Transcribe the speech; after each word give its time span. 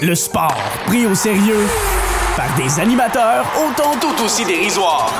Le 0.00 0.14
sport 0.14 0.54
pris 0.86 1.06
au 1.06 1.14
sérieux 1.14 1.66
par 2.36 2.46
des 2.56 2.80
animateurs 2.80 3.44
autant 3.58 3.92
tout 4.00 4.24
aussi 4.24 4.44
dérisoires. 4.44 5.10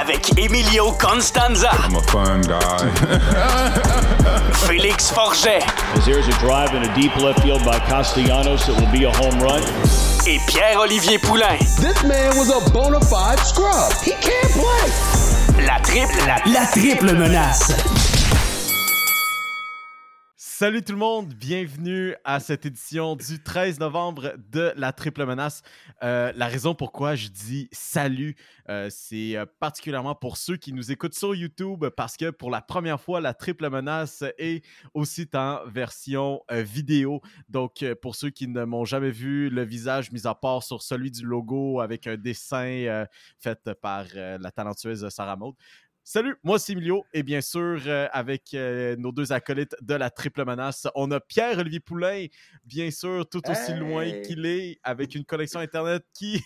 Avec 0.00 0.32
Emilio 0.38 0.92
Constanza. 0.92 1.70
I'm 1.84 1.96
a 1.96 2.02
fun 2.02 2.40
guy. 2.40 2.90
Félix 4.66 5.10
Forget. 5.10 5.62
As 5.94 6.06
there's 6.06 6.26
a 6.26 6.38
drive 6.40 6.74
in 6.74 6.88
a 6.88 6.94
deep 6.94 7.14
left 7.16 7.40
field 7.42 7.62
by 7.64 7.78
Castellanos, 7.80 8.68
it 8.68 8.76
will 8.80 8.90
be 8.90 9.04
a 9.04 9.12
home 9.12 9.38
run. 9.40 9.62
Et 10.26 10.38
Pierre-Olivier 10.46 11.18
Poulain. 11.18 11.58
This 11.80 12.02
man 12.04 12.36
was 12.36 12.50
a 12.50 12.70
bona 12.70 13.00
fide 13.00 13.40
scrub. 13.40 13.92
He 14.02 14.12
can't 14.12 14.52
play. 14.52 15.66
La 15.66 15.78
triple, 15.80 16.26
la, 16.26 16.38
la 16.46 16.66
triple 16.66 17.14
menace. 17.14 18.17
Salut 20.58 20.82
tout 20.82 20.90
le 20.90 20.98
monde, 20.98 21.34
bienvenue 21.34 22.16
à 22.24 22.40
cette 22.40 22.66
édition 22.66 23.14
du 23.14 23.40
13 23.40 23.78
novembre 23.78 24.32
de 24.50 24.72
la 24.74 24.92
Triple 24.92 25.24
Menace. 25.24 25.62
Euh, 26.02 26.32
la 26.34 26.48
raison 26.48 26.74
pourquoi 26.74 27.14
je 27.14 27.28
dis 27.28 27.68
salut, 27.70 28.34
euh, 28.68 28.88
c'est 28.90 29.36
euh, 29.36 29.46
particulièrement 29.60 30.16
pour 30.16 30.36
ceux 30.36 30.56
qui 30.56 30.72
nous 30.72 30.90
écoutent 30.90 31.14
sur 31.14 31.32
YouTube 31.32 31.84
parce 31.96 32.16
que 32.16 32.30
pour 32.30 32.50
la 32.50 32.60
première 32.60 33.00
fois, 33.00 33.20
la 33.20 33.34
Triple 33.34 33.70
Menace 33.70 34.24
est 34.36 34.64
aussi 34.94 35.28
en 35.34 35.60
version 35.64 36.42
vidéo. 36.50 37.20
Donc 37.48 37.84
pour 38.02 38.16
ceux 38.16 38.30
qui 38.30 38.48
ne 38.48 38.64
m'ont 38.64 38.84
jamais 38.84 39.12
vu 39.12 39.50
le 39.50 39.62
visage, 39.62 40.10
mis 40.10 40.26
à 40.26 40.34
part 40.34 40.64
sur 40.64 40.82
celui 40.82 41.12
du 41.12 41.24
logo 41.24 41.78
avec 41.78 42.08
un 42.08 42.16
dessin 42.16 43.06
fait 43.38 43.70
par 43.74 44.06
la 44.16 44.50
talentueuse 44.50 45.08
Sarah 45.08 45.36
Maud. 45.36 45.54
Salut, 46.10 46.36
moi 46.42 46.58
c'est 46.58 46.72
Emilio 46.72 47.04
et 47.12 47.22
bien 47.22 47.42
sûr 47.42 47.82
euh, 47.84 48.08
avec 48.12 48.54
euh, 48.54 48.96
nos 48.96 49.12
deux 49.12 49.30
acolytes 49.30 49.76
de 49.82 49.92
la 49.92 50.08
triple 50.08 50.42
menace, 50.42 50.88
on 50.94 51.10
a 51.10 51.20
Pierre-Olivier 51.20 51.80
Poulain, 51.80 52.24
bien 52.64 52.90
sûr 52.90 53.28
tout 53.28 53.42
aussi 53.50 53.74
loin 53.74 54.22
qu'il 54.22 54.46
est, 54.46 54.78
avec 54.82 55.14
une 55.14 55.26
connexion 55.26 55.60
internet 55.60 56.02
qui, 56.14 56.42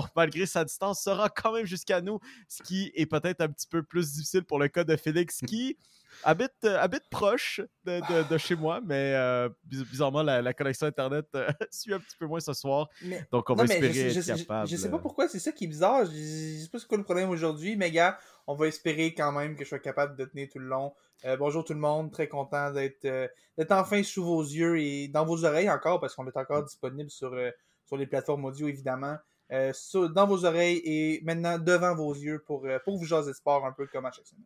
bon, 0.00 0.06
malgré 0.16 0.46
sa 0.46 0.64
distance, 0.64 1.02
sera 1.02 1.28
quand 1.28 1.52
même 1.52 1.66
jusqu'à 1.66 2.00
nous, 2.00 2.18
ce 2.48 2.62
qui 2.62 2.92
est 2.94 3.06
peut-être 3.06 3.40
un 3.40 3.48
petit 3.48 3.66
peu 3.66 3.82
plus 3.82 4.12
difficile 4.12 4.44
pour 4.44 4.58
le 4.58 4.68
cas 4.68 4.84
de 4.84 4.96
Félix 4.96 5.40
qui 5.46 5.76
habite, 6.24 6.52
euh, 6.64 6.78
habite 6.78 7.02
proche 7.10 7.60
de, 7.84 8.00
de- 8.00 8.28
de 8.28 8.38
chez 8.38 8.54
moi, 8.54 8.80
mais 8.84 9.12
euh, 9.14 9.48
biz- 9.68 9.84
bizarrement 9.84 10.22
la, 10.22 10.40
la 10.40 10.54
connexion 10.54 10.86
internet 10.86 11.26
euh, 11.34 11.48
suit 11.70 11.92
un 11.92 11.98
petit 12.00 12.16
peu 12.18 12.26
moins 12.26 12.40
ce 12.40 12.54
soir, 12.54 12.88
Mais- 13.02 13.26
donc 13.30 13.48
on 13.50 13.54
non, 13.54 13.64
va 13.64 13.74
espérer 13.74 13.92
je, 13.92 14.00
être 14.08 14.14
je- 14.14 14.20
je- 14.36 14.42
capable. 14.44 14.68
je 14.68 14.76
sais 14.76 14.90
pas 14.90 14.98
pourquoi, 14.98 15.28
c'est 15.28 15.38
ça 15.38 15.52
qui 15.52 15.64
est 15.64 15.68
bizarre. 15.68 16.06
Je, 16.06 16.10
je 16.12 16.62
sais 16.62 16.68
pas 16.70 16.78
c'est 16.78 16.86
quoi 16.86 16.96
le 16.98 17.04
problème 17.04 17.28
aujourd'hui, 17.30 17.76
mais 17.76 17.90
gars, 17.90 18.18
on 18.46 18.54
va 18.54 18.66
espérer 18.68 19.14
quand 19.14 19.32
même 19.32 19.56
que 19.56 19.64
je 19.64 19.68
sois 19.68 19.78
capable 19.78 20.16
de 20.16 20.24
tenir 20.24 20.48
tout 20.50 20.58
le 20.58 20.66
long. 20.68 20.94
Bonjour 21.38 21.64
tout 21.64 21.72
le 21.74 21.80
monde, 21.80 22.12
très 22.12 22.28
content 22.28 22.70
d'être 22.70 23.32
enfin 23.70 24.02
sous 24.02 24.24
vos 24.24 24.42
yeux 24.42 24.78
et 24.80 25.08
dans 25.08 25.24
vos 25.26 25.44
oreilles 25.44 25.70
encore, 25.70 25.98
parce 26.00 26.14
qu'on 26.14 26.26
est 26.28 26.36
encore 26.36 26.62
disponible 26.62 27.10
sur, 27.10 27.34
sur 27.84 27.96
les 27.96 28.06
plateformes 28.06 28.44
audio 28.44 28.68
évidemment. 28.68 29.16
Euh, 29.52 29.72
sur- 29.72 30.10
dans 30.10 30.26
vos 30.26 30.44
oreilles 30.44 30.80
et 30.84 31.20
maintenant 31.24 31.56
devant 31.58 31.94
vos 31.94 32.12
yeux 32.14 32.42
pour, 32.46 32.64
euh, 32.66 32.78
pour 32.84 32.96
vous 32.98 33.04
jaser 33.04 33.32
sport 33.32 33.64
un 33.64 33.72
peu 33.72 33.86
comme 33.86 34.04
à 34.04 34.10
chaque 34.10 34.26
semaine. 34.26 34.44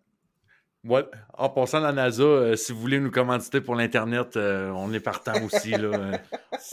Ouais. 0.85 1.07
En 1.35 1.49
passant 1.51 1.81
la 1.81 1.93
NASA, 1.93 2.23
euh, 2.23 2.57
si 2.57 2.73
vous 2.73 2.81
voulez 2.81 3.01
nous 3.01 3.11
commanditer 3.11 3.61
pour 3.61 3.75
l'Internet, 3.75 4.37
euh, 4.37 4.71
on 4.71 4.93
est 4.93 5.01
partant 5.01 5.33
aussi. 5.45 5.71
Là. 5.71 6.21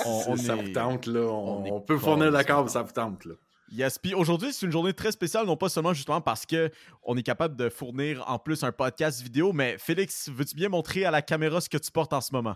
On- 0.06 0.22
si 0.22 0.30
on 0.30 0.36
ça 0.38 0.56
est- 0.56 0.62
vous 0.62 0.72
tente, 0.74 1.06
là, 1.08 1.22
on, 1.22 1.62
on 1.62 1.66
est 1.66 1.72
on 1.72 1.80
peut 1.82 1.98
fournir 1.98 2.32
la 2.32 2.40
complètement 2.44 2.64
carte, 2.64 2.70
ça 2.70 2.82
vous 2.82 2.92
tente. 2.92 3.26
Là. 3.26 3.34
Yes, 3.70 4.00
puis 4.00 4.14
aujourd'hui, 4.14 4.54
c'est 4.54 4.66
une 4.66 4.72
journée 4.72 4.94
très 4.94 5.12
spéciale, 5.12 5.46
non 5.46 5.58
pas 5.58 5.68
seulement 5.68 5.94
justement 5.94 6.22
parce 6.22 6.46
que 6.46 6.72
on 7.04 7.18
est 7.18 7.24
capable 7.24 7.58
de 7.58 7.68
fournir 7.70 8.24
en 8.30 8.40
plus 8.40 8.64
un 8.64 8.72
podcast 8.72 9.22
vidéo, 9.22 9.52
mais 9.52 9.78
Félix, 9.78 10.30
veux-tu 10.30 10.56
bien 10.56 10.70
montrer 10.70 11.04
à 11.04 11.12
la 11.12 11.22
caméra 11.22 11.60
ce 11.60 11.68
que 11.70 11.78
tu 11.78 11.92
portes 11.92 12.14
en 12.14 12.22
ce 12.22 12.32
moment? 12.34 12.56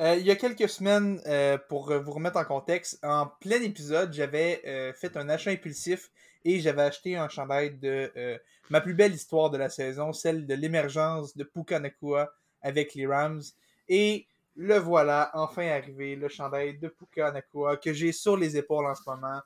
Euh, 0.00 0.16
il 0.16 0.26
y 0.26 0.30
a 0.32 0.36
quelques 0.36 0.68
semaines, 0.68 1.20
euh, 1.26 1.56
pour 1.68 1.92
vous 1.92 2.10
remettre 2.10 2.36
en 2.36 2.44
contexte, 2.44 2.98
en 3.04 3.28
plein 3.40 3.62
épisode, 3.62 4.12
j'avais 4.12 4.60
euh, 4.66 4.92
fait 4.92 5.16
un 5.16 5.28
achat 5.28 5.52
impulsif 5.52 6.10
et 6.44 6.58
j'avais 6.58 6.82
acheté 6.82 7.16
un 7.16 7.28
chandail 7.28 7.78
de 7.78 8.40
ma 8.70 8.80
plus 8.80 8.94
belle 8.94 9.14
histoire 9.14 9.50
de 9.50 9.56
la 9.56 9.70
saison, 9.70 10.12
celle 10.12 10.46
de 10.46 10.54
l'émergence 10.54 11.36
de 11.36 11.44
Puka 11.44 11.78
Nakua 11.78 12.34
avec 12.60 12.94
les 12.94 13.06
Rams. 13.06 13.42
Et 13.88 14.26
le 14.56 14.78
voilà, 14.78 15.30
enfin 15.34 15.66
arrivé, 15.68 16.16
le 16.16 16.28
chandail 16.28 16.78
de 16.78 16.88
Puka 16.88 17.30
Nakua 17.32 17.76
que 17.76 17.92
j'ai 17.92 18.12
sur 18.12 18.36
les 18.36 18.56
épaules 18.56 18.86
en 18.86 18.94
ce 18.94 19.02
moment. 19.06 19.40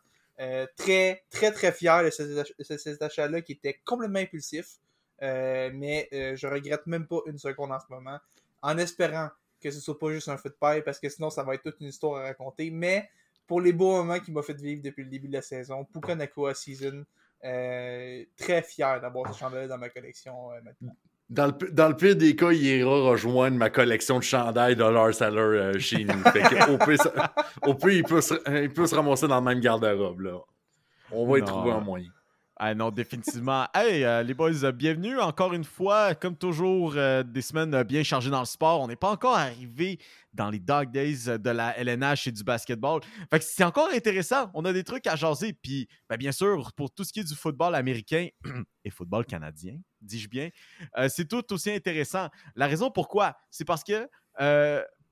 Très, 0.76 1.22
très, 1.30 1.52
très 1.52 1.72
fier 1.72 2.02
de 2.02 2.10
cet, 2.10 3.02
achat-là 3.02 3.42
qui 3.42 3.52
était 3.52 3.80
complètement 3.84 4.18
impulsif. 4.18 4.78
Mais 5.20 6.08
je 6.10 6.46
regrette 6.48 6.86
même 6.86 7.06
pas 7.06 7.20
une 7.26 7.38
seconde 7.38 7.70
en 7.70 7.78
ce 7.78 7.86
moment. 7.90 8.18
En 8.60 8.76
espérant 8.76 9.28
que 9.60 9.70
ce 9.70 9.80
soit 9.80 9.98
pas 9.98 10.10
juste 10.12 10.28
un 10.28 10.36
feu 10.36 10.48
de 10.50 10.56
paille 10.58 10.82
parce 10.82 10.98
que 11.00 11.08
sinon 11.08 11.30
ça 11.30 11.42
va 11.42 11.54
être 11.54 11.62
toute 11.62 11.80
une 11.80 11.88
histoire 11.88 12.20
à 12.22 12.26
raconter. 12.28 12.70
Mais 12.70 13.08
pour 13.46 13.60
les 13.60 13.72
beaux 13.72 13.92
moments 13.96 14.18
qu'il 14.20 14.34
m'a 14.34 14.42
fait 14.42 14.60
vivre 14.60 14.82
depuis 14.82 15.04
le 15.04 15.10
début 15.10 15.28
de 15.28 15.32
la 15.34 15.42
saison, 15.42 15.84
Puka 15.84 16.14
Nakua 16.14 16.54
Season, 16.54 17.04
euh, 17.44 18.24
très 18.36 18.62
fier 18.62 19.00
d'avoir 19.00 19.32
ce 19.32 19.38
chandail 19.38 19.68
dans 19.68 19.78
ma 19.78 19.88
collection 19.88 20.52
euh, 20.52 20.60
maintenant. 20.62 20.92
Dans 21.30 21.46
le, 21.46 21.52
pi- 21.52 21.72
dans 21.72 21.88
le 21.88 21.94
pire 21.96 22.16
des 22.16 22.34
cas, 22.34 22.52
il 22.52 22.64
ira 22.64 22.90
rejoindre 23.10 23.56
ma 23.58 23.68
collection 23.68 24.18
de 24.18 24.24
chandails 24.24 24.76
de 24.76 24.82
Lars 24.84 25.12
Seller 25.14 25.38
euh, 25.40 25.78
chez 25.78 26.04
nous. 26.04 26.18
Fait 26.30 26.40
que 26.40 26.70
au, 26.72 26.78
pire, 26.78 27.00
ça- 27.02 27.34
au 27.66 27.74
pire, 27.74 27.90
il 27.90 28.02
peut, 28.04 28.20
se, 28.22 28.34
il 28.62 28.72
peut 28.72 28.86
se 28.86 28.94
ramasser 28.94 29.28
dans 29.28 29.38
le 29.38 29.44
même 29.44 29.60
garde-robe. 29.60 30.20
là. 30.20 30.38
On 31.12 31.26
va 31.26 31.38
y 31.38 31.40
Non. 31.42 31.46
trouver 31.46 31.70
un 31.72 31.80
moyen. 31.80 32.10
Ah 32.60 32.74
non, 32.74 32.90
définitivement. 32.90 33.68
hey, 33.74 34.02
euh, 34.02 34.24
les 34.24 34.34
boys, 34.34 34.64
euh, 34.64 34.72
bienvenue 34.72 35.20
encore 35.20 35.54
une 35.54 35.62
fois. 35.62 36.16
Comme 36.16 36.36
toujours, 36.36 36.94
euh, 36.96 37.22
des 37.22 37.40
semaines 37.40 37.84
bien 37.84 38.02
chargées 38.02 38.30
dans 38.30 38.40
le 38.40 38.46
sport. 38.46 38.80
On 38.80 38.88
n'est 38.88 38.96
pas 38.96 39.10
encore 39.10 39.36
arrivé 39.36 40.00
dans 40.32 40.50
les 40.50 40.58
dog 40.58 40.90
days 40.90 41.38
de 41.38 41.50
la 41.50 41.78
LNH 41.78 42.26
et 42.26 42.32
du 42.32 42.42
basketball. 42.42 43.00
Fait 43.30 43.38
que 43.38 43.44
c'est 43.44 43.62
encore 43.62 43.90
intéressant. 43.94 44.50
On 44.54 44.64
a 44.64 44.72
des 44.72 44.82
trucs 44.82 45.06
à 45.06 45.14
jaser. 45.14 45.52
Puis, 45.52 45.86
ben, 46.08 46.16
bien 46.16 46.32
sûr, 46.32 46.72
pour 46.72 46.90
tout 46.90 47.04
ce 47.04 47.12
qui 47.12 47.20
est 47.20 47.28
du 47.28 47.36
football 47.36 47.76
américain 47.76 48.26
et 48.84 48.90
football 48.90 49.24
canadien, 49.24 49.76
dis-je 50.00 50.28
bien, 50.28 50.48
c'est 51.08 51.28
tout 51.28 51.52
aussi 51.52 51.70
intéressant. 51.70 52.28
La 52.56 52.66
raison 52.66 52.90
pourquoi, 52.90 53.36
c'est 53.52 53.64
parce 53.64 53.84
que 53.84 54.08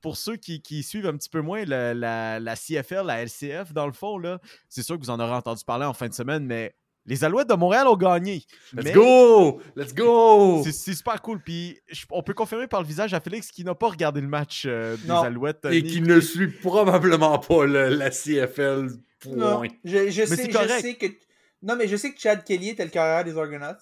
pour 0.00 0.16
ceux 0.16 0.36
qui, 0.36 0.82
suivent 0.82 1.06
un 1.06 1.16
petit 1.16 1.28
peu 1.28 1.42
moins 1.42 1.64
la, 1.64 1.94
la 2.40 2.56
CFL, 2.56 3.06
la 3.06 3.24
LCF, 3.24 3.72
dans 3.72 3.86
le 3.86 3.92
fond, 3.92 4.20
c'est 4.68 4.82
sûr 4.82 4.96
que 4.96 5.02
vous 5.02 5.10
en 5.10 5.20
aurez 5.20 5.34
entendu 5.34 5.62
parler 5.64 5.84
en 5.84 5.94
fin 5.94 6.08
de 6.08 6.14
semaine, 6.14 6.44
mais 6.44 6.74
les 7.06 7.24
Alouettes 7.24 7.48
de 7.48 7.54
Montréal 7.54 7.86
ont 7.88 7.96
gagné. 7.96 8.44
Let's 8.74 8.84
Mais 8.84 8.92
go! 8.92 9.60
Let's 9.76 9.94
go! 9.94 10.62
C'est 10.64 10.72
c'est 10.72 10.94
super 10.94 11.20
cool. 11.22 11.40
Puis 11.42 11.78
je- 11.88 12.04
on 12.10 12.22
peut 12.22 12.34
confirmer 12.34 12.66
par 12.66 12.80
le 12.82 12.86
visage 12.86 13.14
à 13.14 13.20
Félix 13.20 13.50
qui 13.50 13.64
n'a 13.64 13.74
pas 13.74 13.88
regardé 13.88 14.20
le 14.20 14.28
match 14.28 14.64
euh, 14.66 14.96
des 14.96 15.08
Non. 15.08 15.22
Alouettes. 15.22 15.64
Et 15.70 15.82
ni- 15.82 15.88
qui 15.90 16.00
ne 16.02 16.20
suit 16.20 16.48
probablement 16.48 17.38
pas 17.38 17.64
le- 17.66 17.88
la 17.90 18.10
CFL. 18.10 18.88
Non, 19.28 19.56
Point. 19.58 19.68
je, 19.84 20.10
je 20.10 20.20
Mais 20.20 20.26
sais, 20.26 20.36
c'est 20.36 20.46
je 20.46 20.52
correct. 20.52 20.80
sais 20.82 20.94
que. 20.94 21.06
Non, 21.62 21.74
mais 21.76 21.88
je 21.88 21.96
sais 21.96 22.12
que 22.12 22.20
Chad 22.20 22.44
Kelly 22.44 22.70
était 22.70 22.84
le 22.84 22.90
carrière 22.90 23.24
des 23.24 23.36
Argonauts. 23.36 23.78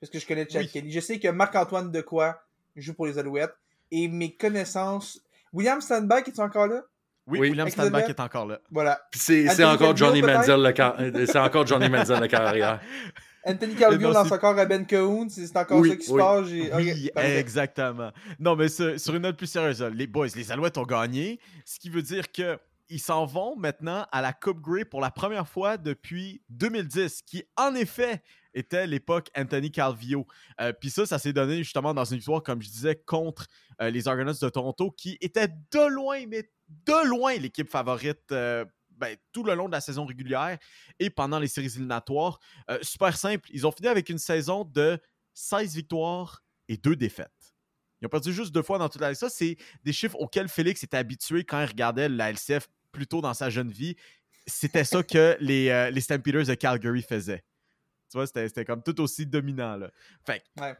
Parce 0.00 0.10
que 0.10 0.18
je 0.18 0.26
connais 0.26 0.46
Chad 0.48 0.62
Oui. 0.62 0.68
Kelly. 0.70 0.90
Je 0.92 1.00
sais 1.00 1.18
que 1.20 1.28
Marc-Antoine 1.28 1.90
Decoy 1.92 2.32
joue 2.76 2.94
pour 2.94 3.06
les 3.06 3.18
Alouettes. 3.18 3.54
Et 3.90 4.08
mes 4.08 4.34
connaissances. 4.34 5.20
William 5.52 5.80
Sandberg, 5.80 6.24
est 6.26 6.38
encore 6.40 6.66
là? 6.66 6.82
Oui, 7.26 7.38
Oui. 7.38 7.48
William 7.50 7.68
Stanback 7.70 8.04
le- 8.04 8.10
est 8.10 8.20
encore 8.20 8.46
là. 8.46 8.58
Voilà. 8.70 9.00
Puis 9.10 9.20
c'est 9.20 9.64
encore 9.64 9.96
Johnny 9.96 10.20
Manziel 10.22 10.62
le 10.62 10.72
car- 10.72 10.96
euh, 11.00 11.26
c'est 11.26 11.38
encore 11.38 11.66
Johnny 11.66 11.88
Manziel 11.88 12.20
la 12.20 12.28
carrière. 12.28 12.80
Anthony 13.46 13.74
Calvillo 13.74 14.10
lance 14.12 14.28
c'est- 14.28 14.34
encore 14.34 14.58
à 14.58 14.64
Ben 14.64 14.86
Cahoon. 14.86 15.28
C'est 15.28 15.54
encore 15.56 15.78
Oui, 15.80 15.90
ça 15.90 15.96
qui 15.96 16.06
se 16.06 16.12
passe. 16.14 16.46
Oui, 16.76 17.10
exactement. 17.16 18.10
Non, 18.38 18.56
mais 18.56 18.68
sur, 18.68 18.98
sur 18.98 19.14
une 19.14 19.22
note 19.22 19.36
plus 19.36 19.46
sérieuse, 19.46 19.82
les 19.94 20.06
boys, 20.06 20.28
les 20.34 20.50
Alouettes 20.50 20.78
ont 20.78 20.84
gagné, 20.84 21.38
ce 21.64 21.78
qui 21.78 21.90
veut 21.90 22.00
dire 22.02 22.30
que 22.32 22.58
ils 22.90 23.00
s'en 23.00 23.24
vont 23.26 23.54
maintenant 23.56 24.06
à 24.12 24.20
la 24.22 24.32
Coupe 24.32 24.60
Grey 24.60 24.84
pour 24.84 25.00
la 25.00 25.10
première 25.10 25.48
fois 25.48 25.76
depuis 25.78 26.42
2010, 26.50 27.22
qui 27.22 27.44
en 27.56 27.74
effet 27.74 28.22
était 28.54 28.86
l'époque 28.86 29.30
Anthony 29.36 29.70
Calvillo. 29.70 30.26
Euh, 30.60 30.72
Puis 30.72 30.90
ça, 30.90 31.06
ça 31.06 31.18
s'est 31.18 31.32
donné 31.32 31.58
justement 31.58 31.94
dans 31.94 32.04
une 32.04 32.18
victoire, 32.18 32.42
comme 32.42 32.62
je 32.62 32.68
disais, 32.68 32.96
contre 32.96 33.46
euh, 33.80 33.90
les 33.90 34.08
Argonauts 34.08 34.32
de 34.32 34.48
Toronto, 34.48 34.90
qui 34.90 35.18
étaient 35.20 35.48
de 35.48 35.88
loin, 35.88 36.26
mais 36.26 36.50
de 36.68 37.06
loin 37.06 37.36
l'équipe 37.36 37.68
favorite 37.68 38.32
euh, 38.32 38.64
ben, 38.90 39.16
tout 39.32 39.42
le 39.42 39.54
long 39.54 39.66
de 39.66 39.72
la 39.72 39.80
saison 39.80 40.06
régulière 40.06 40.56
et 40.98 41.10
pendant 41.10 41.38
les 41.38 41.48
séries 41.48 41.66
éliminatoires. 41.66 42.38
Super 42.82 43.16
simple, 43.16 43.50
ils 43.52 43.66
ont 43.66 43.72
fini 43.72 43.88
avec 43.88 44.08
une 44.08 44.18
saison 44.18 44.64
de 44.64 44.98
16 45.34 45.74
victoires 45.74 46.44
et 46.68 46.76
2 46.76 46.94
défaites. 46.94 47.54
Ils 48.00 48.06
ont 48.06 48.10
perdu 48.10 48.32
juste 48.32 48.52
deux 48.52 48.62
fois 48.62 48.78
dans 48.78 48.88
toute 48.88 49.00
la 49.00 49.14
Ça, 49.14 49.30
c'est 49.30 49.56
des 49.82 49.92
chiffres 49.92 50.16
auxquels 50.20 50.48
Félix 50.48 50.84
était 50.84 50.96
habitué 50.96 51.44
quand 51.44 51.60
il 51.60 51.66
regardait 51.66 52.08
la 52.08 52.30
LCF 52.30 52.68
plus 52.92 53.06
tôt 53.06 53.20
dans 53.20 53.34
sa 53.34 53.50
jeune 53.50 53.70
vie. 53.70 53.96
C'était 54.46 54.84
ça 54.84 55.02
que 55.02 55.36
les, 55.40 55.70
euh, 55.70 55.90
les 55.90 56.00
Stampeders 56.00 56.44
de 56.44 56.54
Calgary 56.54 57.02
faisaient. 57.02 57.42
Tu 58.14 58.18
vois, 58.18 58.28
c'était 58.28 58.46
c'était 58.46 58.64
comme 58.64 58.80
tout 58.80 59.00
aussi 59.00 59.26
dominant. 59.26 59.74
Là. 59.76 59.90
Fait 60.24 60.38
que, 60.56 60.60
Ouais. 60.62 60.76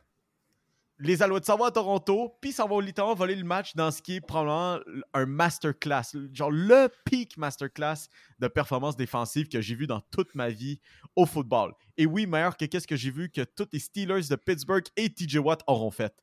les 1.01 1.21
Alouettes 1.21 1.45
s'en 1.47 1.57
vont 1.57 1.65
à 1.65 1.73
Toronto, 1.73 2.39
puis 2.41 2.53
s'en 2.53 2.69
vont 2.69 2.79
littéralement 2.79 3.17
voler 3.17 3.35
le 3.35 3.43
match 3.43 3.75
dans 3.75 3.91
ce 3.91 4.01
qui 4.01 4.15
est 4.15 4.21
probablement 4.21 4.79
un 5.15 5.27
masterclass, 5.27 6.13
genre 6.33 6.53
le 6.53 6.89
peak 7.05 7.37
masterclass 7.37 8.07
de 8.39 8.47
performance 8.47 8.97
défensive 8.97 9.49
que 9.49 9.61
j'ai 9.61 9.75
vu 9.75 9.89
dans 9.89 10.01
toute 10.01 10.33
ma 10.37 10.49
vie 10.49 10.79
au 11.17 11.27
football. 11.27 11.75
Et 11.97 12.07
oui, 12.07 12.29
meilleur 12.29 12.57
que 12.57 12.67
qu'est-ce 12.67 12.87
que 12.87 12.95
j'ai 12.95 13.11
vu 13.11 13.29
que 13.31 13.41
tous 13.43 13.67
les 13.73 13.81
Steelers 13.81 14.29
de 14.31 14.37
Pittsburgh 14.37 14.85
et 14.97 15.11
TJ 15.13 15.39
Watt 15.39 15.65
auront 15.67 15.91
fait. 15.91 16.15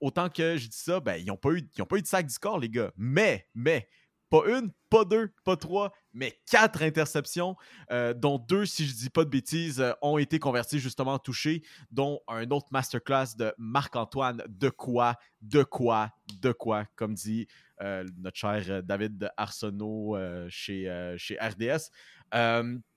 Autant 0.00 0.28
que 0.28 0.56
je 0.56 0.66
dis 0.66 0.76
ça, 0.76 0.98
ben, 0.98 1.14
ils 1.18 1.26
n'ont 1.26 1.36
pas, 1.36 1.50
eu- 1.52 1.62
ils 1.76 1.82
ont 1.82 1.86
pas 1.86 1.98
eu 1.98 2.02
de 2.02 2.06
sac 2.08 2.26
du 2.26 2.32
score, 2.34 2.58
les 2.58 2.68
gars. 2.70 2.90
Mais, 2.96 3.46
mais, 3.54 3.88
pas 4.30 4.42
une, 4.46 4.70
pas 4.88 5.04
deux, 5.04 5.32
pas 5.44 5.56
trois, 5.56 5.92
mais 6.12 6.38
quatre 6.48 6.82
interceptions, 6.82 7.56
euh, 7.90 8.14
dont 8.14 8.38
deux, 8.38 8.64
si 8.64 8.86
je 8.86 8.94
dis 8.94 9.10
pas 9.10 9.24
de 9.24 9.28
bêtises, 9.28 9.80
euh, 9.80 9.92
ont 10.02 10.18
été 10.18 10.38
convertis 10.38 10.78
justement 10.78 11.14
en 11.14 11.18
touchés, 11.18 11.62
dont 11.90 12.20
un 12.28 12.48
autre 12.50 12.68
masterclass 12.70 13.36
de 13.36 13.52
Marc-Antoine 13.58 14.42
de 14.48 14.70
quoi, 14.70 15.16
de 15.42 15.64
quoi, 15.64 16.10
de 16.40 16.52
quoi, 16.52 16.86
comme 16.94 17.14
dit 17.14 17.48
euh, 17.82 18.04
notre 18.18 18.36
cher 18.36 18.82
David 18.84 19.30
Arsenault 19.36 20.16
chez, 20.48 21.14
chez 21.16 21.36
RDS. 21.40 21.90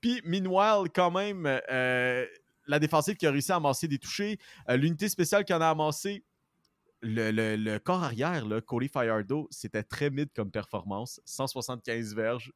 Puis, 0.00 0.22
meanwhile, 0.24 0.88
quand 0.94 1.10
même, 1.10 1.44
la 2.66 2.78
défensive 2.78 3.16
qui 3.16 3.26
a 3.26 3.30
réussi 3.32 3.50
à 3.50 3.56
amasser 3.56 3.88
des 3.88 3.98
touchés, 3.98 4.38
l'unité 4.68 5.08
spéciale 5.08 5.44
qui 5.44 5.52
en 5.52 5.60
a 5.60 5.68
amassé, 5.68 6.24
le, 7.04 7.78
corps 7.78 8.02
arrière, 8.02 8.46
là, 8.46 8.60
Cody 8.60 8.88
Firedo, 8.88 9.48
c'était 9.50 9.82
très 9.82 10.10
mid 10.10 10.28
comme 10.34 10.50
performance. 10.50 11.20
175 11.24 12.14
verges, 12.14 12.52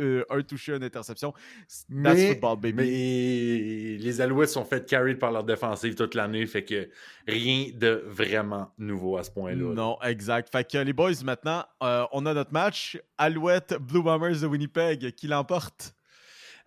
euh, 0.00 0.24
un 0.28 0.42
touché, 0.42 0.74
une 0.74 0.82
interception. 0.82 1.32
That's 1.32 1.86
mais, 1.88 2.28
football, 2.32 2.56
baby. 2.58 2.74
Mais 2.74 3.96
les 3.98 4.20
Alouettes 4.20 4.50
sont 4.50 4.64
faits 4.64 4.86
carry 4.86 5.14
par 5.14 5.30
leur 5.30 5.44
défensive 5.44 5.94
toute 5.94 6.14
l'année, 6.14 6.46
fait 6.46 6.64
que 6.64 6.88
rien 7.28 7.68
de 7.72 8.02
vraiment 8.06 8.72
nouveau 8.76 9.16
à 9.16 9.22
ce 9.22 9.30
point-là. 9.30 9.74
Non, 9.74 9.96
exact. 10.02 10.50
Fait 10.50 10.68
que 10.68 10.78
les 10.78 10.92
boys, 10.92 11.12
maintenant, 11.24 11.64
euh, 11.82 12.04
on 12.12 12.26
a 12.26 12.34
notre 12.34 12.52
match. 12.52 13.00
Alouette 13.18 13.76
Blue 13.80 14.02
Bombers 14.02 14.40
de 14.40 14.46
Winnipeg 14.46 15.12
qui 15.12 15.28
l'emporte? 15.28 15.93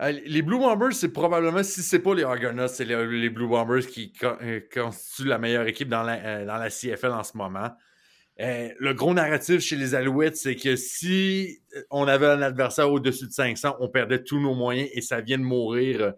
Euh, 0.02 0.12
les 0.26 0.42
Blue 0.42 0.60
Bombers, 0.60 0.94
c'est 0.94 1.12
probablement, 1.12 1.64
si 1.64 1.82
c'est 1.82 2.00
pas 2.00 2.14
les 2.14 2.24
Argonauts, 2.24 2.68
c'est 2.68 2.86
les, 2.86 3.30
Blue 3.30 3.48
Bombers 3.48 3.86
qui 3.88 4.14
euh, 4.24 4.60
constituent 4.72 5.28
la 5.28 5.40
meilleure 5.40 5.68
équipe 5.68 5.90
dans 5.90 6.04
la, 6.04 6.24
euh, 6.24 6.46
dans 6.46 6.58
la 6.58 6.70
CFL 6.70 7.12
en 7.12 7.24
ce 7.24 7.36
moment. 7.36 7.72
le 8.38 8.94
gros 8.94 9.16
narratif 9.16 9.62
chez 9.62 9.76
les 9.76 9.96
Alouettes, 9.96 10.38
c'est 10.38 10.56
que 10.56 10.76
si 10.76 11.62
on 11.90 12.08
avait 12.08 12.28
un 12.28 12.44
adversaire 12.44 12.92
au-dessus 12.92 13.26
de 13.26 13.32
500, 13.32 13.78
on 13.80 13.90
perdait 13.90 14.24
tous 14.24 14.40
nos 14.40 14.54
moyens 14.54 14.88
et 14.94 15.02
ça 15.02 15.22
vient 15.22 15.40
de 15.40 15.44
mourir 15.44 16.14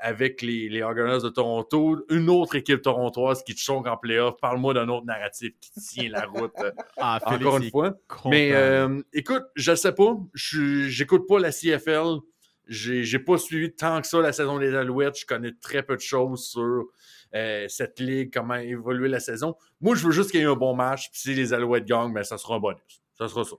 avec 0.00 0.42
les, 0.42 0.68
les 0.68 0.82
Argonauts 0.82 1.20
de 1.20 1.28
Toronto. 1.28 2.04
Une 2.10 2.28
autre 2.28 2.56
équipe 2.56 2.82
torontoise 2.82 3.44
qui 3.44 3.54
te 3.54 3.60
choque 3.60 3.86
en 3.86 3.96
playoff. 3.96 4.34
Parle-moi 4.40 4.74
d'un 4.74 4.88
autre 4.88 5.06
narratif 5.06 5.52
qui 5.60 5.70
tient 5.80 6.10
la 6.10 6.24
route. 6.26 6.52
ah, 6.96 7.20
encore 7.24 7.58
une 7.58 7.70
fois. 7.70 7.94
Mais 8.24 8.52
écoute, 9.12 9.44
je 9.54 9.76
sais 9.76 9.92
pas. 9.92 10.16
J'écoute 10.34 11.28
pas 11.28 11.38
la 11.38 11.52
CFL. 11.52 12.18
J'ai 12.66 13.18
pas 13.18 13.38
suivi 13.38 13.72
tant 13.72 14.00
que 14.00 14.06
ça 14.06 14.20
la 14.20 14.32
saison 14.32 14.58
des 14.58 14.74
Alouettes. 14.74 15.18
Je 15.18 15.26
connais 15.26 15.52
très 15.60 15.82
peu 15.82 15.94
de 15.94 16.00
choses 16.00 16.46
sur 16.46 16.86
euh, 17.34 17.66
cette 17.68 18.00
ligue, 18.00 18.32
comment 18.32 18.54
évoluer 18.54 19.08
la 19.08 19.20
saison. 19.20 19.56
Moi, 19.80 19.94
je 19.94 20.06
veux 20.06 20.12
juste 20.12 20.30
qu'il 20.30 20.40
y 20.40 20.42
ait 20.42 20.46
un 20.46 20.54
bon 20.54 20.74
match. 20.74 21.10
Puis 21.10 21.20
si 21.20 21.34
les 21.34 21.52
Alouettes 21.52 21.84
gagnent, 21.84 22.12
ben, 22.12 22.24
ça 22.24 22.38
sera 22.38 22.56
un 22.56 22.60
bonus. 22.60 23.02
Ça 23.16 23.28
sera 23.28 23.44
ça. 23.44 23.56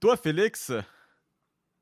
Toi, 0.00 0.16
Félix? 0.16 0.72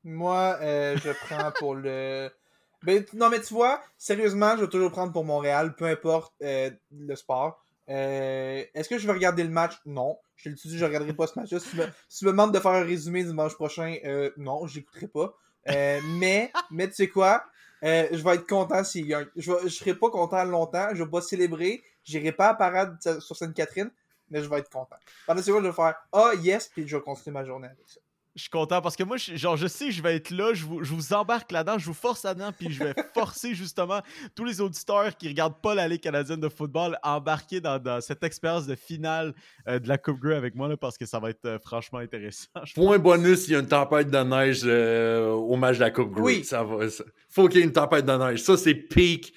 Moi, 0.03 0.57
euh, 0.61 0.97
je 0.97 1.11
prends 1.25 1.51
pour 1.51 1.75
le. 1.75 2.29
Ben, 2.83 3.03
non, 3.13 3.29
mais 3.29 3.41
tu 3.41 3.51
vois, 3.51 3.81
sérieusement, 3.97 4.55
je 4.57 4.61
vais 4.61 4.69
toujours 4.69 4.91
prendre 4.91 5.11
pour 5.11 5.25
Montréal, 5.25 5.73
peu 5.75 5.85
importe 5.85 6.35
euh, 6.43 6.69
le 6.91 7.15
sport. 7.15 7.59
Est-ce 7.87 8.87
que 8.87 8.99
je 8.99 9.07
vais 9.07 9.13
regarder 9.13 9.43
le 9.43 9.49
match? 9.49 9.73
Non. 9.87 10.19
Je 10.35 10.51
te 10.51 10.67
dit, 10.67 10.77
je 10.77 10.83
ne 10.83 10.89
regarderai 10.89 11.13
pas 11.13 11.25
ce 11.25 11.39
match-là. 11.39 11.59
Si, 11.59 12.19
tu 12.19 12.25
me 12.25 12.29
demandes 12.31 12.53
de 12.53 12.59
faire 12.59 12.71
un 12.73 12.83
résumé 12.83 13.23
dimanche 13.23 13.55
prochain, 13.55 13.95
non, 14.37 14.67
je 14.67 14.77
n'écouterai 14.77 15.07
pas. 15.07 15.35
Euh, 15.69 15.99
mais, 16.19 16.51
mais 16.71 16.87
tu 16.87 16.95
sais 16.95 17.07
quoi? 17.07 17.43
Euh, 17.83 18.07
je 18.11 18.23
vais 18.23 18.35
être 18.35 18.47
content 18.47 18.83
s'il 18.83 19.07
gagne. 19.07 19.27
Je 19.35 19.51
ne 19.51 19.69
serai 19.69 19.93
pas 19.95 20.09
content 20.09 20.43
longtemps. 20.43 20.89
Je 20.93 21.03
vais 21.03 21.09
pas 21.09 21.21
célébrer. 21.21 21.83
J'irai 22.03 22.31
pas 22.31 22.49
à 22.49 22.53
parade 22.55 22.97
sur 23.19 23.35
Sainte-Catherine, 23.35 23.91
mais 24.29 24.43
je 24.43 24.49
vais 24.49 24.59
être 24.59 24.69
content. 24.69 24.97
Pendant 25.25 25.41
ce 25.41 25.51
temps, 25.51 25.61
je 25.61 25.67
vais 25.67 25.73
faire 25.73 25.95
Ah, 26.11 26.31
oh, 26.33 26.37
yes, 26.37 26.69
puis 26.69 26.87
je 26.87 26.97
vais 26.97 27.03
continuer 27.03 27.33
ma 27.33 27.43
journée 27.43 27.67
avec 27.67 27.87
ça 27.87 27.99
je 28.35 28.41
suis 28.41 28.49
content 28.49 28.81
parce 28.81 28.97
que 28.97 29.03
moi, 29.03 29.15
je, 29.15 29.35
genre, 29.37 29.55
je 29.55 29.65
sais 29.65 29.85
que 29.85 29.91
je 29.91 30.01
vais 30.01 30.17
être 30.17 30.29
là, 30.29 30.53
je 30.53 30.65
vous, 30.65 30.83
je 30.83 30.93
vous 30.93 31.13
embarque 31.13 31.53
là-dedans, 31.53 31.79
je 31.79 31.85
vous 31.85 31.93
force 31.93 32.23
là-dedans, 32.23 32.51
puis 32.57 32.69
je 32.69 32.83
vais 32.83 32.93
forcer 33.13 33.55
justement 33.55 34.01
tous 34.35 34.43
les 34.43 34.59
auditeurs 34.59 35.15
qui 35.15 35.29
regardent 35.29 35.61
pas 35.61 35.73
la 35.73 35.87
Ligue 35.87 36.01
canadienne 36.01 36.41
de 36.41 36.49
football 36.49 36.99
à 37.01 37.15
embarquer 37.15 37.61
dans, 37.61 38.01
cette 38.01 38.23
expérience 38.23 38.67
de 38.67 38.75
finale 38.75 39.33
euh, 39.69 39.79
de 39.79 39.87
la 39.87 39.97
Coupe 39.97 40.19
Grey 40.19 40.35
avec 40.35 40.53
moi, 40.53 40.67
là, 40.67 40.75
parce 40.75 40.97
que 40.97 41.05
ça 41.05 41.19
va 41.19 41.29
être 41.29 41.45
euh, 41.45 41.59
franchement 41.59 41.99
intéressant. 41.99 42.47
Point 42.75 42.99
bonus, 42.99 43.47
il 43.47 43.53
y 43.53 43.55
a 43.55 43.59
une 43.59 43.67
tempête 43.67 44.09
de 44.09 44.17
neige 44.17 44.61
euh, 44.65 45.29
au 45.29 45.55
match 45.55 45.77
de 45.77 45.81
la 45.81 45.91
Coupe 45.91 46.11
Grey. 46.11 46.23
Oui. 46.23 46.43
Ça 46.43 46.63
va, 46.63 46.85
faut 47.29 47.47
qu'il 47.47 47.59
y 47.59 47.63
ait 47.63 47.65
une 47.65 47.71
tempête 47.71 48.05
de 48.05 48.17
neige. 48.17 48.41
Ça, 48.41 48.57
c'est 48.57 48.75
peak 48.75 49.33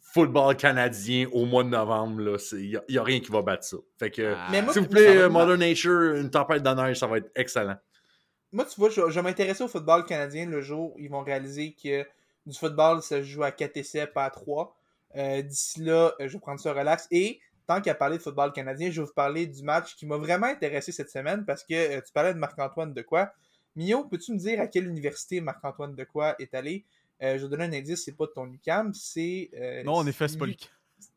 football 0.00 0.56
canadien 0.56 1.28
au 1.30 1.44
mois 1.44 1.62
de 1.62 1.68
novembre. 1.68 2.36
Il 2.52 2.80
n'y 2.88 2.98
a, 2.98 3.02
rien 3.04 3.20
qui 3.20 3.30
va 3.30 3.42
battre 3.42 3.64
ça. 3.64 3.76
Fait 3.96 4.10
que, 4.10 4.34
ah. 4.34 4.72
s'il 4.72 4.82
vous 4.82 4.88
plaît, 4.88 5.28
Mother 5.28 5.56
Nature, 5.56 6.16
une 6.16 6.30
tempête 6.30 6.64
de 6.64 6.70
neige, 6.70 6.98
ça 6.98 7.06
va 7.06 7.18
être 7.18 7.30
excellent 7.36 7.76
moi, 8.52 8.64
tu 8.64 8.80
vois, 8.80 8.90
je, 8.90 9.00
vais 9.02 9.22
m'intéresser 9.22 9.62
au 9.62 9.68
football 9.68 10.04
canadien 10.04 10.46
le 10.46 10.60
jour 10.60 10.94
où 10.94 10.98
ils 10.98 11.10
vont 11.10 11.22
réaliser 11.22 11.72
que 11.72 12.06
du 12.46 12.56
football, 12.56 13.02
ça 13.02 13.18
se 13.18 13.24
joue 13.24 13.42
à 13.42 13.52
4 13.52 13.76
essais, 13.76 14.06
pas 14.06 14.24
à 14.24 14.30
3. 14.30 14.74
Euh, 15.16 15.42
d'ici 15.42 15.80
là, 15.80 16.14
euh, 16.20 16.28
je 16.28 16.34
vais 16.34 16.38
prendre 16.38 16.60
ça 16.60 16.72
relax. 16.72 17.06
Et 17.10 17.40
tant 17.66 17.80
qu'à 17.80 17.94
parler 17.94 18.16
de 18.16 18.22
football 18.22 18.52
canadien, 18.52 18.90
je 18.90 19.00
vais 19.00 19.06
vous 19.06 19.12
parler 19.12 19.46
du 19.46 19.62
match 19.62 19.96
qui 19.96 20.06
m'a 20.06 20.16
vraiment 20.16 20.46
intéressé 20.46 20.92
cette 20.92 21.10
semaine 21.10 21.44
parce 21.44 21.62
que 21.62 21.74
euh, 21.74 22.00
tu 22.00 22.12
parlais 22.12 22.32
de 22.32 22.38
Marc-Antoine 22.38 22.94
de 22.94 23.02
quoi. 23.02 23.32
Mio, 23.76 24.04
peux-tu 24.04 24.32
me 24.32 24.38
dire 24.38 24.60
à 24.60 24.66
quelle 24.66 24.86
université 24.88 25.40
Marc-Antoine 25.40 25.94
de 25.94 26.04
quoi 26.04 26.34
est 26.38 26.54
allé? 26.54 26.84
je 27.20 27.36
vais 27.36 27.48
donner 27.48 27.64
un 27.64 27.72
indice, 27.72 28.04
c'est 28.04 28.16
pas 28.16 28.26
de 28.26 28.30
ton 28.30 28.46
UCAM, 28.46 28.94
c'est. 28.94 29.50
non, 29.84 29.94
en 29.94 30.06
effet, 30.06 30.28
c'est 30.28 30.38
pas 30.38 30.46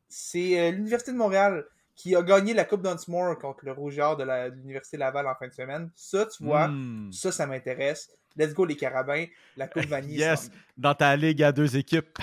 C'est 0.09 0.71
l'Université 0.71 1.11
de 1.11 1.17
Montréal 1.17 1.63
qui 2.01 2.15
a 2.15 2.23
gagné 2.23 2.55
la 2.55 2.65
Coupe 2.65 2.81
Dunsmore 2.81 3.37
contre 3.37 3.63
le 3.63 3.73
Rougeur 3.73 4.17
de 4.17 4.23
l'Université 4.55 4.97
Laval 4.97 5.27
en 5.27 5.35
fin 5.35 5.47
de 5.47 5.53
semaine. 5.53 5.91
Ça, 5.93 6.25
tu 6.25 6.43
vois, 6.43 6.67
hmm. 6.67 7.11
ça, 7.11 7.31
ça 7.31 7.45
m'intéresse. 7.45 8.09
Let's 8.35 8.55
go 8.55 8.65
les 8.65 8.75
Carabins, 8.75 9.25
la 9.55 9.67
Coupe 9.67 9.85
Vanille. 9.87 10.17
yes, 10.17 10.49
dans 10.75 10.95
ta 10.95 11.15
ligue 11.15 11.43
à 11.43 11.51
deux 11.51 11.77
équipes. 11.77 12.17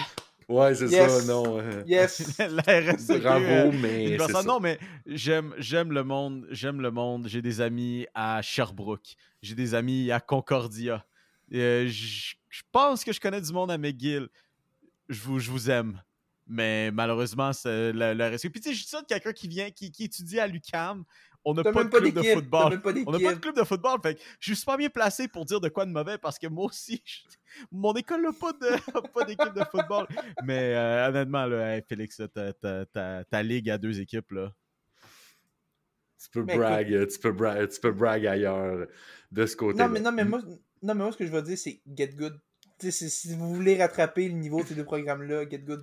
Ouais, 0.49 0.75
c'est 0.75 0.89
ça, 0.89 1.25
non. 1.27 1.63
Yes. 1.87 2.39
la 2.39 2.63
RSE, 2.63 3.21
Bravo, 3.21 3.45
euh, 3.45 3.71
mais. 3.81 4.19
Ça. 4.19 4.43
Non, 4.43 4.59
mais 4.59 4.81
j'aime, 5.07 5.55
j'aime 5.59 5.93
le 5.93 6.03
monde. 6.03 6.49
J'aime 6.51 6.81
le 6.81 6.91
monde. 6.91 7.29
J'ai 7.29 7.43
des 7.43 7.61
amis 7.61 8.07
à 8.15 8.43
Sherbrooke. 8.43 9.15
J'ai 9.43 9.55
des 9.55 9.75
amis 9.75 10.11
à 10.11 10.19
Concordia. 10.19 11.05
Euh, 11.55 11.87
je 11.87 12.63
pense 12.73 13.05
que 13.05 13.13
je 13.13 13.21
connais 13.21 13.43
du 13.43 13.53
monde 13.53 13.71
à 13.71 13.79
McGill. 13.79 14.29
Je 15.09 15.21
vous, 15.21 15.39
je 15.39 15.51
vous 15.51 15.71
aime. 15.71 16.01
Mais 16.49 16.91
malheureusement, 16.91 17.53
c'est 17.53 17.93
le, 17.93 18.25
risque. 18.25 18.51
Puis 18.51 18.61
tu 18.61 18.71
sais, 18.71 18.75
je 18.75 18.81
suis 18.81 18.89
ça 18.89 19.03
de 19.03 19.07
quelqu'un 19.07 19.33
qui 19.33 19.49
vient, 19.49 19.71
qui, 19.71 19.93
qui, 19.93 20.05
étudie 20.05 20.41
à 20.41 20.47
l'UCAM. 20.47 21.05
On 21.45 21.55
n'a 21.55 21.63
pas 21.63 21.85
de 21.85 21.89
club 21.89 22.15
de 22.15 22.23
football. 22.23 22.81
On 23.07 23.13
n'a 23.13 23.19
pas 23.21 23.35
de 23.35 23.39
club 23.39 23.57
de 23.57 23.65
football. 23.65 24.01
Fait 24.03 24.15
que 24.15 24.21
je 24.41 24.55
suis 24.55 24.65
pas 24.65 24.77
bien 24.77 24.89
placé 24.89 25.29
pour 25.29 25.45
dire 25.45 25.61
de 25.61 25.69
quoi 25.69 25.85
de 25.85 25.91
mauvais 25.91 26.17
parce 26.19 26.39
que 26.39 26.47
moi 26.47 26.67
aussi, 26.67 27.03
mon 27.73 27.93
école 27.95 28.23
n'a 28.23 28.33
pas, 28.33 28.53
de, 28.53 29.09
pas 29.15 29.25
d'équipe 29.25 29.55
de 29.55 29.65
football. 29.71 30.07
Mais 30.43 30.75
euh, 30.75 31.09
honnêtement, 31.09 31.45
là, 31.47 31.81
Félix, 31.83 32.21
ta, 32.33 33.43
ligue 33.43 33.71
à 33.71 33.79
deux 33.79 34.01
équipes, 34.01 34.33
là. 34.33 34.53
Tu 36.21 36.31
peux, 36.31 36.43
brag, 36.43 37.07
tu, 37.09 37.19
peux 37.21 37.31
brag, 37.31 37.69
tu 37.69 37.81
peux 37.81 37.93
brag 37.93 38.27
ailleurs 38.27 38.89
de 39.31 39.47
ce 39.47 39.55
côté-là. 39.55 39.87
Non, 39.87 39.93
mais, 39.93 40.01
non, 40.01 40.11
mais 40.11 40.25
moi, 40.25 40.41
non, 40.83 40.95
mais 40.95 40.95
moi, 40.95 41.13
ce 41.13 41.17
que 41.17 41.25
je 41.25 41.31
veux 41.31 41.43
dire, 41.43 41.57
c'est 41.57 41.81
get 41.97 42.09
good 42.09 42.41
si 42.81 43.35
vous 43.35 43.55
voulez 43.55 43.81
rattraper 43.81 44.29
le 44.29 44.35
niveau 44.35 44.63
de 44.63 44.69
ces 44.69 44.75
deux 44.75 44.85
programmes-là, 44.85 45.49
Get 45.49 45.59
Good. 45.59 45.83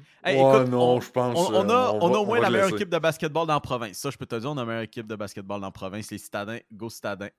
non, 0.70 1.00
je 1.02 1.12
pense. 1.12 1.50
On, 1.50 1.70
a, 1.70 1.94
euh, 1.94 2.00
on, 2.02 2.14
a 2.14 2.18
au 2.18 2.26
moins 2.26 2.40
la 2.40 2.50
meilleure 2.50 2.70
équipe 2.70 2.90
de 2.90 3.00
basketball 3.00 3.48
dans 3.48 3.54
la 3.54 3.60
province. 3.60 3.98
Ça, 3.98 4.10
je 4.10 4.18
peux 4.18 4.26
te 4.26 4.36
dire, 4.36 4.50
on 4.50 4.58
a 4.58 4.62
la 4.62 4.66
meilleure 4.66 4.84
équipe 4.84 5.08
de 5.08 5.16
basketball 5.16 5.60
dans 5.60 5.68
la 5.68 5.72
province. 5.72 6.12
Les 6.12 6.18
Citadins, 6.18 6.60
go 6.72 6.90
Citadins. 6.90 7.30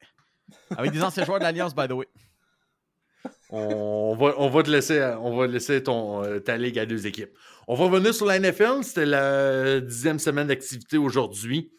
Avec 0.77 0.93
des 0.93 1.03
anciens 1.03 1.25
joueurs 1.25 1.39
de 1.39 1.45
l'Alliance, 1.45 1.75
by 1.75 1.89
the 1.89 1.93
way. 1.93 2.07
On 3.51 4.15
va, 4.15 4.35
on 4.39 4.49
va 4.49 4.63
te 4.63 4.71
laisser, 4.71 5.03
on 5.21 5.37
va 5.37 5.47
laisser 5.47 5.83
ton, 5.83 6.23
euh, 6.23 6.39
ta 6.39 6.57
ligue 6.57 6.79
à 6.79 6.87
deux 6.87 7.07
équipes. 7.07 7.31
On 7.67 7.75
va 7.75 7.85
revenir 7.87 8.15
sur 8.15 8.27
la 8.27 8.39
NFL. 8.39 8.83
C'était 8.83 9.07
la 9.07 9.81
dixième 9.81 10.19
semaine 10.19 10.47
d'activité 10.47 10.99
aujourd'hui. 10.99 11.73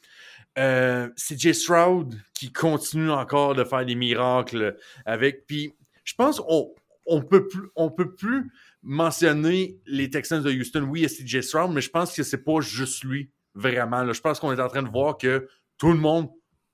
Euh, 0.57 1.09
c'est 1.15 1.39
Jay 1.39 1.53
Stroud 1.53 2.15
qui 2.33 2.51
continue 2.51 3.11
encore 3.11 3.53
de 3.53 3.63
faire 3.63 3.85
des 3.85 3.95
miracles 3.95 4.77
avec. 5.05 5.45
Puis, 5.45 5.73
je 6.03 6.13
pense 6.15 6.39
qu'on 6.39 6.73
on 7.07 7.21
peut 7.21 7.47
plus, 7.47 7.69
peut 7.95 8.13
plus 8.13 8.51
mentionner 8.83 9.79
les 9.85 10.09
Texans 10.09 10.43
de 10.43 10.51
Houston. 10.51 10.83
Oui, 10.83 11.01
il 11.01 11.33
y 11.33 11.43
Stroud, 11.43 11.71
mais 11.73 11.81
je 11.81 11.89
pense 11.89 12.15
que 12.15 12.23
c'est 12.23 12.43
pas 12.43 12.59
juste 12.59 13.03
lui, 13.03 13.31
vraiment. 13.55 14.11
Je 14.11 14.21
pense 14.21 14.39
qu'on 14.39 14.51
est 14.51 14.61
en 14.61 14.67
train 14.67 14.83
de 14.83 14.89
voir 14.89 15.17
que 15.17 15.47
tout 15.77 15.91
le 15.91 15.97
monde 15.97 16.29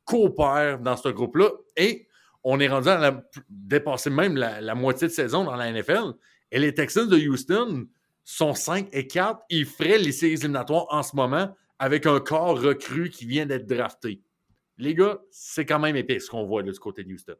coopère 0.05 0.79
dans 0.79 0.97
ce 0.97 1.09
groupe-là 1.09 1.49
et 1.77 2.07
on 2.43 2.59
est 2.59 2.67
rendu 2.67 2.89
à 2.89 3.23
dépasser 3.49 4.09
même 4.09 4.35
la, 4.35 4.75
moitié 4.75 5.07
de 5.07 5.13
saison 5.13 5.45
dans 5.45 5.55
la 5.55 5.71
NFL. 5.71 6.13
Et 6.51 6.59
les 6.59 6.73
Texans 6.73 7.07
de 7.07 7.17
Houston 7.17 7.87
sont 8.25 8.53
5 8.53 8.89
et 8.91 9.07
4. 9.07 9.41
Ils 9.49 9.65
feraient 9.65 9.97
les 9.97 10.11
séries 10.11 10.33
éliminatoires 10.33 10.87
en 10.89 11.03
ce 11.03 11.15
moment 11.15 11.55
avec 11.79 12.05
un 12.05 12.19
corps 12.19 12.61
recru 12.61 13.09
qui 13.09 13.25
vient 13.25 13.45
d'être 13.45 13.65
drafté. 13.65 14.21
Les 14.77 14.93
gars, 14.93 15.19
c'est 15.31 15.65
quand 15.65 15.79
même 15.79 15.95
épais 15.95 16.19
ce 16.19 16.29
qu'on 16.29 16.45
voit 16.45 16.63
de 16.63 16.71
ce 16.71 16.79
côté 16.79 17.03
de 17.03 17.13
Houston 17.13 17.35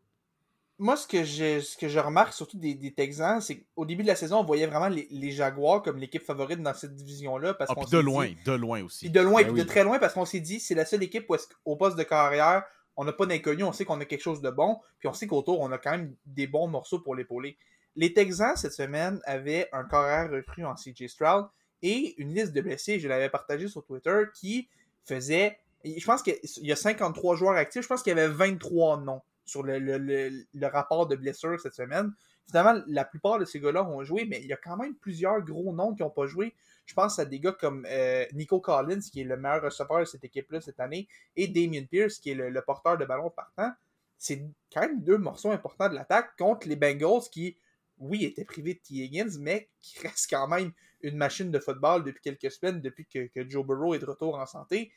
moi, 0.80 0.98
ce 0.98 1.08
que, 1.08 1.24
je, 1.24 1.60
ce 1.60 1.78
que 1.78 1.88
je 1.88 2.00
remarque 2.00 2.34
surtout 2.34 2.58
des, 2.58 2.74
des 2.74 2.94
Texans, 2.94 3.40
c'est 3.42 3.60
qu'au 3.60 3.86
début 3.86 4.02
de 4.04 4.08
la 4.08 4.16
saison, 4.16 4.40
on 4.40 4.44
voyait 4.44 4.66
vraiment 4.66 4.90
les, 4.90 5.32
Jaguars 5.32 5.82
comme 5.82 5.98
l'équipe 5.98 6.24
favorite 6.24 6.62
dans 6.62 6.74
cette 6.74 6.96
division-là. 6.96 7.56
Ah, 7.60 7.76
de 7.90 7.98
loin, 8.00 8.32
de 8.46 8.54
loin 8.54 8.84
aussi. 8.84 9.10
de 9.10 9.20
loin, 9.20 9.44
ben 9.44 9.54
de 9.54 9.64
très 9.64 9.84
loin, 9.84 10.00
parce 10.00 10.14
qu'on 10.14 10.26
s'est 10.26 10.40
dit, 10.40 10.60
c'est 10.60 10.76
la 10.76 10.86
seule 10.86 11.04
équipe 11.04 11.30
où, 11.30 11.36
au 11.66 11.76
poste 11.76 11.98
de 11.98 12.04
carrière, 12.04 12.64
on 12.96 13.06
n'a 13.06 13.14
pas 13.14 13.26
d'inconnu, 13.26 13.64
on 13.64 13.72
sait 13.72 13.86
qu'on 13.86 14.00
a 14.02 14.06
quelque 14.06 14.22
chose 14.22 14.42
de 14.42 14.50
bon, 14.50 14.80
puis 15.00 15.08
on 15.08 15.14
sait 15.14 15.28
qu'autour, 15.28 15.60
on 15.62 15.72
a 15.72 15.78
quand 15.78 15.92
même 15.92 16.16
des 16.26 16.48
bons 16.48 16.68
morceaux 16.68 17.00
pour 17.00 17.16
l'épauler. 17.16 17.58
Les 17.96 18.14
Texans, 18.14 18.56
cette 18.56 18.74
semaine, 18.74 19.20
avaient 19.26 19.70
un 19.74 19.84
carrière 19.84 20.32
recru 20.32 20.66
en 20.66 20.74
CJ 20.74 21.08
Stroud 21.08 21.48
et 21.84 22.16
une 22.18 22.34
liste 22.34 22.52
de 22.52 22.62
blessés, 22.62 23.00
je 23.00 23.08
l'avais 23.08 23.30
partagé 23.30 23.68
sur 23.68 23.86
Twitter, 23.86 24.24
qui 24.34 24.68
faisait. 25.06 25.60
Je 25.86 26.06
pense 26.06 26.24
qu'il 26.24 26.38
y 26.62 26.72
a 26.72 26.76
53 26.76 27.36
joueurs 27.36 27.56
actifs, 27.56 27.84
je 27.84 27.88
pense 27.88 28.02
qu'il 28.02 28.16
y 28.16 28.20
avait 28.20 28.28
23 28.28 29.02
noms 29.02 29.22
sur 29.46 29.64
le, 29.64 30.68
rapport 30.68 31.08
de 31.08 31.16
blessures 31.16 31.60
cette 31.60 31.74
semaine. 31.74 32.14
Finalement, 32.48 32.82
la 32.88 33.06
plupart 33.06 33.40
de 33.40 33.46
ces 33.46 33.60
gars-là 33.60 33.84
ont 33.84 34.04
joué, 34.04 34.26
mais 34.26 34.42
il 34.42 34.48
y 34.48 34.54
a 34.54 34.58
quand 34.58 34.76
même 34.76 34.96
plusieurs 34.96 35.42
gros 35.42 35.74
noms 35.74 35.94
qui 35.94 36.04
n'ont 36.04 36.10
pas 36.10 36.26
joué. 36.26 36.54
Je 36.86 36.94
pense 36.94 37.18
à 37.20 37.26
des 37.26 37.40
gars 37.40 37.54
comme 37.54 37.86
euh, 37.90 38.26
Nico 38.34 38.60
Collins, 38.60 39.00
qui 39.00 39.22
est 39.22 39.26
le 39.26 39.38
meilleur 39.38 39.64
receveur 39.64 40.00
de 40.00 40.06
cette 40.06 40.24
équipe-là 40.24 40.60
cette 40.60 40.80
année, 40.80 41.08
et 41.36 41.48
Damien 41.48 41.86
Pierce, 41.86 42.20
qui 42.20 42.32
est 42.32 42.36
le, 42.36 42.62
porteur 42.62 42.98
de 42.98 43.06
ballon 43.06 43.30
partant. 43.30 43.72
C'est 44.18 44.46
quand 44.74 44.82
même 44.82 45.02
deux 45.02 45.18
morceaux 45.18 45.52
importants 45.52 45.90
de 45.90 45.96
l'attaque 45.96 46.36
contre 46.38 46.68
les 46.68 46.76
Bengals 46.76 47.30
qui, 47.32 47.58
oui, 47.98 48.26
étaient 48.26 48.46
privés 48.46 48.74
de 48.74 48.80
T. 48.80 48.96
Higgins, 48.96 49.38
mais 49.40 49.70
qui 49.82 50.00
restent 50.00 50.30
quand 50.30 50.48
même 50.48 50.72
une 51.02 51.18
machine 51.18 51.52
de 51.52 51.60
football 51.60 52.04
depuis 52.04 52.22
quelques 52.22 52.52
semaines, 52.52 52.82
depuis 52.82 53.06
que, 53.06 53.30
Joe 53.50 53.66
Burrow 53.66 53.94
est 53.94 54.00
de 54.00 54.06
retour 54.06 54.36
en 54.36 54.46
santé. 54.46 54.92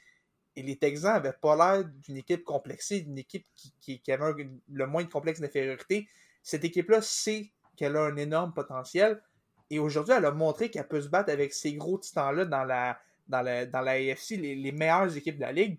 Et 0.57 0.63
les 0.63 0.77
Texans 0.77 1.13
n'avaient 1.13 1.33
pas 1.33 1.55
l'air 1.55 1.85
d'une 1.85 2.17
équipe 2.17 2.43
complexée, 2.43 3.03
d'une 3.03 3.19
équipe 3.19 3.47
qui, 3.81 4.01
avait 4.09 4.49
le 4.73 4.87
moins 4.87 5.05
complexe 5.05 5.41
d'infériorité. 5.41 6.09
Cette 6.43 6.65
équipe-là 6.65 7.03
sait 7.03 7.53
qu'elle 7.77 7.97
a 7.97 8.05
un 8.05 8.17
énorme 8.17 8.55
potentiel. 8.55 9.23
Et 9.69 9.79
aujourd'hui, 9.79 10.15
elle 10.17 10.25
a 10.25 10.31
montré 10.31 10.71
qu'elle 10.71 10.89
peut 10.89 11.01
se 11.01 11.09
battre 11.09 11.31
avec 11.31 11.53
ces 11.53 11.75
gros 11.75 11.99
titans-là 11.99 12.47
dans 12.47 12.65
la, 12.65 12.99
AFC, 13.31 14.31
les, 14.31 14.73
meilleures 14.73 15.15
équipes 15.15 15.37
de 15.37 15.43
la 15.43 15.53
ligue. 15.53 15.79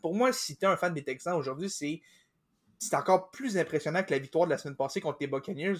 Pour 0.00 0.14
moi, 0.14 0.32
si 0.32 0.56
tu 0.56 0.64
es 0.64 0.68
un 0.68 0.76
fan 0.76 0.94
des 0.94 1.02
Texans 1.02 1.34
aujourd'hui, 1.34 1.68
c'est, 1.68 2.00
encore 2.94 3.32
plus 3.32 3.58
impressionnant 3.58 4.04
que 4.04 4.12
la 4.12 4.20
victoire 4.20 4.44
de 4.44 4.50
la 4.50 4.58
semaine 4.58 4.76
passée 4.76 5.00
contre 5.00 5.18
les 5.20 5.26
Buccaneers. 5.26 5.78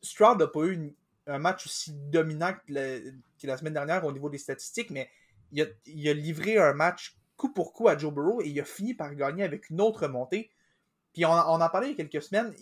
Stroud 0.00 0.38
n'a 0.38 0.46
pas 0.46 0.64
eu 0.64 0.94
un 1.26 1.38
match 1.38 1.66
aussi 1.66 1.92
dominant 1.92 2.54
que, 2.66 3.46
la 3.46 3.56
semaine 3.58 3.74
dernière 3.74 4.04
au 4.06 4.12
niveau 4.12 4.30
des 4.30 4.38
statistiques, 4.38 4.90
mais 4.90 5.10
il 5.52 5.60
a, 6.08 6.14
livré 6.14 6.56
un 6.56 6.72
match 6.72 7.19
coup 7.40 7.52
pour 7.52 7.72
coup 7.72 7.88
à 7.88 7.96
Joe 7.96 8.12
Burrow 8.12 8.42
et 8.42 8.48
il 8.48 8.60
a 8.60 8.64
fini 8.64 8.92
par 8.92 9.14
gagner 9.14 9.42
avec 9.42 9.70
une 9.70 9.80
autre 9.80 10.06
montée. 10.08 10.50
Puis 11.14 11.24
on, 11.24 11.30
on 11.30 11.60
en 11.60 11.68
parlait 11.70 11.88
il 11.88 11.98
y 11.98 12.00
a 12.00 12.04
quelques 12.04 12.22
semaines. 12.22 12.54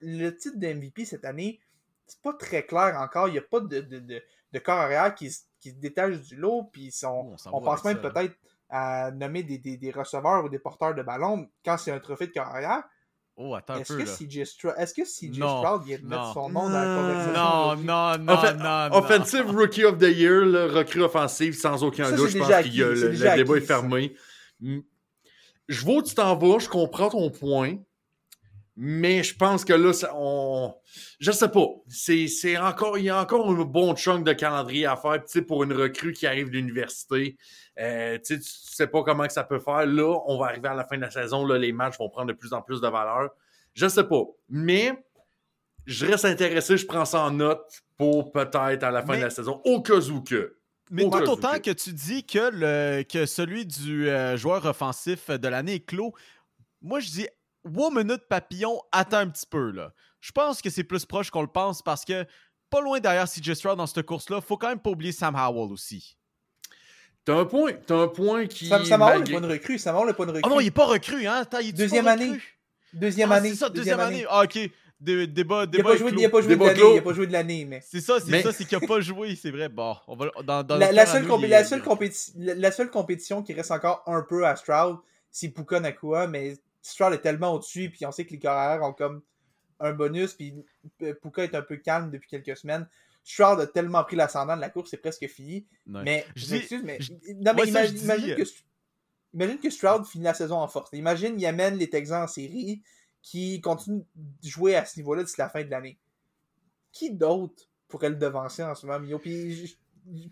le 0.00 0.30
titre 0.30 0.58
de 0.58 0.66
MVP 0.66 1.04
cette 1.04 1.24
année, 1.24 1.60
c'est 2.06 2.20
pas 2.20 2.32
très 2.32 2.66
clair 2.66 2.96
encore. 2.98 3.28
Il 3.28 3.32
n'y 3.32 3.38
a 3.38 3.42
pas 3.42 3.60
de, 3.60 3.80
de, 3.80 4.00
de, 4.00 4.22
de 4.52 4.58
corps 4.58 4.78
arrière 4.78 5.14
qui, 5.14 5.30
qui, 5.60 5.70
se 5.70 5.76
détache 5.76 6.20
du 6.22 6.34
lot. 6.34 6.64
Puis 6.72 6.92
on, 7.04 7.36
on, 7.52 7.62
pense 7.62 7.84
même 7.84 8.00
peut-être 8.00 8.34
à 8.68 9.12
nommer 9.12 9.44
des, 9.44 9.58
des, 9.58 9.76
des, 9.76 9.90
receveurs 9.92 10.44
ou 10.44 10.48
des 10.48 10.58
porteurs 10.58 10.94
de 10.94 11.02
ballon 11.02 11.48
quand 11.64 11.78
c'est 11.78 11.92
un 11.92 12.00
trophée 12.00 12.26
de 12.26 12.32
corps 12.32 12.48
arrière. 12.48 12.82
Oh, 13.40 13.54
attends 13.54 13.76
Est-ce 13.76 13.92
que 13.92 14.02
CJ 14.02 14.44
Stroud, 14.44 14.74
est-ce 14.78 14.92
que 14.92 15.02
CJ 15.02 15.36
Stroud 15.36 15.84
vient 15.84 15.98
de 15.98 16.06
mettre 16.06 16.32
son 16.34 16.48
nom 16.48 16.68
dans 16.68 16.70
la 16.70 16.96
conversation? 16.96 17.32
Non, 17.32 17.76
non, 17.76 18.18
non, 18.18 18.32
Offen 18.34 18.58
non, 18.58 18.98
Offensive 18.98 19.50
Rookie 19.50 19.84
of 19.84 19.98
the 19.98 20.10
Year, 20.10 20.44
le 20.44 20.66
recrue 20.66 21.02
offensif, 21.02 21.56
sans 21.56 21.84
aucun 21.84 22.10
doute. 22.10 22.30
Je 22.30 22.38
pense 22.38 22.48
que 22.48 22.78
le, 22.78 23.10
le 23.12 23.36
débat 23.36 23.56
est 23.56 23.60
fermé. 23.60 24.16
Je 24.60 25.84
vois 25.84 25.98
où 25.98 26.02
tu 26.02 26.16
t'en 26.16 26.34
vas, 26.36 26.58
je 26.58 26.68
comprends 26.68 27.10
ton 27.10 27.30
point. 27.30 27.76
Mais 28.80 29.24
je 29.24 29.36
pense 29.36 29.64
que 29.64 29.72
là, 29.72 29.92
ça, 29.92 30.12
on. 30.14 30.72
Je 31.18 31.32
sais 31.32 31.48
pas. 31.48 31.66
C'est 31.88 32.56
encore. 32.58 32.96
Il 32.96 33.06
y 33.06 33.10
a 33.10 33.20
encore 33.20 33.50
un 33.50 33.64
bon 33.64 33.96
chunk 33.96 34.24
de 34.24 34.32
calendrier 34.32 34.86
à 34.86 34.94
faire. 34.94 35.20
sais 35.26 35.42
pour 35.42 35.64
une 35.64 35.72
recrue 35.72 36.12
qui 36.12 36.28
arrive 36.28 36.46
de 36.46 36.52
l'université, 36.52 37.36
euh, 37.80 38.18
tu 38.24 38.38
sais 38.40 38.86
pas 38.86 39.02
comment 39.02 39.26
que 39.26 39.32
ça 39.32 39.42
peut 39.42 39.58
faire. 39.58 39.84
Là, 39.84 40.20
on 40.26 40.38
va 40.38 40.46
arriver 40.46 40.68
à 40.68 40.74
la 40.74 40.84
fin 40.84 40.94
de 40.94 41.02
la 41.02 41.10
saison. 41.10 41.44
Là, 41.44 41.58
les 41.58 41.72
matchs 41.72 41.98
vont 41.98 42.08
prendre 42.08 42.28
de 42.28 42.34
plus 42.34 42.52
en 42.52 42.62
plus 42.62 42.80
de 42.80 42.86
valeur. 42.86 43.30
Je 43.74 43.88
sais 43.88 44.04
pas. 44.04 44.22
Mais 44.48 44.92
je 45.84 46.06
reste 46.06 46.24
intéressé, 46.24 46.76
je 46.76 46.86
prends 46.86 47.04
ça 47.04 47.22
en 47.22 47.32
note 47.32 47.82
pour 47.96 48.30
peut-être 48.30 48.84
à 48.84 48.92
la 48.92 49.02
fin 49.02 49.16
de 49.16 49.22
la 49.22 49.30
saison, 49.30 49.60
au 49.64 49.82
cas 49.82 49.98
où 49.98 50.22
que. 50.22 50.56
Mais 50.92 51.02
tout 51.02 51.30
autant 51.30 51.58
que. 51.58 51.72
tu 51.72 51.92
dis 51.92 52.24
que, 52.24 52.50
le, 52.52 53.02
que 53.02 53.26
celui 53.26 53.66
du 53.66 54.08
euh, 54.08 54.36
joueur 54.36 54.64
offensif 54.66 55.30
de 55.30 55.48
l'année 55.48 55.74
est 55.74 55.84
clos, 55.84 56.14
moi 56.80 57.00
je 57.00 57.10
dis 57.10 57.28
wow, 57.64 57.90
minute 57.90 58.22
papillon, 58.28 58.80
attends 58.92 59.18
un 59.18 59.28
petit 59.28 59.46
peu 59.46 59.70
là. 59.70 59.92
Je 60.20 60.32
pense 60.32 60.60
que 60.60 60.70
c'est 60.70 60.84
plus 60.84 61.04
proche 61.04 61.30
qu'on 61.30 61.42
le 61.42 61.48
pense 61.48 61.82
parce 61.82 62.04
que 62.04 62.26
pas 62.70 62.80
loin 62.80 63.00
derrière 63.00 63.28
CJ 63.28 63.54
Stroud 63.54 63.76
dans 63.76 63.86
cette 63.86 64.04
course-là, 64.04 64.40
faut 64.40 64.56
quand 64.56 64.68
même 64.68 64.80
pas 64.80 64.90
oublier 64.90 65.12
Sam 65.12 65.34
Howell 65.36 65.72
aussi. 65.72 66.16
T'as 67.24 67.34
un 67.34 67.44
point, 67.44 67.72
t'as 67.86 67.96
un 67.96 68.08
point 68.08 68.46
qui. 68.46 68.66
Sam, 68.66 68.84
Sam 68.84 69.02
Howell 69.02 69.22
n'est 69.24 69.32
pas 69.32 69.38
une 69.38 69.52
recrue, 69.52 69.78
Sam 69.78 69.96
Howell 69.96 70.08
n'est 70.08 70.14
pas 70.14 70.24
une 70.24 70.30
recrue. 70.30 70.42
Ah 70.44 70.48
non, 70.48 70.60
il 70.60 70.66
est 70.68 70.70
pas 70.70 70.86
recru, 70.86 71.26
hein? 71.26 71.44
il 71.62 71.74
deuxième 71.74 72.06
pas 72.06 72.12
année. 72.12 72.38
Deuxième 72.92 73.30
ah, 73.32 73.36
année. 73.36 73.50
C'est 73.50 73.56
ça, 73.56 73.68
deuxième, 73.68 74.00
année. 74.00 74.24
Ah, 74.28 74.44
ok. 74.44 74.58
débat, 74.98 75.66
il 75.70 75.78
n'a 75.78 75.84
pas, 75.84 75.96
joué, 75.96 76.10
il 76.16 76.24
a 76.24 76.30
pas 76.30 76.40
joué 76.40 76.56
de 76.56 76.64
l'année. 76.64 76.94
Il 76.94 76.98
a 76.98 77.02
pas 77.02 77.12
joué 77.12 77.26
de 77.26 77.32
l'année, 77.32 77.64
mais. 77.66 77.82
C'est 77.86 78.00
ça, 78.00 78.18
c'est 78.18 78.42
ça, 78.42 78.52
c'est 78.52 78.64
qu'il 78.64 78.78
n'a 78.78 78.86
pas 78.86 79.00
joué, 79.00 79.36
c'est 79.36 79.50
vrai. 79.50 79.68
Bon, 79.68 79.94
on 80.06 80.16
va 80.16 80.30
dans, 80.42 80.62
dans 80.62 80.76
la, 80.76 80.90
la, 80.90 81.04
seule 81.04 81.26
la, 81.26 81.64
seule 81.64 81.82
la, 82.36 82.72
seule 82.72 82.90
compétition 82.90 83.42
qui 83.42 83.52
reste 83.52 83.70
encore 83.70 84.02
un 84.06 84.22
peu 84.22 84.46
à 84.46 84.56
Stroud, 84.56 84.96
c'est 85.30 85.48
Puka 85.48 85.80
Nakua, 85.80 86.26
mais 86.28 86.54
Stroud 86.88 87.12
est 87.12 87.20
tellement 87.20 87.52
au-dessus, 87.52 87.90
puis 87.90 88.06
on 88.06 88.12
sait 88.12 88.24
que 88.24 88.30
les 88.30 88.38
carrières 88.38 88.82
ont 88.82 88.92
comme 88.92 89.22
un 89.80 89.92
bonus, 89.92 90.34
puis 90.34 90.54
Puka 90.98 91.44
est 91.44 91.54
un 91.54 91.62
peu 91.62 91.76
calme 91.76 92.10
depuis 92.10 92.28
quelques 92.28 92.56
semaines. 92.56 92.88
Stroud 93.24 93.60
a 93.60 93.66
tellement 93.66 94.02
pris 94.04 94.16
l'ascendant 94.16 94.56
de 94.56 94.60
la 94.60 94.70
course, 94.70 94.90
c'est 94.90 94.96
presque 94.96 95.26
fini. 95.28 95.66
Mais, 95.86 96.26
je 96.34 96.54
m'excuse, 96.54 96.82
mais, 96.82 96.98
non, 97.36 97.52
mais 97.54 97.68
imagine, 97.68 98.34
que, 98.34 98.42
imagine 99.34 99.58
que 99.58 99.70
Stroud 99.70 100.06
finit 100.06 100.24
la 100.24 100.34
saison 100.34 100.56
en 100.56 100.68
force. 100.68 100.90
Imagine, 100.94 101.38
il 101.38 101.46
amène 101.46 101.76
les 101.76 101.90
Texans 101.90 102.24
en 102.24 102.26
série, 102.26 102.82
qui 103.20 103.60
continuent 103.60 104.02
de 104.14 104.48
jouer 104.48 104.76
à 104.76 104.84
ce 104.84 104.98
niveau-là 104.98 105.24
d'ici 105.24 105.36
la 105.38 105.50
fin 105.50 105.62
de 105.62 105.70
l'année. 105.70 105.98
Qui 106.92 107.12
d'autre 107.12 107.68
pourrait 107.86 108.10
le 108.10 108.16
devancer 108.16 108.62
en 108.62 108.74
ce 108.74 108.86
moment, 108.86 109.00
Mio? 109.00 109.18
Puis 109.18 109.76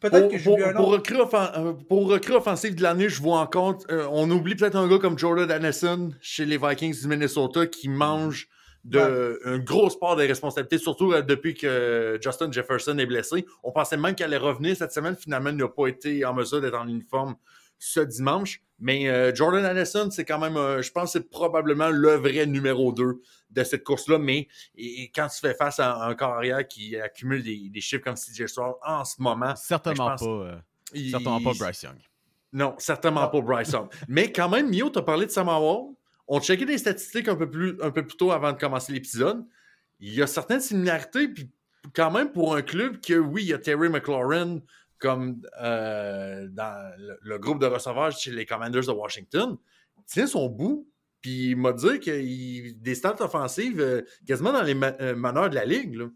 Peut-être 0.01 0.29
que 0.29 0.43
pour, 0.43 0.59
pour, 0.75 0.89
recrue 0.93 1.17
euh, 1.17 1.73
pour 1.89 2.09
recrue 2.09 2.35
offensive 2.35 2.75
de 2.75 2.83
l'année, 2.83 3.09
je 3.09 3.21
vois 3.21 3.41
encore. 3.41 3.79
Euh, 3.91 4.07
on 4.11 4.31
oublie 4.31 4.55
peut-être 4.55 4.77
un 4.77 4.89
gars 4.89 4.99
comme 4.99 5.19
Jordan 5.19 5.51
Addison 5.51 6.11
chez 6.21 6.45
les 6.47 6.57
Vikings 6.57 7.01
du 7.01 7.09
Minnesota 7.09 7.67
qui 7.67 7.89
mange 7.89 8.49
de, 8.85 9.41
une 9.45 9.65
grosse 9.65 9.99
part 9.99 10.17
des 10.17 10.27
responsabilités, 10.27 10.79
surtout 10.79 11.13
euh, 11.13 11.21
depuis 11.21 11.55
que 11.55 12.19
Justin 12.23 12.51
Jefferson 12.51 12.97
est 12.99 13.07
blessé. 13.07 13.45
On 13.63 13.73
pensait 13.73 13.97
même 13.97 14.15
qu'elle 14.15 14.27
allait 14.27 14.37
revenir 14.37 14.77
cette 14.77 14.93
semaine. 14.93 15.17
Finalement, 15.17 15.51
il 15.51 15.57
n'a 15.57 15.69
pas 15.69 15.89
été 15.89 16.25
en 16.25 16.33
mesure 16.33 16.61
d'être 16.61 16.79
en 16.79 16.87
uniforme 16.87 17.35
ce 17.79 18.01
dimanche. 18.01 18.63
Mais 18.79 19.35
Jordan 19.35 19.65
Addison, 19.65 20.11
c'est 20.11 20.27
quand 20.27 20.39
même, 20.39 20.83
je 20.83 20.91
pense 20.91 21.13
c'est 21.13 21.31
probablement 21.31 21.89
le 21.89 22.15
vrai 22.17 22.45
numéro 22.45 22.93
2 22.93 23.23
de 23.51 23.65
cette 23.65 23.85
course-là. 23.85 24.19
Mais 24.19 24.49
et, 24.77 25.11
quand 25.15 25.29
tu 25.29 25.39
fais 25.41 25.55
face 25.55 25.81
à 25.81 26.05
un 26.05 26.15
carrière 26.15 26.67
qui 26.67 26.97
accumule 26.97 27.43
des, 27.43 27.81
chiffres 27.81 28.05
comme 28.05 28.15
CJ 28.15 28.47
Stroud 28.47 28.75
en 28.85 29.05
ce 29.05 29.21
moment. 29.21 29.47
Ben, 29.47 29.57
certainement 29.57 30.15
pas. 30.17 30.25
Euh, 30.25 30.57
certainement 30.93 31.43
pas 31.43 31.53
Bryce 31.59 31.83
Young. 31.83 31.99
Non, 32.53 32.75
certainement 32.79 33.29
pas 33.29 33.41
Bryce 33.41 33.71
Young. 33.71 33.89
Mais 34.09 34.33
quand 34.33 34.49
même, 34.49 34.71
Mio, 34.71 34.91
tu 34.91 34.99
as 34.99 35.03
parlé 35.03 35.27
de 35.27 35.31
Sam 35.31 35.49
Howell. 35.49 35.95
On 36.29 36.41
checkait 36.41 36.67
des 36.67 36.79
statistiques 36.79 37.29
un 37.29 37.37
peu 37.37 37.49
plus, 37.49 37.77
un 37.83 37.91
peu 37.91 38.05
plus 38.05 38.17
tôt 38.17 38.33
avant 38.33 38.53
de 38.53 38.59
commencer 38.59 38.93
l'épisode. 38.93 39.45
Il 40.01 40.13
y 40.13 40.23
a 40.23 40.27
certaines 40.27 40.61
similarités, 40.61 41.29
puis 41.29 41.51
quand 41.95 42.11
même 42.11 42.33
pour 42.33 42.55
un 42.55 42.63
club 42.63 43.01
que, 43.01 43.15
oui, 43.15 43.45
il 43.45 43.49
y 43.49 43.53
a 43.53 43.59
Terry 43.59 43.89
McLaurin 43.89 44.59
comme 44.99 45.43
euh, 45.61 46.49
dans 46.51 46.93
le, 47.23 47.39
groupe 47.39 47.61
de 47.61 47.67
receveurs 47.67 48.13
chez 48.13 48.31
les 48.31 48.47
Commanders 48.47 48.87
de 48.87 48.93
Washington, 48.93 49.57
tient 50.07 50.27
son 50.27 50.49
bout 50.49 50.89
puis 51.21 51.51
il 51.51 51.57
m'a 51.57 51.73
dit 51.73 51.99
qu'il 51.99 52.81
des 52.81 52.95
stats 52.95 53.17
offensives 53.21 53.81
euh, 53.81 54.03
quasiment 54.27 54.53
dans 54.53 54.63
les 54.63 54.77
euh, 55.01 55.17
meneurs 55.17 55.51
de 55.51 55.55
la 55.57 55.65
ligue. 55.65 55.95
Là. 55.95 56.07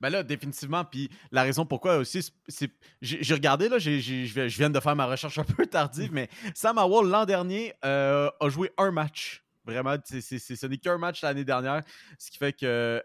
Ben 0.00 0.10
là, 0.10 0.22
définitivement. 0.22 0.84
Puis 0.84 1.08
la 1.30 1.42
raison 1.42 1.64
pourquoi 1.64 1.96
aussi, 1.96 2.26
c'est. 2.48 2.70
J'ai 3.00 3.34
regardé, 3.34 3.68
là, 3.68 3.78
je 3.78 4.56
viens 4.56 4.70
de 4.70 4.80
faire 4.80 4.96
ma 4.96 5.06
recherche 5.06 5.38
un 5.38 5.44
peu 5.56 5.66
tardive, 5.66 6.10
mais 6.12 6.28
Sam 6.54 6.78
Howell, 6.78 7.08
l'an 7.08 7.24
dernier, 7.26 7.74
a 7.82 8.48
joué 8.48 8.70
un 8.76 8.90
match. 8.90 9.44
Vraiment, 9.64 9.96
ce 10.04 10.66
n'est 10.66 10.78
qu'un 10.78 10.98
match 10.98 11.22
l'année 11.22 11.44
dernière, 11.44 11.82
ce 12.18 12.30
qui 12.30 12.38
fait 12.38 12.52
que, 12.52 13.02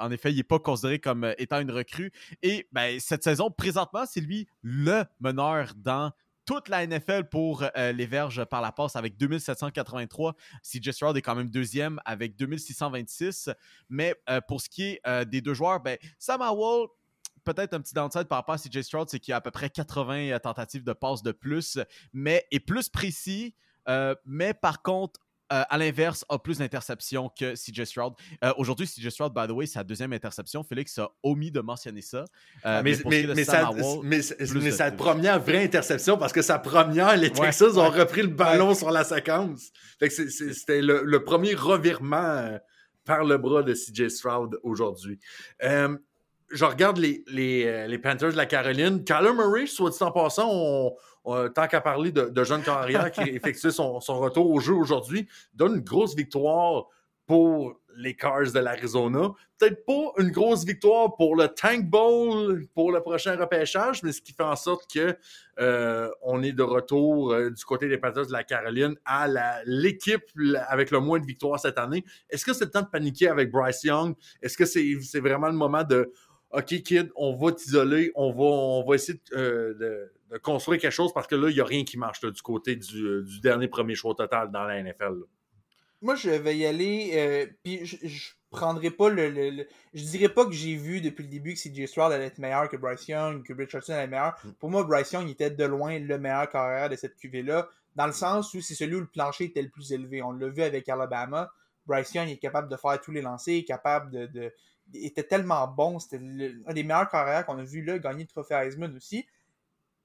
en 0.00 0.10
effet, 0.10 0.32
il 0.32 0.36
n'est 0.36 0.42
pas 0.42 0.58
considéré 0.58 0.98
comme 0.98 1.32
étant 1.38 1.60
une 1.60 1.70
recrue. 1.70 2.12
Et 2.42 2.68
ben, 2.72 2.98
cette 3.00 3.24
saison, 3.24 3.50
présentement, 3.50 4.04
c'est 4.06 4.20
lui 4.20 4.48
le 4.62 5.04
meneur 5.20 5.72
dans 5.76 6.12
toute 6.46 6.68
la 6.68 6.86
NFL 6.86 7.24
pour 7.24 7.64
euh, 7.76 7.92
les 7.92 8.06
verges 8.06 8.44
par 8.44 8.60
la 8.60 8.72
passe 8.72 8.96
avec 8.96 9.16
2783. 9.16 10.34
CJ 10.62 10.90
Stroud 10.90 11.16
est 11.16 11.22
quand 11.22 11.34
même 11.34 11.50
deuxième 11.50 12.00
avec 12.04 12.36
2626. 12.36 13.50
Mais 13.88 14.14
euh, 14.28 14.40
pour 14.46 14.60
ce 14.60 14.68
qui 14.68 14.84
est 14.84 15.00
euh, 15.06 15.24
des 15.24 15.40
deux 15.40 15.54
joueurs, 15.54 15.80
ben, 15.80 15.96
Sam 16.18 16.42
Howell, 16.42 16.88
peut-être 17.44 17.74
un 17.74 17.80
petit 17.80 17.94
downside 17.94 18.24
par 18.24 18.38
rapport 18.38 18.54
à 18.54 18.58
CJ 18.58 18.82
Stroud, 18.82 19.08
c'est 19.08 19.20
qu'il 19.20 19.32
y 19.32 19.34
a 19.34 19.36
à 19.36 19.40
peu 19.40 19.50
près 19.50 19.70
80 19.70 20.38
tentatives 20.40 20.84
de 20.84 20.92
passe 20.92 21.22
de 21.22 21.32
plus, 21.32 21.78
mais 22.12 22.46
est 22.50 22.60
plus 22.60 22.88
précis. 22.88 23.54
mais 24.24 24.54
par 24.54 24.82
contre, 24.82 25.20
euh, 25.54 25.62
à 25.68 25.78
l'inverse, 25.78 26.24
a 26.28 26.38
plus 26.38 26.58
d'interceptions 26.58 27.28
que 27.28 27.54
CJ 27.54 27.84
Stroud. 27.84 28.14
Euh, 28.42 28.52
Aujourd'hui, 28.58 28.86
CJ 28.86 29.08
Stroud, 29.10 29.32
by 29.32 29.46
the 29.46 29.52
way, 29.52 29.66
sa 29.66 29.84
deuxième 29.84 30.12
interception. 30.12 30.64
Félix 30.64 30.98
a 30.98 31.08
omis 31.22 31.50
de 31.50 31.60
mentionner 31.60 32.02
ça. 32.02 32.24
Euh, 32.66 32.82
mais, 32.82 32.96
qui 32.96 33.06
mais, 33.06 33.26
mais, 33.34 33.48
Howell, 33.48 34.00
mais, 34.02 34.70
sa 34.70 34.90
première 34.90 35.40
vraie 35.40 35.64
interception, 35.64 36.18
parce 36.18 36.32
que 36.32 36.42
sa 36.42 36.58
première, 36.58 37.16
les 37.16 37.28
Ouais, 37.28 37.46
Texans 37.46 37.78
ont 37.78 37.90
repris 37.90 38.22
le 38.22 38.28
ballon 38.28 38.74
sur 38.74 38.90
la 38.90 39.04
séquence. 39.04 39.70
C'était 40.00 40.82
le, 40.82 41.02
le 41.04 41.24
premier 41.24 41.54
revirement 41.54 42.58
par 43.04 43.24
le 43.24 43.38
bras 43.38 43.62
de 43.62 43.74
CJ 43.74 44.08
Stroud 44.08 44.58
aujourd'hui. 44.62 45.18
Euh, 45.62 45.96
je 46.50 46.64
regarde 46.64 46.98
les, 46.98 47.24
les, 47.26 47.64
euh, 47.66 47.86
les 47.86 47.98
Panthers 47.98 48.32
de 48.32 48.36
la 48.36 48.46
Caroline. 48.46 49.02
Kyler 49.04 49.32
Murray, 49.32 49.66
soit 49.66 49.90
dit 49.90 50.02
en 50.02 50.10
passant, 50.12 50.48
on, 50.50 50.94
on- 51.24 51.48
tant 51.48 51.66
qu'à 51.66 51.80
parler 51.80 52.12
de, 52.12 52.28
de 52.28 52.44
jeune 52.44 52.62
carrière 52.62 53.10
qui 53.10 53.20
effectue 53.30 53.70
son, 53.70 54.00
son 54.00 54.18
retour 54.20 54.50
au 54.50 54.60
jeu 54.60 54.74
aujourd'hui, 54.74 55.28
donne 55.54 55.76
une 55.76 55.80
grosse 55.84 56.14
victoire 56.14 56.86
pour 57.26 57.80
les 57.96 58.14
Cars 58.14 58.52
de 58.52 58.58
l'Arizona. 58.58 59.30
Peut-être 59.58 59.86
pas 59.86 60.12
une 60.18 60.30
grosse 60.30 60.64
victoire 60.66 61.16
pour 61.16 61.36
le 61.36 61.48
Tank 61.48 61.88
Bowl 61.88 62.66
pour 62.74 62.92
le 62.92 63.00
prochain 63.00 63.36
repêchage, 63.36 64.02
mais 64.02 64.12
ce 64.12 64.20
qui 64.20 64.32
fait 64.34 64.42
en 64.42 64.56
sorte 64.56 64.92
que 64.92 65.16
euh, 65.58 66.10
on 66.20 66.42
est 66.42 66.52
de 66.52 66.62
retour 66.62 67.32
euh, 67.32 67.48
du 67.50 67.64
côté 67.64 67.88
des 67.88 67.96
Panthers 67.96 68.26
de 68.26 68.32
la 68.32 68.44
Caroline 68.44 68.94
à 69.06 69.26
l'équipe 69.64 70.24
avec 70.68 70.90
le 70.90 71.00
moins 71.00 71.18
de 71.18 71.24
victoires 71.24 71.58
cette 71.58 71.78
année. 71.78 72.04
Est-ce 72.28 72.44
que 72.44 72.52
c'est 72.52 72.66
le 72.66 72.70
temps 72.70 72.82
de 72.82 72.88
paniquer 72.88 73.28
avec 73.28 73.50
Bryce 73.50 73.84
Young? 73.84 74.14
Est-ce 74.42 74.58
que 74.58 74.66
c'est 74.66 74.98
c'est 75.00 75.20
vraiment 75.20 75.46
le 75.46 75.54
moment 75.54 75.84
de 75.84 76.12
OK, 76.56 76.66
kid, 76.82 77.10
on 77.16 77.34
va 77.36 77.52
t'isoler, 77.52 78.12
on 78.14 78.30
va, 78.32 78.42
on 78.44 78.84
va 78.86 78.94
essayer 78.94 79.18
de, 79.32 79.36
euh, 79.36 79.74
de- 79.74 80.12
de 80.32 80.38
construire 80.38 80.80
quelque 80.80 80.92
chose 80.92 81.12
parce 81.12 81.26
que 81.26 81.34
là, 81.34 81.48
il 81.50 81.54
n'y 81.54 81.60
a 81.60 81.64
rien 81.64 81.84
qui 81.84 81.96
marche 81.98 82.22
là, 82.22 82.30
du 82.30 82.40
côté 82.42 82.76
du, 82.76 83.04
euh, 83.04 83.22
du 83.22 83.40
dernier 83.40 83.68
premier 83.68 83.94
choix 83.94 84.14
total 84.14 84.50
dans 84.50 84.64
la 84.64 84.78
NFL. 84.82 85.04
là. 85.20 85.26
Moi, 86.02 86.14
je 86.16 86.30
vais 86.30 86.56
y 86.56 86.66
aller. 86.66 87.12
euh, 87.14 87.46
puis 87.62 87.84
je, 87.86 87.96
je 88.06 88.32
prendrai 88.50 88.90
pas 88.90 89.08
le, 89.08 89.30
le- 89.30 89.50
le- 89.50 89.66
Je 89.94 90.04
dirais 90.04 90.28
pas 90.28 90.44
que 90.44 90.52
j'ai 90.52 90.76
vu 90.76 91.00
depuis 91.00 91.22
le 91.24 91.28
début 91.28 91.54
que 91.54 91.58
CJ 91.60 91.86
Stroud 91.86 92.12
allait 92.12 92.26
être 92.26 92.38
meilleur 92.38 92.68
que 92.68 92.76
Bryce 92.76 93.08
Young, 93.08 93.42
que 93.42 93.52
Richardson 93.54 93.92
allait 93.94 94.04
être 94.04 94.10
meilleur. 94.10 94.34
Mm. 94.44 94.50
Pour 94.60 94.70
moi, 94.70 94.84
Bryce 94.84 95.12
Young 95.12 95.28
était 95.30 95.50
de 95.50 95.64
loin 95.64 95.98
le 95.98 96.18
meilleur 96.18 96.48
carrière 96.50 96.88
de 96.90 96.96
cette 96.96 97.16
QV-là, 97.16 97.68
dans 97.96 98.06
le 98.06 98.12
sens 98.12 98.52
où 98.54 98.60
c'est 98.60 98.74
celui 98.74 98.96
où 98.96 99.00
le 99.00 99.06
plancher 99.06 99.44
était 99.44 99.62
le 99.62 99.70
plus 99.70 99.92
élevé. 99.92 100.20
On 100.22 100.32
l'a 100.32 100.48
vu 100.48 100.62
avec 100.62 100.88
Alabama. 100.88 101.50
Bryce 101.86 102.12
Young 102.14 102.28
est 102.28 102.36
capable 102.38 102.68
de 102.68 102.76
faire 102.76 103.00
tous 103.00 103.10
les 103.12 103.22
lancers, 103.22 103.56
est 103.58 103.64
capable 103.64 104.10
de. 104.30 104.52
Était 104.92 105.22
tellement 105.24 105.66
bon. 105.68 105.98
C'était 105.98 106.20
un 106.66 106.72
des 106.72 106.82
meilleurs 106.82 107.08
carrières 107.08 107.46
qu'on 107.46 107.58
a 107.58 107.64
vu 107.64 107.82
là, 107.84 107.98
gagner 107.98 108.24
le 108.24 108.28
trophée 108.28 108.54
Heisman 108.54 108.94
aussi. 108.96 109.26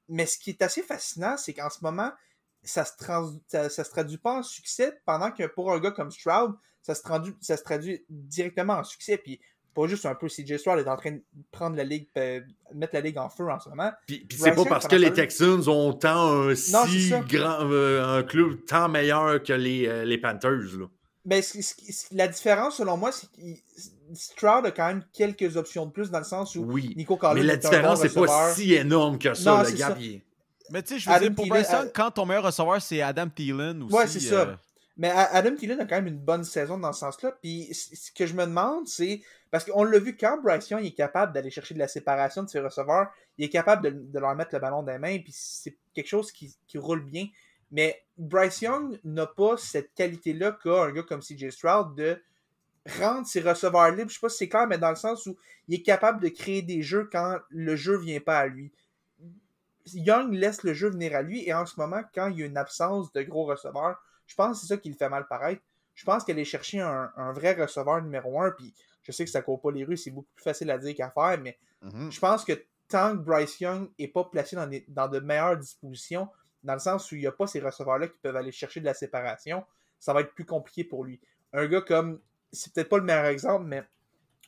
Mais 0.08 0.26
ce 0.26 0.38
qui 0.40 0.50
est 0.52 0.62
assez 0.62 0.82
fascinant, 0.82 1.38
c'est 1.38 1.54
qu'en 1.54 1.70
ce 1.70 1.80
moment, 1.84 2.12
ça 2.64 2.84
se, 2.86 2.98
trans- 2.98 3.40
ça, 3.48 3.70
ça 3.70 3.84
se 3.84 3.90
traduit 3.92 4.18
pas 4.18 4.40
en 4.40 4.44
succès, 4.44 5.00
pendant 5.06 5.32
que 5.32 5.46
pour 5.48 5.72
un 5.72 5.80
gars 5.80 5.92
comme 5.92 6.12
Stroud, 6.12 6.56
ça 6.82 6.96
se 6.96 7.04
traduit, 7.04 7.34
ça 7.42 7.58
se 7.58 7.64
traduit 7.64 8.04
directement 8.10 8.74
en 8.74 8.84
succès. 8.84 9.18
Puis 9.18 9.40
pas 9.76 9.86
juste 9.88 10.06
un 10.08 10.16
peu 10.16 10.28
CJ 10.28 10.58
Stroud 10.58 10.80
est 10.80 10.90
en 10.90 10.98
train 10.98 11.12
de 11.12 11.22
prendre 11.52 11.76
la 11.78 11.84
ligue, 11.84 12.08
euh, 12.18 12.42
mettre 12.74 12.96
la 12.96 13.02
ligue 13.02 13.20
en 13.20 13.30
feu 13.30 13.50
en 13.50 13.60
ce 13.60 13.70
moment. 13.70 13.92
Puis, 14.08 14.26
c'est 14.32 14.52
pas 14.56 14.66
parce 14.66 14.88
que 14.88 14.96
les 14.96 15.14
Texans 15.14 15.70
ont 15.70 15.94
tant 15.94 16.32
un 16.50 16.56
si 16.56 16.72
grand 17.28 17.60
euh, 17.70 18.04
un 18.18 18.24
club 18.24 18.66
tant 18.66 18.90
meilleur 18.90 19.42
que 19.44 19.54
les, 19.54 19.88
euh, 19.88 20.04
les 20.06 20.18
Panthers. 20.18 20.76
Là. 20.80 20.88
Ben, 21.24 21.42
ce- 21.44 21.62
ce- 21.62 22.08
la 22.14 22.28
différence, 22.28 22.78
selon 22.78 22.98
moi, 22.98 23.12
c'est 23.12 23.28
que 23.32 23.42
Stroud 24.14 24.66
a 24.66 24.72
quand 24.72 24.88
même 24.88 25.04
quelques 25.14 25.58
options 25.58 25.86
de 25.86 25.92
plus 25.92 26.10
dans 26.12 26.20
le 26.20 26.24
sens 26.26 26.56
où 26.56 26.64
Oui. 26.64 26.94
Nico 26.96 27.16
Collins 27.18 27.36
Mais 27.36 27.44
la 27.44 27.54
est 27.54 27.58
différence, 27.58 28.02
bon 28.02 28.08
c'est 28.10 28.14
pas 28.26 28.54
si 28.54 28.74
énorme 28.74 29.18
que 29.20 29.34
ça. 29.34 29.58
Non, 29.58 29.64
le 29.64 29.72
gars, 29.72 29.96
Mais 30.72 30.84
tu 30.84 30.94
sais, 30.94 31.00
je 31.00 31.10
veux 31.10 31.16
Adam 31.16 31.26
dire, 31.28 31.36
pour 31.36 31.44
Thielen, 31.46 31.62
Bryce 31.64 31.72
Young, 31.72 31.86
euh, 31.88 31.92
quand 31.94 32.12
ton 32.12 32.26
meilleur 32.26 32.44
receveur, 32.44 32.82
c'est 32.82 33.02
Adam 33.02 33.28
Thielen 33.30 33.84
aussi. 33.84 33.94
Ouais, 33.96 34.08
c'est 34.08 34.20
ça. 34.20 34.36
euh, 34.42 34.56
Mais 34.98 35.10
Adam 35.10 35.56
Thielen 35.56 35.80
a 35.80 35.86
quand 35.86 35.96
même 35.96 36.08
une 36.08 36.20
bonne 36.20 36.44
saison 36.44 36.78
dans 36.78 36.94
ce 36.94 37.00
sens-là. 37.00 37.34
Puis 37.42 37.70
ce 37.74 38.12
que 38.12 38.26
je 38.26 38.34
me 38.34 38.46
demande, 38.46 38.88
c'est. 38.88 39.22
Parce 39.52 39.64
qu'on 39.66 39.84
l'a 39.84 39.98
vu 39.98 40.16
quand 40.16 40.40
Bryce 40.44 40.70
Young 40.70 40.86
est 40.86 40.92
capable 40.92 41.34
d'aller 41.34 41.50
chercher 41.50 41.74
de 41.74 41.80
la 41.80 41.88
séparation 41.88 42.44
de 42.44 42.50
ses 42.50 42.60
receveurs, 42.60 43.08
il 43.38 43.46
est 43.46 43.50
capable 43.50 43.84
de, 43.84 43.90
de 44.12 44.20
leur 44.20 44.36
mettre 44.36 44.54
le 44.54 44.60
ballon 44.60 44.84
dans 44.84 44.92
les 44.92 45.00
mains, 45.00 45.18
puis 45.18 45.34
c'est 45.36 45.76
quelque 45.96 46.08
chose 46.08 46.32
qui, 46.32 46.54
qui 46.68 46.78
roule 46.78 47.04
bien. 47.04 47.26
Mais 47.72 48.00
Bryce 48.18 48.62
Young 48.62 49.00
n'a 49.04 49.26
pas 49.26 49.56
cette 49.58 49.94
qualité-là 49.96 50.58
qu'a 50.62 50.84
un 50.84 50.92
gars 50.92 51.04
comme 51.04 51.22
CJ 51.22 51.50
Stroud 51.50 51.96
de 51.96 52.22
rendre 53.00 53.26
ses 53.28 53.42
receveurs 53.42 53.92
libres. 53.92 54.10
Je 54.10 54.16
sais 54.16 54.20
pas 54.20 54.30
si 54.30 54.38
c'est 54.38 54.50
clair, 54.50 54.68
mais 54.68 54.78
dans 54.78 54.90
le 54.90 54.96
sens 54.96 55.26
où 55.26 55.36
il 55.68 55.76
est 55.76 55.84
capable 55.84 56.22
de 56.22 56.30
créer 56.30 56.62
des 56.62 56.82
jeux 56.82 57.10
quand 57.12 57.38
le 57.50 57.76
jeu 57.76 57.98
vient 57.98 58.20
pas 58.20 58.40
à 58.40 58.48
lui. 58.48 58.72
Young 59.94 60.34
laisse 60.34 60.64
le 60.64 60.74
jeu 60.74 60.90
venir 60.90 61.16
à 61.16 61.22
lui 61.22 61.48
et 61.48 61.54
en 61.54 61.66
ce 61.66 61.80
moment, 61.80 62.02
quand 62.14 62.28
il 62.28 62.40
y 62.40 62.44
a 62.44 62.46
une 62.46 62.58
absence 62.58 63.12
de 63.14 63.22
gros 63.24 63.46
receveurs, 63.46 64.02
je 64.28 64.36
pense 64.36 64.58
que 64.58 64.62
c'est 64.62 64.74
ça 64.74 64.78
qui 64.78 64.90
le 64.90 64.96
fait 64.96 65.10
mal 65.10 65.28
paraître. 65.28 65.62
Je 65.96 66.06
pense 66.06 66.24
qu'aller 66.24 66.46
chercher 66.46 66.80
un, 66.80 67.12
un 67.18 67.34
vrai 67.34 67.54
receveur 67.54 68.02
numéro 68.02 68.42
un, 68.42 68.52
puis 68.52 68.74
je 69.02 69.12
sais 69.12 69.26
que 69.26 69.32
ça 69.32 69.42
court 69.42 69.60
pas 69.60 69.72
les 69.72 69.84
rues, 69.84 69.98
c'est 69.98 70.12
beaucoup 70.12 70.30
plus 70.36 70.44
facile 70.44 70.70
à 70.72 70.78
dire 70.78 70.96
qu'à 70.96 71.10
faire, 71.10 71.40
mais 71.42 71.58
mhm. 71.82 72.12
je 72.12 72.20
pense 72.20 72.46
que 72.46 72.54
tant 72.88 73.18
que 73.18 73.22
Bryce 73.24 73.60
Young 73.60 73.90
n'est 73.98 74.08
pas 74.08 74.24
placé 74.26 74.56
dans, 74.56 74.68
des- 74.68 74.86
dans 74.88 75.08
de 75.08 75.20
meilleures 75.20 75.58
dispositions, 75.58 76.30
dans 76.64 76.74
le 76.74 76.80
sens 76.80 77.12
où 77.12 77.16
il 77.16 77.22
n'y 77.22 77.28
a 77.28 77.32
pas 77.32 77.48
ces 77.48 77.60
receveurs-là 77.60 78.08
qui 78.08 78.18
peuvent 78.22 78.36
aller 78.36 78.52
chercher 78.52 78.80
de 78.80 78.86
la 78.86 78.94
séparation, 78.94 79.64
ça 80.00 80.14
va 80.14 80.22
être 80.22 80.34
plus 80.34 80.46
compliqué 80.46 80.84
pour 80.84 81.04
lui. 81.04 81.20
Un 81.54 81.68
gars 81.68 81.82
comme, 81.82 82.20
c'est 82.52 82.74
peut-être 82.74 82.90
pas 82.90 82.98
le 82.98 83.04
meilleur 83.04 83.26
exemple, 83.26 83.66
mais 83.66 83.84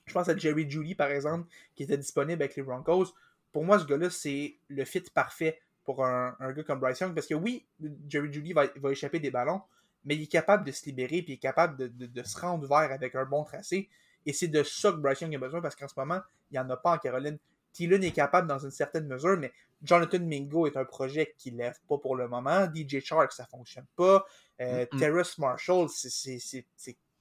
je 0.06 0.14
pense 0.14 0.28
à 0.30 0.36
Jerry 0.36 0.70
Judy, 0.70 0.96
par 0.96 1.10
exemple, 1.12 1.48
qui 1.76 1.84
était 1.84 1.98
disponible 1.98 2.42
avec 2.42 2.56
les 2.56 2.64
Broncos. 2.64 3.14
Pour 3.52 3.64
moi, 3.66 3.80
ce 3.80 3.86
gars-là, 3.86 4.10
c'est 4.10 4.58
le 4.70 4.86
fit 4.86 5.04
parfait 5.14 5.60
pour 5.84 6.06
un, 6.06 6.36
un 6.40 6.52
gars 6.54 6.64
comme 6.64 6.80
Bryce 6.80 7.00
Young, 7.00 7.14
parce 7.14 7.28
que 7.28 7.34
oui, 7.34 7.66
Jerry 8.08 8.32
Judy 8.32 8.54
va, 8.54 8.68
va 8.76 8.92
échapper 8.92 9.20
des 9.20 9.32
ballons, 9.32 9.62
mais 10.06 10.16
il 10.16 10.24
est 10.24 10.28
capable 10.32 10.64
de 10.66 10.72
se 10.72 10.86
libérer, 10.86 11.22
puis 11.22 11.34
il 11.34 11.36
est 11.36 11.38
capable 11.38 11.78
de, 11.78 11.88
de- 11.88 12.06
de 12.08 12.24
se 12.24 12.40
rendre 12.40 12.68
vert 12.68 12.92
avec 12.92 13.16
un 13.16 13.26
bon 13.26 13.44
tracé. 13.44 13.90
Et 14.26 14.34
c'est 14.34 14.48
de 14.48 14.64
ça 14.64 14.92
que 14.92 14.98
Bryce 14.98 15.22
Young 15.22 15.36
a 15.36 15.40
besoin, 15.40 15.62
parce 15.62 15.76
qu'en 15.76 15.88
ce 15.88 15.94
moment, 15.98 16.20
il 16.50 16.54
n'y 16.54 16.60
en 16.60 16.70
a 16.70 16.78
pas 16.78 16.94
en 16.94 16.98
Caroline. 16.98 17.38
Thielen 17.74 18.04
est 18.04 18.12
capable 18.12 18.48
dans 18.48 18.60
une 18.60 18.72
certaine 18.72 19.08
mesure, 19.08 19.38
mais 19.38 19.52
Jonathan 19.82 20.20
Mingo 20.20 20.68
est 20.68 20.78
un 20.78 20.86
projet 20.86 21.34
qui 21.38 21.52
lève 21.52 21.80
pas 21.88 21.98
pour 21.98 22.16
le 22.16 22.28
moment. 22.28 22.68
DJ 22.74 23.00
Shark, 23.00 23.32
ça 23.32 23.46
fonctionne 23.46 23.86
pas. 23.96 24.26
Euh. 24.60 24.86
Terrace 25.00 25.38
Marshall, 25.38 25.88
c'est 25.90 26.38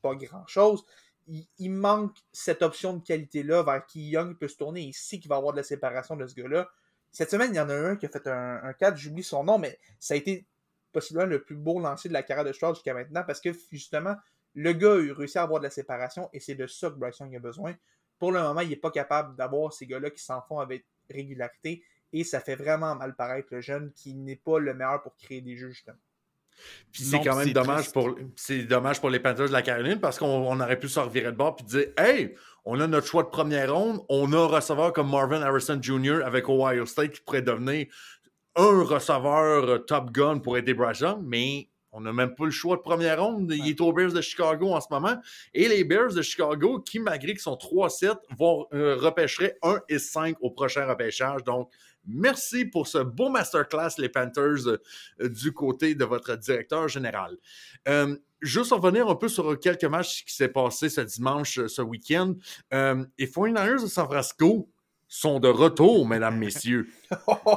pas 0.02 0.14
grand-chose. 0.14 0.84
Il, 1.26 1.46
il 1.58 1.70
manque 1.70 2.16
cette 2.32 2.62
option 2.62 2.94
de 2.94 3.04
qualité-là 3.04 3.62
vers 3.62 3.86
qui 3.86 4.08
Young 4.10 4.36
peut 4.36 4.48
se 4.48 4.56
tourner. 4.56 4.82
Il 4.82 4.94
sait 4.94 5.18
qu'il 5.18 5.28
va 5.28 5.36
avoir 5.36 5.52
de 5.52 5.58
la 5.58 5.62
séparation 5.62 6.16
de 6.16 6.26
ce 6.26 6.34
gars-là. 6.34 6.68
Cette 7.12 7.30
semaine, 7.30 7.52
il 7.52 7.56
y 7.56 7.60
en 7.60 7.68
a 7.68 7.74
un 7.74 7.96
qui 7.96 8.06
a 8.06 8.08
fait 8.08 8.26
un, 8.26 8.60
un 8.62 8.72
4, 8.72 8.96
j'oublie 8.96 9.22
son 9.22 9.44
nom, 9.44 9.58
mais 9.58 9.78
ça 9.98 10.14
a 10.14 10.16
été 10.16 10.46
possiblement 10.92 11.26
le 11.26 11.42
plus 11.42 11.56
beau 11.56 11.80
lancer 11.80 12.08
de 12.08 12.14
la 12.14 12.22
carrière 12.22 12.44
de 12.44 12.52
Stroud 12.52 12.74
jusqu'à 12.74 12.94
maintenant 12.94 13.22
parce 13.26 13.40
que 13.40 13.50
justement, 13.70 14.16
le 14.54 14.72
gars 14.72 14.92
a 14.92 15.14
réussi 15.14 15.38
à 15.38 15.42
avoir 15.42 15.60
de 15.60 15.64
la 15.64 15.70
séparation 15.70 16.28
et 16.32 16.40
c'est 16.40 16.54
de 16.54 16.66
ça 16.66 16.90
que 16.90 16.96
Bryce 16.96 17.18
Young 17.18 17.34
a 17.36 17.38
besoin. 17.38 17.74
Pour 18.18 18.32
le 18.32 18.40
moment, 18.40 18.60
il 18.60 18.68
n'est 18.68 18.76
pas 18.76 18.90
capable 18.90 19.36
d'avoir 19.36 19.72
ces 19.72 19.86
gars-là 19.86 20.10
qui 20.10 20.22
s'en 20.22 20.42
font 20.42 20.58
avec 20.58 20.84
régularité 21.08 21.82
et 22.12 22.24
ça 22.24 22.40
fait 22.40 22.56
vraiment 22.56 22.94
mal 22.94 23.14
paraître 23.14 23.48
le 23.52 23.60
jeune 23.60 23.92
qui 23.92 24.14
n'est 24.14 24.36
pas 24.36 24.58
le 24.58 24.74
meilleur 24.74 25.02
pour 25.02 25.16
créer 25.16 25.40
des 25.40 25.56
jeux 25.56 25.70
justement. 25.70 25.98
Puis 26.92 27.04
c'est 27.04 27.20
quand 27.20 27.36
même 27.36 27.52
dommage 27.52 27.90
triste. 27.90 27.92
pour, 27.92 28.16
c'est 28.36 28.64
dommage 28.64 29.00
pour 29.00 29.10
les 29.10 29.20
Panthers 29.20 29.48
de 29.48 29.52
la 29.52 29.62
Caroline 29.62 30.00
parce 30.00 30.18
qu'on 30.18 30.26
on 30.26 30.60
aurait 30.60 30.78
pu 30.78 30.88
se 30.88 31.00
revirer 31.00 31.32
de 31.32 31.36
bord 31.36 31.56
et 31.60 31.62
dire 31.64 31.86
Hey, 31.96 32.34
on 32.64 32.80
a 32.80 32.86
notre 32.86 33.06
choix 33.06 33.22
de 33.22 33.28
première 33.28 33.74
ronde, 33.74 34.00
on 34.08 34.32
a 34.32 34.36
un 34.36 34.46
receveur 34.46 34.92
comme 34.92 35.10
Marvin 35.10 35.42
Harrison 35.42 35.78
Jr. 35.80 36.20
avec 36.24 36.48
Ohio 36.48 36.86
State 36.86 37.12
qui 37.12 37.20
pourrait 37.20 37.42
devenir 37.42 37.86
un 38.56 38.82
receveur 38.82 39.64
euh, 39.64 39.78
top 39.78 40.10
gun 40.10 40.38
pour 40.38 40.58
aider 40.58 40.74
Bryce 40.74 41.04
mais 41.22 41.68
on 41.92 42.00
n'a 42.00 42.12
même 42.12 42.34
pas 42.34 42.44
le 42.44 42.50
choix 42.50 42.76
de 42.76 42.82
première 42.82 43.22
ronde. 43.22 43.52
Il 43.52 43.68
est 43.68 43.80
aux 43.80 43.92
Bears 43.92 44.12
de 44.12 44.20
Chicago 44.20 44.72
en 44.72 44.80
ce 44.80 44.86
moment. 44.90 45.16
Et 45.54 45.68
les 45.68 45.82
Bears 45.84 46.14
de 46.14 46.22
Chicago, 46.22 46.80
qui, 46.80 47.00
malgré 47.00 47.32
qu'ils 47.32 47.40
sont 47.40 47.56
3-7, 47.56 48.14
vont 48.38 48.66
euh, 48.72 48.96
repêcher 48.96 49.54
1 49.62 49.80
et 49.88 49.98
5 49.98 50.36
au 50.40 50.50
prochain 50.50 50.86
repêchage. 50.86 51.42
Donc, 51.42 51.70
merci 52.06 52.64
pour 52.64 52.86
ce 52.86 52.98
beau 52.98 53.28
masterclass, 53.28 53.90
les 53.98 54.08
Panthers, 54.08 54.66
euh, 54.66 55.28
du 55.28 55.52
côté 55.52 55.94
de 55.94 56.04
votre 56.04 56.36
directeur 56.36 56.88
général. 56.88 57.36
Euh, 57.88 58.16
juste 58.40 58.72
revenir 58.72 59.08
un 59.08 59.14
peu 59.14 59.28
sur 59.28 59.58
quelques 59.58 59.84
matchs 59.84 60.24
qui 60.24 60.34
s'est 60.34 60.48
passé 60.48 60.88
ce 60.88 61.02
dimanche, 61.02 61.66
ce 61.66 61.82
week-end. 61.82 62.34
Euh, 62.72 63.04
les 63.18 63.26
49ers 63.26 63.82
de 63.82 63.86
San 63.86 64.06
Francisco 64.06 64.68
sont 65.12 65.40
de 65.40 65.48
retour, 65.48 66.06
mesdames, 66.06 66.38
messieurs. 66.38 66.86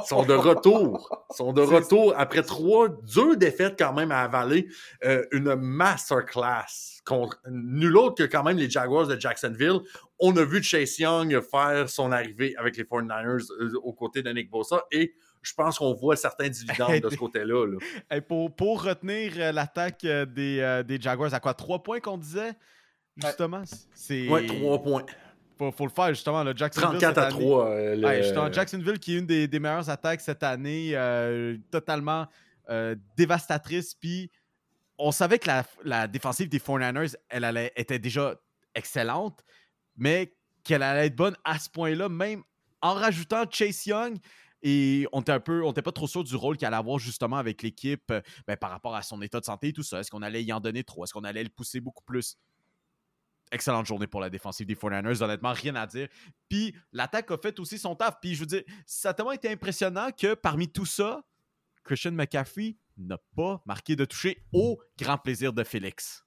sont 0.06 0.24
de 0.24 0.34
retour. 0.34 1.24
sont 1.30 1.52
de 1.52 1.62
retour 1.62 2.12
après 2.18 2.42
trois, 2.42 2.88
deux 2.88 3.36
défaites 3.36 3.76
quand 3.78 3.92
même 3.94 4.10
à 4.10 4.22
avaler. 4.22 4.66
euh, 5.04 5.24
une 5.30 5.54
masterclass 5.54 7.00
contre 7.06 7.38
nul 7.48 7.96
autre 7.96 8.16
que 8.16 8.22
quand 8.24 8.42
même 8.42 8.56
les 8.56 8.68
Jaguars 8.68 9.06
de 9.06 9.18
Jacksonville. 9.18 9.78
On 10.18 10.36
a 10.36 10.44
vu 10.44 10.62
Chase 10.62 10.98
Young 10.98 11.40
faire 11.42 11.88
son 11.88 12.10
arrivée 12.12 12.54
avec 12.56 12.76
les 12.76 12.84
49ers 12.84 13.46
euh, 13.60 13.72
aux 13.82 13.92
côtés 13.92 14.22
de 14.22 14.30
Nick 14.30 14.50
Bosa 14.50 14.84
et 14.90 15.14
je 15.42 15.52
pense 15.54 15.78
qu'on 15.78 15.92
voit 15.94 16.16
certains 16.16 16.48
dividendes 16.48 17.00
de 17.00 17.10
ce 17.10 17.16
côté-là. 17.24 17.66
là. 17.66 17.78
Hey, 18.10 18.20
pour, 18.20 18.54
pour 18.56 18.82
retenir 18.82 19.32
euh, 19.36 19.52
l'attaque 19.52 20.02
des, 20.04 20.82
des 20.86 21.00
Jaguars, 21.00 21.32
à 21.34 21.40
quoi? 21.40 21.54
3 21.54 21.82
points 21.82 22.00
qu'on 22.00 22.18
disait 22.18 22.54
Justement, 23.16 23.62
c'est. 23.94 24.28
Ouais, 24.28 24.44
trois 24.44 24.82
points. 24.82 25.04
Faut, 25.56 25.70
faut 25.72 25.84
le 25.86 25.92
faire, 25.92 26.08
justement. 26.08 26.42
Le 26.42 26.54
Jacksonville. 26.56 26.98
34 27.00 27.18
à 27.18 27.26
année- 27.26 27.44
3. 27.44 27.66
euh, 27.68 27.96
le- 27.96 28.06
Ouais, 28.06 28.22
justement, 28.22 28.52
Jacksonville, 28.52 28.98
qui 28.98 29.14
est 29.14 29.18
une 29.18 29.26
des, 29.26 29.46
des 29.48 29.58
meilleures 29.60 29.88
attaques 29.88 30.20
cette 30.20 30.42
année, 30.42 30.90
euh, 30.94 31.56
totalement 31.70 32.26
euh, 32.70 32.96
dévastatrice. 33.16 33.94
Puis 33.94 34.30
on 34.98 35.12
savait 35.12 35.38
que 35.38 35.46
la, 35.46 35.64
la 35.84 36.08
défensive 36.08 36.48
des 36.48 36.58
49ers, 36.58 37.14
elle 37.28 37.44
allait, 37.44 37.72
était 37.76 37.98
déjà 37.98 38.34
excellente, 38.74 39.44
mais 39.96 40.34
qu'elle 40.64 40.82
allait 40.82 41.06
être 41.06 41.16
bonne 41.16 41.36
à 41.44 41.58
ce 41.58 41.68
point-là, 41.70 42.08
même 42.08 42.42
en 42.80 42.94
rajoutant 42.94 43.44
Chase 43.50 43.86
Young. 43.86 44.16
Et 44.66 45.06
on 45.12 45.20
était 45.20 45.32
un 45.32 45.40
peu, 45.40 45.62
on 45.62 45.68
n'était 45.68 45.82
pas 45.82 45.92
trop 45.92 46.06
sûr 46.08 46.24
du 46.24 46.34
rôle 46.36 46.56
qu'il 46.56 46.66
allait 46.66 46.76
avoir 46.78 46.98
justement 46.98 47.36
avec 47.36 47.62
l'équipe 47.62 48.10
euh, 48.10 48.22
ben, 48.46 48.56
par 48.56 48.70
rapport 48.70 48.94
à 48.96 49.02
son 49.02 49.20
état 49.20 49.38
de 49.38 49.44
santé 49.44 49.68
et 49.68 49.72
tout 49.74 49.82
ça. 49.82 50.00
Est-ce 50.00 50.10
qu'on 50.10 50.22
allait 50.22 50.42
y 50.42 50.54
en 50.54 50.60
donner 50.60 50.82
trop? 50.84 51.04
Est-ce 51.04 51.12
qu'on 51.12 51.24
allait 51.24 51.42
le 51.44 51.50
pousser 51.50 51.80
beaucoup 51.80 52.02
plus? 52.02 52.38
Excellente 53.54 53.86
journée 53.86 54.08
pour 54.08 54.20
la 54.20 54.30
défensive 54.30 54.66
des 54.66 54.74
49ers, 54.74 55.22
honnêtement, 55.22 55.52
rien 55.52 55.76
à 55.76 55.86
dire. 55.86 56.08
Puis 56.48 56.74
l'attaque 56.92 57.30
a 57.30 57.38
fait 57.38 57.60
aussi 57.60 57.78
son 57.78 57.94
taf. 57.94 58.16
Puis 58.20 58.34
je 58.34 58.40
veux 58.40 58.46
dire, 58.46 58.64
ça 58.84 59.10
a 59.10 59.14
tellement 59.14 59.30
été 59.30 59.48
impressionnant 59.48 60.10
que 60.10 60.34
parmi 60.34 60.68
tout 60.68 60.86
ça, 60.86 61.22
Christian 61.84 62.10
McCaffrey 62.10 62.74
n'a 62.96 63.16
pas 63.36 63.62
marqué 63.64 63.94
de 63.94 64.04
toucher 64.04 64.42
au 64.52 64.80
grand 64.98 65.18
plaisir 65.18 65.52
de 65.52 65.62
Félix. 65.62 66.24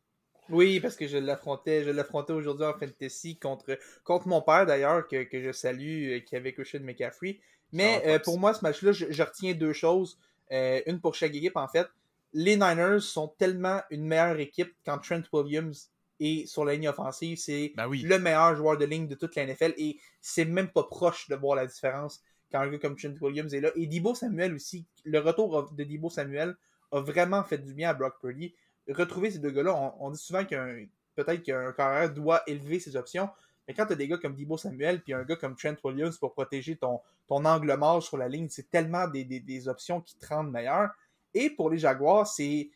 Oui, 0.47 0.79
parce 0.79 0.95
que 0.95 1.05
je 1.05 1.17
l'affrontais, 1.17 1.83
je 1.83 1.89
l'affrontais 1.89 2.31
aujourd'hui 2.31 2.65
en 2.65 2.73
fantasy 2.73 3.37
contre, 3.37 3.77
contre 4.05 4.29
mon 4.29 4.41
père 4.41 4.65
d'ailleurs, 4.65 5.05
que, 5.09 5.23
que 5.23 5.43
je 5.43 5.51
salue, 5.51 6.11
euh, 6.11 6.19
qui 6.21 6.37
avait 6.37 6.53
Christian 6.53 6.79
McCaffrey. 6.79 7.41
Mais 7.73 8.01
euh, 8.05 8.19
pour 8.19 8.39
moi, 8.39 8.53
ce 8.53 8.61
match-là, 8.61 8.93
je, 8.93 9.07
je 9.09 9.23
retiens 9.23 9.53
deux 9.53 9.73
choses. 9.73 10.17
Euh, 10.53 10.81
une 10.85 11.01
pour 11.01 11.13
chaque 11.15 11.35
équipe, 11.35 11.57
en 11.57 11.67
fait. 11.67 11.87
Les 12.31 12.55
Niners 12.55 13.01
sont 13.01 13.27
tellement 13.37 13.81
une 13.89 14.05
meilleure 14.05 14.39
équipe 14.39 14.73
quand 14.85 14.99
Trent 14.99 15.23
Williams 15.33 15.91
est 16.19 16.45
sur 16.45 16.65
la 16.65 16.73
ligne 16.73 16.89
offensive. 16.89 17.37
C'est 17.37 17.73
Ben 17.75 17.87
oui. 17.87 18.01
le 18.01 18.19
meilleur 18.19 18.55
joueur 18.55 18.77
de 18.77 18.85
ligne 18.85 19.07
de 19.07 19.15
toute 19.15 19.35
la 19.35 19.45
NFL 19.45 19.73
et 19.77 19.99
c'est 20.21 20.45
même 20.45 20.69
pas 20.69 20.83
proche 20.83 21.27
de 21.29 21.35
voir 21.35 21.55
la 21.55 21.65
différence 21.65 22.21
quand 22.51 22.59
un 22.59 22.69
gars 22.69 22.79
comme 22.79 22.95
Trent 22.95 23.13
Williams 23.21 23.53
est 23.53 23.61
là. 23.61 23.71
Et 23.75 23.87
Debo 23.87 24.15
Samuel 24.15 24.53
aussi, 24.53 24.85
le 25.03 25.19
retour 25.19 25.71
de 25.73 25.83
Debo 25.83 26.09
Samuel 26.09 26.55
a 26.91 27.01
vraiment 27.01 27.43
fait 27.43 27.57
du 27.57 27.73
bien 27.73 27.89
à 27.89 27.93
Brock 27.93 28.15
Purdy. 28.21 28.55
Retrouver 28.87 29.31
ces 29.31 29.39
deux 29.39 29.51
gars-là, 29.51 29.75
on, 29.75 30.07
on 30.07 30.11
dit 30.11 30.17
souvent 30.17 30.45
qu'un 30.45 30.85
peut-être 31.15 31.43
qu'un 31.43 31.73
carrière 31.73 32.13
doit 32.13 32.41
élever 32.47 32.79
ses 32.79 32.95
options, 32.95 33.29
mais 33.67 33.73
quand 33.73 33.85
tu 33.85 33.93
as 33.93 33.95
des 33.95 34.07
gars 34.07 34.17
comme 34.17 34.35
Debo 34.35 34.57
Samuel 34.57 35.01
puis 35.01 35.13
un 35.13 35.23
gars 35.23 35.35
comme 35.35 35.55
Trent 35.55 35.75
Williams 35.83 36.17
pour 36.17 36.33
protéger 36.33 36.77
ton, 36.77 37.01
ton 37.27 37.43
angle 37.43 37.75
mort 37.75 38.01
sur 38.01 38.17
la 38.17 38.29
ligne, 38.29 38.47
c'est 38.49 38.69
tellement 38.69 39.07
des, 39.07 39.25
des, 39.25 39.41
des 39.41 39.67
options 39.67 39.99
qui 39.99 40.17
te 40.17 40.25
rendent 40.27 40.51
meilleur. 40.51 40.89
Et 41.33 41.49
pour 41.49 41.69
les 41.69 41.77
Jaguars, 41.77 42.27
c'est. 42.27 42.69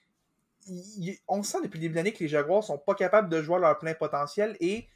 Il- 0.68 1.18
On 1.28 1.44
sent 1.44 1.60
depuis 1.64 1.78
le 1.78 1.82
début 1.82 1.94
de 1.94 1.98
l'année 1.98 2.14
que 2.14 2.20
les 2.20 2.28
Jaguars 2.28 2.64
sont 2.64 2.78
pas 2.78 2.96
capables 2.96 3.30
de 3.30 3.42
jouer 3.42 3.56
à 3.56 3.60
leur 3.60 3.80
plein 3.80 3.94
potentiel. 3.94 4.56
Et 4.60 4.88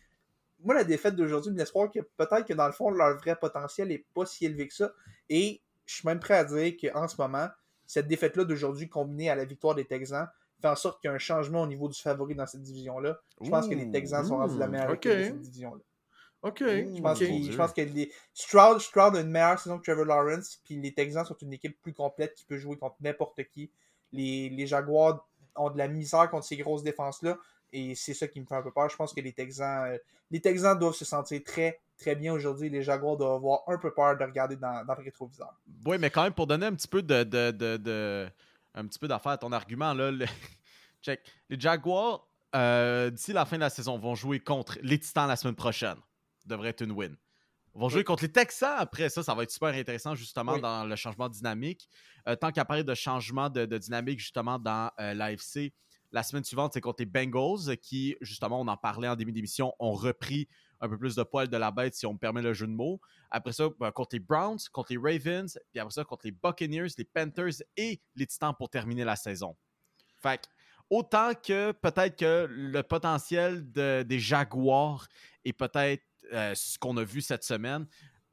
moi, 0.63 0.73
la 0.75 0.83
défaite 0.83 1.15
d'aujourd'hui 1.15 1.51
me 1.51 1.57
laisse 1.57 1.71
croire 1.71 1.91
que 1.91 1.99
peut-être 1.99 2.45
que 2.45 2.53
dans 2.53 2.67
le 2.67 2.71
fond, 2.73 2.89
leur 2.89 3.17
vrai 3.17 3.35
potentiel 3.35 3.91
est 3.91 4.05
pas 4.13 4.25
si 4.25 4.45
élevé 4.45 4.67
que 4.67 4.73
ça. 4.73 4.91
Et 5.29 5.61
je 5.85 5.95
suis 5.95 6.07
même 6.07 6.19
prêt 6.19 6.35
à 6.37 6.43
dire 6.45 6.73
qu'en 6.81 7.07
ce 7.07 7.15
moment, 7.19 7.47
cette 7.85 8.07
défaite-là 8.07 8.45
d'aujourd'hui, 8.45 8.89
combinée 8.89 9.29
à 9.29 9.35
la 9.35 9.45
victoire 9.45 9.75
des 9.75 9.85
Texans, 9.85 10.27
fait 10.61 10.67
en 10.67 10.75
sorte 10.75 11.01
qu'il 11.01 11.09
y 11.09 11.11
a 11.11 11.15
un 11.15 11.19
changement 11.19 11.61
au 11.63 11.67
niveau 11.67 11.87
du 11.89 11.99
favori 11.99 12.33
dans 12.33 12.47
cette 12.47 12.61
division-là. 12.61 13.19
Je 13.41 13.49
pense 13.49 13.67
que 13.67 13.75
les 13.75 13.91
Texans 13.91 14.25
sont 14.25 14.37
rendus 14.37 14.57
la 14.57 14.67
meilleure 14.67 14.93
équipe 14.93 15.11
de 15.11 15.23
cette 15.23 15.41
division-là. 15.41 15.81
OK. 16.41 16.59
Je 16.59 17.01
pense, 17.01 17.19
je 17.19 17.55
pense 17.57 17.73
que 17.73 17.81
les... 17.81 18.11
Stroud, 18.33 18.79
Stroud 18.79 19.15
a 19.15 19.21
une 19.21 19.29
meilleure 19.31 19.59
saison 19.59 19.77
que 19.77 19.83
Trevor 19.83 20.05
Lawrence, 20.05 20.61
puis 20.63 20.79
les 20.79 20.93
Texans 20.93 21.25
sont 21.25 21.37
une 21.41 21.53
équipe 21.53 21.79
plus 21.81 21.93
complète 21.93 22.33
qui 22.35 22.45
peut 22.45 22.57
jouer 22.57 22.77
contre 22.77 22.95
n'importe 23.01 23.43
qui. 23.49 23.71
Les, 24.11 24.49
les 24.49 24.65
Jaguars 24.67 25.27
ont 25.55 25.69
de 25.69 25.77
la 25.77 25.87
misère 25.87 26.29
contre 26.29 26.45
ces 26.45 26.57
grosses 26.57 26.83
défenses-là, 26.83 27.37
et 27.71 27.95
c'est 27.95 28.13
ça 28.13 28.27
qui 28.27 28.39
me 28.39 28.45
fait 28.45 28.55
un 28.55 28.61
peu 28.61 28.71
peur. 28.71 28.89
Je 28.89 28.95
pense 28.95 29.13
que 29.13 29.21
les 29.21 29.33
Texans, 29.33 29.87
euh, 29.91 29.97
les 30.31 30.39
Texans 30.41 30.77
doivent 30.77 30.93
se 30.95 31.05
sentir 31.05 31.41
très, 31.43 31.79
très 31.97 32.15
bien 32.15 32.33
aujourd'hui. 32.33 32.69
Les 32.69 32.81
Jaguars 32.83 33.17
doivent 33.17 33.33
avoir 33.35 33.61
un 33.67 33.77
peu 33.77 33.93
peur 33.93 34.17
de 34.17 34.23
regarder 34.23 34.55
dans, 34.55 34.85
dans 34.85 34.95
le 34.95 35.03
rétroviseur. 35.03 35.53
Oui, 35.85 35.97
mais 35.99 36.09
quand 36.09 36.23
même, 36.23 36.33
pour 36.33 36.47
donner 36.47 36.65
un 36.67 36.73
petit 36.73 36.87
peu 36.87 37.01
de, 37.01 37.23
de, 37.23 37.51
de- 37.77 38.29
un 38.73 38.85
petit 38.87 38.99
d'affaire 39.07 39.33
à 39.33 39.37
ton 39.37 39.51
argument, 39.51 39.93
là, 39.93 40.11
le- 40.11 40.25
check. 41.01 41.21
Les 41.49 41.59
Jaguars, 41.59 42.27
euh, 42.55 43.09
d'ici 43.09 43.33
la 43.33 43.45
fin 43.45 43.55
de 43.57 43.61
la 43.61 43.69
saison, 43.69 43.97
vont 43.97 44.15
jouer 44.15 44.39
contre 44.39 44.77
les 44.81 44.99
Titans 44.99 45.27
la 45.27 45.35
semaine 45.35 45.55
prochaine. 45.55 45.97
Devrait 46.45 46.69
être 46.69 46.81
une 46.81 46.91
win. 46.91 47.15
Ils 47.75 47.81
vont 47.81 47.89
jouer 47.89 48.03
contre 48.05 48.23
les 48.23 48.31
Texans 48.31 48.75
après 48.77 49.09
ça. 49.09 49.21
Ça 49.21 49.33
va 49.35 49.43
être 49.43 49.51
super 49.51 49.73
intéressant, 49.73 50.15
justement, 50.15 50.53
Oui. 50.53 50.61
dans 50.61 50.85
le 50.85 50.95
changement 50.95 51.27
dynamique. 51.27 51.89
Euh, 52.27 52.35
tant 52.35 52.51
qu'à 52.51 52.63
parler 52.65 52.83
de 52.85 52.93
changement 52.93 53.49
de, 53.49 53.65
de 53.65 53.77
dynamique, 53.77 54.19
justement, 54.19 54.57
dans 54.57 54.89
euh, 54.99 55.13
l'AFC, 55.13 55.73
la 56.11 56.23
semaine 56.23 56.45
suivante, 56.45 56.71
c'est 56.73 56.79
contre 56.81 57.01
les 57.01 57.05
Bengals 57.05 57.75
qui, 57.81 58.15
justement, 58.21 58.61
on 58.61 58.67
en 58.69 58.77
parlait 58.77 59.09
en 59.09 59.15
début 59.17 59.33
d'émission, 59.33 59.73
ont 59.79 59.91
repris 59.91 60.47
un 60.79 60.87
peu 60.87 60.97
plus 60.97 61.15
de 61.15 61.23
poil 61.23 61.49
de 61.49 61.57
la 61.57 61.71
bête, 61.71 61.95
si 61.95 62.05
on 62.05 62.13
me 62.13 62.17
permet 62.17 62.41
le 62.41 62.53
jeu 62.53 62.67
de 62.67 62.71
mots. 62.71 63.01
Après 63.31 63.51
ça, 63.51 63.67
ben, 63.79 63.91
contre 63.91 64.15
les 64.15 64.19
Browns, 64.19 64.59
contre 64.71 64.93
les 64.93 64.97
Ravens, 64.97 65.59
puis 65.71 65.79
après 65.79 65.91
ça, 65.91 66.03
contre 66.05 66.25
les 66.25 66.31
Buccaneers, 66.31 66.87
les 66.97 67.03
Panthers 67.05 67.61
et 67.75 68.01
les 68.15 68.25
Titans 68.27 68.53
pour 68.57 68.69
terminer 68.69 69.03
la 69.03 69.15
saison. 69.17 69.55
Fait 70.21 70.37
que, 70.41 70.47
autant 70.89 71.31
que 71.33 71.71
peut-être 71.73 72.17
que 72.17 72.47
le 72.49 72.81
potentiel 72.83 73.69
de- 73.71 74.03
des 74.03 74.19
Jaguars 74.19 75.07
est 75.43 75.53
peut-être 75.53 76.03
euh, 76.33 76.53
ce 76.55 76.77
qu'on 76.77 76.97
a 76.97 77.03
vu 77.03 77.21
cette 77.21 77.43
semaine, 77.43 77.85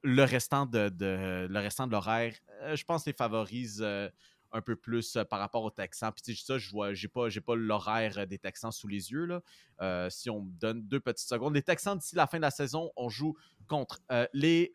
le 0.02 0.24
restant 0.24 0.66
de, 0.66 0.88
de- 0.88 1.46
le 1.48 1.58
restant 1.60 1.86
de 1.86 1.92
l'horaire, 1.92 2.34
euh, 2.62 2.74
je 2.76 2.84
pense 2.84 3.06
les 3.06 3.12
favorise 3.12 3.80
euh, 3.82 4.08
un 4.52 4.60
peu 4.60 4.76
plus 4.76 5.16
par 5.30 5.38
rapport 5.38 5.62
aux 5.62 5.70
Texans. 5.70 6.12
Puis 6.12 6.36
ça, 6.36 6.58
je 6.58 6.68
vois, 6.70 6.92
j'ai 6.92 7.08
pas, 7.08 7.28
j'ai 7.30 7.40
pas 7.40 7.54
l'horaire 7.56 8.26
des 8.26 8.38
Texans 8.38 8.70
sous 8.72 8.86
les 8.88 9.10
yeux 9.10 9.24
là. 9.24 10.08
Si 10.10 10.28
on 10.28 10.42
me 10.42 10.50
donne 10.52 10.82
deux 10.82 11.00
petites 11.00 11.26
secondes, 11.28 11.54
les 11.54 11.62
Texans 11.62 11.96
d'ici 11.96 12.14
la 12.16 12.26
fin 12.26 12.36
de 12.36 12.42
la 12.42 12.50
saison, 12.50 12.90
on 12.96 13.08
joue 13.08 13.34
contre 13.66 14.00
les 14.34 14.74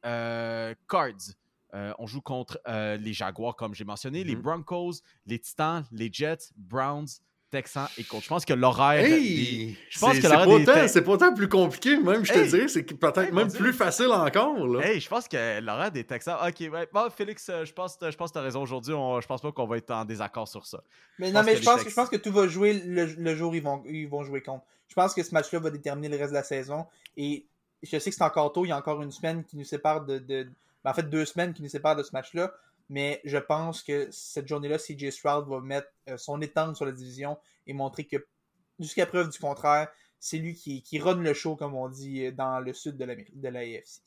Cards. 0.88 1.34
Euh, 1.73 1.93
on 1.99 2.08
joue 2.08 2.21
contre 2.21 2.60
euh, 2.67 2.95
les 2.97 3.12
Jaguars, 3.13 3.56
comme 3.56 3.75
j'ai 3.75 3.84
mentionné, 3.84 4.23
les 4.23 4.36
Mhm. 4.38 4.41
Broncos, 4.41 4.93
les 5.25 5.38
Titans, 5.38 5.84
les 5.91 6.10
Jets, 6.12 6.51
Browns, 6.56 7.08
Texans 7.49 7.88
et 7.97 8.03
Colts. 8.03 8.23
Je 8.23 8.27
pense 8.29 8.45
que 8.45 8.53
l'horaire. 8.53 9.03
des- 9.03 9.12
Hey! 9.13 9.77
Je 9.89 9.99
pense 9.99 10.12
C'est- 10.12 10.15
que 10.17 10.21
c'est 10.23 10.29
l'horaire 10.29 10.47
pas 10.47 10.57
des 10.60 10.65
tant- 11.17 11.33
plus 11.33 11.47
compliqué, 11.47 11.97
même, 11.97 12.25
je 12.25 12.33
te 12.33 12.38
Hey! 12.39 12.49
dirais. 12.49 12.67
C'est 12.67 12.83
peut-être 12.83 13.17
Hey, 13.19 13.31
même 13.31 13.51
plus 13.51 13.73
facile 13.73 14.07
encore. 14.07 14.67
Là. 14.67 14.86
Hey, 14.86 14.99
je 14.99 15.07
pense 15.07 15.27
que 15.27 15.60
l'horaire 15.62 15.91
des 15.91 16.03
Texans. 16.03 16.38
Ok, 16.45 16.55
ouais. 16.71 16.88
Bon, 16.93 17.10
Félix, 17.10 17.47
euh, 17.49 17.63
je 17.65 17.73
pense, 17.73 17.97
je 18.01 18.15
pense 18.15 18.29
que 18.31 18.33
tu 18.33 18.39
as 18.39 18.43
raison 18.43 18.62
aujourd'hui. 18.62 18.93
on- 18.93 19.21
Je 19.21 19.27
pense 19.27 19.41
pas 19.41 19.51
qu'on 19.51 19.65
va 19.67 19.77
être 19.77 19.91
en 19.91 20.03
désaccord 20.05 20.47
sur 20.47 20.65
ça. 20.65 20.81
Mais 21.19 21.29
Je 21.29 21.33
non, 21.33 21.43
mais 21.43 21.55
je 21.55 21.63
pense, 21.63 21.75
que, 21.75 21.79
Tex- 21.83 21.89
je 21.91 21.95
pense 21.95 22.10
que 22.10 22.17
tout 22.17 22.31
va 22.31 22.47
jouer 22.47 22.73
le, 22.86 23.05
le 23.05 23.36
jour 23.36 23.51
où 23.51 23.55
ils 23.55 23.63
vont, 23.63 23.81
ils 23.88 24.07
vont 24.07 24.23
jouer 24.23 24.41
contre. 24.41 24.65
Je 24.88 24.93
pense 24.95 25.13
que 25.13 25.23
ce 25.23 25.33
match-là 25.33 25.60
va 25.60 25.69
déterminer 25.69 26.10
le 26.10 26.17
reste 26.17 26.31
de 26.31 26.36
la 26.36 26.43
saison. 26.43 26.86
Et 27.17 27.45
je 27.83 27.97
sais 27.99 28.10
que 28.10 28.15
c'est 28.15 28.23
encore 28.23 28.51
tôt, 28.53 28.65
il 28.65 28.69
y 28.69 28.71
a 28.71 28.77
encore 28.77 29.01
une 29.01 29.12
semaine 29.12 29.43
qui 29.43 29.57
nous 29.57 29.63
sépare 29.65 30.05
de. 30.05 30.19
de- 30.19 30.49
ben, 30.83 30.91
en 30.91 30.93
fait, 30.93 31.10
deux 31.10 31.25
semaines 31.25 31.53
qui 31.53 31.62
nous 31.63 31.69
séparent 31.69 31.95
de 31.95 32.03
ce 32.03 32.12
match-là. 32.13 32.53
Mais 32.89 33.21
je 33.26 33.38
pense 33.38 33.84
que 33.84 34.10
cette 34.12 34.47
journée-là, 34.47 34.78
CJ 34.78 35.10
Stroud 35.10 35.47
va 35.47 35.60
mettre 35.60 35.89
euh, 36.10 36.17
son 36.17 36.41
étendre 36.41 36.76
sur 36.76 36.86
la 36.86 36.91
division 36.91 37.38
et 37.65 37.73
montrer 37.73 38.06
que, 38.06 38.17
jusqu'à 38.80 39.06
preuve 39.06 39.30
du 39.30 39.39
contraire, 39.39 39.89
c'est 40.19 40.38
lui 40.38 40.56
qui, 40.56 40.82
qui 40.82 41.00
run 41.00 41.15
le 41.15 41.34
show, 41.34 41.56
comme 41.56 41.76
on 41.76 41.89
dit, 41.89 42.26
euh, 42.26 42.32
dans 42.32 42.60
le 42.60 42.73
sud 42.73 42.97
de 42.97 43.06
la, 43.06 43.15
de 43.15 43.47
la 43.50 43.60
AFC. 43.60 44.02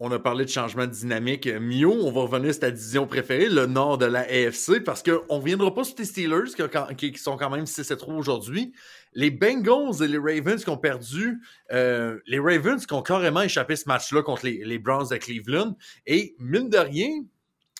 On 0.00 0.12
a 0.12 0.20
parlé 0.20 0.44
de 0.44 0.50
changement 0.50 0.86
de 0.86 0.92
dynamique. 0.92 1.48
Mio, 1.48 1.90
on 1.90 2.12
va 2.12 2.20
revenir 2.20 2.52
sur 2.52 2.60
ta 2.60 2.70
division 2.70 3.08
préférée, 3.08 3.48
le 3.48 3.66
nord 3.66 3.98
de 3.98 4.06
la 4.06 4.20
AFC, 4.20 4.84
parce 4.84 5.02
qu'on 5.02 5.10
ne 5.10 5.40
reviendra 5.40 5.74
pas 5.74 5.82
sur 5.82 5.96
tes 5.96 6.04
Steelers, 6.04 6.54
qui, 6.96 7.18
sont 7.18 7.36
quand 7.36 7.50
même 7.50 7.66
6 7.66 7.94
3 7.98 8.14
aujourd'hui. 8.14 8.72
Les 9.14 9.32
Bengals 9.32 10.00
et 10.00 10.06
les 10.06 10.18
Ravens 10.18 10.62
qui 10.62 10.70
ont 10.70 10.78
perdu. 10.78 11.40
euh, 11.72 12.20
les 12.28 12.38
Ravens 12.38 12.86
qui 12.86 12.94
ont 12.94 13.02
carrément 13.02 13.42
échappé 13.42 13.74
ce 13.74 13.88
match-là 13.88 14.22
contre 14.22 14.46
les, 14.46 14.64
les 14.64 14.78
Browns 14.78 15.08
de 15.10 15.16
Cleveland. 15.16 15.76
Et 16.06 16.36
mine 16.38 16.68
de 16.68 16.78
rien, 16.78 17.24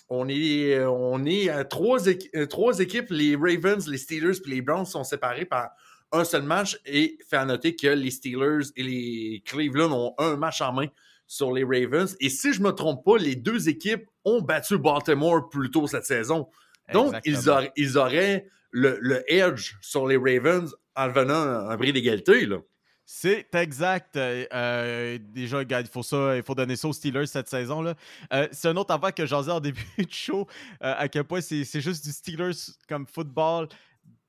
on 0.09 0.27
est, 0.27 0.77
on 0.83 1.23
est 1.25 1.47
à 1.47 1.63
trois, 1.63 2.05
euh, 2.09 2.45
trois 2.47 2.79
équipes. 2.79 3.11
Les 3.11 3.37
Ravens, 3.37 3.87
les 3.87 3.97
Steelers 3.97 4.39
et 4.45 4.49
les 4.49 4.61
Browns 4.61 4.85
sont 4.85 5.05
séparés 5.05 5.45
par 5.45 5.69
un 6.11 6.25
seul 6.25 6.41
match. 6.43 6.77
Et 6.85 7.17
fait 7.29 7.37
à 7.37 7.45
noter 7.45 7.77
que 7.77 7.87
les 7.87 8.11
Steelers 8.11 8.73
et 8.75 8.83
les 8.83 9.41
Cleveland 9.45 9.93
ont 9.93 10.15
un 10.17 10.35
match 10.35 10.59
en 10.59 10.73
main 10.73 10.87
sur 11.29 11.53
les 11.53 11.63
Ravens. 11.63 12.17
Et 12.19 12.27
si 12.29 12.53
je 12.53 12.61
me 12.61 12.71
trompe 12.71 13.05
pas, 13.05 13.17
les 13.17 13.35
deux 13.35 13.69
équipes 13.69 14.09
ont 14.25 14.41
battu 14.41 14.79
Baltimore 14.79 15.47
plus 15.47 15.69
tôt 15.69 15.85
cette 15.85 16.05
saison. 16.05 16.49
Donc, 16.91 17.15
ils 17.23 17.49
auraient, 17.49 17.71
ils 17.77 17.99
auraient 17.99 18.47
le, 18.71 18.97
le 18.99 19.23
edge 19.31 19.75
sur 19.79 20.07
les 20.07 20.17
Ravens 20.17 20.75
en 20.95 21.07
devenant 21.07 21.35
un, 21.35 21.69
un 21.69 21.77
bris 21.77 21.93
d'égalité. 21.93 22.47
là. 22.47 22.57
C'est 23.05 23.53
exact. 23.55 24.17
Euh, 24.17 24.45
euh, 24.53 25.17
déjà, 25.19 25.61
il 25.61 25.87
faut 25.87 26.03
ça, 26.03 26.35
il 26.35 26.43
faut 26.43 26.55
donner 26.55 26.75
ça 26.75 26.87
aux 26.87 26.93
Steelers 26.93 27.27
cette 27.27 27.47
saison. 27.47 27.81
là. 27.83 27.93
Euh, 28.33 28.47
c'est 28.51 28.67
un 28.67 28.77
autre 28.77 28.93
affaire 28.93 29.13
que 29.13 29.25
j'en 29.27 29.41
disais 29.41 29.51
en 29.51 29.59
début 29.69 29.85
de 29.97 30.11
show, 30.11 30.47
euh, 30.83 30.93
à 30.97 31.07
quel 31.07 31.23
point 31.25 31.41
c'est 31.41 31.63
c'est 31.63 31.81
juste 31.81 32.03
du 32.03 32.11
Steelers 32.11 32.55
comme 32.87 33.05
football 33.05 33.67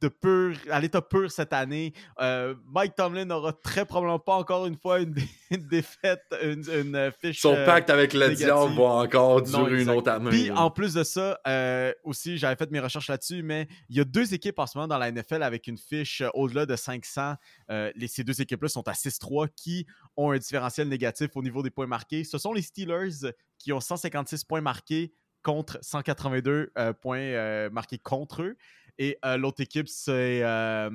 de 0.01 0.09
pur, 0.09 0.57
à 0.71 0.81
l'état 0.81 1.03
pur 1.03 1.31
cette 1.31 1.53
année. 1.53 1.93
Euh, 2.21 2.55
Mike 2.67 2.95
Tomlin 2.95 3.25
n'aura 3.27 3.53
très 3.53 3.85
probablement 3.85 4.19
pas 4.19 4.35
encore 4.35 4.67
une 4.67 4.77
fois 4.77 5.01
une, 5.01 5.13
dé- 5.13 5.29
une 5.51 5.67
défaite, 5.69 6.23
une, 6.43 6.65
une, 6.73 6.95
euh, 6.97 7.11
fiche. 7.11 7.41
Son 7.41 7.55
euh, 7.55 7.67
pacte 7.67 7.91
avec 7.91 8.13
le 8.15 8.35
diable 8.35 8.75
va 8.75 8.83
encore 8.83 9.43
Non, 9.49 9.65
durer 9.65 9.83
une 9.83 9.91
autre 9.91 10.11
année. 10.11 10.31
Puis 10.31 10.51
en 10.51 10.71
plus 10.71 10.95
de 10.95 11.03
ça, 11.05 11.39
euh, 11.47 11.93
aussi, 12.05 12.39
j'avais 12.39 12.57
fait 12.57 12.71
mes 12.71 12.81
recherches 12.81 13.09
là-dessus, 13.09 13.43
mais 13.43 13.69
il 13.89 13.97
y 13.97 14.01
a 14.01 14.05
deux 14.05 14.33
équipes 14.35 14.59
en 14.59 14.67
ce 14.67 14.79
moment 14.79 14.89
dans 14.89 14.99
la 14.99 15.11
NFL 15.13 15.43
avec 15.43 15.67
une 15.67 15.79
fiche 15.79 16.23
au-delà 16.35 16.67
de 16.67 16.77
500. 16.77 17.35
Euh, 17.71 17.93
les, 17.95 18.09
ces 18.09 18.25
deux 18.25 18.41
équipes-là 18.41 18.69
sont 18.69 18.87
à 18.89 18.93
6-3 18.93 19.49
qui 19.55 19.87
ont 20.17 20.31
un 20.33 20.39
différentiel 20.39 20.89
négatif 20.89 21.31
au 21.35 21.43
niveau 21.43 21.63
des 21.63 21.71
points 21.71 21.87
marqués. 21.87 22.25
Ce 22.25 22.39
sont 22.39 22.53
les 22.53 22.63
Steelers 22.63 23.33
qui 23.59 23.73
ont 23.73 23.81
156 23.81 24.45
points 24.45 24.61
marqués 24.61 25.13
contre 25.43 25.79
182 25.83 26.71
euh, 26.77 26.93
points 26.93 27.71
marqués 27.71 27.99
contre 27.99 28.43
eux. 28.43 28.57
Et 29.03 29.17
euh, 29.25 29.39
l'autre 29.39 29.63
équipe, 29.63 29.89
c'est 29.89 30.43
euh, 30.43 30.91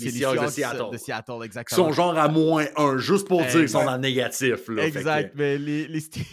Les 0.00 0.06
les 0.06 0.10
Seahawks 0.10 0.42
de 0.44 0.48
Seattle. 0.50 0.90
de 0.92 0.96
Seattle, 0.98 1.32
Qui 1.38 1.44
exactement. 1.44 1.86
sont 1.86 1.92
genre 1.92 2.18
à 2.18 2.26
moins 2.26 2.66
1, 2.76 2.98
juste 2.98 3.28
pour 3.28 3.42
dire 3.42 3.50
qu'ils 3.52 3.68
sont 3.68 3.88
le 3.88 3.96
négatif. 3.98 4.66
Là, 4.68 4.82
que- 4.90 4.96
Exact, 4.98 5.32
mais 5.36 5.56
les, 5.56 5.86
les 5.86 6.00
Steelers 6.00 6.26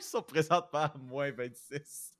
sont 0.00 0.20
présentement 0.20 0.80
à 0.80 0.92
moins 0.98 1.30
26. 1.32 2.12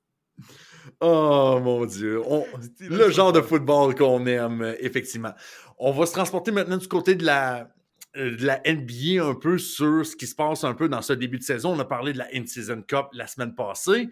Oh 1.00 1.60
mon 1.62 1.84
Dieu. 1.84 2.22
On- 2.26 2.46
Le 2.80 3.10
genre 3.10 3.32
de 3.32 3.40
football. 3.42 3.94
qu'on 3.94 4.24
aime, 4.26 4.74
effectivement. 4.80 5.32
On 5.78 5.92
va 5.92 6.06
se 6.06 6.12
transporter 6.12 6.50
maintenant 6.50 6.78
du 6.78 6.88
côté 6.88 7.14
de 7.14 7.24
la, 7.26 7.68
de 8.16 8.44
la 8.46 8.60
NBA 8.66 9.24
un 9.24 9.34
peu 9.34 9.58
sur 9.58 10.04
ce 10.06 10.16
qui 10.16 10.26
se 10.26 10.34
passe 10.34 10.64
un 10.64 10.74
peu 10.74 10.88
dans 10.88 11.02
ce 11.02 11.12
début 11.12 11.38
de 11.38 11.42
saison. 11.44 11.72
On 11.74 11.78
a 11.78 11.84
parlé 11.84 12.12
de 12.12 12.18
la 12.18 12.26
In-Season 12.34 12.82
Cup 12.86 13.06
la 13.12 13.26
semaine 13.26 13.54
passée. 13.54 14.08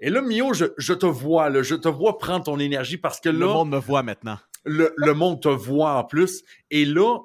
Et 0.00 0.10
là, 0.10 0.22
Mio, 0.22 0.52
je, 0.54 0.66
je 0.78 0.92
te 0.92 1.06
vois, 1.06 1.50
là, 1.50 1.62
je 1.62 1.74
te 1.74 1.88
vois 1.88 2.18
prendre 2.18 2.44
ton 2.44 2.58
énergie 2.58 2.96
parce 2.98 3.20
que 3.20 3.28
Le 3.28 3.38
là, 3.40 3.46
monde 3.46 3.70
me 3.70 3.78
voit 3.78 4.02
maintenant. 4.02 4.38
le, 4.64 4.92
le 4.96 5.12
monde 5.14 5.42
te 5.42 5.48
voit 5.48 5.94
en 5.94 6.04
plus. 6.04 6.42
Et 6.70 6.84
là, 6.84 7.18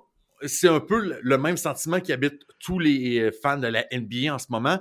c'est 0.45 0.67
un 0.67 0.79
peu 0.79 0.99
le, 0.99 1.19
le 1.21 1.37
même 1.37 1.55
sentiment 1.57 1.99
qui 1.99 2.11
habite 2.11 2.41
tous 2.59 2.79
les 2.79 3.19
euh, 3.19 3.31
fans 3.43 3.57
de 3.57 3.67
la 3.67 3.85
NBA 3.93 4.33
en 4.33 4.39
ce 4.39 4.47
moment. 4.49 4.79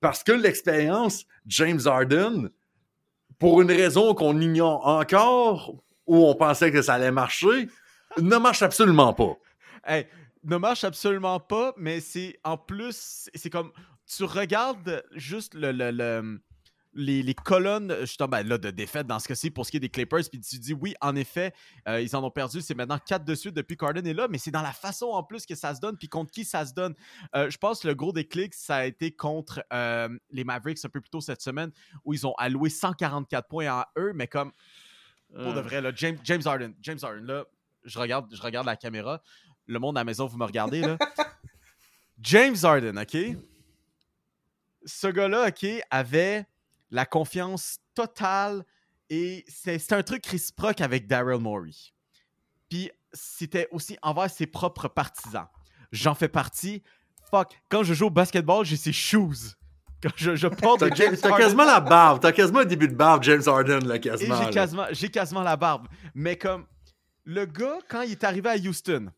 Parce 0.00 0.22
que 0.24 0.32
l'expérience 0.32 1.24
James 1.46 1.80
Harden, 1.84 2.48
pour 3.38 3.60
une 3.60 3.70
raison 3.70 4.14
qu'on 4.14 4.40
ignore 4.40 4.86
encore, 4.86 5.74
ou 6.06 6.26
on 6.26 6.34
pensait 6.34 6.70
que 6.72 6.82
ça 6.82 6.94
allait 6.94 7.10
marcher, 7.10 7.68
ne 8.20 8.36
marche 8.36 8.62
absolument 8.62 9.12
pas. 9.12 9.36
Hey, 9.86 10.06
ne 10.44 10.56
marche 10.56 10.84
absolument 10.84 11.40
pas, 11.40 11.72
mais 11.76 12.00
c'est 12.00 12.38
en 12.44 12.56
plus, 12.56 13.28
c'est- 13.34 13.50
comme 13.50 13.72
tu 14.06 14.24
regardes 14.24 15.02
juste 15.12 15.54
le, 15.54 15.72
le- 15.72 15.90
le- 15.90 16.40
les, 16.96 17.24
les 17.24 17.34
colonnes 17.34 17.92
justement 18.02 18.28
ben 18.28 18.46
là, 18.46 18.56
de 18.56 18.70
défaite 18.70 19.08
dans 19.08 19.18
ce 19.18 19.26
cas-ci 19.26 19.50
pour 19.50 19.66
ce 19.66 19.72
qui 19.72 19.78
est 19.78 19.80
des 19.80 19.88
Clippers, 19.88 20.20
puis 20.30 20.38
tu 20.40 20.58
dis 20.60 20.72
oui, 20.74 20.94
en 21.00 21.16
effet, 21.16 21.52
euh, 21.88 22.00
ils 22.00 22.14
en 22.14 22.22
ont 22.22 22.30
perdu, 22.30 22.60
c'est 22.60 22.74
maintenant 22.76 23.00
4 23.04 23.24
de 23.24 23.34
suite 23.34 23.52
depuis 23.54 23.76
Carden 23.76 24.06
est 24.06 24.14
là, 24.14 24.28
mais 24.28 24.38
c'est 24.38 24.52
dans 24.52 24.62
la 24.62 24.72
façon 24.72 25.06
en 25.06 25.24
plus 25.24 25.44
que 25.44 25.56
ça 25.56 25.74
se 25.74 25.80
donne, 25.80 25.96
puis 25.96 26.08
contre 26.08 26.30
qui 26.30 26.44
ça 26.44 26.64
se 26.64 26.72
donne. 26.72 26.94
Euh, 27.34 27.50
je 27.50 27.58
pense 27.58 27.80
que 27.80 27.88
le 27.88 27.96
gros 27.96 28.12
déclic, 28.12 28.54
ça 28.54 28.76
a 28.76 28.84
été 28.84 29.10
contre 29.10 29.64
euh, 29.72 30.08
les 30.30 30.44
Mavericks 30.44 30.84
un 30.84 30.88
peu 30.88 31.00
plus 31.00 31.10
tôt 31.10 31.20
cette 31.20 31.42
semaine, 31.42 31.72
où 32.04 32.14
ils 32.14 32.28
ont 32.28 32.34
alloué 32.34 32.70
144 32.70 33.48
points 33.48 33.66
à 33.66 33.88
eux, 33.98 34.12
mais 34.14 34.28
comme 34.28 34.52
pour 35.42 35.52
de 35.52 35.60
vrai, 35.60 35.80
là, 35.80 35.90
James, 35.96 36.18
James 36.22 36.42
Harden, 36.44 36.74
James 36.80 36.98
Harden, 37.02 37.26
là, 37.26 37.44
je 37.82 37.98
regarde, 37.98 38.32
je 38.32 38.40
regarde 38.40 38.66
la 38.66 38.76
caméra. 38.76 39.20
Le 39.66 39.78
monde 39.78 39.96
à 39.96 40.00
la 40.00 40.04
maison, 40.04 40.26
vous 40.26 40.36
me 40.36 40.44
regardez, 40.44 40.80
là. 40.80 40.98
James 42.20 42.56
Harden, 42.62 42.98
OK? 42.98 43.16
Ce 44.84 45.06
gars-là, 45.06 45.48
OK, 45.48 45.66
avait 45.90 46.46
la 46.90 47.06
confiance 47.06 47.78
totale 47.94 48.64
et 49.10 49.44
c'est 49.48 49.92
un 49.92 50.02
truc 50.02 50.24
réciproque 50.26 50.80
avec 50.80 51.06
Daryl 51.06 51.40
Morey. 51.40 51.70
Puis 52.68 52.90
c'était 53.12 53.68
aussi 53.70 53.96
envers 54.02 54.30
ses 54.30 54.46
propres 54.46 54.88
partisans. 54.88 55.46
J'en 55.92 56.14
fais 56.14 56.28
partie. 56.28 56.82
Fuck, 57.30 57.60
quand 57.68 57.82
je 57.82 57.94
joue 57.94 58.06
au 58.06 58.10
basketball, 58.10 58.64
j'ai 58.64 58.76
ses 58.76 58.92
shoes. 58.92 59.54
Quand 60.02 60.10
je, 60.16 60.34
je 60.34 60.48
porte 60.48 60.80
T'as 60.80 60.90
des 60.90 60.96
James 60.96 61.16
t'as 61.20 61.36
quasiment 61.36 61.64
la 61.64 61.80
barbe. 61.80 62.20
T'as 62.20 62.32
quasiment 62.32 62.60
un 62.60 62.64
début 62.64 62.88
de 62.88 62.94
barbe, 62.94 63.22
James 63.22 63.42
Harden, 63.46 63.86
là, 63.86 63.98
quasiment. 63.98 64.36
j'ai 64.36 64.44
là. 64.44 64.50
quasiment, 64.50 64.86
j'ai 64.90 65.08
quasiment 65.08 65.42
la 65.42 65.56
barbe. 65.56 65.88
Mais 66.14 66.36
comme 66.36 66.66
le 67.24 67.46
gars, 67.46 67.78
quand 67.88 68.02
il 68.02 68.12
est 68.12 68.24
arrivé 68.24 68.50
à 68.50 68.56
Houston, 68.56 69.10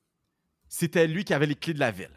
c'était 0.78 1.06
lui 1.06 1.24
qui 1.24 1.32
avait 1.32 1.46
les 1.46 1.54
clés 1.54 1.72
de 1.72 1.80
la 1.80 1.90
ville. 1.90 2.10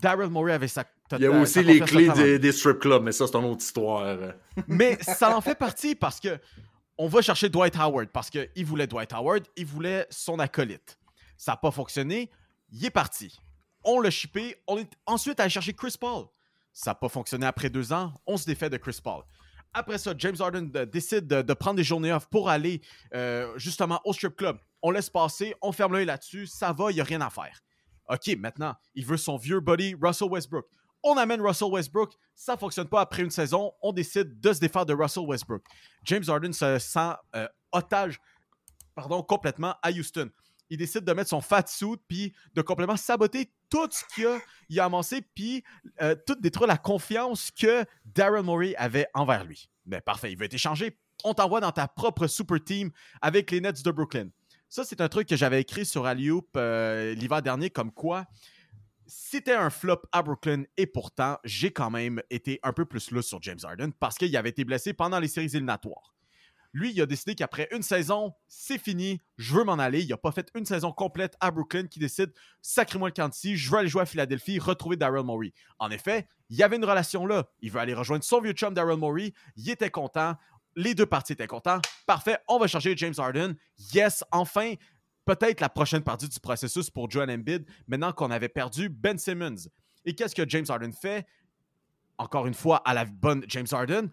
Daryl 0.00 0.30
Morey 0.30 0.52
avait 0.52 0.66
sa. 0.66 0.84
Il 1.12 1.20
y 1.20 1.26
a 1.26 1.30
sa 1.30 1.38
aussi 1.38 1.62
les 1.62 1.78
clés 1.80 2.08
des, 2.10 2.38
des 2.40 2.50
strip 2.50 2.80
clubs, 2.80 3.02
mais 3.04 3.12
ça, 3.12 3.26
c'est 3.26 3.36
une 3.36 3.44
autre 3.44 3.62
histoire. 3.62 4.32
Mais 4.66 4.98
ça 5.00 5.36
en 5.36 5.40
fait 5.40 5.54
partie 5.54 5.94
parce 5.94 6.18
que 6.18 6.38
on 6.98 7.06
va 7.06 7.22
chercher 7.22 7.48
Dwight 7.48 7.76
Howard 7.76 8.08
parce 8.08 8.28
qu'il 8.28 8.66
voulait 8.66 8.86
Dwight 8.86 9.12
Howard, 9.12 9.44
il 9.56 9.64
voulait 9.64 10.06
son 10.10 10.38
acolyte. 10.38 10.98
Ça 11.36 11.52
n'a 11.52 11.56
pas 11.56 11.70
fonctionné, 11.70 12.30
il 12.72 12.84
est 12.84 12.90
parti. 12.90 13.38
On 13.84 14.00
l'a 14.00 14.10
shippé, 14.10 14.56
on 14.66 14.76
est 14.76 14.90
ensuite 15.06 15.38
allé 15.38 15.50
chercher 15.50 15.72
Chris 15.72 15.94
Paul. 15.98 16.26
Ça 16.72 16.90
n'a 16.90 16.94
pas 16.96 17.08
fonctionné 17.08 17.46
après 17.46 17.70
deux 17.70 17.92
ans, 17.92 18.12
on 18.26 18.36
se 18.36 18.44
défait 18.44 18.70
de 18.70 18.76
Chris 18.76 18.98
Paul. 19.02 19.22
Après 19.72 19.98
ça, 19.98 20.14
James 20.18 20.36
Harden 20.38 20.68
euh, 20.74 20.84
décide 20.84 21.26
de, 21.28 21.42
de 21.42 21.54
prendre 21.54 21.76
des 21.76 21.84
journées 21.84 22.12
off 22.12 22.26
pour 22.26 22.48
aller 22.50 22.80
euh, 23.14 23.56
justement 23.56 24.00
au 24.04 24.12
strip 24.12 24.36
club. 24.36 24.58
On 24.82 24.90
laisse 24.90 25.08
passer, 25.08 25.54
on 25.62 25.70
ferme 25.72 25.92
l'œil 25.92 26.06
là-dessus, 26.06 26.46
ça 26.48 26.72
va, 26.72 26.90
il 26.90 26.94
n'y 26.94 27.00
a 27.00 27.04
rien 27.04 27.20
à 27.20 27.30
faire. 27.30 27.60
OK, 28.10 28.36
maintenant, 28.36 28.74
il 28.94 29.06
veut 29.06 29.16
son 29.16 29.36
vieux 29.36 29.60
buddy 29.60 29.94
Russell 30.00 30.28
Westbrook. 30.28 30.66
On 31.02 31.16
amène 31.16 31.40
Russell 31.40 31.68
Westbrook, 31.70 32.12
ça 32.34 32.56
fonctionne 32.56 32.88
pas 32.88 33.00
après 33.00 33.22
une 33.22 33.30
saison, 33.30 33.72
on 33.80 33.92
décide 33.92 34.38
de 34.38 34.52
se 34.52 34.60
défaire 34.60 34.84
de 34.84 34.92
Russell 34.92 35.24
Westbrook. 35.24 35.64
James 36.04 36.24
Harden 36.28 36.52
se 36.52 36.78
sent 36.78 37.12
euh, 37.34 37.48
otage 37.72 38.20
pardon, 38.94 39.22
complètement 39.22 39.76
à 39.82 39.90
Houston. 39.90 40.30
Il 40.68 40.76
décide 40.76 41.04
de 41.04 41.12
mettre 41.12 41.30
son 41.30 41.40
fat 41.40 41.66
suit 41.66 41.96
puis 42.06 42.34
de 42.54 42.62
complètement 42.62 42.96
saboter 42.96 43.52
tout 43.70 43.88
ce 43.90 44.04
qu'il 44.14 44.26
a, 44.26 44.38
il 44.68 45.22
puis 45.34 45.64
euh, 46.00 46.14
tout 46.26 46.36
détruire 46.36 46.68
la 46.68 46.76
confiance 46.76 47.50
que 47.50 47.84
Daryl 48.04 48.42
Morey 48.44 48.74
avait 48.76 49.06
envers 49.14 49.44
lui. 49.44 49.68
Mais 49.86 50.00
parfait, 50.00 50.30
il 50.32 50.38
veut 50.38 50.44
être 50.44 50.54
échangé. 50.54 50.98
On 51.24 51.34
t'envoie 51.34 51.60
dans 51.60 51.72
ta 51.72 51.88
propre 51.88 52.26
super 52.26 52.62
team 52.62 52.90
avec 53.20 53.50
les 53.50 53.60
Nets 53.60 53.82
de 53.82 53.90
Brooklyn. 53.90 54.28
Ça, 54.70 54.84
c'est 54.84 55.00
un 55.00 55.08
truc 55.08 55.28
que 55.28 55.36
j'avais 55.36 55.60
écrit 55.60 55.84
sur 55.84 56.06
Alley-Oop 56.06 56.50
euh, 56.56 57.12
l'hiver 57.14 57.42
dernier, 57.42 57.70
comme 57.70 57.92
quoi 57.92 58.26
c'était 59.12 59.54
un 59.54 59.70
flop 59.70 60.02
à 60.12 60.22
Brooklyn 60.22 60.62
et 60.76 60.86
pourtant, 60.86 61.36
j'ai 61.42 61.72
quand 61.72 61.90
même 61.90 62.22
été 62.30 62.60
un 62.62 62.72
peu 62.72 62.84
plus 62.84 63.10
loose 63.10 63.26
sur 63.26 63.42
James 63.42 63.58
Harden 63.60 63.90
parce 63.98 64.16
qu'il 64.16 64.34
avait 64.36 64.50
été 64.50 64.64
blessé 64.64 64.92
pendant 64.92 65.18
les 65.18 65.26
séries 65.26 65.46
éliminatoires. 65.46 66.14
Lui, 66.72 66.92
il 66.92 67.02
a 67.02 67.06
décidé 67.06 67.34
qu'après 67.34 67.68
une 67.72 67.82
saison, 67.82 68.32
c'est 68.46 68.78
fini, 68.78 69.20
je 69.36 69.54
veux 69.54 69.64
m'en 69.64 69.80
aller. 69.80 70.02
Il 70.02 70.08
n'a 70.08 70.16
pas 70.16 70.30
fait 70.30 70.48
une 70.54 70.64
saison 70.64 70.92
complète 70.92 71.36
à 71.40 71.50
Brooklyn 71.50 71.88
qui 71.88 71.98
décide, 71.98 72.32
sacrez-moi 72.62 73.08
le 73.08 73.14
Canty, 73.14 73.56
je 73.56 73.70
veux 73.72 73.78
aller 73.78 73.88
jouer 73.88 74.02
à 74.02 74.06
Philadelphie, 74.06 74.60
retrouver 74.60 74.96
Daryl 74.96 75.24
Morey. 75.24 75.52
En 75.80 75.90
effet, 75.90 76.28
il 76.48 76.56
y 76.56 76.62
avait 76.62 76.76
une 76.76 76.84
relation 76.84 77.26
là. 77.26 77.48
Il 77.60 77.72
veut 77.72 77.80
aller 77.80 77.94
rejoindre 77.94 78.22
son 78.22 78.40
vieux 78.40 78.52
chum 78.52 78.72
Daryl 78.72 78.98
Morey. 78.98 79.32
Il 79.56 79.68
était 79.68 79.90
content. 79.90 80.36
Les 80.76 80.94
deux 80.94 81.06
parties 81.06 81.32
étaient 81.32 81.46
contents. 81.46 81.80
Parfait, 82.06 82.38
on 82.48 82.58
va 82.58 82.66
chercher 82.66 82.96
James 82.96 83.14
Harden. 83.16 83.54
Yes, 83.92 84.24
enfin, 84.30 84.74
peut-être 85.24 85.60
la 85.60 85.68
prochaine 85.68 86.02
partie 86.02 86.28
du 86.28 86.40
processus 86.40 86.90
pour 86.90 87.10
Joel 87.10 87.30
Embiid, 87.30 87.64
maintenant 87.86 88.12
qu'on 88.12 88.30
avait 88.30 88.48
perdu 88.48 88.88
Ben 88.88 89.18
Simmons. 89.18 89.68
Et 90.04 90.14
qu'est-ce 90.14 90.34
que 90.34 90.48
James 90.48 90.66
Harden 90.68 90.92
fait? 90.92 91.26
Encore 92.18 92.46
une 92.46 92.54
fois, 92.54 92.82
à 92.84 92.94
la 92.94 93.04
bonne 93.04 93.44
James 93.48 93.66
Harden, 93.70 94.10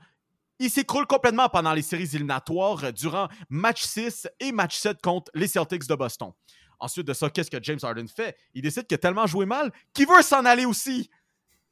il 0.60 0.70
s'écroule 0.70 1.06
complètement 1.06 1.50
pendant 1.50 1.74
les 1.74 1.82
séries 1.82 2.10
éliminatoires 2.14 2.92
durant 2.94 3.28
match 3.50 3.84
6 3.84 4.28
et 4.40 4.52
match 4.52 4.78
7 4.78 5.02
contre 5.02 5.32
les 5.36 5.48
Celtics 5.48 5.88
de 5.88 5.96
Boston. 5.96 6.32
Ensuite 6.80 7.08
de 7.08 7.14
ça, 7.14 7.30
qu'est-ce 7.30 7.52
que 7.52 7.62
James 7.62 7.80
Harden 7.82 8.08
fait? 8.08 8.36
Il 8.54 8.62
décide 8.62 8.86
qu'il 8.88 8.96
a 8.96 9.00
tellement 9.00 9.28
joué 9.28 9.46
mal 9.46 9.72
qu'il 9.94 10.08
veut 10.08 10.22
s'en 10.22 10.46
aller 10.46 10.66
aussi. 10.66 11.10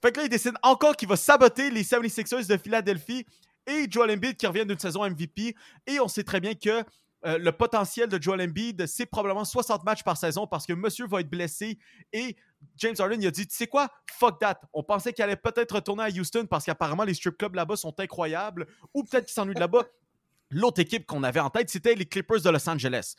Fait 0.02 0.12
que 0.12 0.20
là, 0.20 0.26
il 0.26 0.30
décide 0.30 0.54
encore 0.62 0.96
qu'il 0.96 1.08
va 1.08 1.16
saboter 1.16 1.70
les 1.72 1.84
76ers 1.84 2.48
de 2.48 2.58
Philadelphie 2.58 3.26
et 3.68 3.88
Joel 3.90 4.12
Embiid 4.12 4.38
qui 4.38 4.48
revient 4.48 4.66
d'une 4.66 4.80
saison 4.80 5.10
MVP. 5.10 5.56
Et 5.88 6.00
on 6.00 6.08
sait 6.08 6.24
très 6.24 6.40
bien 6.40 6.54
que 6.54 6.84
euh, 7.26 7.40
le 7.40 7.52
potentiel 7.52 8.08
de 8.08 8.22
Joel 8.22 8.42
Embiid, 8.42 8.86
c'est 8.86 9.08
probablement 9.08 9.46
60 9.46 9.84
matchs 9.84 10.04
par 10.04 10.16
saison 10.16 10.46
parce 10.46 10.68
que 10.68 10.74
monsieur 10.74 11.08
va 11.08 11.22
être 11.22 11.30
blessé. 11.30 11.80
Et 12.14 12.36
James 12.78 12.96
Harden, 12.98 13.20
il 13.20 13.28
a 13.28 13.32
dit, 13.32 13.48
tu 13.48 13.56
sais 13.56 13.68
quoi, 13.68 13.90
fuck 14.12 14.40
that. 14.40 14.62
On 14.74 14.84
pensait 14.84 15.12
qu'il 15.12 15.24
allait 15.24 15.36
peut-être 15.36 15.76
retourner 15.76 16.04
à 16.04 16.10
Houston 16.10 16.46
parce 16.46 16.66
qu'apparemment 16.66 17.04
les 17.04 17.16
strip 17.16 17.38
clubs 17.38 17.56
là-bas 17.56 17.78
sont 17.78 18.00
incroyables 18.00 18.68
ou 18.94 19.04
peut-être 19.04 19.26
qu'il 19.26 19.34
s'ennuie 19.34 19.56
de 19.56 19.60
là-bas. 19.60 19.86
L'autre 20.52 20.80
équipe 20.80 21.08
qu'on 21.08 21.24
avait 21.24 21.40
en 21.40 21.50
tête, 21.50 21.72
c'était 21.72 21.96
les 21.96 22.06
Clippers 22.06 22.42
de 22.42 22.50
Los 22.50 22.70
Angeles. 22.70 23.16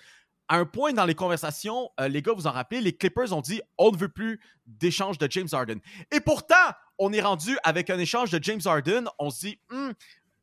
À 0.48 0.58
un 0.58 0.64
point 0.64 0.92
dans 0.92 1.04
les 1.04 1.16
conversations, 1.16 1.90
euh, 1.98 2.06
les 2.06 2.22
gars, 2.22 2.32
vous 2.32 2.46
en 2.46 2.52
rappelez, 2.52 2.80
les 2.80 2.96
Clippers 2.96 3.32
ont 3.32 3.40
dit 3.40 3.60
on 3.78 3.90
ne 3.90 3.96
veut 3.96 4.08
plus 4.08 4.40
d'échange 4.66 5.18
de 5.18 5.26
James 5.28 5.48
Harden. 5.50 5.80
Et 6.12 6.20
pourtant, 6.20 6.54
on 6.98 7.12
est 7.12 7.20
rendu 7.20 7.58
avec 7.64 7.90
un 7.90 7.98
échange 7.98 8.30
de 8.30 8.38
James 8.40 8.60
Harden. 8.64 9.06
On 9.18 9.30
se 9.30 9.46
dit, 9.46 9.58
Hmm, 9.70 9.90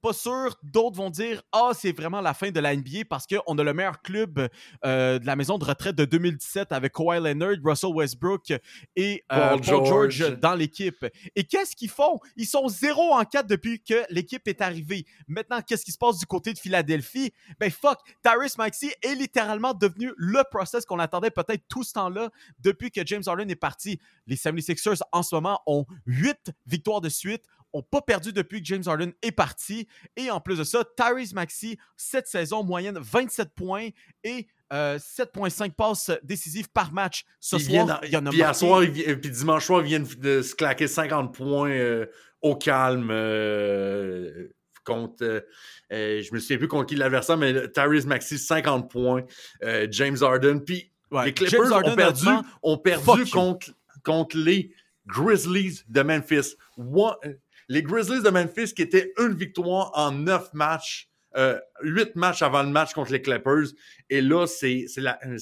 pas 0.03 0.13
sûr. 0.13 0.57
D'autres 0.61 0.97
vont 0.97 1.09
dire 1.09 1.41
Ah, 1.53 1.71
c'est 1.73 1.93
vraiment 1.93 2.19
la 2.19 2.33
fin 2.33 2.51
de 2.51 2.59
la 2.59 2.75
NBA 2.75 3.05
parce 3.09 3.25
qu'on 3.25 3.57
a 3.57 3.63
le 3.63 3.73
meilleur 3.73 4.01
club 4.01 4.49
euh, 4.85 5.17
de 5.17 5.25
la 5.25 5.37
maison 5.37 5.57
de 5.57 5.63
retraite 5.63 5.95
de 5.95 6.03
2017 6.03 6.73
avec 6.73 6.91
Kawhi 6.91 7.21
Leonard, 7.21 7.55
Russell 7.63 7.91
Westbrook 7.91 8.51
et 8.97 9.23
euh, 9.31 9.49
Paul 9.49 9.61
Paul, 9.61 9.63
George. 9.63 10.11
George. 10.11 10.39
dans 10.39 10.55
l'équipe. 10.55 11.05
Et 11.37 11.45
qu'est-ce 11.45 11.75
qu'ils 11.75 11.89
font? 11.89 12.19
Ils 12.35 12.45
sont 12.45 12.67
0 12.67 13.13
en 13.13 13.23
4 13.23 13.47
depuis 13.47 13.81
que 13.81 14.03
l'équipe 14.09 14.45
est 14.47 14.61
arrivée. 14.61 15.05
Maintenant, 15.29 15.61
qu'est-ce 15.61 15.85
qui 15.85 15.93
se 15.93 15.97
passe 15.97 16.19
du 16.19 16.25
côté 16.25 16.51
de 16.51 16.59
Philadelphie? 16.59 17.33
Ben 17.57 17.71
fuck, 17.71 17.99
Tyrese 18.23 18.57
Maxey 18.57 18.93
est 19.01 19.15
littéralement 19.15 19.73
devenu 19.73 20.11
le 20.17 20.43
process 20.51 20.85
qu'on 20.85 20.99
attendait 20.99 21.31
peut-être 21.31 21.63
tout 21.69 21.83
ce 21.83 21.93
temps-là 21.93 22.29
depuis 22.59 22.91
que 22.91 23.01
James 23.05 23.23
Harden 23.25 23.49
est 23.49 23.55
parti. 23.55 23.99
Les 24.27 24.35
76ers 24.35 24.99
en 25.13 25.23
ce 25.23 25.33
moment 25.33 25.61
ont 25.65 25.85
8 26.07 26.51
victoires 26.65 26.99
de 26.99 27.09
suite 27.09 27.45
ont 27.73 27.81
pas 27.83 28.01
perdu 28.01 28.31
depuis 28.31 28.61
que 28.61 28.65
James 28.67 28.83
Harden 28.85 29.11
est 29.21 29.31
parti. 29.31 29.87
Et 30.15 30.29
en 30.31 30.39
plus 30.39 30.57
de 30.59 30.63
ça, 30.63 30.83
Tyrese 30.95 31.33
Maxey, 31.33 31.77
cette 31.97 32.27
saison, 32.27 32.63
moyenne 32.63 32.97
27 33.01 33.49
points 33.55 33.89
et 34.23 34.47
euh, 34.71 34.97
7,5 34.97 35.71
passes 35.73 36.11
décisives 36.23 36.69
par 36.71 36.93
match. 36.93 37.25
Ce 37.39 37.57
soir, 37.85 37.99
il 38.03 38.09
y 38.11 38.17
en 38.17 38.25
a 38.25 38.29
puis 38.29 38.39
marqué. 38.39 38.59
soir, 38.59 38.81
vient- 38.81 39.15
puis 39.15 39.29
dimanche 39.31 39.65
soir, 39.65 39.81
il 39.81 39.87
vient 39.87 39.99
de 39.99 40.41
se 40.41 40.55
claquer 40.55 40.87
50 40.87 41.33
points 41.33 41.69
euh, 41.71 42.05
au 42.41 42.55
calme 42.55 43.09
euh, 43.11 44.47
contre, 44.83 45.23
euh, 45.23 45.41
euh, 45.91 46.21
je 46.21 46.33
me 46.33 46.39
souviens 46.39 46.57
plus 46.57 46.67
contre 46.67 46.87
qui 46.87 46.95
l'adversaire, 46.95 47.37
mais 47.37 47.69
Tyrese 47.71 48.05
Maxey, 48.05 48.37
50 48.37 48.89
points, 48.91 49.23
euh, 49.63 49.87
James 49.91 50.17
Harden. 50.21 50.59
Puis 50.65 50.91
Ouais, 51.11 51.25
les 51.25 51.33
Clippers 51.33 51.71
ont 51.85 51.95
perdu, 51.95 52.25
ont 52.63 52.77
perdu 52.79 53.25
contre, 53.31 53.69
contre 54.03 54.35
les 54.37 54.73
Grizzlies 55.05 55.81
de 55.87 56.01
Memphis. 56.01 56.55
One- 56.77 57.13
euh, 57.25 57.33
les 57.73 57.83
Grizzlies 57.83 58.21
de 58.21 58.29
Memphis 58.29 58.73
qui 58.73 58.81
étaient 58.83 59.11
une 59.19 59.33
victoire 59.33 59.91
en 59.95 60.11
neuf 60.11 60.53
matchs, 60.53 61.09
euh, 61.35 61.59
huit 61.81 62.15
matchs 62.15 62.43
avant 62.43 62.61
le 62.61 62.69
match 62.69 62.93
contre 62.93 63.11
les 63.11 63.21
Clippers. 63.21 63.69
Et 64.09 64.21
là, 64.21 64.45
c'est, 64.45 64.85
la, 64.97 65.17
euh, 65.25 65.37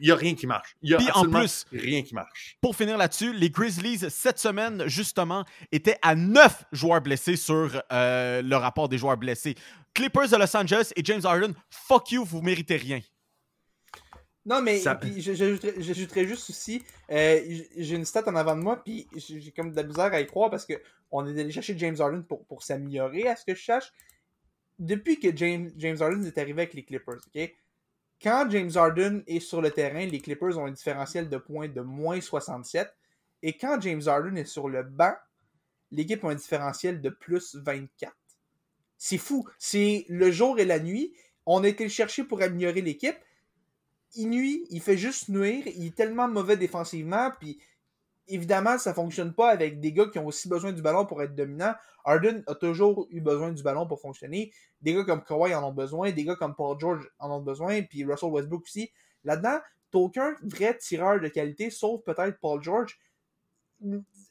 il 0.00 0.06
n'y 0.06 0.10
a 0.10 0.16
rien 0.16 0.34
qui 0.34 0.46
marche. 0.48 0.74
Il 0.82 0.90
y 0.90 0.94
a 0.94 0.98
Puis 0.98 1.08
en 1.14 1.24
plus- 1.30 1.64
rien 1.72 2.02
qui 2.02 2.14
marche. 2.14 2.56
Pour 2.60 2.74
finir 2.74 2.98
là-dessus, 2.98 3.32
les 3.32 3.50
Grizzlies, 3.50 4.10
cette 4.10 4.40
semaine, 4.40 4.82
justement, 4.88 5.44
étaient 5.70 5.98
à 6.02 6.16
9 6.16 6.64
joueurs 6.72 7.00
blessés 7.00 7.36
sur 7.36 7.80
euh, 7.92 8.42
le 8.42 8.56
rapport 8.56 8.88
des 8.88 8.98
joueurs 8.98 9.16
blessés. 9.16 9.54
Clippers 9.94 10.28
de 10.28 10.36
Los 10.36 10.56
Angeles 10.56 10.90
et 10.96 11.02
James 11.04 11.22
Harden, 11.24 11.54
fuck 11.70 12.10
you, 12.10 12.24
vous 12.24 12.42
méritez 12.42 12.76
rien. 12.76 13.00
Non, 14.44 14.62
mais 14.62 14.78
Ça- 14.78 14.94
puis 14.94 15.20
je- 15.20 15.32
j'ajouterais 15.34 16.24
juste 16.24 16.50
aussi, 16.50 16.82
euh, 17.10 17.40
j'ai 17.76 17.96
une 17.96 18.04
stat 18.04 18.22
en 18.26 18.36
avant 18.36 18.54
de 18.54 18.60
moi, 18.62 18.80
puis 18.84 19.08
j'ai 19.16 19.40
j'ai 19.40 19.50
comme 19.50 19.72
de 19.72 19.76
la 19.76 19.82
misère 19.82 20.12
à 20.14 20.20
y 20.20 20.26
croire 20.26 20.50
parce 20.50 20.64
que 20.64 20.74
on 21.10 21.26
est 21.26 21.40
allé 21.40 21.50
chercher 21.50 21.76
James 21.78 21.96
Harden 21.98 22.22
pour, 22.22 22.62
s'améliorer 22.62 23.28
à 23.28 23.36
ce 23.36 23.44
que 23.44 23.54
je 23.54 23.64
sache. 23.64 23.92
Depuis 24.78 25.18
que 25.18 25.34
James, 25.34 25.70
James 25.76 25.96
Harden 26.00 26.24
est 26.24 26.38
arrivé 26.38 26.62
avec 26.62 26.74
les 26.74 26.84
Clippers, 26.84 27.20
ok? 27.34 27.54
Quand 28.22 28.48
James 28.50 28.70
Harden 28.74 29.22
est 29.26 29.40
sur 29.40 29.60
le 29.60 29.70
terrain, 29.70 30.06
les 30.06 30.20
Clippers 30.20 30.58
ont 30.58 30.66
un 30.66 30.70
différentiel 30.70 31.28
de 31.28 31.36
points 31.36 31.68
de 31.68 31.80
moins 31.80 32.20
67. 32.20 32.88
Et 33.42 33.56
quand 33.56 33.80
James 33.82 34.02
Harden 34.06 34.36
est 34.36 34.46
sur 34.46 34.68
le 34.68 34.82
banc, 34.82 35.14
l'équipe 35.90 36.24
a 36.24 36.28
un 36.28 36.34
différentiel 36.34 37.02
de 37.02 37.10
plus 37.10 37.54
24. 37.56 38.14
C'est 38.96 39.18
fou. 39.18 39.46
C'est 39.58 40.06
le 40.08 40.30
jour 40.30 40.58
et 40.58 40.64
la 40.64 40.80
nuit. 40.80 41.14
On 41.44 41.62
a 41.62 41.68
été 41.68 41.84
le 41.84 41.90
chercher 41.90 42.24
pour 42.24 42.40
améliorer 42.40 42.80
l'équipe 42.80 43.16
il 44.16 44.30
nuit, 44.30 44.66
il 44.70 44.80
fait 44.80 44.96
juste 44.96 45.28
nuire, 45.28 45.64
il 45.66 45.86
est 45.86 45.94
tellement 45.94 46.28
mauvais 46.28 46.56
défensivement, 46.56 47.30
puis 47.38 47.58
évidemment, 48.28 48.78
ça 48.78 48.94
fonctionne 48.94 49.32
pas 49.32 49.50
avec 49.50 49.80
des 49.80 49.92
gars 49.92 50.06
qui 50.06 50.18
ont 50.18 50.26
aussi 50.26 50.48
besoin 50.48 50.72
du 50.72 50.82
ballon 50.82 51.06
pour 51.06 51.22
être 51.22 51.34
dominants. 51.34 51.74
Harden 52.04 52.42
a 52.46 52.54
toujours 52.54 53.06
eu 53.10 53.20
besoin 53.20 53.52
du 53.52 53.62
ballon 53.62 53.86
pour 53.86 54.00
fonctionner. 54.00 54.52
Des 54.80 54.94
gars 54.94 55.04
comme 55.04 55.24
Kawhi 55.24 55.54
en 55.54 55.64
ont 55.64 55.72
besoin, 55.72 56.12
des 56.12 56.24
gars 56.24 56.36
comme 56.36 56.54
Paul 56.54 56.78
George 56.78 57.08
en 57.18 57.30
ont 57.30 57.42
besoin, 57.42 57.82
puis 57.82 58.04
Russell 58.04 58.30
Westbrook 58.30 58.62
aussi. 58.62 58.92
Là-dedans, 59.24 59.58
t'as 59.90 59.98
aucun 59.98 60.34
vrai 60.42 60.76
tireur 60.78 61.20
de 61.20 61.28
qualité, 61.28 61.70
sauf 61.70 62.02
peut-être 62.04 62.38
Paul 62.40 62.62
George. 62.62 62.98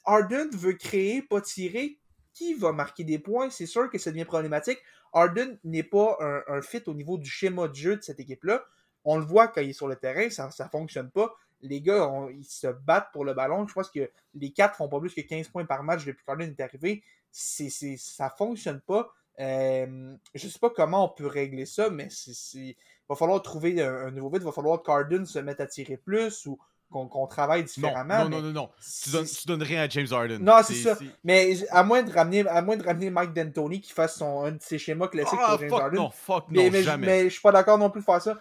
Harden 0.05 0.49
veut 0.53 0.73
créer, 0.73 1.21
pas 1.21 1.41
tirer. 1.41 1.99
Qui 2.33 2.53
va 2.53 2.73
marquer 2.73 3.05
des 3.05 3.17
points? 3.17 3.49
C'est 3.49 3.65
sûr 3.65 3.89
que 3.89 3.97
ça 3.97 4.11
devient 4.11 4.25
problématique. 4.25 4.79
Harden 5.13 5.57
n'est 5.63 5.83
pas 5.83 6.17
un, 6.19 6.41
un 6.47 6.61
fit 6.61 6.83
au 6.87 6.93
niveau 6.93 7.17
du 7.17 7.29
schéma 7.29 7.69
de 7.69 7.75
jeu 7.75 7.95
de 7.95 8.01
cette 8.01 8.19
équipe-là. 8.19 8.65
On 9.05 9.17
le 9.17 9.23
voit 9.23 9.47
quand 9.47 9.61
il 9.61 9.69
est 9.69 9.73
sur 9.73 9.87
le 9.87 9.95
terrain, 9.95 10.29
ça 10.29 10.49
ne 10.59 10.69
fonctionne 10.69 11.11
pas. 11.11 11.33
Les 11.67 11.81
gars, 11.81 12.07
on- 12.07 12.29
ils 12.29 12.43
se 12.45 12.67
battent 12.67 13.09
pour 13.11 13.25
le 13.25 13.33
ballon. 13.33 13.67
Je 13.67 13.73
pense 13.73 13.89
que 13.89 14.09
les 14.33 14.51
quatre 14.51 14.75
font 14.75 14.87
pas 14.89 14.99
plus 14.99 15.13
que 15.13 15.21
15 15.21 15.47
points 15.49 15.65
par 15.65 15.83
match 15.83 16.05
depuis 16.05 16.23
qu'Harden 16.25 16.49
est 16.57 16.61
arrivé. 16.61 17.03
C'est, 17.31 17.69
c'est, 17.69 17.97
ça 17.97 18.29
fonctionne 18.29 18.81
pas. 18.81 19.09
Euh, 19.39 20.15
je 20.33 20.47
sais 20.47 20.59
pas 20.59 20.69
comment 20.69 21.05
on 21.05 21.09
peut 21.09 21.27
régler 21.27 21.65
ça, 21.65 21.89
mais 21.89 22.07
c'est, 22.09 22.31
il 22.59 22.75
va 23.09 23.15
falloir 23.15 23.41
trouver 23.41 23.81
un, 23.81 24.07
un 24.07 24.11
nouveau 24.11 24.29
vide. 24.29 24.41
Il 24.43 24.45
va 24.45 24.51
falloir 24.53 24.81
qu'Harden 24.81 25.25
se 25.25 25.39
mette 25.39 25.59
à 25.59 25.65
tirer 25.67 25.97
plus 25.97 26.45
ou 26.45 26.57
qu'on, 26.89 27.07
qu'on 27.07 27.27
travaille 27.27 27.63
différemment. 27.65 28.23
non, 28.23 28.29
non, 28.29 28.41
non, 28.41 28.51
non. 28.53 28.69
Tu 29.03 29.09
donnes, 29.09 29.25
tu 29.25 29.47
donnes 29.47 29.63
rien 29.63 29.81
à 29.81 29.89
James 29.89 30.07
Harden. 30.11 30.37
Non, 30.39 30.61
c'est 30.63 30.75
ça. 30.75 30.97
Mais 31.25 31.57
à 31.71 31.83
moins 31.83 32.03
de 32.03 32.11
ramener, 32.13 32.47
à 32.47 32.61
moins 32.61 32.77
de 32.77 32.83
ramener 32.83 33.09
Mike 33.09 33.33
D'Antoni 33.33 33.81
qui 33.81 33.91
fasse 33.91 34.15
son, 34.17 34.43
un 34.45 34.51
de 34.53 34.61
ses 34.61 34.77
schémas 34.77 35.07
classiques 35.09 35.37
Ah, 35.41 35.49
pour 35.51 35.59
James 35.59 35.69
fuck 35.69 35.81
Harden. 35.81 35.97
non, 35.97 36.09
fuck 36.11 36.45
non, 36.51 36.69
mais, 36.71 36.83
jamais. 36.83 37.07
mais 37.07 37.23
je 37.25 37.29
suis 37.29 37.41
pas 37.41 37.51
d'accord 37.51 37.77
non 37.77 37.89
plus 37.89 37.99
de 38.01 38.05
faire 38.05 38.21
ça. 38.21 38.37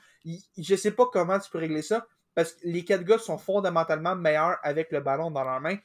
Je 0.56 0.76
sais 0.76 0.90
pas 0.92 1.06
comment 1.12 1.38
tu 1.40 1.50
peux 1.50 1.58
régler 1.58 1.82
ça. 1.82 2.06
Parce 2.34 2.52
que 2.52 2.60
les 2.64 2.84
quatre 2.84 3.04
gars 3.04 3.18
sont 3.18 3.38
fondamentalement 3.38 4.16
meilleurs 4.16 4.58
avec 4.62 4.90
le 4.92 5.00
ballon 5.00 5.30
dans 5.30 5.44
leurs 5.44 5.60
mains. 5.60 5.76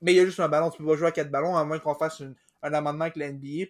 Mais 0.00 0.12
il 0.12 0.16
y 0.16 0.20
a 0.20 0.24
juste 0.24 0.40
un 0.40 0.48
ballon. 0.48 0.70
Tu 0.70 0.78
peux 0.78 0.86
pas 0.88 0.96
jouer 0.96 1.08
à 1.08 1.12
quatre 1.12 1.30
ballons 1.30 1.56
à 1.56 1.64
moins 1.64 1.78
qu'on 1.78 1.94
fasse 1.94 2.20
une- 2.20 2.34
un 2.62 2.72
amendement 2.74 3.02
avec 3.04 3.16
la 3.16 3.26
NBA. 3.32 3.66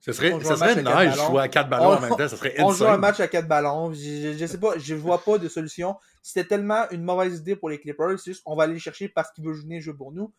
Ce 0.00 0.10
serait, 0.12 0.30
ça 0.44 0.56
serait 0.56 0.82
nice 1.06 1.12
de 1.12 1.16
jouer 1.30 1.42
à 1.42 1.48
quatre 1.48 1.68
ballons 1.70 1.84
On- 1.84 1.88
en 1.96 2.00
même 2.00 2.10
temps. 2.10 2.16
Ça 2.28 2.36
serait 2.36 2.54
On 2.58 2.72
joue 2.72 2.84
un 2.86 2.96
match 2.98 3.20
à 3.20 3.28
quatre 3.28 3.46
ballons. 3.48 3.92
Je, 3.92 4.00
je- 4.32 4.36
je 4.38 4.46
sais 4.46 4.58
pas, 4.58 4.76
je 4.76 4.94
vois 4.94 5.22
pas 5.22 5.38
de 5.38 5.48
solution. 5.48 5.96
C'était 6.22 6.48
tellement 6.48 6.88
une 6.90 7.04
mauvaise 7.04 7.38
idée 7.38 7.54
pour 7.56 7.68
les 7.70 7.78
Clippers. 7.78 8.18
C'est 8.18 8.32
juste 8.32 8.42
on 8.46 8.56
va 8.56 8.64
aller 8.64 8.72
le 8.74 8.78
chercher 8.80 9.08
parce 9.08 9.30
qu'il 9.32 9.44
veut 9.44 9.52
jouer 9.54 9.94
pour 9.96 10.10
nous. 10.12 10.32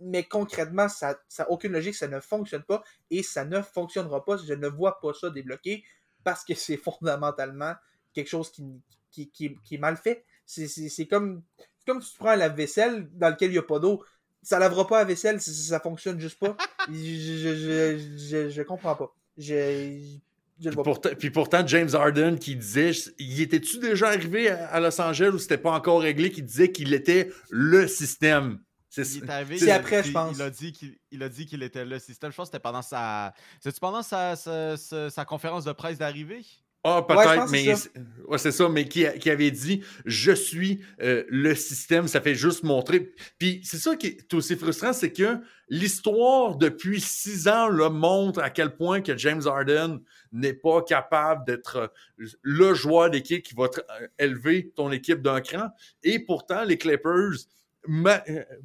Mais 0.00 0.24
concrètement, 0.24 0.88
ça 0.88 1.16
n'a 1.38 1.50
aucune 1.50 1.72
logique, 1.72 1.94
ça 1.94 2.08
ne 2.08 2.18
fonctionne 2.20 2.62
pas 2.64 2.82
et 3.10 3.22
ça 3.22 3.44
ne 3.44 3.62
fonctionnera 3.62 4.24
pas. 4.24 4.36
Je 4.36 4.52
ne 4.52 4.66
vois 4.68 5.00
pas 5.00 5.12
ça 5.14 5.30
débloquer 5.30 5.84
parce 6.24 6.44
que 6.44 6.54
c'est 6.54 6.76
fondamentalement 6.76 7.74
quelque 8.12 8.28
chose 8.28 8.50
qui, 8.50 8.64
qui, 9.10 9.30
qui- 9.30 9.56
qui 9.64 9.74
est 9.76 9.78
mal 9.78 9.96
fait. 9.96 10.24
C'est- 10.52 10.68
C'est 10.68 10.88
c'est 10.88 11.06
comme, 11.06 11.42
c'est 11.58 11.86
comme 11.86 12.02
si 12.02 12.12
tu 12.12 12.18
prends 12.18 12.30
un 12.30 12.36
lave-vaisselle 12.36 13.08
dans 13.14 13.30
lequel 13.30 13.50
il 13.50 13.52
n'y 13.54 13.58
a 13.58 13.62
pas 13.62 13.78
d'eau. 13.78 14.04
Ça 14.42 14.58
lavera 14.58 14.86
pas 14.86 14.98
la 14.98 15.04
vaisselle, 15.04 15.40
ça, 15.40 15.52
ça 15.52 15.80
fonctionne 15.80 16.18
juste 16.20 16.38
pas. 16.38 16.56
je, 16.88 16.94
je, 16.94 17.56
je, 17.56 18.18
je, 18.18 18.50
je 18.50 18.62
comprends 18.62 18.96
pas. 18.96 19.14
Je, 19.38 19.98
je 20.60 20.68
le 20.68 20.74
Puis 20.74 20.82
pourtant, 20.84 21.10
puis 21.18 21.30
pourtant, 21.30 21.66
James 21.66 21.88
Harden 21.94 22.36
qui 22.38 22.56
disait, 22.56 22.90
il 23.18 23.40
était-tu 23.40 23.78
déjà 23.78 24.08
arrivé 24.08 24.50
à, 24.50 24.66
à 24.68 24.80
Los 24.80 25.00
Angeles 25.00 25.30
ou 25.30 25.38
c'était 25.38 25.58
pas 25.58 25.72
encore 25.72 26.02
réglé, 26.02 26.30
qui 26.30 26.42
disait 26.42 26.70
qu'il 26.70 26.92
était 26.92 27.30
le 27.50 27.86
système? 27.88 28.60
C'est 28.90 29.06
Il 29.14 29.24
est 29.24 29.30
arrivé, 29.30 29.58
C'est 29.58 29.64
il- 29.66 29.70
après, 29.70 30.00
il- 30.00 30.06
je 30.06 30.12
pense. 30.12 30.36
Il 30.36 30.42
a 30.42 30.50
dit 30.50 30.72
qu'il 30.72 30.98
il 31.12 31.22
a 31.22 31.28
dit 31.30 31.46
qu'il 31.46 31.62
était 31.62 31.84
le 31.86 31.98
système. 31.98 32.30
Je 32.30 32.36
pense 32.36 32.48
que 32.48 32.52
c'était 32.52 32.62
pendant 32.62 32.82
sa. 32.82 33.32
C'était 33.60 33.78
pendant 33.80 34.02
sa, 34.02 34.36
sa, 34.36 34.76
sa- 34.76 35.08
sa 35.08 35.24
conférence 35.24 35.64
de 35.64 35.72
presse 35.72 35.96
d'arrivée? 35.98 36.44
Ah, 36.84 36.98
Ouais, 37.08 37.14
peut-être, 37.14 37.46
que 37.46 37.50
mais 37.52 37.74
c'est 37.76 37.90
ouais, 38.26 38.38
ça, 38.38 38.68
mais 38.68 38.88
qui, 38.88 39.06
a- 39.06 39.16
qui 39.16 39.30
avait 39.30 39.52
dit 39.52 39.82
Je 40.04 40.32
suis 40.32 40.80
euh, 41.00 41.22
le 41.28 41.54
système, 41.54 42.08
ça 42.08 42.20
fait 42.20 42.34
juste 42.34 42.64
montrer. 42.64 43.12
Puis 43.38 43.60
c'est 43.62 43.76
ça 43.78 43.94
qui 43.94 44.08
est 44.08 44.34
aussi 44.34 44.56
frustrant, 44.56 44.92
c'est 44.92 45.12
que 45.12 45.38
l'histoire 45.68 46.56
depuis 46.56 47.00
six 47.00 47.46
ans 47.46 47.68
le 47.68 47.88
montre 47.88 48.40
à 48.42 48.50
quel 48.50 48.74
point 48.74 49.00
que 49.00 49.16
James 49.16 49.42
Harden 49.46 50.00
n'est 50.32 50.54
pas 50.54 50.82
capable 50.82 51.44
d'être 51.46 51.76
euh, 52.18 52.26
le 52.42 52.74
joueur 52.74 53.10
d'équipe 53.10 53.42
qui 53.44 53.54
va 53.54 53.64
euh, 53.66 54.08
élever 54.18 54.72
ton 54.74 54.90
équipe 54.90 55.22
d'un 55.22 55.40
cran. 55.40 55.68
Et 56.02 56.18
pourtant, 56.18 56.64
les 56.64 56.78
Clippers, 56.78 57.46
ma- 57.86 58.24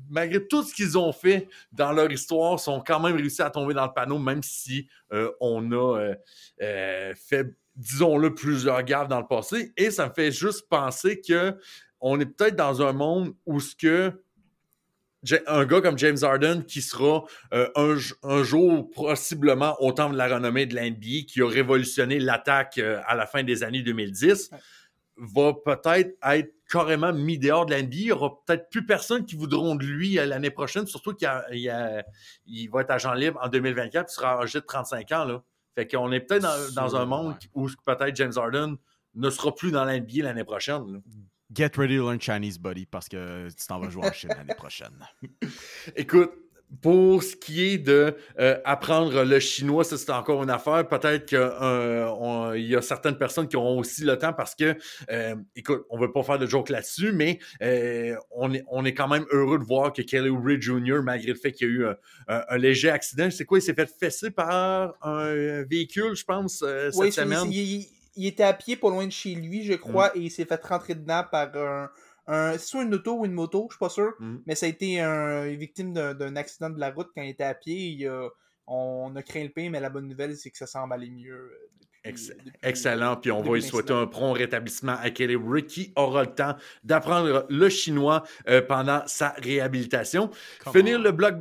malgré 0.09 0.43
tout 0.47 0.63
ce 0.63 0.73
qu'ils 0.73 0.97
ont 0.97 1.11
fait 1.11 1.47
dans 1.71 1.91
leur 1.91 2.11
histoire, 2.11 2.59
sont 2.59 2.81
quand 2.85 2.99
même 2.99 3.15
réussi 3.15 3.41
à 3.43 3.49
tomber 3.51 3.75
dans 3.75 3.85
le 3.85 3.93
panneau, 3.93 4.17
même 4.17 4.41
si 4.41 4.87
euh, 5.13 5.31
on 5.39 5.71
a 5.71 5.99
euh, 5.99 6.15
euh, 6.63 7.13
fait 7.15 7.53
disons-le, 7.77 8.33
plusieurs 8.33 8.83
gaffes 8.83 9.07
dans 9.07 9.21
le 9.21 9.27
passé. 9.27 9.71
Et 9.77 9.91
ça 9.91 10.09
me 10.09 10.13
fait 10.13 10.31
juste 10.31 10.67
penser 10.67 11.21
que 11.21 11.55
on 11.99 12.19
est 12.19 12.25
peut-être 12.25 12.55
dans 12.55 12.81
un 12.81 12.93
monde 12.93 13.33
où 13.45 13.59
ce 13.59 13.75
que 13.75 14.23
un 15.47 15.65
gars 15.65 15.81
comme 15.81 15.97
James 15.97 16.17
Harden 16.21 16.63
qui 16.63 16.81
sera 16.81 17.23
euh, 17.53 17.69
un, 17.75 17.97
un 18.23 18.43
jour 18.43 18.89
possiblement 18.91 19.75
au 19.81 19.91
temps 19.91 20.09
de 20.09 20.17
la 20.17 20.27
renommée 20.27 20.65
de 20.65 20.75
l'NBA 20.75 21.25
qui 21.27 21.41
a 21.41 21.47
révolutionné 21.47 22.19
l'attaque 22.19 22.77
euh, 22.77 23.01
à 23.07 23.15
la 23.15 23.25
fin 23.25 23.43
des 23.43 23.63
années 23.63 23.81
2010 23.81 24.51
va 25.17 25.53
peut-être 25.53 26.15
être 26.23 26.53
carrément 26.69 27.11
mis 27.11 27.39
dehors 27.39 27.65
de 27.65 27.73
l'NBA. 27.73 27.95
Il 27.95 28.05
n'y 28.05 28.11
aura 28.11 28.39
peut-être 28.45 28.69
plus 28.69 28.85
personne 28.85 29.25
qui 29.25 29.35
voudront 29.35 29.75
de 29.75 29.85
lui 29.85 30.19
euh, 30.19 30.25
l'année 30.25 30.51
prochaine, 30.51 30.85
surtout 30.85 31.13
qu'il 31.13 31.29
il 31.51 32.03
il 32.45 32.67
va 32.69 32.81
être 32.81 32.91
agent 32.91 33.13
libre 33.13 33.39
en 33.43 33.49
2024 33.49 34.11
il 34.11 34.13
sera 34.13 34.41
âgé 34.41 34.59
de 34.59 34.65
35 34.65 35.11
ans. 35.13 35.25
Là. 35.25 35.43
Fait 35.77 35.87
qu'on 35.87 36.11
est 36.11 36.21
peut-être 36.21 36.41
dans, 36.41 36.73
dans 36.73 36.95
un 36.95 37.05
monde 37.05 37.35
où 37.53 37.69
peut-être 37.85 38.15
James 38.15 38.33
Harden 38.35 38.77
ne 39.13 39.29
sera 39.29 39.53
plus 39.53 39.69
dans 39.69 39.85
l'NBA 39.85 40.23
l'année 40.23 40.43
prochaine. 40.43 40.91
là. 40.91 40.99
Get 41.53 41.77
ready 41.77 41.97
to 41.97 42.03
learn 42.03 42.19
Chinese, 42.19 42.57
buddy, 42.57 42.87
parce 42.87 43.07
que 43.07 43.47
tu 43.49 43.67
t'en 43.67 43.79
vas 43.79 43.87
jouer 43.91 44.07
en 44.07 44.11
Chine 44.11 44.31
l'année 44.35 44.55
prochaine. 44.55 44.97
Écoute, 45.95 46.31
pour 46.81 47.23
ce 47.23 47.35
qui 47.35 47.63
est 47.63 47.77
de 47.77 48.15
euh, 48.39 48.57
apprendre 48.65 49.23
le 49.23 49.39
chinois, 49.39 49.83
ça 49.85 49.97
c'est 49.97 50.11
encore 50.11 50.43
une 50.43 50.49
affaire. 50.49 50.87
Peut-être 50.87 51.25
qu'il 51.25 51.37
y 52.69 52.75
a 52.75 52.81
certaines 52.81 53.17
personnes 53.17 53.47
qui 53.47 53.55
auront 53.55 53.79
aussi 53.79 54.03
le 54.03 54.17
temps 54.17 54.33
parce 54.33 54.53
que, 54.53 54.75
euh, 55.09 55.35
écoute, 55.55 55.85
on 55.89 55.97
ne 55.97 56.01
veut 56.05 56.11
pas 56.11 56.23
faire 56.23 56.37
de 56.39 56.45
joke 56.45 56.69
là-dessus, 56.69 57.13
mais 57.13 57.39
euh, 57.61 58.15
on, 58.31 58.53
est, 58.53 58.63
on 58.69 58.83
est 58.85 58.93
quand 58.93 59.07
même 59.07 59.25
heureux 59.31 59.59
de 59.59 59.63
voir 59.63 59.93
que 59.93 60.01
Kelly 60.01 60.29
Oubre 60.29 60.59
Jr., 60.59 61.01
malgré 61.03 61.29
le 61.31 61.37
fait 61.37 61.51
qu'il 61.53 61.67
y 61.67 61.69
a 61.69 61.73
eu 61.73 61.85
un, 61.87 61.95
un- 62.27 62.43
un 62.49 62.57
léger 62.57 62.89
accident, 62.89 63.29
c'est 63.31 63.45
quoi, 63.45 63.59
il 63.59 63.61
s'est 63.61 63.73
fait 63.73 63.89
fesser 63.99 64.31
par 64.31 64.93
un 65.01 65.63
véhicule, 65.63 66.15
je 66.15 66.25
pense, 66.25 66.63
euh, 66.63 66.91
cette 66.91 66.99
Oui, 67.01 67.11
semaine? 67.11 67.39
il, 67.49 67.57
il- 67.57 67.87
il 68.19 68.25
était 68.25 68.41
à 68.43 68.53
pied 68.53 68.75
pas 68.75 68.89
loin 68.89 69.05
de 69.05 69.11
chez 69.11 69.35
lui, 69.35 69.63
je 69.63 69.73
crois, 69.73 70.11
et 70.17 70.21
il 70.21 70.31
s'est 70.31 70.45
fait 70.45 70.59
rentrer 70.65 70.95
dedans 70.95 71.23
par 71.31 71.55
un. 71.55 71.87
Un 72.27 72.53
c'est 72.53 72.59
soit 72.59 72.83
une 72.83 72.93
auto 72.93 73.19
ou 73.19 73.25
une 73.25 73.31
moto, 73.33 73.67
je 73.69 73.75
suis 73.75 73.79
pas 73.79 73.89
sûr. 73.89 74.13
Mm. 74.19 74.37
Mais 74.45 74.55
ça 74.55 74.65
a 74.65 74.69
été 74.69 74.99
un, 74.99 75.45
une 75.45 75.57
victime 75.57 75.93
d'un 75.93 76.35
accident 76.35 76.69
de 76.69 76.79
la 76.79 76.91
route 76.91 77.09
quand 77.15 77.21
il 77.21 77.29
était 77.29 77.43
à 77.43 77.53
pied. 77.53 77.75
Il 77.89 78.07
a- 78.07 78.29
on 78.67 79.15
a 79.15 79.23
craint 79.23 79.43
le 79.43 79.49
pire, 79.49 79.71
mais 79.71 79.79
la 79.79 79.89
bonne 79.89 80.07
nouvelle, 80.09 80.35
c'est 80.35 80.49
que 80.51 80.57
ça 80.57 80.67
semble 80.67 80.93
aller 80.93 81.09
mieux. 81.09 81.33
euh, 81.33 81.49
depuis. 81.79 81.87
Ex- 82.03 82.27
depuis- 82.29 82.51
Excellent. 82.63 83.15
Puis 83.15 83.31
on 83.31 83.41
va 83.41 83.53
lui 83.55 83.61
souhaiter 83.63 83.93
un 83.93 84.07
prompt 84.07 84.33
rétablissement 84.33 84.97
à 85.01 85.09
Kelly 85.09 85.35
Ricky 85.37 85.93
aura 85.95 86.23
le 86.23 86.33
temps 86.35 86.55
d'apprendre 86.83 87.45
le 87.49 87.69
chinois 87.69 88.23
euh, 88.49 88.61
pendant 88.61 89.03
sa 89.07 89.29
réhabilitation. 89.37 90.29
Finir 90.73 90.99
le, 90.99 91.11
bloc, 91.11 91.35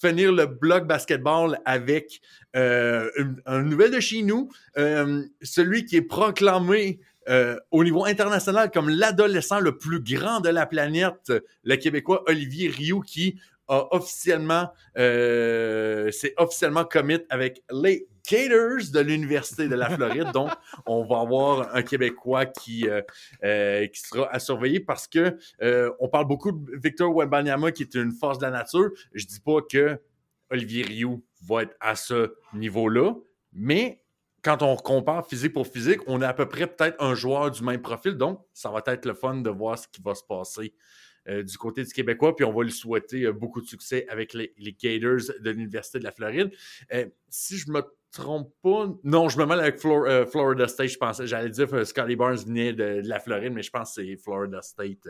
finir 0.00 0.32
le 0.32 0.46
bloc 0.46 0.86
basketball 0.86 1.58
avec 1.64 2.20
euh, 2.56 3.10
une, 3.16 3.40
une 3.46 3.62
nouvelle 3.68 3.90
de 3.92 4.00
chez 4.00 4.22
nous. 4.22 4.48
Euh, 4.76 5.22
celui 5.40 5.84
qui 5.86 5.96
est 5.96 6.02
proclamé 6.02 7.00
euh, 7.28 7.56
au 7.70 7.84
niveau 7.84 8.04
international 8.04 8.70
comme 8.70 8.88
l'adolescent 8.88 9.60
le 9.60 9.78
plus 9.78 10.00
grand 10.00 10.40
de 10.40 10.48
la 10.48 10.66
planète, 10.66 11.32
le 11.62 11.76
Québécois 11.76 12.22
Olivier 12.26 12.68
Rioux, 12.68 13.00
qui 13.00 13.38
a 13.68 13.88
officiellement, 13.94 14.70
euh, 14.98 16.10
s'est 16.10 16.34
officiellement 16.36 16.84
commit 16.84 17.20
avec 17.30 17.62
les 17.70 18.06
Gators 18.28 18.92
de 18.92 19.00
l'Université 19.00 19.68
de 19.68 19.74
la 19.74 19.90
Floride. 19.90 20.30
Donc, 20.34 20.50
on 20.86 21.04
va 21.04 21.20
avoir 21.20 21.74
un 21.74 21.82
Québécois 21.82 22.46
qui, 22.46 22.88
euh, 22.88 23.02
euh, 23.44 23.86
qui 23.86 24.00
sera 24.00 24.32
à 24.32 24.38
surveiller 24.38 24.80
parce 24.80 25.06
que 25.08 25.38
on 25.98 26.08
parle 26.08 26.26
beaucoup 26.26 26.52
de 26.52 26.76
Victor 26.76 27.14
Wembanyama 27.14 27.72
qui 27.72 27.82
est 27.82 27.94
une 27.94 28.12
force 28.12 28.38
de 28.38 28.44
la 28.44 28.50
nature. 28.50 28.90
Je 29.12 29.26
dis 29.26 29.40
pas 29.40 29.60
que 29.62 29.98
Olivier 30.50 30.84
Rioux 30.84 31.24
va 31.48 31.62
être 31.62 31.74
à 31.80 31.96
ce 31.96 32.34
niveau-là, 32.52 33.14
mais 33.52 34.01
quand 34.42 34.62
on 34.62 34.76
compare 34.76 35.26
physique 35.26 35.52
pour 35.52 35.66
physique, 35.66 36.00
on 36.06 36.20
est 36.20 36.26
à 36.26 36.34
peu 36.34 36.48
près 36.48 36.66
peut-être 36.66 37.00
un 37.02 37.14
joueur 37.14 37.50
du 37.50 37.62
même 37.62 37.80
profil. 37.80 38.14
Donc, 38.14 38.40
ça 38.52 38.70
va 38.70 38.82
être 38.86 39.06
le 39.06 39.14
fun 39.14 39.36
de 39.36 39.50
voir 39.50 39.78
ce 39.78 39.86
qui 39.86 40.02
va 40.02 40.14
se 40.14 40.24
passer 40.24 40.74
euh, 41.28 41.44
du 41.44 41.56
côté 41.56 41.84
du 41.84 41.92
Québécois. 41.92 42.34
Puis 42.34 42.44
on 42.44 42.52
va 42.52 42.64
lui 42.64 42.72
souhaiter 42.72 43.24
euh, 43.24 43.32
beaucoup 43.32 43.60
de 43.60 43.66
succès 43.66 44.04
avec 44.08 44.34
les, 44.34 44.52
Gators 44.58 45.32
de 45.40 45.50
l'Université 45.50 46.00
de 46.00 46.04
la 46.04 46.10
Floride. 46.10 46.50
Euh, 46.92 47.06
si 47.28 47.56
je 47.56 47.70
me 47.70 47.82
trompe 48.10 48.52
pas, 48.62 48.88
non, 49.04 49.28
je 49.28 49.38
me 49.38 49.46
mêle 49.46 49.60
avec 49.60 49.78
Flor- 49.78 50.28
Florida 50.28 50.66
State. 50.66 50.88
Je 50.88 50.98
pensais, 50.98 51.26
j'allais 51.26 51.50
dire 51.50 51.68
que 51.68 51.84
Scotty 51.84 52.16
Barnes 52.16 52.36
venait 52.36 52.72
de, 52.72 53.00
de 53.00 53.08
la 53.08 53.20
Floride, 53.20 53.52
mais 53.52 53.62
je 53.62 53.70
pense 53.70 53.94
que 53.94 54.02
c'est 54.02 54.16
Florida 54.16 54.60
State 54.60 55.08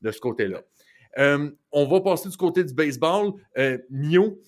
de 0.00 0.10
ce 0.12 0.20
côté-là. 0.20 0.62
On 1.72 1.86
va 1.86 2.00
passer 2.00 2.28
du 2.28 2.36
côté 2.36 2.62
du 2.62 2.72
baseball. 2.72 3.32
Mio, 3.90 4.40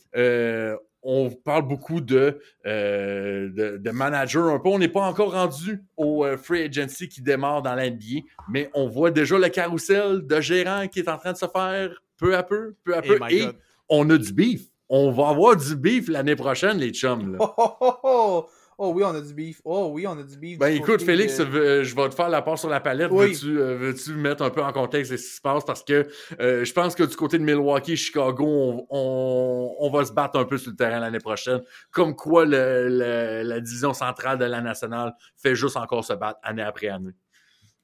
on 1.02 1.30
parle 1.30 1.66
beaucoup 1.66 2.00
de, 2.00 2.40
euh, 2.66 3.48
de, 3.52 3.76
de 3.78 3.90
manager 3.90 4.44
un 4.54 4.58
peu. 4.58 4.68
On 4.68 4.78
n'est 4.78 4.88
pas 4.88 5.00
encore 5.02 5.32
rendu 5.32 5.82
au 5.96 6.24
euh, 6.24 6.36
free 6.36 6.62
agency 6.64 7.08
qui 7.08 7.22
démarre 7.22 7.62
dans 7.62 7.74
la 7.74 7.90
NBA, 7.90 8.20
mais 8.48 8.70
on 8.74 8.88
voit 8.88 9.10
déjà 9.10 9.38
le 9.38 9.48
carrousel 9.48 10.26
de 10.26 10.40
gérants 10.40 10.86
qui 10.88 11.00
est 11.00 11.08
en 11.08 11.18
train 11.18 11.32
de 11.32 11.36
se 11.38 11.46
faire 11.46 11.90
peu 12.18 12.36
à 12.36 12.42
peu, 12.42 12.76
peu 12.84 12.96
à 12.96 13.00
Eh 13.04 13.08
peu. 13.08 13.18
Et 13.30 13.40
God. 13.46 13.56
on 13.88 14.08
a 14.10 14.18
du 14.18 14.32
beef. 14.32 14.62
On 14.88 15.10
va 15.10 15.28
avoir 15.30 15.56
du 15.56 15.74
beef 15.74 16.08
l'année 16.08 16.36
prochaine, 16.36 16.78
les 16.78 16.90
chums. 16.92 17.32
là. 17.32 17.38
Oh, 17.56 17.72
oh, 17.80 17.94
oh, 18.04 18.46
oh. 18.88 18.92
Oui, 18.94 19.02
on 19.04 19.14
a 19.14 19.20
du 19.20 19.32
beef. 19.34 19.60
Oh 19.64 19.90
oui, 19.92 20.06
on 20.06 20.18
a 20.18 20.22
du 20.22 20.36
beef. 20.36 20.58
Ben 20.58 20.70
du 20.70 20.76
écoute, 20.76 20.86
côté 20.98 21.04
Félix, 21.04 21.38
euh, 21.40 21.82
je 21.84 21.94
vais 21.96 22.08
te 22.08 22.14
faire 22.14 22.28
la 22.28 22.42
part 22.42 22.58
sur 22.58 22.68
la 22.68 22.80
palette. 22.80 23.10
Oui. 23.10 23.32
Veux-tu 23.32 23.58
euh, 23.58 23.76
veux-tu 23.76 24.14
mettre 24.14 24.42
un 24.42 24.50
peu 24.50 24.62
en 24.62 24.72
contexte 24.72 25.16
ce 25.16 25.22
qui 25.22 25.36
se 25.36 25.40
passe? 25.40 25.64
Parce 25.64 25.82
que 25.82 26.06
euh, 26.40 26.64
je 26.64 26.72
pense 26.72 26.94
que 26.94 27.02
du 27.04 27.16
côté 27.16 27.38
de 27.38 27.44
Milwaukee, 27.44 27.96
Chicago, 27.96 28.44
on, 28.46 28.86
on- 28.90 29.76
on 29.80 29.90
va 29.90 30.04
se 30.04 30.12
battre 30.12 30.38
un 30.38 30.44
peu 30.44 30.58
sur 30.58 30.70
le 30.72 30.76
terrain 30.76 31.00
l'année 31.00 31.18
prochaine. 31.20 31.60
Comme 31.90 32.14
quoi 32.16 32.44
le- 32.44 32.88
le- 32.88 33.42
la 33.42 33.60
division 33.60 33.92
centrale 33.94 34.38
de 34.38 34.44
la 34.44 34.60
nationale 34.60 35.14
fait 35.36 35.54
juste 35.54 35.76
encore 35.76 36.04
se 36.04 36.12
battre 36.12 36.38
année 36.42 36.62
après 36.62 36.88
année. 36.88 37.12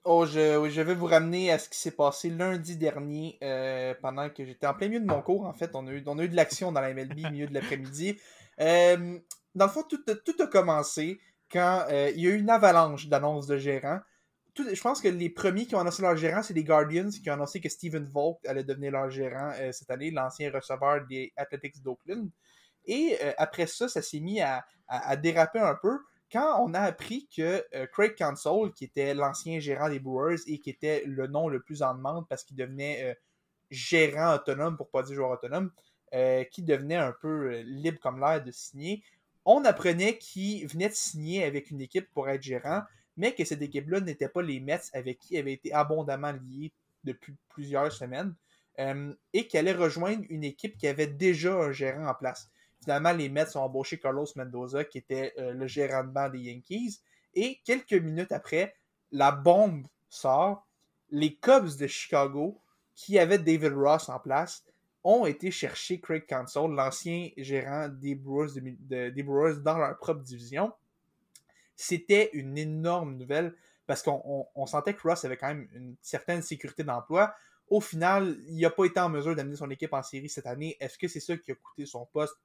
Oh, 0.04 0.24
je, 0.24 0.68
je 0.70 0.80
vais 0.80 0.94
vous 0.94 1.04
ramener 1.06 1.50
à 1.52 1.58
ce 1.58 1.68
qui 1.68 1.78
s'est 1.78 1.90
passé 1.90 2.30
lundi 2.30 2.76
dernier 2.76 3.38
pendant 4.00 4.30
que 4.30 4.42
j'étais 4.44 4.66
en 4.66 4.72
plein 4.72 4.88
milieu 4.88 5.00
de 5.00 5.06
mon 5.06 5.20
cours. 5.20 5.44
En 5.44 5.52
fait, 5.52 5.70
on 5.74 5.86
a 5.86 5.90
eu, 5.92 6.02
on 6.06 6.18
a 6.18 6.22
eu 6.24 6.28
de 6.28 6.36
l'action 6.36 6.72
dans 6.72 6.80
la 6.80 6.94
MLB 6.94 7.26
au 7.26 7.30
milieu 7.30 7.46
de 7.46 7.52
l'après-midi. 7.52 8.16
Euh, 8.60 9.18
dans 9.54 9.66
le 9.66 9.70
fond, 9.70 9.82
tout, 9.82 10.02
a- 10.08 10.46
commencé 10.46 11.20
quand 11.50 11.84
euh, 11.90 12.10
il 12.14 12.20
y 12.22 12.26
a 12.26 12.30
eu 12.30 12.38
une 12.38 12.50
avalanche 12.50 13.08
d'annonces 13.08 13.46
de 13.46 13.56
gérants. 13.56 14.00
Je 14.56 14.80
pense 14.80 15.00
que 15.00 15.08
les 15.08 15.30
premiers 15.30 15.66
qui 15.66 15.76
ont 15.76 15.80
annoncé 15.80 16.02
leur 16.02 16.16
gérant, 16.16 16.42
c'est 16.42 16.54
les 16.54 16.64
Guardians 16.64 17.10
qui 17.10 17.30
ont 17.30 17.34
annoncé 17.34 17.60
que 17.60 17.68
Stephen 17.68 18.04
Volk 18.04 18.44
allait 18.46 18.64
devenir 18.64 18.90
leur 18.92 19.08
gérant 19.08 19.52
euh, 19.60 19.70
cette 19.72 19.90
année, 19.90 20.10
l'ancien 20.10 20.50
receveur 20.50 21.06
des 21.06 21.32
Athletics 21.36 21.80
d'Oakland. 21.82 22.28
Et 22.84 23.16
euh, 23.22 23.32
après 23.38 23.66
ça, 23.66 23.88
ça 23.88 24.02
s'est 24.02 24.20
mis 24.20 24.40
à, 24.40 24.64
à- 24.88 25.16
déraper 25.16 25.60
un 25.60 25.76
peu 25.80 25.98
quand 26.30 26.62
on 26.62 26.74
a 26.74 26.80
appris 26.80 27.26
que 27.34 27.64
Craig 27.92 28.14
Console, 28.18 28.72
qui 28.74 28.84
était 28.84 29.14
l'ancien 29.14 29.60
gérant 29.60 29.88
des 29.88 29.98
Brewers 29.98 30.40
et 30.46 30.58
qui 30.58 30.68
était 30.68 31.02
le 31.06 31.26
nom 31.26 31.48
le 31.48 31.62
plus 31.62 31.80
en 31.82 31.94
demande 31.94 32.28
parce 32.28 32.44
qu'il 32.44 32.54
devenait 32.56 33.16
gérant 33.70 34.34
autonome, 34.34 34.76
pour 34.76 34.90
pas 34.90 35.02
dire 35.02 35.16
joueur 35.16 35.30
autonome, 35.30 35.70
qui 36.50 36.62
devenait 36.62 36.96
un 36.96 37.14
peu 37.18 37.60
libre 37.60 37.98
comme 38.00 38.20
l'air 38.20 38.44
de 38.44 38.50
signer, 38.50 39.02
on 39.50 39.64
apprenait 39.64 40.18
qu'il 40.18 40.66
venait 40.68 40.90
de 40.90 40.94
signer 40.94 41.42
avec 41.42 41.70
une 41.70 41.80
équipe 41.80 42.10
pour 42.12 42.28
être 42.28 42.42
gérant, 42.42 42.82
mais 43.16 43.34
que 43.34 43.46
cette 43.46 43.62
équipe-là 43.62 44.00
n'était 44.00 44.28
pas 44.28 44.42
les 44.42 44.60
Mets 44.60 44.82
avec 44.92 45.18
qui 45.18 45.34
il 45.34 45.38
avait 45.38 45.54
été 45.54 45.72
abondamment 45.72 46.32
lié 46.32 46.70
depuis 47.02 47.34
plusieurs 47.48 47.90
semaines, 47.90 48.34
euh, 48.78 49.14
et 49.32 49.48
qu'elle 49.48 49.66
allait 49.66 49.78
rejoindre 49.78 50.22
une 50.28 50.44
équipe 50.44 50.76
qui 50.76 50.86
avait 50.86 51.06
déjà 51.06 51.54
un 51.54 51.72
gérant 51.72 52.08
en 52.08 52.14
place. 52.14 52.50
Finalement, 52.82 53.12
les 53.12 53.30
Mets 53.30 53.56
ont 53.56 53.62
embauché 53.62 53.98
Carlos 53.98 54.26
Mendoza, 54.36 54.84
qui 54.84 54.98
était 54.98 55.32
euh, 55.38 55.54
le 55.54 55.66
gérant 55.66 56.04
de 56.04 56.10
banc 56.10 56.28
des 56.28 56.40
Yankees. 56.40 57.00
Et 57.32 57.58
quelques 57.64 57.94
minutes 57.94 58.32
après, 58.32 58.76
la 59.10 59.32
bombe 59.32 59.86
sort. 60.10 60.66
Les 61.08 61.36
Cubs 61.36 61.78
de 61.78 61.86
Chicago, 61.86 62.60
qui 62.94 63.18
avaient 63.18 63.38
David 63.38 63.72
Ross 63.72 64.10
en 64.10 64.18
place, 64.18 64.62
ont 65.08 65.24
été 65.24 65.50
chercher 65.50 66.00
Craig 66.00 66.26
Console, 66.28 66.74
l'ancien 66.74 67.30
gérant 67.38 67.88
des 67.88 68.14
Brewers, 68.14 68.60
dans 69.62 69.78
leur 69.78 69.96
propre 69.96 70.20
division. 70.20 70.70
C'était 71.74 72.28
une 72.34 72.58
énorme 72.58 73.16
nouvelle 73.16 73.54
parce 73.86 74.02
qu'on 74.02 74.20
on- 74.26 74.46
on 74.54 74.66
sentait 74.66 74.92
que 74.92 75.00
Ross 75.08 75.24
avait 75.24 75.38
quand 75.38 75.48
même 75.48 75.66
une 75.72 75.96
certaine 76.02 76.42
sécurité 76.42 76.84
d'emploi. 76.84 77.34
Au 77.68 77.80
final, 77.80 78.36
il 78.48 78.60
n'a 78.60 78.68
pas 78.68 78.84
été 78.84 79.00
en 79.00 79.08
mesure 79.08 79.34
d'amener 79.34 79.56
son 79.56 79.70
équipe 79.70 79.94
en 79.94 80.02
série 80.02 80.28
cette 80.28 80.46
année. 80.46 80.76
Est-ce 80.78 80.98
que 80.98 81.08
c'est 81.08 81.20
ça 81.20 81.34
qui 81.38 81.52
a 81.52 81.54
coûté 81.54 81.86
son 81.86 82.04
poste? 82.04 82.36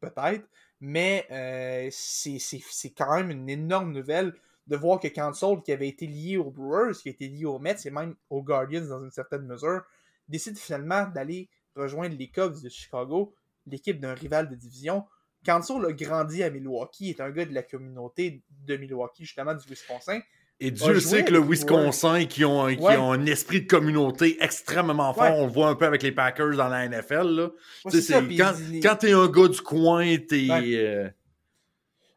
Peut-être. 0.00 0.48
Mais 0.80 1.26
euh, 1.30 1.90
c'est 1.92 2.94
quand 2.96 3.14
même 3.16 3.30
une 3.30 3.50
énorme 3.50 3.92
nouvelle 3.92 4.34
de 4.66 4.76
voir 4.76 5.00
que 5.00 5.08
Console, 5.08 5.62
qui 5.62 5.72
avait 5.72 5.88
été 5.88 6.06
lié 6.06 6.38
aux 6.38 6.50
Brewers, 6.50 6.94
qui 6.94 7.10
a 7.10 7.12
été 7.12 7.28
lié 7.28 7.44
aux 7.44 7.58
Mets 7.58 7.76
et 7.84 7.90
même 7.90 8.14
aux 8.30 8.42
Guardians 8.42 8.86
dans 8.86 9.04
une 9.04 9.10
certaine 9.10 9.42
mesure, 9.42 9.82
décide 10.28 10.56
finalement 10.56 11.06
d'aller 11.08 11.50
rejoindre 11.80 12.16
les 12.18 12.28
Cubs 12.28 12.60
de 12.62 12.68
Chicago, 12.68 13.34
l'équipe 13.66 14.00
d'un 14.00 14.14
rival 14.14 14.48
de 14.48 14.54
division. 14.54 15.04
Console 15.44 15.86
a 15.86 15.92
grandi 15.92 16.42
à 16.42 16.50
Milwaukee, 16.50 17.10
est 17.10 17.20
un 17.20 17.30
gars 17.30 17.46
de 17.46 17.54
la 17.54 17.62
communauté 17.62 18.42
de 18.66 18.76
Milwaukee, 18.76 19.24
justement 19.24 19.54
du 19.54 19.66
Wisconsin. 19.68 20.20
Et 20.62 20.70
Dieu 20.70 21.00
sait 21.00 21.24
que 21.24 21.32
le 21.32 21.38
Wisconsin, 21.40 22.26
qui 22.26 22.44
ont, 22.44 22.64
un- 22.66 22.74
qui 22.74 22.82
Ouais. 22.82 22.98
ont 22.98 23.12
un 23.12 23.24
esprit 23.24 23.62
de 23.62 23.66
communauté 23.66 24.36
extrêmement 24.42 25.14
fort, 25.14 25.22
Ouais. 25.24 25.38
on 25.40 25.46
le 25.46 25.52
voit 25.52 25.68
un 25.68 25.74
peu 25.74 25.86
avec 25.86 26.02
les 26.02 26.12
Packers 26.12 26.54
dans 26.56 26.68
la 26.68 26.84
NFL. 26.84 27.28
Là. 27.28 27.48
Ça, 27.88 28.20
quand 28.20 28.52
les- 28.70 28.80
quand 28.80 28.96
t'es 28.96 29.12
un 29.12 29.26
gars 29.28 29.48
du 29.48 29.60
coin, 29.62 30.16
t'es. 30.18 30.46
Euh, 30.50 31.08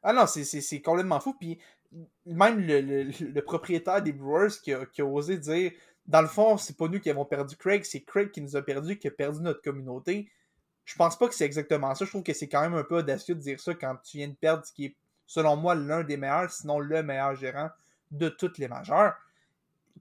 Ah 0.06 0.12
non, 0.12 0.28
c'est- 0.28 0.44
c'est 0.44 0.60
c'est 0.60 0.82
complètement 0.82 1.22
fou. 1.22 1.34
Puis 1.40 1.58
même 2.26 2.60
le, 2.60 2.82
le- 2.82 3.04
le 3.34 3.42
propriétaire 3.42 4.02
des 4.02 4.12
Brewers 4.12 4.50
qui 4.62 4.74
a, 4.74 4.86
qui 4.86 5.02
a 5.02 5.06
osé 5.06 5.38
dire 5.38 5.72
dans 6.06 6.22
le 6.22 6.28
fond, 6.28 6.58
c'est 6.58 6.78
pas 6.78 6.88
nous 6.88 7.00
qui 7.00 7.10
avons 7.10 7.26
perdu 7.26 7.56
Craig, 7.56 7.84
c'est 7.86 8.02
Craig 8.02 8.32
qui 8.32 8.42
nous 8.42 8.56
a 8.56 8.62
perdu, 8.62 8.98
qui 8.98 9.08
a 9.08 9.12
perdu 9.12 9.42
notre 9.42 9.62
communauté. 9.62 10.30
Je 10.86 10.96
pense 10.96 11.18
pas 11.18 11.28
que 11.28 11.36
c'est 11.36 11.46
exactement 11.46 11.96
ça. 11.96 12.04
Je 12.04 12.10
trouve 12.10 12.24
que 12.24 12.34
c'est 12.34 12.50
quand 12.50 12.62
même 12.62 12.74
un 12.74 12.84
peu 12.84 12.98
audacieux 12.98 13.36
de 13.36 13.40
dire 13.40 13.60
ça 13.60 13.74
quand 13.74 13.96
tu 14.04 14.18
viens 14.18 14.28
de 14.28 14.34
perdre 14.34 14.66
ce 14.66 14.74
qui 14.74 14.86
est, 14.86 14.96
selon 15.26 15.56
moi, 15.56 15.76
l'un 15.76 16.04
des 16.04 16.18
meilleurs, 16.18 16.52
sinon 16.52 16.80
le 16.80 17.04
meilleur 17.04 17.36
gérant 17.36 17.70
de 18.12 18.30
toutes 18.30 18.58
les 18.58 18.68
majeures. 18.68 19.16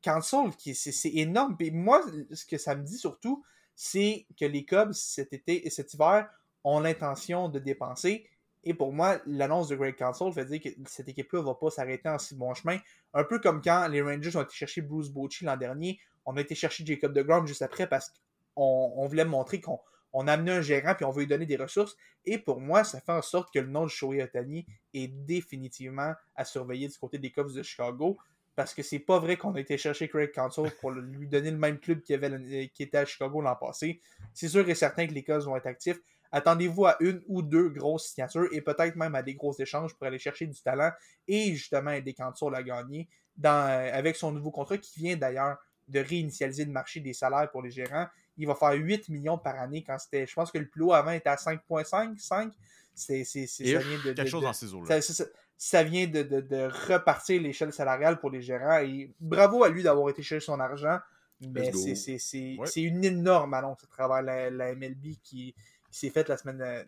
C'est 0.05 0.75
c'est 0.75 1.15
énorme. 1.15 1.57
Puis 1.57 1.71
moi, 1.71 2.03
ce 2.33 2.45
que 2.45 2.59
ça 2.59 2.75
me 2.75 2.83
dit 2.83 2.99
surtout, 2.99 3.45
c'est 3.75 4.27
que 4.39 4.45
les 4.45 4.65
Cubs 4.65 4.93
cet 4.93 5.33
été 5.33 5.67
et 5.67 5.71
cet 5.71 5.95
hiver 5.95 6.29
ont 6.65 6.81
l'intention 6.81 7.49
de 7.49 7.59
dépenser. 7.59 8.29
Et 8.65 8.75
pour 8.75 8.93
moi, 8.93 9.21
l'annonce 9.27 9.69
de 9.69 9.77
Greg 9.77 9.97
Console 9.97 10.33
fait 10.33 10.45
dire 10.45 10.61
que 10.61 10.69
cette 10.87 11.09
équipe-là 11.09 11.43
va 11.43 11.55
pas 11.55 11.71
s'arrêter 11.71 12.09
en 12.09 12.19
si 12.19 12.35
bon 12.37 12.55
chemin. 12.55 12.79
Un 13.13 13.25
peu 13.25 13.41
comme 13.41 13.61
quand 13.61 13.89
les 13.89 14.03
Rangers 14.03 14.37
ont 14.37 14.43
été 14.43 14.55
chercher 14.55 14.83
Bruce 14.83 15.11
Bochy 15.11 15.45
l'an 15.45 15.57
dernier, 15.57 15.99
on 16.25 16.37
a 16.37 16.41
été 16.41 16.55
chercher 16.55 16.85
Jacob 16.87 17.13
DeGrom 17.13 17.47
juste 17.47 17.63
après 17.63 17.89
parce 17.89 18.11
qu'on 18.55 18.93
on 18.97 19.07
voulait 19.07 19.25
montrer 19.25 19.61
qu'on 19.61 19.81
on 20.13 20.29
a 20.29 20.35
amené 20.35 20.53
un 20.53 20.61
gérant 20.61 20.95
puis 20.95 21.05
on 21.05 21.11
veut 21.11 21.23
lui 21.23 21.27
donner 21.27 21.47
des 21.47 21.57
ressources. 21.57 21.97
Et 22.25 22.39
pour 22.39 22.61
moi, 22.61 22.85
ça 22.85 23.01
fait 23.01 23.13
en 23.13 23.23
sorte 23.23 23.53
que 23.53 23.59
le 23.59 23.67
nom 23.67 23.85
de 23.85 23.89
Shohei 23.89 24.23
Otani 24.23 24.67
est 24.95 25.09
définitivement 25.09 26.13
à 26.37 26.45
surveiller 26.45 26.89
du 26.89 26.97
côté 26.99 27.19
des 27.19 27.33
Cubs 27.33 27.53
de 27.53 27.63
Chicago. 27.63 28.19
Parce 28.55 28.75
que 28.75 28.83
c'est 28.83 28.99
pas 28.99 29.19
vrai 29.19 29.39
qu'on 29.39 29.55
a 29.55 29.61
été 29.61 29.79
chercher 29.79 30.09
Craig 30.09 30.31
Console 30.31 30.71
pour 30.79 30.91
lui 30.91 31.27
donner 31.27 31.51
le 31.51 31.57
même 31.57 31.79
club 31.81 32.03
avait 32.11 32.29
l'année- 32.29 32.69
qui 32.69 32.83
était 32.83 32.99
à 32.99 33.07
Chicago 33.07 33.41
l'an 33.41 33.57
passé. 33.57 34.01
C'est 34.35 34.49
sûr 34.49 34.69
et 34.69 34.75
certain 34.75 35.07
que 35.07 35.15
les 35.15 35.23
Cubs 35.23 35.41
vont 35.41 35.57
être 35.57 35.67
actifs. 35.67 35.99
Attendez-vous 36.33 36.87
à 36.87 36.97
une 37.01 37.23
ou 37.29 37.43
deux 37.43 37.69
grosses 37.69 38.07
signatures 38.09 38.49
et 38.53 38.61
peut-être 38.63 38.97
même 38.97 39.15
à 39.15 39.23
des 39.23 39.35
gros 39.35 39.55
échanges 39.59 39.95
pour 39.95 40.07
aller 40.07 40.19
chercher 40.19 40.47
du 40.47 40.61
talent 40.61 40.91
et 41.29 41.55
justement 41.55 41.91
aider 41.91 42.15
Console 42.15 42.57
à 42.57 42.63
gagner 42.63 43.09
dans, 43.37 43.69
euh, 43.69 43.91
avec 43.93 44.17
son 44.17 44.33
nouveau 44.33 44.51
contrat 44.51 44.79
qui 44.79 44.99
vient 45.01 45.17
d'ailleurs 45.17 45.59
de 45.89 46.01
réinitialiser 46.01 46.65
le 46.65 46.73
marché 46.73 47.01
des 47.01 47.13
salaires 47.13 47.51
pour 47.51 47.61
les 47.63 47.71
gérants. 47.71 48.07
Il 48.39 48.47
va 48.47 48.55
faire 48.55 48.73
8 48.73 49.09
millions 49.11 49.37
par 49.37 49.59
année 49.61 49.83
quand 49.83 49.99
c'était. 49.99 50.27
Je 50.27 50.35
pense 50.35 50.51
que 50.51 50.59
le 50.59 50.67
plus 50.69 50.83
haut 50.83 50.93
avant 50.95 51.11
était 51.11 51.29
à 51.29 51.37
5,5, 51.37 52.19
5. 52.19 52.53
C'est, 52.95 53.25
ça 53.25 53.63
vient 53.63 53.79
de, 53.99 54.03
quelque 54.13 54.23
de- 54.23 54.27
chose 54.27 54.41
de- 54.41 54.47
dans 54.47 54.53
ces 54.53 54.73
eaux-là. 54.75 54.87
ça, 54.87 55.03
ça- 55.03 55.25
ça- 55.25 55.31
ça 55.59 55.83
vient 55.83 56.07
de, 56.07 56.89
repartir 56.93 57.41
l'échelle 57.43 57.73
salariale 57.73 58.19
pour 58.21 58.31
les 58.31 58.41
gérants. 58.43 58.79
Et 58.79 59.13
bravo 59.21 59.65
à 59.65 59.69
lui 59.69 59.83
d'avoir 59.83 60.09
été 60.11 60.23
chercher 60.23 60.45
son 60.47 60.59
argent. 60.61 60.99
Mais 61.41 61.73
c'est- 61.73 62.57
Ouais. 62.59 62.69
une 62.77 63.05
énorme 63.05 63.53
annonce 63.55 63.83
à 63.83 63.87
travers 63.89 64.23
la, 64.23 64.49
la 64.51 64.75
MLB 64.75 65.17
qui, 65.23 65.55
qui 65.93 65.99
s'est 66.01 66.11
faite 66.11 66.29
la 66.29 66.37
semaine 66.37 66.61
euh, 66.61 66.83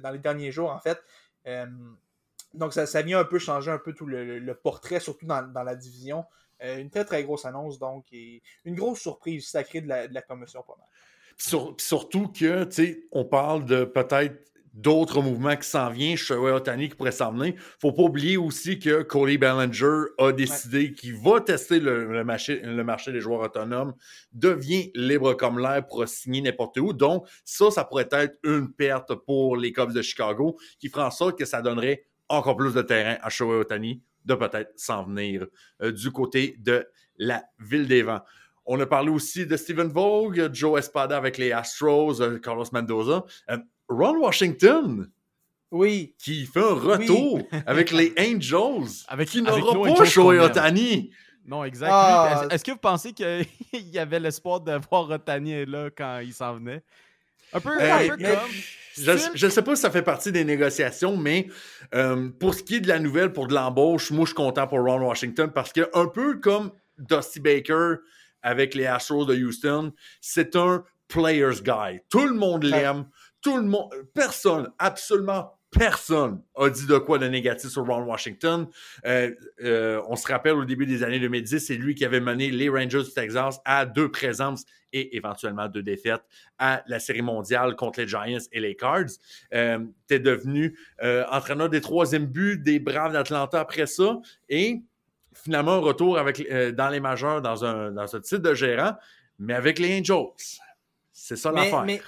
dans 0.00 0.10
les 0.10 0.20
derniers 0.20 0.52
jours, 0.52 0.70
en 0.70 0.78
fait. 0.78 1.02
Euh, 1.48 1.66
donc, 2.54 2.72
ça, 2.72 2.86
ça 2.86 3.02
vient 3.02 3.18
un 3.18 3.24
peu 3.24 3.40
changer 3.40 3.72
un 3.72 3.78
peu 3.78 3.92
tout 3.92 4.06
le, 4.06 4.38
le- 4.38 4.54
portrait, 4.54 5.00
surtout 5.00 5.26
dans, 5.26 5.42
dans 5.42 5.64
la 5.64 5.74
division. 5.74 6.24
Euh, 6.62 6.78
une 6.78 6.90
très, 6.90 7.04
très 7.04 7.24
grosse 7.24 7.44
annonce, 7.44 7.78
donc, 7.80 8.04
et 8.12 8.40
une 8.64 8.76
grosse 8.76 9.00
surprise 9.00 9.48
sacrée 9.48 9.80
de 9.80 9.88
la, 9.88 10.06
de 10.06 10.14
la 10.14 10.22
commotion, 10.22 10.62
pas 10.62 10.76
mal. 10.78 10.86
Sur- 11.36 11.74
surtout 11.78 12.28
que, 12.28 12.64
tu 12.64 12.72
sais, 12.72 13.06
on 13.10 13.24
parle 13.24 13.64
de 13.64 13.84
peut-être 13.84 14.51
d'autres 14.72 15.20
mouvements 15.20 15.56
qui 15.56 15.68
s'en 15.68 15.90
viennent, 15.90 16.16
Shohei 16.16 16.50
Otani 16.50 16.88
qui 16.88 16.94
pourrait 16.94 17.12
s'en 17.12 17.32
venir. 17.32 17.54
Faut 17.80 17.92
pas 17.92 18.02
oublier 18.02 18.36
aussi 18.36 18.78
que 18.78 19.02
Cody 19.02 19.38
Bellinger 19.38 20.04
a 20.18 20.32
décidé 20.32 20.92
qu'il 20.92 21.16
va 21.16 21.40
tester 21.40 21.78
le, 21.78 22.12
le 22.12 22.24
marché, 22.24 22.60
le 22.62 22.84
marché 22.84 23.12
des 23.12 23.20
joueurs 23.20 23.40
autonomes, 23.40 23.94
devient 24.32 24.90
libre 24.94 25.34
comme 25.34 25.58
l'air 25.58 25.86
pour 25.86 26.06
signer 26.08 26.40
n'importe 26.40 26.78
où. 26.78 26.92
Donc, 26.92 27.26
ça, 27.44 27.70
ça 27.70 27.84
pourrait 27.84 28.08
être 28.10 28.38
une 28.44 28.72
perte 28.72 29.14
pour 29.14 29.56
les 29.56 29.72
Cubs 29.72 29.92
de 29.92 30.02
Chicago 30.02 30.56
qui 30.78 30.88
ferait 30.88 31.04
en 31.04 31.10
sorte 31.10 31.38
que 31.38 31.44
ça 31.44 31.60
donnerait 31.60 32.06
encore 32.28 32.56
plus 32.56 32.72
de 32.72 32.82
terrain 32.82 33.18
à 33.22 33.28
Shohei 33.28 33.58
Otani 33.58 34.02
de 34.24 34.34
peut-être 34.34 34.72
s'en 34.76 35.04
venir 35.04 35.46
euh, 35.82 35.92
du 35.92 36.10
côté 36.10 36.56
de 36.60 36.86
la 37.18 37.44
Ville 37.58 37.88
des 37.88 38.02
Vents. 38.02 38.22
On 38.64 38.78
a 38.80 38.86
parlé 38.86 39.10
aussi 39.10 39.44
de 39.46 39.56
Steven 39.56 39.88
Vogue, 39.88 40.50
Joe 40.52 40.78
Espada 40.78 41.16
avec 41.16 41.36
les 41.36 41.52
Astros, 41.52 42.20
euh, 42.20 42.38
Carlos 42.38 42.64
Mendoza. 42.72 43.24
Euh, 43.50 43.58
Ron 43.92 44.16
Washington, 44.18 45.08
Oui, 45.70 46.14
qui 46.18 46.44
fait 46.46 46.60
un 46.60 46.74
retour 46.74 47.40
avec 47.66 47.90
les 47.92 48.12
Angels, 48.18 48.90
Avec- 49.08 49.28
qui 49.28 49.42
n'aura 49.42 49.94
pas 49.96 50.04
Shohei. 50.04 50.38
Otani. 50.38 51.10
Non, 51.46 51.64
exact. 51.64 51.88
Ah. 51.92 52.46
Est-ce 52.50 52.62
que 52.64 52.70
vous 52.72 52.76
pensez 52.78 53.12
qu'il 53.12 53.46
y 53.92 53.98
avait 53.98 54.20
l'espoir 54.20 54.60
de 54.60 54.78
voir 54.90 55.08
Otani 55.10 55.64
là 55.66 55.90
quand 55.96 56.20
il 56.20 56.32
s'en 56.32 56.54
venait? 56.54 56.82
Un 57.52 57.60
peu, 57.60 57.70
Euh, 57.80 57.92
un 57.92 58.08
peu 58.08 58.16
mais- 58.18 58.30
comme. 58.34 58.50
Je 58.94 59.46
ne 59.46 59.50
sais 59.50 59.62
pas 59.62 59.74
si 59.74 59.80
ça 59.80 59.90
fait 59.90 60.02
partie 60.02 60.30
des 60.32 60.44
négociations, 60.44 61.16
mais 61.16 61.48
euh, 61.94 62.28
pour 62.38 62.52
ce 62.54 62.62
qui 62.62 62.76
est 62.76 62.80
de 62.80 62.88
la 62.88 62.98
nouvelle, 62.98 63.32
pour 63.32 63.46
de 63.46 63.54
l'embauche, 63.54 64.10
moi, 64.10 64.24
je 64.24 64.28
suis 64.28 64.34
content 64.34 64.66
pour 64.66 64.80
Ron 64.80 65.00
Washington 65.06 65.50
parce 65.52 65.72
que, 65.72 65.88
un 65.94 66.06
peu 66.08 66.38
comme 66.38 66.70
Dusty 66.98 67.40
Baker 67.40 67.94
avec 68.42 68.74
les 68.74 68.84
Astros 68.84 69.24
de 69.24 69.34
Houston, 69.34 69.92
c'est 70.20 70.56
un 70.56 70.84
player's 71.08 71.62
guy. 71.62 72.00
Tout 72.10 72.26
le 72.26 72.34
monde 72.34 72.64
l'aime. 72.64 73.06
Tout 73.42 73.56
le 73.56 73.64
monde, 73.64 73.90
personne, 74.14 74.72
absolument 74.78 75.52
personne 75.72 76.42
a 76.54 76.68
dit 76.68 76.86
de 76.86 76.98
quoi 76.98 77.18
de 77.18 77.26
négatif 77.26 77.70
sur 77.70 77.84
Ron 77.84 78.04
Washington. 78.04 78.68
Euh, 79.06 79.34
euh, 79.62 80.02
on 80.06 80.16
se 80.16 80.28
rappelle 80.28 80.52
au 80.52 80.64
début 80.64 80.86
des 80.86 81.02
années 81.02 81.18
2010, 81.18 81.58
c'est 81.58 81.76
lui 81.76 81.94
qui 81.94 82.04
avait 82.04 82.20
mené 82.20 82.50
les 82.50 82.68
Rangers 82.68 83.02
du 83.02 83.12
Texas 83.12 83.60
à 83.64 83.86
deux 83.86 84.10
présences 84.10 84.64
et 84.92 85.16
éventuellement 85.16 85.68
deux 85.68 85.82
défaites 85.82 86.22
à 86.58 86.82
la 86.86 87.00
Série 87.00 87.22
mondiale 87.22 87.74
contre 87.74 88.00
les 88.00 88.06
Giants 88.06 88.44
et 88.52 88.60
les 88.60 88.76
Cards. 88.76 89.06
Euh, 89.54 89.78
T'es 90.06 90.20
devenu 90.20 90.78
entraîneur 91.30 91.70
des 91.70 91.80
troisième 91.80 92.26
buts 92.26 92.58
des 92.58 92.78
Braves 92.78 93.12
d'Atlanta 93.12 93.60
après 93.60 93.86
ça 93.86 94.20
et 94.50 94.82
finalement 95.34 95.72
un 95.72 95.78
retour 95.78 96.18
avec, 96.18 96.46
dans 96.74 96.90
les 96.90 97.00
majeurs 97.00 97.40
dans 97.40 97.64
un, 97.64 97.90
dans 97.92 98.14
un 98.14 98.20
titre 98.20 98.42
de 98.42 98.54
gérant, 98.54 98.94
mais 99.38 99.54
avec 99.54 99.78
les 99.78 99.98
Angels. 99.98 100.26
C'est 101.14 101.36
ça 101.36 101.50
l'affaire. 101.50 101.84
mais, 101.84 102.02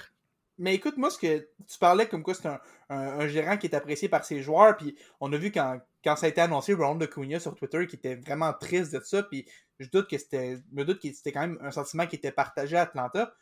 mais 0.57 0.75
écoute, 0.75 0.97
moi, 0.97 1.09
ce 1.09 1.17
que 1.19 1.37
tu 1.67 1.77
parlais 1.79 2.07
comme 2.07 2.23
quoi 2.23 2.33
c'est 2.33 2.47
un, 2.47 2.59
un- 2.89 3.19
un 3.19 3.27
gérant 3.27 3.57
qui 3.57 3.67
est 3.67 3.75
apprécié 3.75 4.07
par 4.09 4.23
ses 4.25 4.41
joueurs, 4.41 4.77
puis 4.77 4.95
on 5.19 5.31
a 5.33 5.37
vu 5.37 5.51
quand, 5.51 5.79
quand 6.03 6.15
ça 6.15 6.25
a 6.27 6.29
été 6.29 6.41
annoncé, 6.41 6.73
Ronald 6.73 7.03
Acuna 7.03 7.39
sur 7.39 7.55
Twitter, 7.55 7.85
qui 7.87 7.95
était 7.97 8.15
vraiment 8.15 8.53
triste 8.53 8.93
de 8.93 8.99
ça, 9.01 9.23
puis 9.23 9.45
je 9.79 9.89
doute 9.89 10.09
que 10.09 10.17
c'était, 10.17 10.57
me 10.71 10.83
doute 10.85 11.01
que 11.01 11.11
c'était 11.11 11.31
quand 11.31 11.41
même 11.41 11.57
un 11.61 11.71
sentiment 11.71 12.07
qui 12.07 12.15
était 12.15 12.31
partagé 12.31 12.77
à 12.77 12.83
Atlanta. 12.83 13.33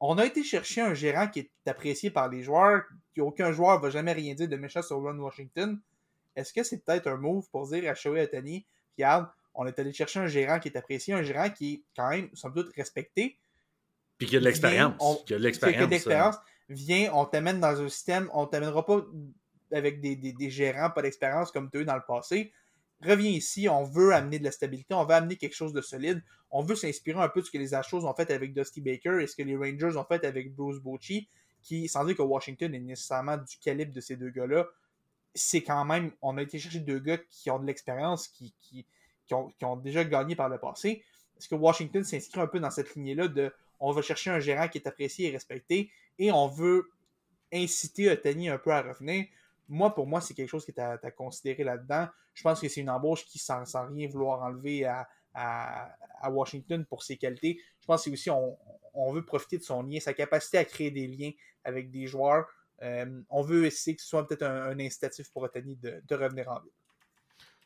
On 0.00 0.18
a 0.18 0.24
été 0.26 0.42
chercher 0.42 0.80
un 0.80 0.94
gérant 0.94 1.28
qui 1.28 1.40
est 1.40 1.50
apprécié 1.70 2.10
par 2.10 2.28
les 2.28 2.42
joueurs, 2.42 2.82
qu'aucun 3.16 3.52
joueur 3.52 3.80
va 3.80 3.90
jamais 3.90 4.12
rien 4.12 4.34
dire 4.34 4.48
de 4.48 4.56
méchant 4.56 4.82
sur 4.82 4.96
Ron 4.96 5.18
Washington. 5.18 5.78
Est-ce 6.34 6.52
que 6.52 6.62
c'est 6.62 6.78
peut-être 6.84 7.06
un 7.08 7.16
move 7.18 7.46
pour 7.50 7.68
dire 7.68 7.88
à 7.90 7.94
Shohei 7.94 8.22
Otani, 8.22 8.64
regarde, 8.96 9.28
on 9.54 9.66
est 9.66 9.78
allé 9.78 9.92
chercher 9.92 10.20
un 10.20 10.26
gérant 10.26 10.58
qui 10.58 10.68
est 10.68 10.76
apprécié, 10.78 11.12
un 11.12 11.22
gérant 11.22 11.50
qui 11.50 11.74
est 11.74 11.82
quand 11.94 12.08
même, 12.08 12.30
sans 12.32 12.48
doute, 12.48 12.72
respecté, 12.74 13.36
Puis 14.18 14.26
qu'il 14.26 14.34
y 14.34 14.36
a 14.38 14.40
de 14.40 14.44
l'expérience. 14.46 14.94
y 15.72 15.74
a 15.76 15.86
de 15.86 15.90
l'expérience. 15.90 16.36
Viens, 16.72 17.12
on 17.14 17.24
t'amène 17.24 17.60
dans 17.60 17.80
un 17.80 17.88
système, 17.88 18.28
on 18.32 18.46
t'amènera 18.46 18.84
pas 18.84 19.04
avec 19.72 20.00
des, 20.00 20.50
gérants, 20.50 20.90
pas 20.90 21.02
d'expérience 21.02 21.50
comme 21.50 21.70
tu 21.70 21.78
as 21.78 21.80
eu 21.80 21.84
dans 21.84 21.96
le 21.96 22.02
passé. 22.06 22.52
Reviens 23.02 23.30
ici, 23.30 23.68
on 23.68 23.84
veut 23.84 24.12
amener 24.14 24.38
de 24.38 24.44
la 24.44 24.52
stabilité, 24.52 24.94
on 24.94 25.04
veut 25.04 25.14
amener 25.14 25.36
quelque 25.36 25.56
chose 25.56 25.72
de 25.72 25.80
solide, 25.80 26.22
on 26.50 26.62
veut 26.62 26.76
s'inspirer 26.76 27.20
un 27.20 27.28
peu 27.28 27.40
de 27.40 27.46
ce 27.46 27.50
que 27.50 27.58
les 27.58 27.74
Astros 27.74 28.04
ont 28.04 28.14
fait 28.14 28.30
avec 28.30 28.54
Dusty 28.54 28.80
Baker 28.80 29.18
et 29.20 29.26
ce 29.26 29.34
que 29.34 29.42
les 29.42 29.56
Rangers 29.56 29.96
ont 29.96 30.04
fait 30.04 30.24
avec 30.24 30.54
Bruce 30.54 30.78
Bochy, 30.78 31.28
qui, 31.62 31.88
sans 31.88 32.04
dire 32.04 32.16
que 32.16 32.22
Washington 32.22 32.72
est 32.74 32.80
nécessairement 32.80 33.36
du 33.36 33.56
calibre 33.58 33.92
de 33.92 34.00
ces 34.00 34.16
deux 34.16 34.30
gars-là, 34.30 34.66
c'est 35.34 35.62
quand 35.62 35.84
même, 35.84 36.12
on 36.20 36.36
a 36.36 36.42
été 36.42 36.58
chercher 36.58 36.80
deux 36.80 36.98
gars 36.98 37.18
qui 37.30 37.50
ont 37.50 37.58
de 37.58 37.66
l'expérience, 37.66 38.28
qui 38.28 38.54
ont, 39.30 39.48
qui 39.48 39.64
ont 39.64 39.76
déjà 39.76 40.04
gagné 40.04 40.36
par 40.36 40.48
le 40.48 40.58
passé. 40.58 41.02
Est-ce 41.38 41.48
que 41.48 41.54
Washington 41.54 42.04
s'inscrit 42.04 42.40
un 42.40 42.46
peu 42.46 42.60
dans 42.60 42.70
cette 42.70 42.94
lignée-là 42.94 43.28
de 43.28 43.52
on 43.80 43.90
va 43.90 44.00
chercher 44.00 44.30
un 44.30 44.38
gérant 44.38 44.68
qui 44.68 44.78
est 44.78 44.86
apprécié 44.86 45.28
et 45.28 45.32
respecté? 45.32 45.90
Et 46.18 46.30
on 46.32 46.46
veut 46.48 46.90
inciter 47.52 48.10
Otani 48.10 48.48
un 48.48 48.58
peu 48.58 48.70
à 48.72 48.82
revenir. 48.82 49.26
Moi, 49.68 49.94
pour 49.94 50.06
moi, 50.06 50.20
c'est 50.20 50.34
quelque 50.34 50.48
chose 50.48 50.64
qui 50.64 50.70
est 50.70 50.80
à, 50.80 50.98
à 51.02 51.10
considérer 51.10 51.64
là-dedans. 51.64 52.08
Je 52.34 52.42
pense 52.42 52.60
que 52.60 52.68
c'est 52.68 52.80
une 52.80 52.90
embauche 52.90 53.24
qui, 53.26 53.38
sans, 53.38 53.64
sans 53.64 53.86
rien 53.88 54.08
vouloir 54.08 54.42
enlever 54.42 54.84
à, 54.84 55.08
à, 55.34 55.90
à 56.20 56.30
Washington 56.30 56.84
pour 56.84 57.02
ses 57.02 57.16
qualités, 57.16 57.58
je 57.80 57.86
pense 57.86 58.00
que 58.02 58.04
c'est 58.04 58.12
aussi 58.12 58.30
on, 58.30 58.58
on 58.94 59.12
veut 59.12 59.24
profiter 59.24 59.58
de 59.58 59.62
son 59.62 59.82
lien, 59.82 59.98
sa 59.98 60.12
capacité 60.14 60.58
à 60.58 60.64
créer 60.64 60.90
des 60.90 61.06
liens 61.06 61.30
avec 61.64 61.90
des 61.90 62.06
joueurs. 62.06 62.46
Euh, 62.82 63.22
on 63.30 63.42
veut 63.42 63.64
essayer 63.66 63.96
que 63.96 64.02
ce 64.02 64.08
soit 64.08 64.26
peut-être 64.26 64.42
un, 64.42 64.70
un 64.70 64.78
incitatif 64.78 65.30
pour 65.32 65.42
Otani 65.42 65.76
de, 65.76 66.02
de 66.06 66.14
revenir 66.14 66.48
en 66.50 66.60
ville. 66.60 66.72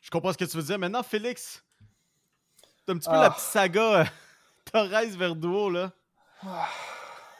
Je 0.01 0.09
comprends 0.09 0.31
ce 0.31 0.37
que 0.37 0.45
tu 0.45 0.55
veux 0.57 0.63
dire. 0.63 0.79
Maintenant, 0.79 1.03
Félix, 1.03 1.65
t'as 2.85 2.93
un 2.93 2.97
petit 2.97 3.09
peu 3.09 3.15
Ah. 3.15 3.23
la 3.23 3.29
petite 3.31 3.43
saga 3.43 4.01
euh, 4.01 4.05
Torres 4.71 5.17
Verduo, 5.17 5.69
là. 5.69 5.91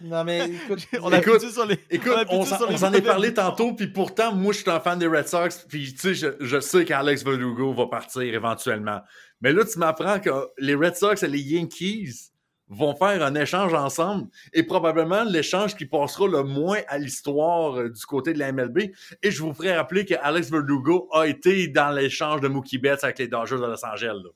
Non, 0.02 0.24
mais 0.24 0.50
écoute, 0.66 0.88
On 1.02 1.12
a 1.12 1.20
Écoute, 1.20 1.40
plus 1.40 1.52
sur 1.52 1.66
les. 1.66 1.80
Écoute, 1.90 2.14
a 2.14 2.26
plus 2.26 2.36
on 2.36 2.46
s'en 2.46 2.94
est 2.94 3.02
parlé 3.02 3.34
tantôt, 3.34 3.74
puis 3.74 3.88
pourtant, 3.88 4.34
moi, 4.34 4.54
je 4.54 4.60
suis 4.60 4.70
un 4.70 4.80
fan 4.80 5.00
des 5.00 5.08
Red 5.08 5.28
Sox, 5.28 5.66
puis 5.68 5.94
tu 5.94 6.00
sais, 6.00 6.14
je, 6.14 6.28
je 6.40 6.60
sais 6.60 6.86
qu'Alex 6.86 7.24
Verdugo 7.24 7.74
va 7.74 7.88
partir 7.88 8.22
éventuellement. 8.22 9.02
Mais 9.42 9.54
là, 9.54 9.64
tu 9.66 9.80
m'apprends 9.80 10.20
que 10.20 10.30
les 10.58 10.76
Red 10.76 10.96
Sox 10.96 11.24
et 11.24 11.28
les 11.28 11.42
Yankees 11.42 12.32
vont 12.70 12.96
faire 12.96 13.24
un 13.24 13.34
échange 13.36 13.74
ensemble, 13.74 14.28
et 14.54 14.64
probablement 14.64 15.24
l'échange 15.24 15.76
qui 15.76 15.86
passera 15.86 16.28
le 16.28 16.44
moins 16.44 16.80
à 16.88 16.98
l'histoire 16.98 17.80
euh, 17.80 17.90
du 17.90 18.06
côté 18.06 18.34
de 18.34 18.40
la 18.40 18.52
MLB. 18.52 18.92
Et 19.24 19.32
je 19.32 19.42
vous 19.42 19.54
ferai 19.54 19.76
rappeler 19.76 20.06
que 20.06 20.16
Alex 20.22 20.52
Verdugo 20.52 21.08
a 21.14 21.28
été 21.28 21.68
dans 21.70 21.92
l'échange 21.92 22.42
de 22.42 22.48
Mookie 22.50 22.78
Betts 22.78 23.04
avec 23.04 23.20
les 23.20 23.28
Dodgers 23.28 23.56
de 23.56 23.66
Los 23.66 23.86
Angeles. 23.86 24.22
là. 24.24 24.30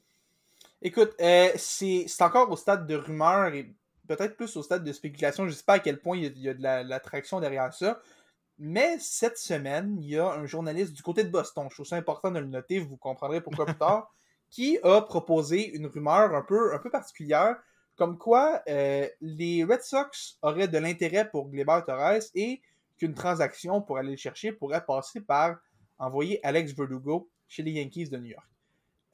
Écoute, 0.83 1.11
euh, 1.21 1.49
c'est 1.57 2.05
c'est 2.07 2.23
encore 2.23 2.49
au 2.49 2.55
stade 2.55 2.87
de 2.87 2.95
rumeur 2.95 3.53
et 3.53 3.71
peut-être 4.15 4.35
plus 4.35 4.55
au 4.57 4.63
stade 4.63 4.83
de 4.83 4.91
spéculation. 4.93 5.45
Je 5.45 5.51
ne 5.51 5.55
sais 5.55 5.63
pas 5.63 5.73
à 5.73 5.79
quel 5.79 5.99
point 5.99 6.17
il 6.17 6.37
y 6.37 6.49
a, 6.49 6.53
de 6.53 6.61
la- 6.61 6.83
l'attraction 6.83 7.39
derrière 7.39 7.73
ça. 7.73 8.01
Mais 8.57 8.97
cette 8.99 9.37
semaine, 9.37 9.97
il 10.01 10.09
y 10.09 10.17
a 10.17 10.27
un 10.31 10.45
journaliste 10.45 10.93
du 10.93 11.01
côté 11.01 11.23
de 11.23 11.29
Boston, 11.29 11.67
je 11.69 11.75
trouve 11.75 11.85
ça 11.85 11.95
important 11.95 12.29
de 12.29 12.39
le 12.39 12.45
noter, 12.45 12.79
vous 12.79 12.97
comprendrez 12.97 13.41
pourquoi 13.41 13.65
plus 13.65 13.77
tard, 13.77 14.13
qui 14.51 14.77
a 14.83 15.01
proposé 15.01 15.75
une 15.75 15.87
rumeur 15.87 16.35
un 16.35 16.43
peu, 16.43 16.73
un 16.73 16.77
peu 16.77 16.91
particulière, 16.91 17.55
comme 17.95 18.17
quoi 18.17 18.61
euh, 18.67 19.07
les 19.21 19.63
Red 19.63 19.81
Sox 19.81 20.37
auraient 20.41 20.67
de 20.67 20.77
l'intérêt 20.77 21.29
pour 21.29 21.49
Gleyber 21.49 21.79
Torres 21.87 22.21
et 22.35 22.61
qu'une 22.97 23.15
transaction 23.15 23.81
pour 23.81 23.97
aller 23.97 24.11
le 24.11 24.17
chercher 24.17 24.51
pourrait 24.51 24.85
passer 24.85 25.21
par 25.21 25.57
envoyer 25.97 26.39
Alex 26.45 26.73
Verdugo 26.73 27.29
chez 27.47 27.63
les 27.63 27.71
Yankees 27.71 28.09
de 28.09 28.17
New 28.17 28.29
York. 28.31 28.47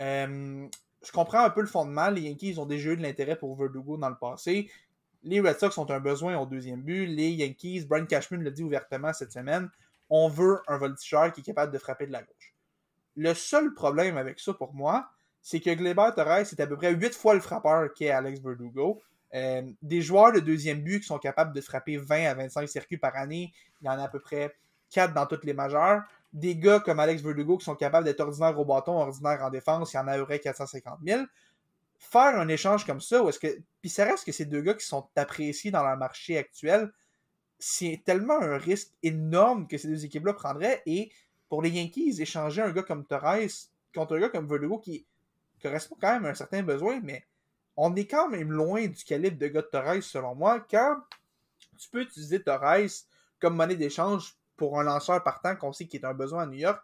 Euh, 0.01 0.67
je 1.05 1.11
comprends 1.11 1.43
un 1.43 1.49
peu 1.49 1.61
le 1.61 1.67
fondement. 1.67 2.09
Les 2.09 2.21
Yankees 2.21 2.57
ont 2.59 2.65
déjà 2.65 2.91
eu 2.91 2.97
de 2.97 3.01
l'intérêt 3.01 3.37
pour 3.37 3.55
Verdugo 3.55 3.97
dans 3.97 4.09
le 4.09 4.17
passé. 4.17 4.69
Les 5.27 5.41
Red 5.41 5.59
Sox 5.59 5.77
ont 5.77 5.89
un 5.91 5.99
besoin 5.99 6.37
au 6.37 6.45
deuxième 6.45 6.81
but. 6.81 7.05
Les 7.05 7.31
Yankees, 7.31 7.85
Brian 7.85 8.05
Cashman 8.05 8.41
l'a 8.43 8.49
dit 8.49 8.63
ouvertement 8.63 9.11
cette 9.11 9.33
semaine, 9.33 9.69
on 10.09 10.29
veut 10.29 10.61
un 10.67 10.77
voltigeur 10.77 11.33
qui 11.33 11.41
est 11.41 11.43
capable 11.43 11.73
de 11.73 11.77
frapper 11.77 12.07
de 12.07 12.13
la 12.13 12.21
gauche. 12.23 12.55
Le 13.17 13.33
seul 13.33 13.73
problème 13.73 14.15
avec 14.17 14.39
ça 14.39 14.53
pour 14.53 14.73
moi, 14.73 15.09
c'est 15.41 15.59
que 15.59 15.73
Gleyber 15.73 16.11
Torres 16.15 16.45
c'est 16.45 16.61
à 16.61 16.67
peu 16.67 16.77
près 16.77 16.93
8 16.93 17.13
fois 17.13 17.33
le 17.33 17.41
frappeur 17.41 17.93
qu'est 17.93 18.09
Alex 18.09 18.39
Verdugo. 18.39 19.01
Euh, 19.35 19.63
des 19.81 20.01
joueurs 20.01 20.31
de 20.31 20.39
deuxième 20.39 20.81
but 20.81 21.01
qui 21.01 21.07
sont 21.07 21.19
capables 21.19 21.53
de 21.53 21.59
frapper 21.59 21.97
20 21.97 22.25
à 22.27 22.33
25 22.33 22.69
circuits 22.69 22.97
par 22.97 23.13
année, 23.17 23.51
il 23.81 23.87
y 23.87 23.89
en 23.89 23.99
a 23.99 24.03
à 24.03 24.07
peu 24.07 24.21
près 24.21 24.55
4 24.91 25.13
dans 25.13 25.25
toutes 25.25 25.43
les 25.43 25.53
majeures. 25.53 26.03
Des 26.31 26.55
gars 26.55 26.79
comme 26.79 27.01
Alex 27.01 27.21
Verdugo 27.21 27.57
qui 27.57 27.65
sont 27.65 27.75
capables 27.75 28.05
d'être 28.05 28.21
ordinaires 28.21 28.57
au 28.57 28.63
bâton, 28.63 28.93
ordinaires 28.93 29.43
en 29.43 29.49
défense, 29.49 29.91
il 29.91 29.97
y 29.97 29.99
en 29.99 30.07
a 30.07 30.13
à 30.13 30.17
peu 30.17 30.25
près 30.25 30.39
450 30.39 30.99
000. 31.05 31.23
Faire 31.99 32.39
un 32.39 32.47
échange 32.47 32.85
comme 32.85 33.01
ça, 33.01 33.23
où 33.23 33.29
est-ce 33.29 33.39
que. 33.39 33.59
Puis 33.81 33.89
ça 33.89 34.05
reste 34.05 34.25
que 34.25 34.31
ces 34.31 34.45
deux 34.45 34.61
gars 34.61 34.75
qui 34.75 34.85
sont 34.85 35.09
appréciés 35.15 35.71
dans 35.71 35.83
leur 35.83 35.97
marché 35.97 36.37
actuel, 36.37 36.91
c'est 37.59 38.01
tellement 38.05 38.39
un 38.39 38.57
risque 38.57 38.91
énorme 39.01 39.67
que 39.67 39.77
ces 39.77 39.87
deux 39.87 40.05
équipes-là 40.05 40.33
prendraient 40.33 40.83
et 40.85 41.11
pour 41.49 41.61
les 41.61 41.69
Yankees, 41.69 42.21
échanger 42.21 42.61
un 42.61 42.71
gars 42.71 42.83
comme 42.83 43.05
Torres 43.05 43.47
contre 43.95 44.15
un 44.15 44.19
gars 44.19 44.29
comme 44.29 44.47
Verdugo 44.47 44.79
qui 44.79 45.05
correspond 45.61 45.97
quand 45.99 46.13
même 46.13 46.25
à 46.25 46.29
un 46.29 46.35
certain 46.35 46.61
besoin, 46.61 46.99
mais 47.01 47.25
on 47.75 47.95
est 47.95 48.05
quand 48.05 48.29
même 48.29 48.51
loin 48.51 48.85
du 48.87 49.03
calibre 49.03 49.37
de 49.37 49.47
gars 49.47 49.61
de 49.61 49.67
Torres, 49.67 50.03
selon 50.03 50.35
moi, 50.35 50.59
quand 50.69 50.97
tu 51.77 51.89
peux 51.89 52.01
utiliser 52.01 52.41
Torres 52.41 52.87
comme 53.39 53.55
monnaie 53.55 53.75
d'échange 53.75 54.35
pour 54.55 54.79
un 54.79 54.83
lanceur 54.83 55.23
partant 55.23 55.55
qu'on 55.55 55.71
sait 55.71 55.85
qu'il 55.85 56.01
est 56.01 56.05
un 56.05 56.13
besoin 56.13 56.43
à 56.43 56.45
New 56.47 56.57
York. 56.57 56.81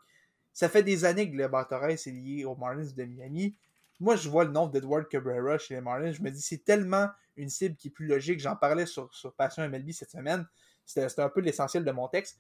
Ça 0.53 0.69
fait 0.69 0.83
des 0.83 1.03
années 1.03 1.29
que 1.29 1.35
le 1.35 1.49
Torres 1.67 1.89
est 1.89 2.05
lié 2.05 2.45
aux 2.45 2.55
Marlins 2.55 2.91
de 2.95 3.03
Miami. 3.03 3.55
Moi, 3.99 4.15
je 4.15 4.29
vois 4.29 4.43
le 4.43 4.51
nom 4.51 4.67
d'Edward 4.67 5.07
Cabrera 5.07 5.57
chez 5.57 5.75
les 5.75 5.81
Marlins. 5.81 6.11
Je 6.11 6.21
me 6.21 6.31
dis, 6.31 6.41
c'est 6.41 6.63
tellement 6.63 7.09
une 7.37 7.49
cible 7.49 7.75
qui 7.75 7.87
est 7.87 7.91
plus 7.91 8.07
logique. 8.07 8.39
J'en 8.39 8.55
parlais 8.55 8.85
sur, 8.85 9.13
sur 9.13 9.33
Passion 9.33 9.67
MLB 9.67 9.91
cette 9.91 10.11
semaine. 10.11 10.45
C'était 10.85 11.21
un 11.21 11.29
peu 11.29 11.41
l'essentiel 11.41 11.85
de 11.85 11.91
mon 11.91 12.07
texte. 12.07 12.39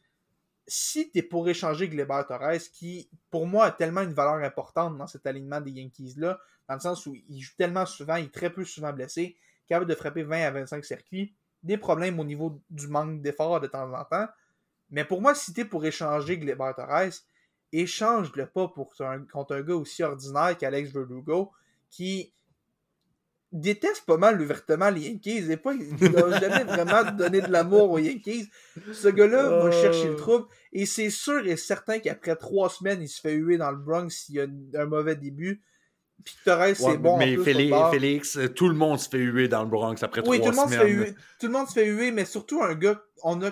Si 0.65 1.11
tu 1.11 1.19
es 1.19 1.21
pour 1.21 1.47
échanger 1.47 1.89
Gleber 1.89 2.23
Torres, 2.27 2.61
qui 2.71 3.09
pour 3.29 3.47
moi 3.47 3.65
a 3.65 3.71
tellement 3.71 4.01
une 4.01 4.13
valeur 4.13 4.35
importante 4.35 4.97
dans 4.97 5.07
cet 5.07 5.25
alignement 5.25 5.59
des 5.59 5.71
Yankees-là, 5.71 6.39
dans 6.69 6.75
le 6.75 6.79
sens 6.79 7.05
où 7.05 7.15
il 7.15 7.41
joue 7.41 7.53
tellement 7.57 7.85
souvent, 7.85 8.15
il 8.15 8.25
est 8.25 8.33
très 8.33 8.49
peu 8.49 8.63
souvent 8.63 8.93
blessé, 8.93 9.37
capable 9.67 9.89
de 9.89 9.95
frapper 9.95 10.23
20 10.23 10.41
à 10.41 10.51
25 10.51 10.85
circuits, 10.85 11.35
des 11.63 11.77
problèmes 11.77 12.19
au 12.19 12.23
niveau 12.23 12.61
du 12.69 12.87
manque 12.87 13.21
d'effort 13.21 13.59
de 13.59 13.67
temps 13.67 13.91
en 13.93 14.05
temps. 14.05 14.27
Mais 14.89 15.03
pour 15.03 15.21
moi, 15.21 15.35
si 15.35 15.53
tu 15.53 15.61
es 15.61 15.65
pour 15.65 15.85
échanger 15.85 16.37
Gleber 16.37 16.71
Torres, 16.75 17.11
échange-le 17.73 18.45
pas 18.45 18.67
pour 18.69 18.93
un, 18.99 19.21
contre 19.25 19.55
un 19.55 19.61
gars 19.61 19.75
aussi 19.75 20.03
ordinaire 20.03 20.57
qu'Alex 20.57 20.91
Verdugo, 20.91 21.51
qui 21.89 22.33
déteste 23.51 24.05
pas 24.05 24.17
mal 24.17 24.41
ouvertement 24.41 24.89
les 24.89 25.09
Yankees 25.09 25.51
et 25.51 25.57
pas, 25.57 25.73
il 25.73 25.93
n'a 26.11 26.39
jamais 26.39 26.63
vraiment 26.63 27.11
donné 27.11 27.41
de 27.41 27.51
l'amour 27.51 27.91
aux 27.91 27.99
Yankees. 27.99 28.49
Ce 28.91 29.07
gars-là 29.07 29.63
va 29.63 29.71
chercher 29.71 30.09
le 30.09 30.15
trouble 30.15 30.47
et 30.71 30.85
c'est 30.85 31.11
sûr 31.11 31.45
et 31.45 31.55
certain 31.55 31.99
qu'après 31.99 32.35
trois 32.35 32.69
semaines, 32.69 33.01
il 33.01 33.07
se 33.07 33.21
fait 33.21 33.33
huer 33.33 33.57
dans 33.57 33.71
le 33.71 33.77
Bronx 33.77 34.09
s'il 34.09 34.35
y 34.35 34.39
a 34.39 34.47
un 34.81 34.85
mauvais 34.85 35.15
début. 35.15 35.61
Puis 36.23 36.35
Torres, 36.45 36.75
c'est 36.75 36.97
bon. 36.97 37.17
Mais 37.17 37.37
Félix, 37.37 37.75
Félix, 37.91 38.39
tout 38.55 38.69
le 38.69 38.75
monde 38.75 38.99
se 38.99 39.09
fait 39.09 39.19
huer 39.19 39.47
dans 39.47 39.63
le 39.63 39.69
Bronx 39.69 39.95
après 40.01 40.21
oui, 40.25 40.39
trois 40.39 40.51
tout 40.51 40.55
le 40.55 40.55
monde 40.55 40.71
semaines. 40.71 40.79
Se 40.79 40.85
fait 40.85 40.93
huer, 40.93 41.15
tout 41.39 41.47
le 41.47 41.53
monde 41.53 41.67
se 41.67 41.73
fait 41.73 41.85
huer, 41.85 42.11
mais 42.11 42.25
surtout 42.25 42.63
un 42.63 42.75
gars. 42.75 43.03
On 43.23 43.41
a, 43.43 43.51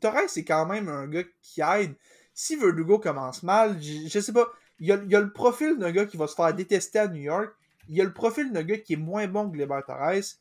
Torres, 0.00 0.28
c'est 0.28 0.44
quand 0.44 0.66
même 0.66 0.88
un 0.88 1.06
gars 1.08 1.24
qui 1.42 1.60
aide. 1.60 1.94
Si 2.40 2.54
Verdugo 2.54 3.00
commence 3.00 3.42
mal, 3.42 3.82
je, 3.82 4.20
sais 4.20 4.32
pas. 4.32 4.46
Il 4.78 4.86
y, 4.86 4.92
a, 4.92 5.20
le 5.20 5.32
profil 5.32 5.76
d'un 5.76 5.90
gars 5.90 6.06
qui 6.06 6.16
va 6.16 6.28
se 6.28 6.36
faire 6.36 6.54
détester 6.54 7.00
à 7.00 7.08
New 7.08 7.22
York 7.22 7.52
il 7.88 7.96
y 7.96 8.00
a 8.00 8.04
le 8.04 8.12
profil 8.12 8.52
d'un 8.52 8.62
gars 8.62 8.78
qui 8.78 8.92
est 8.92 8.96
moins 8.96 9.26
bon 9.26 9.50
que 9.50 9.56
Gleber 9.56 9.80
Torres. 9.84 10.36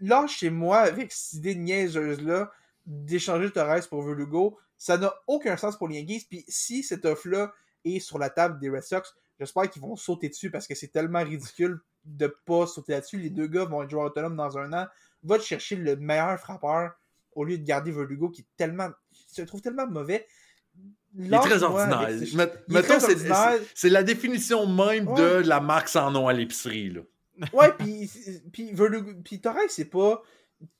Là, 0.00 0.26
chez 0.26 0.50
moi, 0.50 0.80
avec 0.80 1.10
cette 1.12 1.38
idée 1.38 1.54
niaiseuse-là, 1.54 2.52
d'échanger 2.84 3.50
Torres 3.50 3.88
pour 3.88 4.02
Verdugo, 4.02 4.58
ça 4.76 4.98
n'a 4.98 5.14
aucun 5.26 5.56
sens 5.56 5.78
pour 5.78 5.88
les 5.88 6.00
Yankees. 6.00 6.26
Puis 6.28 6.44
si 6.46 6.82
cette 6.82 7.06
offre-là 7.06 7.54
est 7.86 8.00
sur 8.00 8.18
la 8.18 8.28
table 8.28 8.58
des 8.60 8.68
Red 8.68 8.82
Sox, 8.82 9.14
j'espère 9.38 9.70
qu'ils 9.70 9.80
vont 9.80 9.96
sauter 9.96 10.28
dessus 10.28 10.50
parce 10.50 10.66
que 10.66 10.74
c'est 10.74 10.88
tellement 10.88 11.24
ridicule 11.24 11.80
de 12.04 12.26
pas 12.26 12.66
sauter 12.66 12.92
là-dessus. 12.92 13.18
Les 13.18 13.30
deux 13.30 13.46
gars 13.46 13.64
vont 13.64 13.82
être 13.82 13.88
joueurs 13.88 14.06
autonomes 14.06 14.36
dans 14.36 14.58
un 14.58 14.72
an. 14.74 14.86
Va 15.22 15.38
te 15.38 15.44
chercher 15.44 15.76
le 15.76 15.96
meilleur 15.96 16.38
frappeur 16.38 16.92
au 17.32 17.44
lieu 17.44 17.56
de 17.56 17.64
garder 17.64 17.92
Verdugo 17.92 18.28
qui 18.28 18.42
est 18.42 18.56
tellement. 18.58 18.90
se 19.12 19.42
trouve 19.42 19.62
tellement 19.62 19.86
mauvais. 19.86 20.26
Il 21.18 21.32
est 21.32 21.38
très 21.38 21.62
ordinaire. 21.62 22.08
C'est 23.74 23.88
la 23.88 24.02
définition 24.02 24.66
même 24.66 25.08
Ouais. 25.08 25.42
de 25.42 25.48
la 25.48 25.60
marque 25.60 25.88
sans 25.88 26.10
nom 26.10 26.28
à 26.28 26.32
l'épicerie. 26.32 26.94
Ouais, 27.52 27.72
puis, 27.78 28.10
puis, 29.24 29.40
Torres, 29.40 29.58
c'est 29.68 29.86
pas. 29.86 30.22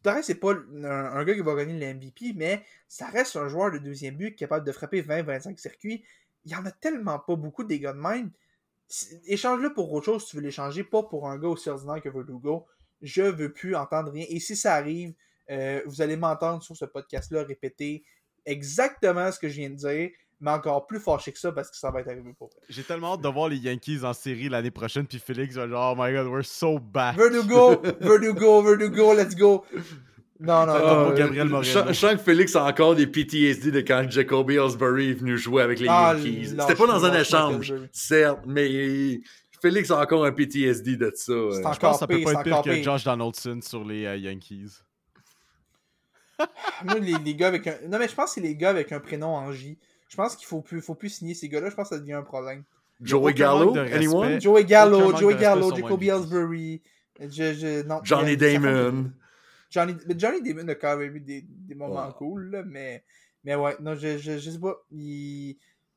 Torres, 0.02 0.22
c'est 0.22 0.34
pas 0.34 0.52
un, 0.52 0.84
un 0.84 1.24
gars 1.24 1.34
qui 1.34 1.40
va 1.40 1.54
gagner 1.54 1.78
le 1.78 1.94
MVP, 1.94 2.32
mais 2.34 2.62
ça 2.88 3.06
reste 3.06 3.36
un 3.36 3.48
joueur 3.48 3.70
de 3.70 3.78
deuxième 3.78 4.16
but 4.16 4.34
capable 4.34 4.66
de 4.66 4.72
frapper 4.72 5.02
20-25 5.02 5.56
circuits. 5.58 6.04
Il 6.44 6.52
y 6.52 6.56
en 6.56 6.64
a 6.66 6.70
tellement 6.72 7.18
pas 7.18 7.36
beaucoup 7.36 7.62
des 7.64 7.78
gars 7.78 7.92
de 7.92 7.98
même. 7.98 8.30
Échange-le 9.26 9.72
pour 9.74 9.92
autre 9.92 10.06
chose 10.06 10.24
si 10.24 10.30
tu 10.30 10.36
veux 10.36 10.42
l'échanger, 10.42 10.82
pas 10.82 11.02
pour 11.02 11.28
un 11.28 11.38
gars 11.38 11.48
aussi 11.48 11.68
ordinaire 11.68 12.00
que 12.02 12.08
Verdugo. 12.08 12.66
Je 13.02 13.22
veux 13.22 13.52
plus 13.52 13.76
entendre 13.76 14.10
rien. 14.12 14.24
Et 14.28 14.40
si 14.40 14.56
ça 14.56 14.74
arrive, 14.74 15.14
euh, 15.50 15.80
vous 15.86 16.00
allez 16.02 16.16
m'entendre 16.16 16.62
sur 16.62 16.76
ce 16.76 16.84
podcast-là 16.86 17.44
répéter 17.44 18.02
exactement 18.48 19.30
ce 19.30 19.38
que 19.38 19.48
je 19.48 19.54
viens 19.54 19.70
de 19.70 19.76
dire, 19.76 20.10
mais 20.40 20.50
encore 20.50 20.86
plus 20.86 21.00
fâché 21.00 21.32
que 21.32 21.38
ça 21.38 21.52
parce 21.52 21.70
que 21.70 21.76
ça 21.76 21.90
va 21.90 22.00
être 22.00 22.08
arrivé 22.08 22.32
pour 22.38 22.48
vrai. 22.48 22.60
J'ai 22.68 22.82
tellement 22.82 23.14
hâte 23.14 23.22
de 23.22 23.28
voir 23.28 23.48
les 23.48 23.56
Yankees 23.56 24.00
en 24.04 24.12
série 24.12 24.48
l'année 24.48 24.70
prochaine, 24.70 25.06
puis 25.06 25.18
Félix 25.18 25.56
va 25.56 25.68
genre, 25.68 25.96
oh 25.96 26.02
my 26.02 26.12
god, 26.12 26.26
we're 26.26 26.44
so 26.44 26.78
bad. 26.78 27.16
Verdugo, 27.16 27.80
Verdugo, 28.00 28.62
Verdugo, 28.62 29.14
let's 29.14 29.34
go. 29.34 29.64
Non, 30.40 30.66
non, 30.66 30.78
non. 30.78 31.04
pour 31.06 31.14
Gabriel 31.14 31.48
Moreno. 31.48 31.62
Je 31.62 31.88
je 31.88 31.98
sens 31.98 32.12
que 32.12 32.18
Félix 32.18 32.54
a 32.54 32.64
encore 32.64 32.94
des 32.94 33.08
PTSD 33.08 33.72
de 33.72 33.80
quand 33.80 34.08
Jacoby 34.08 34.54
Ellsbury 34.54 35.10
est 35.10 35.14
venu 35.14 35.36
jouer 35.36 35.62
avec 35.62 35.80
les 35.80 35.88
Ah, 35.88 36.14
Yankees. 36.16 36.54
C'était 36.60 36.76
pas 36.76 36.86
dans 36.86 37.04
un 37.04 37.20
échange, 37.20 37.74
certes, 37.92 38.42
mais 38.46 39.20
Félix 39.60 39.90
a 39.90 40.00
encore 40.00 40.24
un 40.24 40.32
PTSD 40.32 40.96
de 40.96 41.10
ça. 41.14 41.32
C'est. 41.32 41.56
Je 41.56 41.60
pense 41.62 41.76
encore 41.76 41.92
que 41.92 41.98
ça 41.98 42.06
peut 42.06 42.22
pas 42.22 42.32
être 42.32 42.42
pire 42.44 42.62
que. 42.62 42.82
Josh 42.82 43.04
Donaldson 43.04 43.58
sur 43.62 43.84
les 43.84 44.04
euh, 44.06 44.16
Yankees. 44.16 44.80
Moi, 46.84 46.98
les, 46.98 47.14
les 47.24 47.34
gars 47.34 47.48
avec 47.48 47.66
un. 47.66 47.76
Non, 47.88 47.98
mais 47.98 48.08
je 48.08 48.14
pense 48.14 48.26
que 48.26 48.34
c'est 48.34 48.40
les 48.40 48.54
gars 48.54 48.70
avec 48.70 48.92
un 48.92 49.00
prénom 49.00 49.34
en 49.34 49.52
J. 49.52 49.78
Je 50.08 50.16
pense 50.16 50.36
qu'il 50.36 50.46
faut 50.46 50.60
plus, 50.60 50.80
faut 50.80 50.94
plus 50.94 51.10
signer 51.10 51.34
ces 51.34 51.48
gars-là. 51.48 51.70
Je 51.70 51.74
pense 51.74 51.90
que 51.90 51.94
ça 51.96 52.00
devient 52.00 52.14
un 52.14 52.22
problème. 52.22 52.64
Joey 53.00 53.34
Gallo, 53.34 53.76
anyone? 53.76 54.40
Joey 54.40 54.64
Gallo, 54.64 55.16
Joey 55.16 55.36
Gallo, 55.36 55.74
Jacoby 55.74 56.08
Ellsbury. 56.08 56.82
Je, 57.20 57.52
je, 57.54 57.82
non, 57.86 58.00
Johnny 58.04 58.36
Damon. 58.36 59.10
Johnny, 59.70 59.94
mais 60.06 60.14
Johnny 60.18 60.42
Damon 60.42 60.68
a 60.68 60.74
quand 60.74 60.96
même 60.96 61.14
eu 61.14 61.20
des, 61.20 61.42
des 61.42 61.74
moments 61.74 62.06
Ouais. 62.06 62.12
cool, 62.16 62.50
là, 62.50 62.62
mais, 62.64 63.04
mais 63.44 63.54
ouais, 63.54 63.76
non, 63.80 63.94
je, 63.94 64.16
je, 64.18 64.38
je 64.38 64.50
sais 64.50 64.58
pas. 64.58 64.82
Il... 64.90 65.56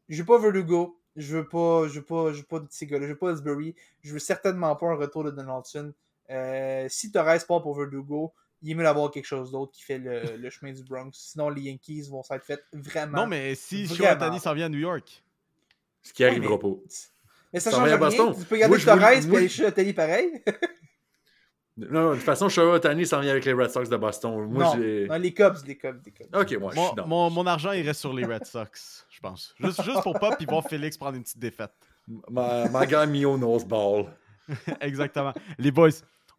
Je 0.10 0.18
veux 0.20 0.26
pas 0.26 0.40
Verdugo. 0.40 0.98
Je 1.16 1.38
veux 1.38 1.48
pas, 1.48 1.88
je 1.88 2.00
veux 2.00 2.06
pas, 2.06 2.32
je 2.32 2.38
veux 2.38 2.44
pas 2.44 2.60
de 2.60 2.68
ces 2.70 2.86
gars-là. 2.86 3.06
Je 3.06 3.12
veux 3.12 3.18
pas 3.18 3.32
Ellsbury. 3.32 3.76
Je 4.02 4.14
veux 4.14 4.20
certainement 4.20 4.76
pas 4.76 4.88
un 4.88 4.96
retour 4.96 5.24
de 5.24 5.32
Donaldson. 5.32 5.94
Euh, 6.30 6.86
si 6.90 7.12
Torres 7.12 7.46
part 7.48 7.62
pour 7.62 7.76
Verdugo, 7.76 8.34
il 8.62 8.72
est 8.72 8.76
mieux 8.76 8.84
d'avoir 8.84 9.10
quelque 9.12 9.26
chose 9.26 9.52
d'autre 9.52 9.72
qui 9.72 9.84
fait 9.84 9.98
le, 9.98 10.38
le 10.38 10.50
chemin 10.50 10.72
du 10.72 10.84
Bronx. 10.84 11.12
Sinon, 11.14 11.50
les 11.50 11.62
Yankees 11.64 12.08
vont 12.10 12.24
s'être 12.24 12.44
fait 12.46 12.62
vraiment. 12.74 13.22
Non, 13.22 13.28
mais 13.28 13.56
si. 13.56 13.88
Shohei 13.88 14.40
s'en 14.40 14.54
vient 14.54 14.66
à 14.68 14.70
New 14.70 14.80
York, 14.80 15.24
Ce 16.04 16.14
qui 16.14 16.24
Ouais, 16.24 16.30
arrivera 16.30 16.56
mais- 16.56 16.70
pas. 16.70 16.76
Mais 17.54 17.60
ça 17.60 17.72
Ça 17.72 17.78
change 17.78 17.88
rien. 17.88 17.98
Boston. 17.98 18.34
Tu 18.38 18.46
peux 18.46 18.58
garder 18.58 18.80
je 18.80 18.86
Torres 18.86 19.02
et 19.02 19.06
aller 19.06 19.22
je- 19.44 19.48
chez 19.48 19.66
Otani 19.66 19.94
pareil. 19.94 20.42
Non, 21.78 21.88
non, 21.90 22.10
de 22.12 22.16
toute 22.16 22.24
façon, 22.26 22.50
Shohei 22.50 23.06
s'en 23.06 23.22
vient 23.22 23.32
avec 23.32 23.46
les 23.46 23.54
Red 23.54 23.72
Sox 23.72 23.90
de 23.90 23.98
Boston. 23.98 24.46
Moi, 24.52 24.64
non, 24.64 24.74
j'ai. 24.76 25.08
non, 25.08 25.16
les 25.16 25.34
Cubs, 25.34 25.56
les 25.66 25.78
Cubs, 25.78 26.00
les 26.06 26.12
Cubs. 26.12 26.28
Ok, 26.36 26.52
moi, 26.60 26.72
je 26.72 26.76
mon, 26.76 26.88
suis 26.88 26.96
dans. 26.96 27.08
mon, 27.08 27.30
mon 27.30 27.48
argent 27.48 27.72
il 27.72 27.86
reste 27.88 28.02
sur 28.02 28.14
les 28.14 28.26
Red 28.26 28.46
Sox, 28.46 29.06
je 29.10 29.20
pense. 29.22 29.56
Juste, 29.60 29.82
juste 29.84 30.02
pour 30.04 30.20
pas, 30.20 30.36
puis 30.36 30.46
voir 30.46 30.64
Félix 30.68 30.98
prendre 30.98 31.16
une 31.16 31.24
petite 31.24 31.40
défaite. 31.40 31.72
Ma, 32.30 32.68
ma 32.68 32.86
grand 32.86 33.08
Mio 33.08 33.38
knows 33.38 33.64
ball. 33.66 34.06
Exactement. 34.82 35.34
Les 35.58 35.72
boys, 35.72 35.90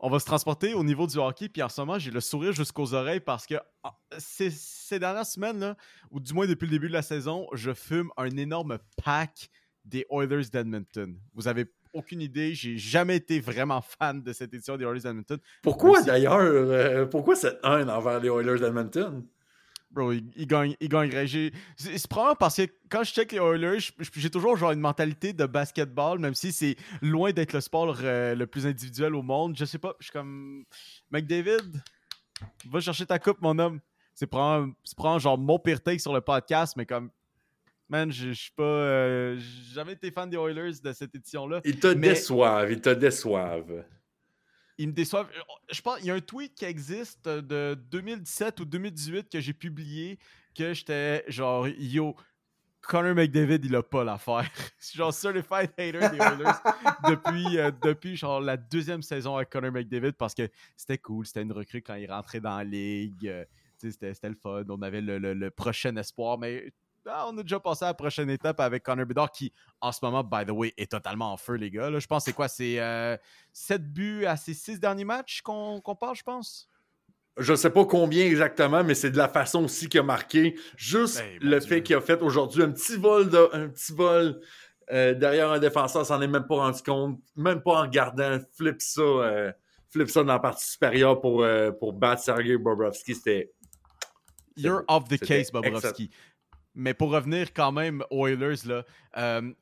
on 0.02 0.10
va 0.10 0.18
se 0.18 0.26
transporter 0.26 0.74
au 0.74 0.82
niveau 0.82 1.06
du 1.06 1.16
hockey, 1.16 1.48
puis 1.48 1.62
en 1.62 1.68
ce 1.68 1.80
moment, 1.80 1.98
j'ai 1.98 2.10
le 2.10 2.20
sourire 2.20 2.52
jusqu'aux 2.52 2.92
oreilles 2.92 3.20
parce 3.20 3.46
que 3.46 3.54
ah, 3.84 3.96
ces, 4.18 4.50
ces 4.50 4.98
dernières 4.98 5.26
semaines, 5.26 5.60
là, 5.60 5.76
ou 6.10 6.18
du 6.18 6.34
moins 6.34 6.46
depuis 6.46 6.66
le 6.66 6.72
début 6.72 6.88
de 6.88 6.92
la 6.92 7.02
saison, 7.02 7.46
je 7.52 7.72
fume 7.72 8.10
un 8.16 8.36
énorme 8.36 8.78
pack 9.04 9.48
des 9.84 10.04
Oilers 10.10 10.48
d'Edmonton. 10.52 11.16
Vous 11.34 11.46
avez 11.46 11.66
aucune 11.92 12.20
idée, 12.20 12.54
j'ai 12.54 12.78
jamais 12.78 13.16
été 13.16 13.38
vraiment 13.38 13.80
fan 13.80 14.22
de 14.22 14.32
cette 14.32 14.52
édition 14.52 14.76
des 14.76 14.84
Oilers 14.84 15.00
d'Edmonton. 15.00 15.38
Pourquoi 15.62 16.02
d'ailleurs 16.02 16.38
euh, 16.40 17.06
Pourquoi 17.06 17.36
cette 17.36 17.60
haine 17.64 17.88
envers 17.88 18.18
les 18.18 18.28
Oilers 18.28 18.58
d'Edmonton? 18.58 19.24
Bro, 19.92 20.12
il, 20.12 20.24
il 20.36 20.46
gagne, 20.46 20.74
il 20.80 20.88
gagnerait. 20.88 21.26
J'ai- 21.26 21.52
C'est 21.76 22.06
probablement 22.08 22.36
parce 22.36 22.56
que 22.56 22.62
quand 22.88 23.04
je 23.04 23.12
check 23.12 23.30
les 23.32 23.38
Oilers, 23.38 23.78
j'ai 24.14 24.30
toujours 24.30 24.56
genre 24.56 24.72
une 24.72 24.80
mentalité 24.80 25.34
de 25.34 25.44
basketball, 25.44 26.18
même 26.18 26.34
si 26.34 26.50
c'est 26.50 26.76
loin 27.02 27.30
d'être 27.32 27.52
le 27.52 27.60
sport 27.60 27.98
euh, 28.02 28.34
le 28.34 28.46
plus 28.46 28.66
individuel 28.66 29.14
au 29.14 29.22
monde. 29.22 29.54
Je 29.56 29.66
sais 29.66 29.76
pas, 29.78 29.94
je 29.98 30.04
suis 30.04 30.12
comme 30.12 30.64
McDavid, 31.10 31.80
va 32.70 32.80
chercher 32.80 33.04
ta 33.04 33.18
coupe, 33.18 33.42
mon 33.42 33.58
homme. 33.58 33.80
C'est 34.14 34.26
probablement, 34.26 34.72
probablement 34.96 35.18
genre 35.18 35.38
mon 35.38 35.58
pire 35.58 35.82
take 35.82 35.98
sur 35.98 36.14
le 36.14 36.20
podcast, 36.22 36.74
mais 36.76 36.86
comme 36.86 37.10
man, 37.88 38.10
je 38.10 38.30
suis 38.32 38.52
pas, 38.52 38.62
euh, 38.62 39.38
jamais 39.74 39.92
été 39.92 40.10
fan 40.10 40.30
des 40.30 40.38
Oilers 40.38 40.80
de 40.82 40.92
cette 40.94 41.14
édition-là. 41.14 41.60
Ils 41.64 41.78
te 41.78 41.88
Mais- 41.88 42.08
déçoivent, 42.10 42.72
ils 42.72 42.80
te 42.80 42.90
déçoivent. 42.90 43.84
Ils 44.82 44.88
me 44.88 44.92
déçoivent. 44.92 45.28
Je 45.70 45.80
pense 45.80 45.98
il 46.00 46.06
y 46.06 46.10
a 46.10 46.14
un 46.14 46.20
tweet 46.20 46.54
qui 46.54 46.64
existe 46.64 47.28
de 47.28 47.78
2017 47.90 48.60
ou 48.60 48.64
2018 48.64 49.28
que 49.30 49.40
j'ai 49.40 49.52
publié 49.52 50.18
que 50.56 50.74
j'étais 50.74 51.24
genre 51.28 51.68
yo 51.68 52.16
Connor 52.80 53.14
McDavid 53.14 53.60
il 53.64 53.76
a 53.76 53.82
pas 53.84 54.02
l'affaire. 54.02 54.50
C'est 54.78 54.96
genre 54.98 55.14
certified 55.14 55.70
hater 55.78 55.92
des 55.92 56.18
Oilers 56.18 56.58
depuis 57.08 57.58
euh, 57.58 57.70
depuis 57.80 58.16
genre 58.16 58.40
la 58.40 58.56
deuxième 58.56 59.02
saison 59.02 59.36
avec 59.36 59.50
Connor 59.50 59.70
McDavid 59.70 60.12
parce 60.12 60.34
que 60.34 60.48
c'était 60.76 60.98
cool, 60.98 61.24
c'était 61.26 61.42
une 61.42 61.52
recrue 61.52 61.80
quand 61.80 61.94
il 61.94 62.10
rentrait 62.10 62.40
dans 62.40 62.56
la 62.56 62.64
ligue, 62.64 63.28
euh, 63.28 63.44
c'était 63.78 64.28
le 64.28 64.34
fun, 64.34 64.64
on 64.68 64.82
avait 64.82 65.00
le, 65.00 65.18
le- 65.18 65.34
le 65.34 65.50
prochain 65.50 65.94
espoir 65.96 66.38
mais 66.38 66.72
ah, 67.06 67.26
on 67.28 67.36
a 67.38 67.42
déjà 67.42 67.60
passé 67.60 67.84
à 67.84 67.88
la 67.88 67.94
prochaine 67.94 68.30
étape 68.30 68.60
avec 68.60 68.82
Connor 68.82 69.06
Bedard 69.06 69.30
qui, 69.30 69.52
en 69.80 69.92
ce 69.92 69.98
moment, 70.02 70.22
by 70.22 70.44
the 70.46 70.50
way, 70.50 70.72
est 70.76 70.90
totalement 70.90 71.32
en 71.32 71.36
feu, 71.36 71.54
les 71.54 71.70
gars. 71.70 71.90
Là, 71.90 71.98
je 71.98 72.06
pense 72.06 72.24
que 72.24 72.30
c'est 72.30 72.34
quoi? 72.34 72.48
C'est 72.48 72.78
euh, 72.80 73.16
7 73.52 73.92
buts 73.92 74.26
à 74.26 74.36
ses 74.36 74.54
6 74.54 74.80
derniers 74.80 75.04
matchs 75.04 75.42
qu'on 75.42 75.80
parle, 75.98 76.16
je 76.16 76.22
pense? 76.22 76.68
je 77.38 77.54
sais 77.54 77.70
pas 77.70 77.84
combien 77.86 78.26
exactement, 78.26 78.84
mais 78.84 78.94
c'est 78.94 79.10
de 79.10 79.16
la 79.16 79.28
façon 79.28 79.64
aussi 79.64 79.88
qu'il 79.88 80.00
a 80.00 80.02
marqué. 80.02 80.54
Juste 80.76 81.18
Ben, 81.18 81.38
le 81.40 81.58
Dieu. 81.58 81.68
fait 81.68 81.82
qu'il 81.82 81.96
a 81.96 82.00
fait 82.00 82.20
aujourd'hui 82.20 82.62
un 82.62 82.70
petit 82.70 82.96
vol, 82.96 83.30
de, 83.30 83.48
un 83.54 83.68
petit 83.68 83.92
vol 83.92 84.38
euh, 84.90 85.14
derrière 85.14 85.50
un 85.50 85.58
défenseur, 85.58 86.04
s'en 86.04 86.20
est 86.20 86.28
même 86.28 86.46
pas 86.46 86.56
rendu 86.56 86.82
compte, 86.82 87.18
même 87.36 87.62
pas 87.62 87.78
en 87.78 87.82
regardant, 87.82 88.38
flip 88.54 88.80
ça, 88.80 89.00
euh, 89.00 89.52
flip 89.88 90.10
ça 90.10 90.22
dans 90.22 90.32
la 90.34 90.38
partie 90.38 90.70
supérieure 90.70 91.20
pour, 91.20 91.42
euh, 91.42 91.70
pour 91.70 91.92
battre 91.94 92.22
Sergei 92.22 92.58
Bobrovski. 92.58 93.14
C'était 93.14 93.50
You're 94.56 94.82
off 94.88 95.08
the 95.08 95.18
case, 95.18 95.50
Bobrovski. 95.50 96.10
Mais 96.74 96.94
pour 96.94 97.10
revenir 97.10 97.52
quand 97.52 97.72
même 97.72 98.04
aux 98.10 98.26
Oilers, 98.26 98.64
là, 98.64 98.84
euh, 99.18 99.52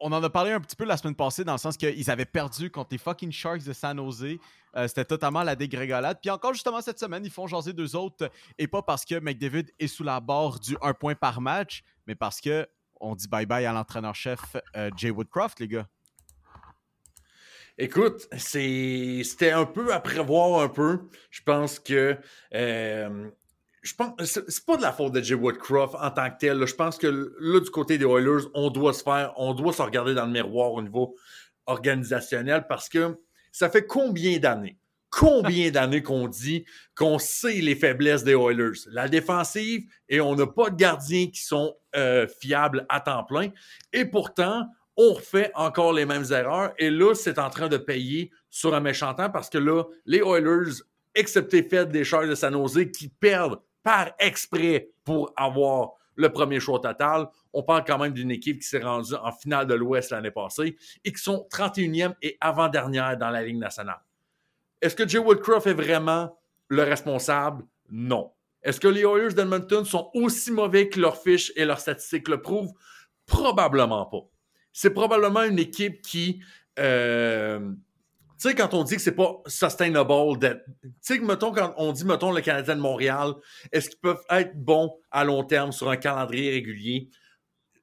on 0.00 0.12
en 0.12 0.22
a 0.22 0.30
parlé 0.30 0.52
un 0.52 0.60
petit 0.60 0.76
peu 0.76 0.84
la 0.84 0.96
semaine 0.96 1.14
passée 1.14 1.44
dans 1.44 1.52
le 1.52 1.58
sens 1.58 1.76
qu'ils 1.76 2.10
avaient 2.10 2.24
perdu 2.24 2.70
contre 2.70 2.90
les 2.92 2.98
fucking 2.98 3.32
Sharks 3.32 3.64
de 3.64 3.72
San 3.72 3.96
Jose. 3.96 4.36
Euh, 4.76 4.86
C'était 4.86 5.04
totalement 5.04 5.42
la 5.42 5.56
dégrégolade. 5.56 6.18
Puis 6.20 6.30
encore 6.30 6.52
justement 6.52 6.80
cette 6.80 6.98
semaine, 6.98 7.24
ils 7.24 7.30
font 7.30 7.46
jaser 7.46 7.72
deux 7.72 7.96
autres. 7.96 8.30
Et 8.58 8.68
pas 8.68 8.82
parce 8.82 9.04
que 9.04 9.18
McDavid 9.18 9.66
est 9.78 9.88
sous 9.88 10.04
la 10.04 10.20
barre 10.20 10.60
du 10.60 10.76
1 10.80 10.94
point 10.94 11.14
par 11.14 11.40
match, 11.40 11.82
mais 12.06 12.14
parce 12.14 12.40
que 12.40 12.66
on 13.00 13.14
dit 13.14 13.28
bye-bye 13.28 13.66
à 13.66 13.72
l'entraîneur-chef 13.72 14.56
euh, 14.76 14.90
Jay 14.96 15.10
Woodcroft, 15.10 15.60
les 15.60 15.68
gars. 15.68 15.88
Écoute, 17.80 18.28
c'était 18.36 19.52
un 19.52 19.64
peu 19.64 19.94
à 19.94 20.00
prévoir 20.00 20.62
un 20.62 20.68
peu. 20.68 21.08
Je 21.30 21.42
pense 21.42 21.78
que 21.78 22.18
je 23.82 23.94
pense 23.94 24.12
c'est 24.24 24.50
c'est 24.50 24.64
pas 24.64 24.76
de 24.76 24.82
la 24.82 24.92
faute 24.92 25.12
de 25.12 25.22
Jay 25.22 25.34
Woodcroft 25.34 25.94
en 25.94 26.10
tant 26.10 26.30
que 26.30 26.38
tel. 26.38 26.58
là. 26.58 26.66
Je 26.66 26.74
pense 26.74 26.98
que 26.98 27.34
là, 27.38 27.60
du 27.60 27.70
côté 27.70 27.98
des 27.98 28.04
Oilers, 28.04 28.46
on 28.54 28.70
doit 28.70 28.92
se 28.92 29.02
faire, 29.02 29.32
on 29.36 29.54
doit 29.54 29.72
se 29.72 29.82
regarder 29.82 30.14
dans 30.14 30.26
le 30.26 30.32
miroir 30.32 30.72
au 30.72 30.82
niveau 30.82 31.16
organisationnel 31.66 32.66
parce 32.68 32.88
que 32.88 33.18
ça 33.52 33.70
fait 33.70 33.86
combien 33.86 34.38
d'années? 34.38 34.78
Combien 35.10 35.70
d'années 35.72 36.02
qu'on 36.02 36.28
dit 36.28 36.64
qu'on 36.94 37.18
sait 37.18 37.60
les 37.60 37.74
faiblesses 37.74 38.24
des 38.24 38.34
Oilers? 38.34 38.78
La 38.90 39.08
défensive, 39.08 39.82
et 40.08 40.20
on 40.20 40.34
n'a 40.34 40.46
pas 40.46 40.70
de 40.70 40.76
gardiens 40.76 41.26
qui 41.28 41.42
sont 41.42 41.74
euh, 41.96 42.26
fiables 42.40 42.86
à 42.88 43.00
temps 43.00 43.24
plein. 43.24 43.50
Et 43.92 44.04
pourtant, 44.04 44.66
on 44.96 45.12
refait 45.12 45.52
encore 45.54 45.92
les 45.92 46.04
mêmes 46.04 46.26
erreurs. 46.30 46.72
Et 46.78 46.90
là, 46.90 47.14
c'est 47.14 47.38
en 47.38 47.50
train 47.50 47.68
de 47.68 47.76
payer 47.76 48.30
sur 48.50 48.74
un 48.74 48.80
méchant 48.80 49.14
temps 49.14 49.30
parce 49.30 49.48
que 49.48 49.58
là, 49.58 49.84
les 50.04 50.18
Oilers, 50.18 50.82
excepté 51.14 51.62
fait 51.62 51.88
des 51.88 52.04
Sharks 52.04 52.28
de 52.28 52.34
San 52.34 52.52
Jose, 52.52 52.90
qui 52.92 53.08
perdent 53.08 53.60
par 53.88 54.10
exprès 54.18 54.90
pour 55.02 55.32
avoir 55.34 55.92
le 56.14 56.30
premier 56.30 56.60
choix 56.60 56.78
total. 56.78 57.26
On 57.54 57.62
parle 57.62 57.84
quand 57.86 57.96
même 57.96 58.12
d'une 58.12 58.30
équipe 58.30 58.58
qui 58.60 58.68
s'est 58.68 58.80
rendue 58.82 59.14
en 59.14 59.32
finale 59.32 59.66
de 59.66 59.72
l'Ouest 59.72 60.10
l'année 60.10 60.30
passée 60.30 60.76
et 61.06 61.10
qui 61.10 61.22
sont 61.22 61.48
31e 61.50 62.14
et 62.20 62.36
avant-dernière 62.38 63.16
dans 63.16 63.30
la 63.30 63.42
Ligue 63.42 63.56
nationale. 63.56 64.02
Est-ce 64.82 64.94
que 64.94 65.08
Jay 65.08 65.16
Woodcroft 65.16 65.68
est 65.68 65.72
vraiment 65.72 66.38
le 66.68 66.82
responsable? 66.82 67.64
Non. 67.88 68.30
Est-ce 68.62 68.78
que 68.78 68.88
les 68.88 69.04
Oilers 69.04 69.32
d'Edmonton 69.32 69.86
sont 69.86 70.10
aussi 70.12 70.52
mauvais 70.52 70.90
que 70.90 71.00
leurs 71.00 71.16
fiches 71.16 71.50
et 71.56 71.64
leurs 71.64 71.80
statistiques 71.80 72.28
le 72.28 72.42
prouvent? 72.42 72.74
Probablement 73.24 74.04
pas. 74.04 74.28
C'est 74.70 74.90
probablement 74.90 75.44
une 75.44 75.58
équipe 75.58 76.02
qui. 76.02 76.42
euh, 76.78 77.72
sais, 78.38 78.54
quand 78.54 78.74
on 78.74 78.84
dit 78.84 78.96
que 78.96 79.02
c'est 79.02 79.14
pas 79.14 79.42
sustainable, 79.46 80.38
d'être- 80.38 80.64
tu 80.82 80.90
sais, 81.00 81.18
mettons, 81.18 81.52
quand 81.52 81.74
on 81.76 81.92
dit, 81.92 82.04
mettons, 82.04 82.32
le 82.32 82.40
Canadien 82.40 82.76
de 82.76 82.80
Montréal, 82.80 83.34
est-ce 83.72 83.90
qu'ils 83.90 84.00
peuvent 84.00 84.22
être 84.30 84.54
bons 84.56 84.96
à 85.10 85.24
long 85.24 85.44
terme 85.44 85.72
sur 85.72 85.90
un 85.90 85.96
calendrier 85.96 86.50
régulier? 86.50 87.08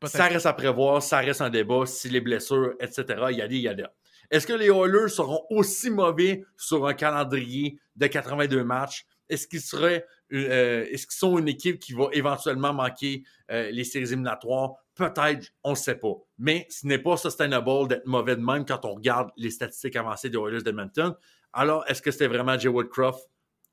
Ça 0.04 0.26
reste 0.34 0.46
à 0.46 0.54
prévoir, 0.54 1.02
ça 1.02 1.18
reste 1.20 1.42
un 1.42 1.50
débat, 1.50 1.86
si 1.86 2.10
les 2.10 2.22
blessures, 2.22 2.74
etc., 2.80 3.28
il 3.32 3.38
y 3.38 3.42
a 3.42 3.48
des, 3.48 3.56
il 3.56 3.62
y 3.62 3.68
a 3.68 3.74
des. 3.74 3.86
Est-ce 4.30 4.46
que 4.48 4.54
les 4.54 4.68
Oilers 4.68 5.10
seront 5.10 5.46
aussi 5.50 5.90
mauvais 5.90 6.44
sur 6.58 6.86
un 6.88 6.94
calendrier 6.94 7.80
de 7.96 8.08
82 8.08 8.64
matchs? 8.64 9.06
Est-ce 9.30 9.48
qu'ils 9.48 9.62
seraient, 9.62 10.06
euh, 10.34 10.86
est-ce 10.92 11.08
qu'ils 11.08 11.18
sont 11.18 11.38
une 11.38 11.48
équipe 11.48 11.80
qui 11.80 11.94
va 11.94 12.10
éventuellement 12.14 12.74
manquer 12.74 13.24
euh, 13.52 13.70
les 13.72 13.84
séries 13.84 14.06
éliminatoires? 14.06 14.74
Peut-être, 14.96 15.52
on 15.64 15.72
ne 15.72 15.76
sait 15.76 15.96
pas. 15.96 16.14
Mais 16.38 16.68
ce 16.70 16.88
n'est 16.88 17.00
pas 17.00 17.18
sustainable 17.18 17.88
d'être 17.88 18.06
mauvais 18.06 18.36
de 18.36 18.42
même 18.42 18.66
quand 18.66 18.86
on 18.86 18.94
regarde 18.96 19.30
les 19.38 19.50
statistiques 19.50 19.96
avancées 19.96 20.30
des 20.30 20.38
Oilers 20.38 20.62
d'Edmonton. 20.62 21.16
Alors, 21.54 21.84
est-ce 21.88 22.02
que 22.02 22.12
c'était 22.12 22.28
vraiment 22.28 22.58
Jay 22.58 22.70
Woodcroft 22.70 23.20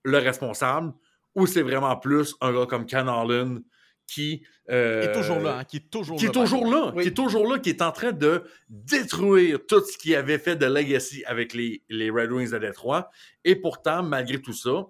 le 0.05 0.19
responsable 0.19 0.93
ou 1.35 1.47
c'est 1.47 1.63
vraiment 1.63 1.97
plus 1.97 2.35
un 2.41 2.53
gars 2.53 2.67
comme 2.67 2.87
Ken 2.87 3.09
Holland 3.09 3.63
qui 4.07 4.43
euh, 4.69 5.01
Qui 5.03 5.09
est 5.09 5.13
toujours 5.13 5.39
là, 5.39 5.59
hein, 5.59 5.65
qui 5.65 5.77
est 5.79 5.91
toujours 5.91 6.17
qui 6.19 6.25
là. 6.25 6.31
est 6.31 6.33
toujours 6.35 6.67
là, 6.71 6.93
Oui. 6.95 7.03
qui 7.05 7.09
est 7.09 7.15
toujours 7.15 7.47
là, 7.51 7.59
qui 7.61 7.71
est 7.71 7.83
en 7.83 7.93
train 7.93 8.13
de 8.13 8.43
détruire 8.69 9.59
tout 9.67 9.81
ce 9.85 9.97
qu'il 9.97 10.15
avait 10.17 10.39
fait 10.39 10.57
de 10.57 10.67
legacy 10.67 11.25
avec 11.25 11.55
les, 11.55 11.83
les 11.89 12.11
Red 12.11 12.33
Wings 12.33 12.51
de 12.51 12.59
Détroit. 12.59 13.11
Et 13.45 13.57
pourtant, 13.57 14.03
malgré 14.03 14.41
tout 14.43 14.53
ça, 14.53 14.87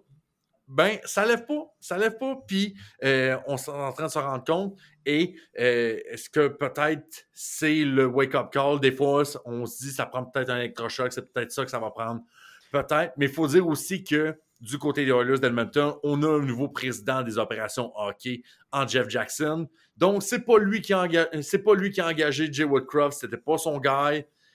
ben, 0.69 0.99
ça 1.05 1.27
lève 1.27 1.45
pas, 1.45 1.75
ça 1.81 1.99
lève 1.99 2.19
pas. 2.19 2.37
Puis, 2.47 2.75
euh, 3.05 3.37
on 3.47 3.57
est 3.57 3.69
en 3.69 3.93
train 3.93 4.07
de 4.07 4.11
se 4.11 4.19
rendre 4.19 4.45
compte. 4.45 4.79
Et 5.05 5.35
euh, 5.59 5.99
est-ce 6.09 6.31
que 6.31 6.49
peut-être 6.49 7.27
c'est 7.33 7.85
le 7.85 8.07
wake-up 8.07 8.53
call? 8.53 8.81
Des 8.81 8.93
fois, 8.93 9.25
on 9.45 9.67
se 9.67 9.85
dit 9.85 9.91
ça 9.91 10.07
prend 10.07 10.25
peut-être 10.25 10.51
un 10.51 10.59
électrochoc, 10.59 11.13
c'est 11.13 11.33
peut-être 11.33 11.53
ça 11.53 11.65
que 11.65 11.71
ça 11.71 11.79
va 11.79 11.91
prendre. 11.91 12.23
Peut-être. 12.71 13.13
Mais 13.17 13.27
il 13.27 13.33
faut 13.33 13.47
dire 13.47 13.67
aussi 13.67 14.03
que 14.03 14.39
du 14.61 14.79
côté 14.79 15.05
des 15.05 15.11
Oilers 15.11 15.41
d'Edmonton, 15.41 15.97
on 16.05 16.23
a 16.23 16.29
un 16.29 16.41
nouveau 16.41 16.69
président 16.69 17.23
des 17.23 17.37
opérations 17.37 17.93
hockey 17.97 18.43
en 18.71 18.87
Jeff 18.87 19.09
Jackson. 19.09 19.69
Donc, 19.97 20.23
c'est 20.23 20.41
pas 20.41 20.59
lui 20.59 20.81
qui 20.81 20.93
a 20.93 21.01
engagé, 21.01 21.43
c'est 21.43 21.59
pas 21.59 21.75
lui 21.75 21.91
qui 21.91 22.01
a 22.01 22.07
engagé 22.07 22.51
Jay 22.51 22.65
Woodcroft, 22.65 23.19
c'était 23.19 23.37
pas 23.37 23.59
son 23.59 23.79
gars. 23.79 24.13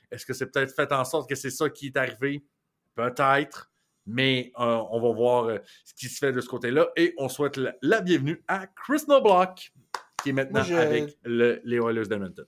Est-ce 0.09 0.25
que 0.25 0.33
c'est 0.33 0.47
peut-être 0.47 0.73
fait 0.73 0.91
en 0.93 1.03
sorte 1.03 1.29
que 1.29 1.35
c'est 1.35 1.49
ça 1.49 1.69
qui 1.69 1.87
est 1.87 1.97
arrivé? 1.97 2.43
Peut-être. 2.95 3.69
Mais 4.07 4.51
euh, 4.57 4.81
on 4.89 4.99
va 5.01 5.11
voir 5.13 5.43
euh, 5.45 5.57
ce 5.85 5.93
qui 5.93 6.07
se 6.07 6.17
fait 6.17 6.31
de 6.31 6.39
ce 6.41 6.47
côté-là. 6.47 6.87
Et 6.95 7.13
on 7.17 7.27
souhaite 7.29 7.57
la, 7.57 7.75
la 7.81 8.01
bienvenue 8.01 8.41
à 8.47 8.65
Chris 8.67 9.03
Noblock, 9.07 9.71
qui 10.23 10.29
est 10.29 10.33
maintenant 10.33 10.61
Moi, 10.61 10.67
je- 10.69 10.73
avec 10.75 11.17
le- 11.23 11.61
les 11.65 11.77
Oilers 11.77 12.07
d'Edmonton. 12.07 12.45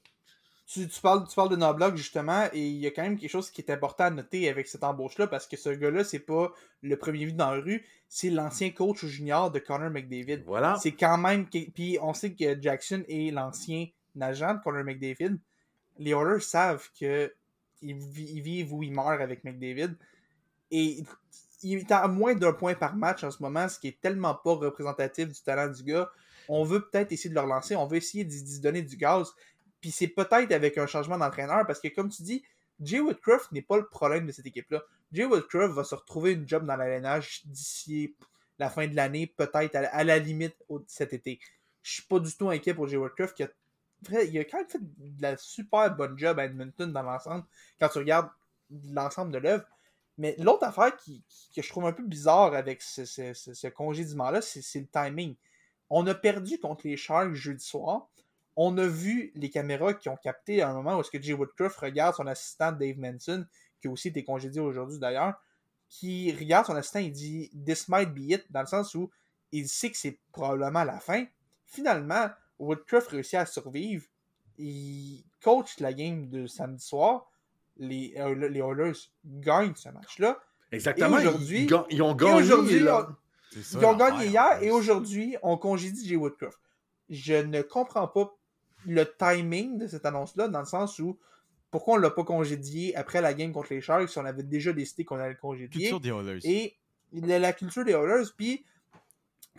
Tu, 0.72 0.88
tu 0.88 1.02
parles, 1.02 1.28
tu 1.28 1.34
parles 1.36 1.50
de 1.50 1.56
Noblock, 1.56 1.96
justement, 1.98 2.46
et 2.54 2.60
il 2.68 2.78
y 2.78 2.86
a 2.86 2.92
quand 2.92 3.02
même 3.02 3.18
quelque 3.18 3.32
chose 3.32 3.50
qui 3.50 3.60
est 3.62 3.72
important 3.72 4.04
à 4.06 4.10
noter 4.12 4.48
avec 4.50 4.68
cette 4.68 4.84
embauche-là, 4.84 5.26
parce 5.28 5.48
que 5.48 5.58
ce 5.58 5.70
gars-là, 5.70 6.04
c'est 6.04 6.20
pas 6.20 6.54
le 6.84 6.96
premier 6.96 7.26
vu 7.26 7.34
dans 7.34 7.52
la 7.52 7.60
rue, 7.60 7.84
c'est 8.08 8.30
l'ancien 8.30 8.70
coach 8.70 9.04
junior 9.04 9.50
de 9.52 9.58
Connor 9.58 9.90
McDavid. 9.90 10.44
Voilà. 10.46 10.78
C'est 10.82 10.92
quand 10.92 11.18
même. 11.18 11.48
Puis 11.48 11.98
on 12.02 12.14
sait 12.14 12.34
que 12.34 12.62
Jackson 12.62 13.04
est 13.10 13.32
l'ancien 13.32 13.88
agent 14.22 14.54
de 14.54 14.60
Connor 14.64 14.84
McDavid. 14.84 15.38
Les 15.98 16.12
Oilers 16.12 16.40
savent 16.42 16.88
que 17.00 17.34
ils 17.82 17.96
vivent 17.98 18.72
ou 18.74 18.84
ils 18.84 18.92
meurent 18.94 19.22
avec 19.22 19.44
McDavid. 19.44 19.96
Et 20.70 21.04
il 21.62 21.80
est 21.80 21.92
à 21.92 22.08
moins 22.08 22.36
d'un 22.36 22.54
point 22.54 22.76
par 22.76 22.96
match 22.96 23.24
en 23.24 23.32
ce 23.32 23.42
moment, 23.42 23.68
ce 23.68 23.80
qui 23.80 23.88
est 23.90 24.00
tellement 24.00 24.36
pas 24.36 24.54
représentatif 24.54 25.28
du 25.28 25.42
talent 25.42 25.68
du 25.72 25.84
gars. 25.84 26.10
On 26.48 26.64
veut 26.64 26.88
peut-être 26.90 27.12
essayer 27.12 27.30
de 27.30 27.36
le 27.36 27.42
relancer, 27.42 27.76
on 27.76 27.86
veut 27.86 27.98
essayer 27.98 28.24
d'y 28.24 28.60
donner 28.60 28.82
du 28.82 28.98
gaz. 28.98 29.32
Puis 29.82 29.92
c'est 29.92 30.08
peut-être 30.08 30.52
avec 30.52 30.78
un 30.78 30.88
changement 30.88 31.18
d'entraîneur, 31.18 31.66
parce 31.68 31.80
que 31.80 31.88
comme 31.90 32.10
tu 32.10 32.24
dis, 32.24 32.44
Jay 32.82 33.00
Woodcroft 33.00 33.52
n'est 33.52 33.62
pas 33.62 33.78
le 33.78 33.88
problème 33.88 34.26
de 34.26 34.32
cette 34.32 34.46
équipe-là. 34.46 34.82
Jay 35.12 35.26
Woodcroft 35.26 35.74
va 35.74 35.84
se 35.84 35.96
retrouver 35.96 36.32
une 36.34 36.48
job 36.48 36.66
dans 36.66 36.76
l'arénage 36.76 37.42
d'ici 37.46 38.16
la 38.58 38.70
fin 38.70 38.88
de 38.88 38.96
l'année, 38.96 39.28
peut-être 39.28 39.76
à, 39.76 40.04
la- 40.04 40.20
limite 40.20 40.56
cet 40.88 41.14
été. 41.14 41.40
Je 41.82 41.94
suis 41.94 42.04
pas 42.04 42.20
du 42.20 42.36
tout 42.36 42.50
inquiet 42.50 42.74
pour 42.74 42.88
Jay 42.88 42.98
Woodcroft 42.98 43.36
qui 43.36 43.44
a, 43.44 43.50
il 44.24 44.38
a 44.40 44.44
quand 44.46 44.58
même 44.58 44.70
fait 44.70 44.80
de 44.82 45.22
la 45.22 45.38
super 45.38 45.96
bonne 45.96 46.18
job 46.18 46.40
à 46.40 46.46
Edmonton 46.46 46.92
dans 46.92 47.04
l'ensemble, 47.04 47.46
quand 47.80 47.90
tu 47.90 48.00
regardes 48.00 48.30
l'ensemble 48.86 49.32
de 49.32 49.38
l'œuvre. 49.40 49.66
Mais 50.20 50.36
l'autre 50.38 50.66
affaire 50.66 50.96
qui, 50.98 51.24
que 51.56 51.62
je 51.64 51.70
trouve 51.70 51.86
un 51.88 51.94
peu 51.94 52.04
bizarre 52.04 52.54
avec 52.54 52.82
ce, 52.84 53.06
ce, 53.06 53.34
ce- 53.34 53.54
ce 53.56 53.68
congédiement-là, 53.68 54.42
c'est 54.42 54.80
le 54.80 54.86
timing. 54.88 55.36
On 55.90 56.06
a 56.06 56.14
perdu 56.14 56.60
contre 56.60 56.86
les 56.88 56.98
Sharks 56.98 57.34
jeudi 57.34 57.64
soir. 57.66 58.08
On 58.56 58.78
a 58.78 58.86
vu 58.86 59.32
les 59.36 59.50
caméras 59.50 59.94
qui 59.96 60.10
ont 60.10 60.18
capté 60.18 60.62
à 60.62 60.70
un 60.70 60.74
moment 60.74 60.98
où 60.98 61.02
est-ce 61.02 61.10
que 61.10 61.22
Jay 61.22 61.34
Woodcroft 61.34 61.78
regarde 61.80 62.16
son 62.16 62.28
assistant 62.28 62.72
Dave 62.74 63.00
Manson, 63.00 63.46
qui 63.82 63.88
a 63.88 63.92
aussi 63.92 64.10
été 64.10 64.24
congédié 64.24 64.60
aujourd'hui 64.62 65.00
d'ailleurs, 65.00 65.42
qui 65.88 66.32
regarde 66.34 66.66
son 66.68 66.76
assistant 66.76 67.00
et 67.00 67.10
dit 67.10 67.50
This 67.66 67.88
might 67.88 68.14
be 68.14 68.32
it, 68.32 68.46
dans 68.52 68.60
le 68.62 68.68
sens 68.68 68.94
où 68.94 69.10
il 69.52 69.68
sait 69.70 69.90
que 69.90 69.98
c'est 69.98 70.20
probablement 70.34 70.84
la 70.84 71.00
fin. 71.00 71.26
Finalement, 71.66 72.28
Woodcroft 72.60 73.08
réussit 73.12 73.36
à 73.36 73.46
survivre. 73.46 74.06
Il 74.58 75.24
coach 75.42 75.80
la 75.80 75.94
game 75.94 76.28
de 76.30 76.46
samedi 76.46 76.84
soir. 76.86 77.29
Les, 77.80 78.14
euh, 78.18 78.36
les 78.50 78.60
Oilers 78.60 78.94
gagnent 79.26 79.74
ce 79.76 79.90
match-là. 79.90 80.38
Exactement. 80.72 81.18
Et 81.18 81.28
aujourd'hui- 81.28 81.68
ils, 81.90 82.02
ont 82.04 82.14
gagné. 82.14 82.34
aujourd'hui, 82.34 82.80
ça, 82.84 83.80
ils 83.80 83.86
ont 83.86 83.96
gagné 83.96 84.28
hier 84.28 84.62
et 84.62 84.70
aujourd'hui, 84.70 85.36
on 85.42 85.58
congédie 85.58 86.08
Jay 86.08 86.16
Woodcroft. 86.16 86.60
Je 87.10 87.34
ne 87.34 87.62
comprends 87.62 88.08
pas 88.08 88.36
le 88.86 89.04
timing 89.18 89.78
de 89.78 89.88
cette 89.88 90.06
annonce-là, 90.06 90.48
dans 90.48 90.60
le 90.60 90.66
sens 90.66 91.00
où 91.00 91.18
pourquoi 91.72 91.96
on 91.96 91.98
l'a 91.98 92.12
pas 92.12 92.24
congédié 92.24 92.96
après 92.96 93.22
la 93.22 93.34
game 93.34 93.52
contre 93.52 93.74
les 93.74 93.82
Sharks 93.82 94.10
si 94.10 94.18
on 94.18 94.26
avait 94.26 94.44
déjà 94.44 94.74
décidé 94.74 95.06
qu'on 95.06 95.18
allait 95.18 95.30
le 95.32 95.36
congédier. 95.40 95.90
Culture 95.90 96.00
des 96.00 96.10
Oilers. 96.10 96.40
Et 96.44 96.78
la, 97.14 97.40
la 97.40 97.54
culture 97.54 97.84
des 97.86 97.94
Oilers, 97.94 98.26
puis 98.38 98.64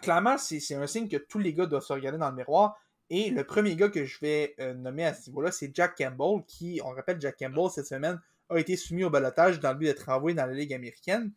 clairement, 0.02 0.38
c'est 0.38 0.74
un 0.74 0.86
signe 0.86 1.08
que 1.08 1.16
tous 1.16 1.38
les 1.38 1.52
gars 1.54 1.66
doivent 1.66 1.82
se 1.82 1.92
regarder 1.92 2.18
dans 2.18 2.30
le 2.30 2.36
miroir. 2.36 2.78
Et 3.10 3.30
le 3.30 3.42
premier 3.44 3.74
gars 3.76 3.88
que 3.88 4.04
je 4.04 4.18
vais 4.20 4.54
euh, 4.60 4.72
nommer 4.72 5.04
à 5.04 5.14
ce 5.14 5.28
niveau-là, 5.28 5.50
c'est 5.50 5.70
Jack 5.74 5.96
Campbell, 5.98 6.44
qui, 6.46 6.80
on 6.84 6.90
rappelle, 6.90 7.20
Jack 7.20 7.36
Campbell, 7.38 7.68
cette 7.70 7.86
semaine, 7.86 8.20
a 8.48 8.56
été 8.58 8.76
soumis 8.76 9.04
au 9.04 9.10
balotage 9.10 9.58
dans 9.60 9.72
le 9.72 9.78
but 9.78 9.86
d'être 9.86 10.08
envoyé 10.08 10.34
dans 10.36 10.46
la 10.46 10.52
Ligue 10.54 10.72
américaine. 10.72 11.32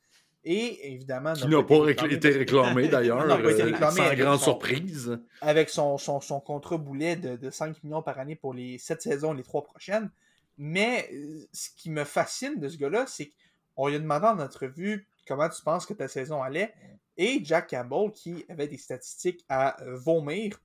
Et 0.45 0.91
évidemment. 0.93 1.33
Qui 1.33 1.47
n'a 1.47 1.63
pas 1.63 1.89
été 1.89 2.29
réclamé 2.29 2.87
d'ailleurs. 2.89 3.25
réclamé 3.25 3.95
sans 3.95 4.13
grande 4.15 4.39
son- 4.39 4.43
surprise. 4.43 5.17
avec 5.41 5.69
son, 5.69 5.97
son, 5.97 6.19
son 6.21 6.39
contrat 6.41 6.77
boulet 6.77 7.15
de, 7.15 7.37
de 7.37 7.49
5 7.49 7.81
millions 7.83 8.01
par 8.01 8.19
année 8.19 8.35
pour 8.35 8.53
les 8.53 8.77
7 8.77 9.01
saisons, 9.01 9.33
les 9.33 9.43
3 9.43 9.63
prochaines. 9.63 10.11
Mais 10.57 11.09
euh, 11.13 11.47
ce 11.53 11.69
qui 11.75 11.89
me 11.89 12.03
fascine 12.03 12.59
de 12.59 12.67
ce 12.67 12.77
gars-là, 12.77 13.05
c'est 13.07 13.31
qu'on 13.75 13.87
lui 13.87 13.95
a 13.95 13.99
demandé 13.99 14.25
en 14.27 14.39
entrevue 14.39 15.07
comment 15.27 15.47
tu 15.49 15.61
penses 15.63 15.85
que 15.85 15.93
ta 15.93 16.07
saison 16.07 16.43
allait. 16.43 16.73
Et 17.17 17.39
Jack 17.43 17.69
Campbell, 17.69 18.11
qui 18.11 18.45
avait 18.49 18.67
des 18.67 18.77
statistiques 18.77 19.45
à 19.49 19.81
euh, 19.81 19.95
vomir, 19.95 20.59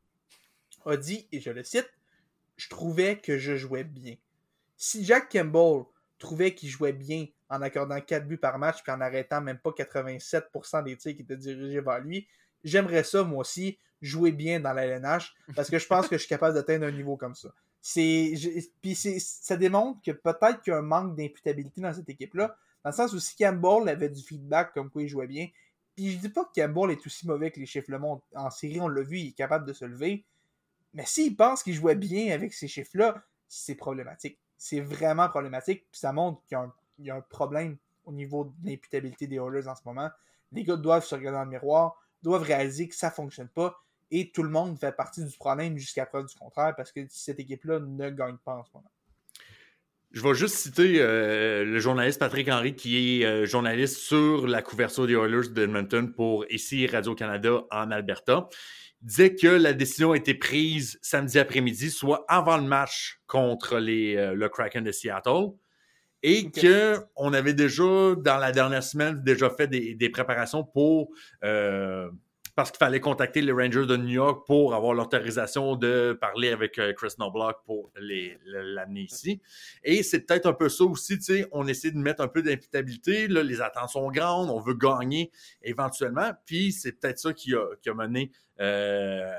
a 0.85 0.97
dit, 0.97 1.29
et 1.33 1.41
je 1.41 1.51
le 1.51 1.63
cite, 1.63 1.91
Je 2.59 2.69
trouvais 2.69 3.19
que 3.19 3.39
je 3.39 3.57
jouais 3.57 3.85
bien. 3.85 4.17
Si 4.77 5.05
Jack 5.05 5.31
Campbell 5.31 5.85
trouvait 6.19 6.55
qu'il 6.55 6.69
jouait 6.69 6.93
bien 6.93 7.27
en 7.49 7.63
accordant 7.63 8.01
4 8.01 8.27
buts 8.27 8.37
par 8.37 8.59
match 8.59 8.83
puis 8.83 8.93
en 8.93 9.01
arrêtant 9.01 9.41
même 9.41 9.59
pas 9.59 9.71
87% 9.71 10.85
des 10.85 10.97
tirs 10.97 11.15
qui 11.15 11.23
étaient 11.23 11.37
dirigés 11.37 11.81
vers 11.81 12.01
lui, 12.01 12.27
j'aimerais 12.65 13.05
ça, 13.05 13.23
moi 13.23 13.41
aussi, 13.41 13.79
jouer 14.03 14.33
bien 14.33 14.61
dans 14.61 14.73
la 14.73 14.87
LNH 14.87 15.35
parce 15.55 15.71
que 15.71 15.79
je 15.79 15.87
pense 15.87 16.09
que 16.09 16.17
je 16.17 16.23
suis 16.23 16.29
capable 16.29 16.55
d'atteindre 16.55 16.87
un 16.87 16.91
niveau 16.91 17.17
comme 17.17 17.35
ça. 17.35 17.49
C'est, 17.81 18.35
puis 18.83 18.95
ça 18.97 19.57
démontre 19.57 20.01
que 20.05 20.11
peut-être 20.11 20.61
qu'il 20.63 20.73
y 20.73 20.75
a 20.75 20.79
un 20.79 20.83
manque 20.83 21.17
d'imputabilité 21.17 21.81
dans 21.81 21.95
cette 21.95 22.09
équipe-là, 22.09 22.57
dans 22.85 22.91
le 22.91 22.97
sens 22.97 23.13
où 23.13 23.21
si 23.21 23.37
Campbell 23.37 23.89
avait 23.89 24.09
du 24.09 24.23
feedback 24.23 24.73
comme 24.75 24.91
quoi 24.91 25.03
il 25.03 25.09
jouait 25.09 25.29
bien, 25.29 25.49
puis 25.95 26.13
je 26.13 26.19
dis 26.19 26.29
pas 26.29 26.45
que 26.45 26.61
Campbell 26.61 26.91
est 26.91 27.07
aussi 27.07 27.27
mauvais 27.27 27.51
que 27.51 27.61
les 27.61 27.67
chiffres 27.67 27.91
le 27.91 27.99
montrent. 27.99 28.25
En 28.35 28.51
série, 28.51 28.81
on 28.81 28.89
l'a 28.89 29.03
vu, 29.03 29.19
il 29.19 29.29
est 29.29 29.33
capable 29.33 29.65
de 29.67 29.73
se 29.73 29.85
lever. 29.85 30.25
Mais 30.99 31.07
s'il 31.07 31.37
pense 31.37 31.63
qu'il 31.63 31.75
jouait 31.75 31.95
bien 31.95 32.35
avec 32.35 32.53
ces 32.53 32.67
chiffres-là, 32.67 33.23
c'est 33.47 33.77
problématique. 33.77 34.41
C'est 34.57 34.81
vraiment 34.81 35.29
problématique. 35.29 35.87
Puis 35.93 36.01
ça 36.01 36.13
montre 36.13 36.43
qu'il 36.49 36.59
y 36.99 37.11
a 37.11 37.15
un, 37.15 37.21
problème 37.21 37.77
au 38.05 38.11
niveau 38.11 38.47
de 38.47 38.69
l'imputabilité 38.69 39.29
des 39.29 39.37
Oilers 39.37 39.69
en 39.69 39.77
ce 39.77 39.83
moment. 39.85 40.11
Les 40.51 40.65
gars 40.65 40.75
doivent 40.75 41.05
se 41.05 41.15
regarder 41.15 41.39
dans 41.39 41.45
le 41.45 41.51
miroir, 41.51 41.95
doivent 42.21 42.43
réaliser 42.43 42.89
que 42.89 42.97
ça 42.97 43.13
fonctionne 43.13 43.47
pas. 43.47 43.81
Et 44.11 44.33
tout 44.33 44.43
le 44.43 44.49
monde 44.49 44.77
fait 44.77 44.91
partie 44.91 45.25
du 45.25 45.37
problème 45.37 45.79
jusqu'à 45.79 46.05
preuve 46.05 46.27
du 46.27 46.35
contraire 46.35 46.75
parce 46.75 46.91
que 46.91 47.07
cette 47.11 47.39
équipe-là 47.39 47.79
ne 47.79 48.11
gagne 48.11 48.39
pas 48.39 48.57
en 48.57 48.65
ce 48.65 48.71
moment. 48.75 48.91
Je 50.11 50.23
vais 50.23 50.35
juste 50.35 50.55
citer 50.57 51.01
euh, 51.01 51.65
le 51.65 51.79
journaliste 51.81 52.19
Patrick 52.19 52.49
Henry, 52.49 52.75
qui 52.75 53.21
est 53.21 53.27
euh, 53.27 53.45
journaliste 53.45 53.99
sur 53.99 54.47
la 54.47 54.63
couverture 54.63 55.07
des 55.07 55.13
Oilers 55.15 55.49
d'Edmonton 55.51 56.13
pour 56.13 56.47
ici 56.51 56.87
Radio-Canada 56.87 57.65
en 57.71 57.91
Alberta. 57.91 58.49
Il 59.03 59.09
disait 59.09 59.35
que 59.35 59.47
la 59.49 59.75
décision 59.75 60.13
a 60.13 60.17
été 60.17 60.35
prise 60.35 60.99
samedi 61.03 61.39
après-midi, 61.39 61.91
soit 61.91 62.25
avant 62.29 62.57
le 62.57 62.65
match 62.65 63.21
contre 63.27 63.79
les, 63.79 64.17
euh, 64.17 64.35
le 64.35 64.49
Kraken 64.49 64.83
de 64.83 64.93
Seattle. 64.93 65.51
Et 66.23 66.47
Ok. 66.47 66.67
qu'on 67.15 67.33
avait 67.33 67.55
déjà, 67.55 68.17
dans 68.17 68.39
la 68.39 68.51
dernière 68.51 68.83
semaine, 68.83 69.23
déjà 69.23 69.51
fait 69.51 69.69
des, 69.69 69.95
des 69.95 70.09
préparations 70.09 70.65
pour 70.65 71.11
euh, 71.45 72.11
parce 72.59 72.73
qu'il 72.73 72.79
fallait 72.79 72.99
contacter 72.99 73.41
les 73.41 73.53
Rangers 73.53 73.87
de 73.87 73.97
New 73.97 74.15
York 74.15 74.45
pour 74.45 74.75
avoir 74.75 74.93
l'autorisation 74.93 75.77
de 75.77 76.19
parler 76.21 76.51
avec 76.51 76.77
euh, 76.81 76.93
Chris 76.93 77.15
Knobloch 77.17 77.59
pour 77.65 77.93
l'amener 77.95 79.03
ici. 79.03 79.41
Et 79.85 80.03
c'est 80.03 80.27
peut-être 80.27 80.47
un 80.47 80.53
peu 80.53 80.69
ça 80.69 80.83
aussi, 80.83 81.19
tu 81.19 81.23
sais, 81.23 81.47
on 81.53 81.69
essaie 81.69 81.93
de 81.93 81.99
mettre 81.99 82.21
un 82.21 82.27
peu 82.27 82.43
d'imputabilité, 82.43 83.29
les 83.29 83.61
attentes 83.61 83.91
sont 83.91 84.11
grandes, 84.11 84.51
on 84.51 84.59
veut 84.59 84.75
gagner 84.75 85.31
éventuellement, 85.63 86.33
puis 86.47 86.73
c'est 86.73 86.99
peut-être 86.99 87.21
ça 87.21 87.33
qui 87.33 87.55
a, 87.55 87.65
qui 87.81 87.91
a 87.91 87.95
mené 87.95 88.33
euh, 88.59 89.31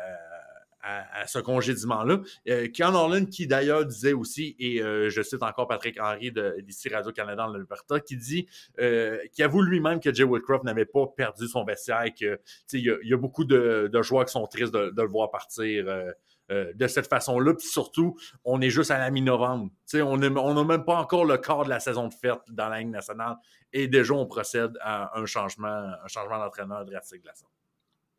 à, 0.89 1.27
ce 1.27 1.39
congédiement-là. 1.39 2.19
Euh, 2.47 2.67
Ken 2.73 2.95
Orland, 2.95 3.25
qui 3.25 3.47
d'ailleurs 3.47 3.85
disait 3.85 4.13
aussi, 4.13 4.55
et 4.59 4.81
euh, 4.81 5.09
je 5.09 5.21
cite 5.21 5.43
encore 5.43 5.67
Patrick 5.67 5.99
Henry 5.99 6.31
d'ici 6.59 6.89
Radio-Canada 6.89 7.47
en 7.47 7.53
Alberta, 7.53 7.99
qui 7.99 8.17
dit, 8.17 8.47
euh, 8.79 9.19
qui 9.31 9.43
avoue 9.43 9.61
lui-même 9.61 9.99
que 9.99 10.13
Jay 10.13 10.23
Woodcroft 10.23 10.63
n'avait 10.63 10.85
pas 10.85 11.05
perdu 11.07 11.47
son 11.47 11.63
vestiaire, 11.63 12.05
que 12.19 12.39
il 12.73 12.97
y, 13.03 13.13
a- 13.13 13.17
beaucoup 13.17 13.43
de, 13.43 13.89
de 13.91 14.01
joueurs 14.01 14.25
qui 14.25 14.31
sont 14.31 14.47
tristes 14.47 14.73
de, 14.73 14.91
de 14.91 15.01
le 15.01 15.07
voir 15.07 15.29
partir 15.29 15.85
euh, 15.87 16.11
euh, 16.51 16.71
de 16.73 16.87
cette 16.87 17.07
façon-là. 17.07 17.53
Puis 17.53 17.67
surtout, 17.67 18.17
on 18.43 18.59
est 18.61 18.69
juste 18.69 18.91
à 18.91 18.97
la 18.97 19.11
mi-novembre. 19.11 19.69
On 19.93 20.17
n'a 20.17 20.63
même 20.63 20.85
pas 20.85 20.95
encore 20.95 21.25
le 21.25 21.37
quart 21.37 21.63
de 21.65 21.69
la 21.69 21.79
saison 21.79 22.07
de 22.07 22.13
fête 22.13 22.39
dans 22.49 22.69
la 22.69 22.79
Ligue 22.79 22.89
nationale. 22.89 23.35
Et 23.71 23.87
déjà, 23.87 24.13
on 24.13 24.25
procède 24.25 24.77
à 24.81 25.17
un 25.19 25.25
changement, 25.25 25.67
un 26.03 26.07
changement 26.07 26.39
d'entraîneur 26.39 26.85
drastique 26.85 27.21
de 27.21 27.27
la 27.27 27.35
saison. 27.35 27.47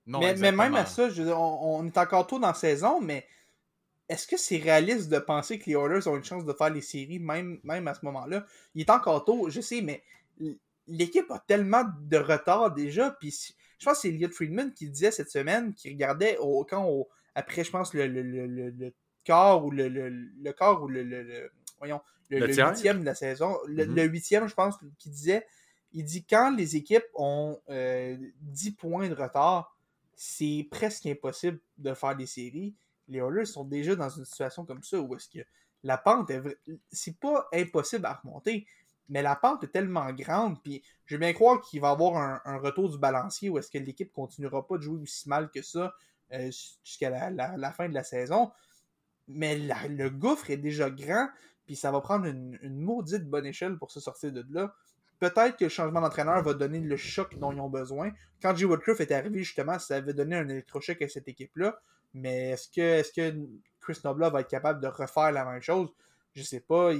Non, 0.06 0.20
mais, 0.22 0.34
mais 0.36 0.52
même 0.52 0.74
à 0.76 0.86
ça, 0.86 1.08
je 1.10 1.22
veux 1.22 1.28
dire, 1.28 1.38
on, 1.38 1.80
on 1.80 1.86
est 1.86 1.98
encore 1.98 2.26
tôt 2.26 2.38
dans 2.38 2.48
la 2.48 2.54
saison, 2.54 3.00
mais 3.00 3.26
est-ce 4.08 4.26
que 4.26 4.36
c'est 4.36 4.58
réaliste 4.58 5.08
de 5.10 5.18
penser 5.18 5.58
que 5.58 5.66
les 5.66 5.74
Oilers 5.76 6.08
ont 6.08 6.16
une 6.16 6.24
chance 6.24 6.44
de 6.44 6.52
faire 6.52 6.70
les 6.70 6.82
séries, 6.82 7.18
même, 7.20 7.60
même 7.64 7.88
à 7.88 7.94
ce 7.94 8.04
moment-là? 8.06 8.44
Il 8.74 8.82
est 8.82 8.90
encore 8.90 9.24
tôt, 9.24 9.50
je 9.50 9.60
sais, 9.60 9.82
mais 9.82 10.02
l'équipe 10.86 11.30
a 11.30 11.40
tellement 11.40 11.84
de 12.02 12.16
retard 12.18 12.72
déjà. 12.74 13.10
Puis 13.20 13.54
je 13.78 13.84
pense 13.84 13.96
que 13.96 14.02
c'est 14.02 14.08
Elliot 14.10 14.30
Friedman 14.30 14.72
qui 14.74 14.88
disait 14.90 15.10
cette 15.12 15.30
semaine, 15.30 15.74
qui 15.74 15.90
regardait 15.90 16.36
au, 16.38 16.64
quand 16.64 16.86
au- 16.88 17.08
après, 17.34 17.64
je 17.64 17.70
pense, 17.70 17.94
le, 17.94 18.06
le, 18.08 18.22
le, 18.22 18.70
le- 18.70 18.94
quart 19.24 19.64
ou 19.64 19.70
le, 19.70 19.88
le, 19.88 20.08
le 20.10 20.52
quart 20.52 20.82
ou 20.82 20.88
le, 20.88 21.02
le- 21.04 21.22
le- 21.22 21.52
voyons, 21.78 22.00
le, 22.30 22.54
huitième 22.56 23.00
de 23.00 23.04
la 23.06 23.14
saison, 23.14 23.56
le, 23.68 23.84
Mhm. 23.84 23.94
le 23.94 24.04
huitième, 24.04 24.48
je 24.48 24.54
pense, 24.54 24.76
qui 24.98 25.10
disait, 25.10 25.46
il 25.92 26.04
dit 26.04 26.24
quand 26.24 26.54
les 26.56 26.76
équipes 26.76 27.04
ont 27.14 27.58
euh, 27.70 28.16
10 28.40 28.72
points 28.72 29.08
de 29.08 29.14
retard, 29.14 29.76
c'est 30.22 30.68
presque 30.70 31.06
impossible 31.06 31.58
de 31.78 31.94
faire 31.94 32.14
des 32.14 32.26
séries. 32.26 32.74
Les 33.08 33.20
Oilers 33.20 33.46
sont 33.46 33.64
déjà 33.64 33.96
dans 33.96 34.10
une 34.10 34.26
situation 34.26 34.66
comme 34.66 34.82
ça 34.82 35.00
où 35.00 35.16
est-ce 35.16 35.30
que 35.30 35.38
la 35.82 35.96
pente 35.96 36.28
est 36.28 36.42
c'est 36.92 37.18
pas 37.18 37.48
impossible 37.54 38.04
à 38.04 38.20
remonter, 38.22 38.66
mais 39.08 39.22
la 39.22 39.34
pente 39.34 39.64
est 39.64 39.72
tellement 39.72 40.12
grande, 40.12 40.62
puis 40.62 40.82
je 41.06 41.14
veux 41.14 41.20
bien 41.20 41.32
croire 41.32 41.62
qu'il 41.62 41.80
va 41.80 41.88
y 41.88 41.92
avoir 41.92 42.40
un, 42.44 42.58
retour 42.58 42.90
du 42.90 42.98
balancier 42.98 43.48
où 43.48 43.56
est-ce 43.56 43.70
que 43.70 43.78
l'équipe 43.78 44.12
continuera 44.12 44.66
pas 44.66 44.76
de 44.76 44.82
jouer 44.82 45.00
aussi 45.00 45.26
mal 45.26 45.50
que 45.50 45.62
ça 45.62 45.94
euh, 46.32 46.50
jusqu'à 46.84 47.08
la, 47.30 47.72
fin 47.72 47.88
de 47.88 47.94
la 47.94 48.04
saison. 48.04 48.50
Mais 49.26 49.56
le 49.56 50.10
gouffre 50.10 50.50
est 50.50 50.58
déjà 50.58 50.90
grand, 50.90 51.30
puis 51.64 51.76
ça 51.76 51.90
va 51.90 52.02
prendre 52.02 52.26
une, 52.26 52.58
une 52.60 52.78
maudite 52.78 53.24
bonne 53.24 53.46
échelle 53.46 53.78
pour 53.78 53.90
se 53.90 54.00
sortir 54.00 54.32
de 54.32 54.44
là. 54.50 54.74
Peut-être 55.20 55.56
que 55.56 55.64
le 55.64 55.70
changement 55.70 56.00
d'entraîneur 56.00 56.42
va 56.42 56.54
donner 56.54 56.80
le 56.80 56.96
choc 56.96 57.38
dont 57.38 57.52
ils 57.52 57.60
ont 57.60 57.68
besoin. 57.68 58.10
Quand 58.42 58.56
Jay 58.56 58.64
Woodcroft 58.64 59.00
est 59.02 59.12
arrivé, 59.12 59.38
justement, 59.40 59.78
ça 59.78 59.96
avait 59.96 60.14
donné 60.14 60.34
un 60.36 60.48
électrochoc 60.48 61.00
à 61.02 61.08
cette 61.08 61.28
équipe-là. 61.28 61.78
Mais 62.14 62.50
est-ce 62.50 62.68
que, 62.68 62.80
est 62.80 63.14
que 63.14 63.38
Chris 63.80 63.98
Nobla 64.02 64.30
va 64.30 64.40
être 64.40 64.48
capable 64.48 64.80
de 64.80 64.88
refaire 64.88 65.30
la 65.30 65.44
même 65.44 65.60
chose? 65.60 65.90
Je 66.32 66.42
sais 66.42 66.60
pas. 66.60 66.90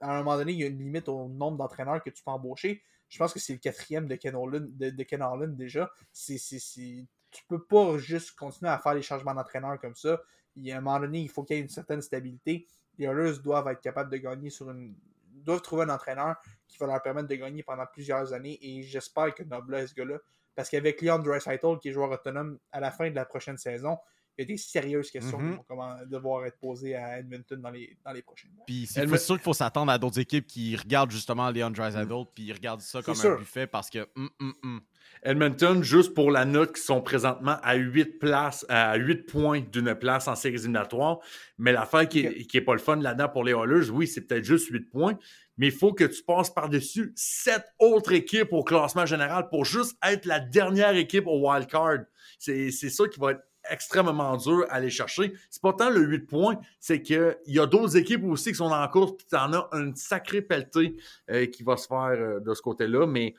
À 0.00 0.14
un 0.14 0.18
moment 0.18 0.36
donné, 0.36 0.52
il 0.52 0.58
y 0.58 0.64
a 0.64 0.66
une 0.66 0.78
limite 0.78 1.08
au 1.08 1.28
nombre 1.28 1.56
d'entraîneurs 1.58 2.02
que 2.02 2.10
tu 2.10 2.22
peux 2.24 2.30
embaucher. 2.30 2.82
Je 3.08 3.18
pense 3.18 3.32
que 3.32 3.38
c'est 3.38 3.52
le 3.52 3.58
quatrième 3.60 4.08
de 4.08 4.16
Ken 4.16 4.34
Orland 4.34 5.56
déjà. 5.56 5.90
C'est, 6.12 6.38
c'est, 6.38 6.58
c'est- 6.58 7.06
Tu 7.30 7.44
peux 7.48 7.62
pas 7.64 7.96
juste 7.98 8.32
continuer 8.36 8.70
à 8.70 8.78
faire 8.78 8.94
les 8.94 9.02
changements 9.02 9.34
d'entraîneur 9.34 9.78
comme 9.80 9.94
ça. 9.94 10.20
Il 10.56 10.64
y 10.64 10.72
a 10.72 10.78
un 10.78 10.80
moment 10.80 11.00
donné, 11.00 11.20
il 11.20 11.28
faut 11.28 11.44
qu'il 11.44 11.56
y 11.56 11.60
ait 11.60 11.62
une 11.62 11.68
certaine 11.68 12.02
stabilité. 12.02 12.66
Les 12.98 13.06
Oilers 13.06 13.38
doivent 13.42 13.68
être 13.68 13.80
capables 13.80 14.10
de 14.10 14.16
gagner 14.16 14.50
sur 14.50 14.70
une. 14.70 14.94
doivent 15.32 15.62
trouver 15.62 15.82
un 15.84 15.90
entraîneur 15.90 16.36
qui 16.74 16.78
va 16.80 16.86
leur 16.88 17.02
permettre 17.02 17.28
de 17.28 17.34
gagner 17.36 17.62
pendant 17.62 17.86
plusieurs 17.86 18.32
années. 18.32 18.58
Et 18.60 18.82
j'espère 18.82 19.32
que 19.34 19.42
Nobla 19.44 19.80
est 19.82 19.86
ce 19.86 19.94
gars-là. 19.94 20.18
Parce 20.56 20.68
qu'avec 20.68 21.00
Leon 21.02 21.18
Draisaitl, 21.20 21.78
qui 21.80 21.88
est 21.88 21.92
joueur 21.92 22.10
autonome 22.10 22.58
à 22.72 22.80
la 22.80 22.90
fin 22.90 23.08
de 23.10 23.14
la 23.14 23.24
prochaine 23.24 23.56
saison, 23.56 23.96
il 24.36 24.42
y 24.42 24.44
a 24.44 24.46
des 24.48 24.56
sérieuses 24.56 25.12
questions 25.12 25.38
Mhm. 25.38 25.50
qui 25.52 25.56
vont 25.58 25.64
comment- 25.68 25.96
devoir 26.06 26.44
être 26.46 26.58
posées 26.58 26.96
à 26.96 27.20
Edmonton 27.20 27.60
dans 27.60 27.70
les, 27.70 27.96
dans 28.04 28.10
les 28.12 28.22
prochains 28.22 28.48
mois. 28.54 28.64
Puis 28.66 28.86
c'est 28.86 29.06
sûr 29.16 29.36
qu'il 29.36 29.44
faut 29.44 29.52
s'attendre 29.52 29.92
à 29.92 29.98
d'autres 29.98 30.18
équipes 30.18 30.46
qui 30.46 30.74
regardent 30.74 31.12
justement 31.12 31.50
Leon 31.50 31.70
Draisaitl, 31.70 32.24
puis 32.34 32.44
ils 32.46 32.52
regardent 32.52 32.80
ça 32.80 33.00
comme 33.02 33.14
un 33.14 33.20
sûr. 33.20 33.38
buffet 33.38 33.68
parce 33.68 33.90
que 33.90 34.08
hum, 34.16 34.28
hum, 34.40 34.54
hum. 34.64 34.80
Edmonton, 35.22 35.82
juste 35.82 36.14
pour 36.14 36.30
la 36.30 36.44
note, 36.44 36.74
qui 36.74 36.82
sont 36.82 37.00
présentement 37.00 37.56
à 37.62 37.76
8 37.76 38.18
places, 38.18 38.66
à 38.68 38.96
8 38.96 39.22
points 39.26 39.60
d'une 39.60 39.94
place 39.94 40.26
en 40.28 40.34
séries 40.34 40.56
éliminatoires. 40.56 41.18
Mais 41.56 41.72
l'affaire 41.72 42.08
qui, 42.08 42.20
est- 42.20 42.44
qui 42.46 42.56
est 42.56 42.60
pas 42.62 42.72
le 42.74 42.78
fun 42.80 42.96
là-dedans 42.96 43.28
pour 43.28 43.44
les 43.44 43.52
Oilers, 43.52 43.88
oui, 43.90 44.06
c'est 44.08 44.22
peut-être 44.22 44.44
juste 44.44 44.68
8 44.68 44.90
points, 44.90 45.16
mais 45.56 45.68
il 45.68 45.72
faut 45.72 45.92
que 45.92 46.04
tu 46.04 46.22
passes 46.22 46.50
par-dessus 46.50 47.12
7 47.16 47.62
autres 47.78 48.12
équipes 48.12 48.52
au 48.52 48.64
classement 48.64 49.06
général 49.06 49.48
pour 49.48 49.64
juste 49.64 49.96
être 50.02 50.26
la 50.26 50.40
dernière 50.40 50.96
équipe 50.96 51.26
au 51.26 51.48
wild 51.48 51.66
card. 51.66 52.00
C'est 52.38 52.70
ça 52.70 53.08
qui 53.08 53.20
va 53.20 53.32
être 53.32 53.42
extrêmement 53.70 54.36
dur 54.36 54.66
à 54.68 54.74
aller 54.74 54.90
chercher. 54.90 55.32
C'est 55.50 55.62
pas 55.62 55.72
tant 55.72 55.90
le 55.90 56.00
8 56.00 56.26
points, 56.26 56.58
c'est 56.80 57.00
qu'il 57.00 57.36
y 57.46 57.58
a 57.58 57.66
d'autres 57.66 57.96
équipes 57.96 58.24
aussi 58.24 58.50
qui 58.50 58.56
sont 58.56 58.64
en 58.64 58.88
course, 58.88 59.12
puis 59.16 59.26
tu 59.28 59.36
en 59.36 59.52
as 59.52 59.68
une 59.72 59.96
sacrée 59.96 60.42
pelletée 60.42 60.96
euh, 61.30 61.46
qui 61.46 61.62
va 61.62 61.76
se 61.76 61.86
faire 61.86 62.16
euh, 62.18 62.40
de 62.40 62.54
ce 62.54 62.60
côté-là, 62.60 63.06
mais 63.06 63.34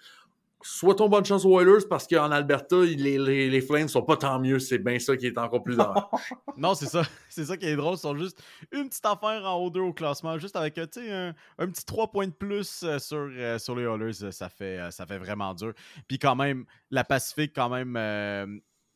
Souhaitons 0.68 1.08
bonne 1.10 1.24
chance 1.24 1.46
aux 1.46 1.60
Oilers 1.62 1.86
parce 1.88 2.08
qu'en 2.08 2.32
Alberta, 2.32 2.78
les, 2.78 2.96
les, 3.20 3.50
les 3.52 3.62
Flames 3.62 3.88
sont 3.88 4.02
pas 4.02 4.18
tant 4.18 4.40
mieux. 4.40 4.58
C'est 4.58 4.80
bien 4.80 4.98
ça 4.98 5.16
qui 5.16 5.28
est 5.28 5.38
encore 5.38 5.62
plus 5.62 5.76
dans. 5.76 5.94
Non, 6.58 6.74
c'est 6.74 6.88
ça. 6.88 7.04
C'est 7.30 7.46
ça 7.46 7.56
qui 7.58 7.66
est 7.68 7.76
drôle. 7.76 7.96
Ils 7.96 8.00
sont 8.00 8.18
juste 8.18 8.42
une 8.72 8.90
petite 8.90 9.06
affaire 9.06 9.46
en 9.46 9.56
haut 9.58 9.70
2 9.70 9.80
au 9.82 9.94
classement, 9.94 10.40
juste 10.40 10.56
avec 10.56 10.74
tu 10.74 10.82
sais, 10.94 11.12
un, 11.12 11.36
un 11.60 11.68
petit 11.68 11.86
3 11.86 12.12
points 12.12 12.28
de 12.28 12.32
plus 12.34 12.82
euh, 12.84 12.98
sur, 12.98 13.30
euh, 13.32 13.60
sur 13.60 13.76
les 13.76 13.84
Oilers. 13.84 14.24
euh, 14.24 14.32
Ça 14.32 14.50
fait, 14.50 14.80
ça 14.90 15.06
fait 15.06 15.20
vraiment 15.20 15.54
dur. 15.54 15.74
Puis 16.08 16.18
quand 16.18 16.36
même, 16.36 16.66
la 16.90 17.04
Pacifique, 17.04 17.52
quand 17.54 17.70
même, 17.70 17.96
euh, 17.96 18.48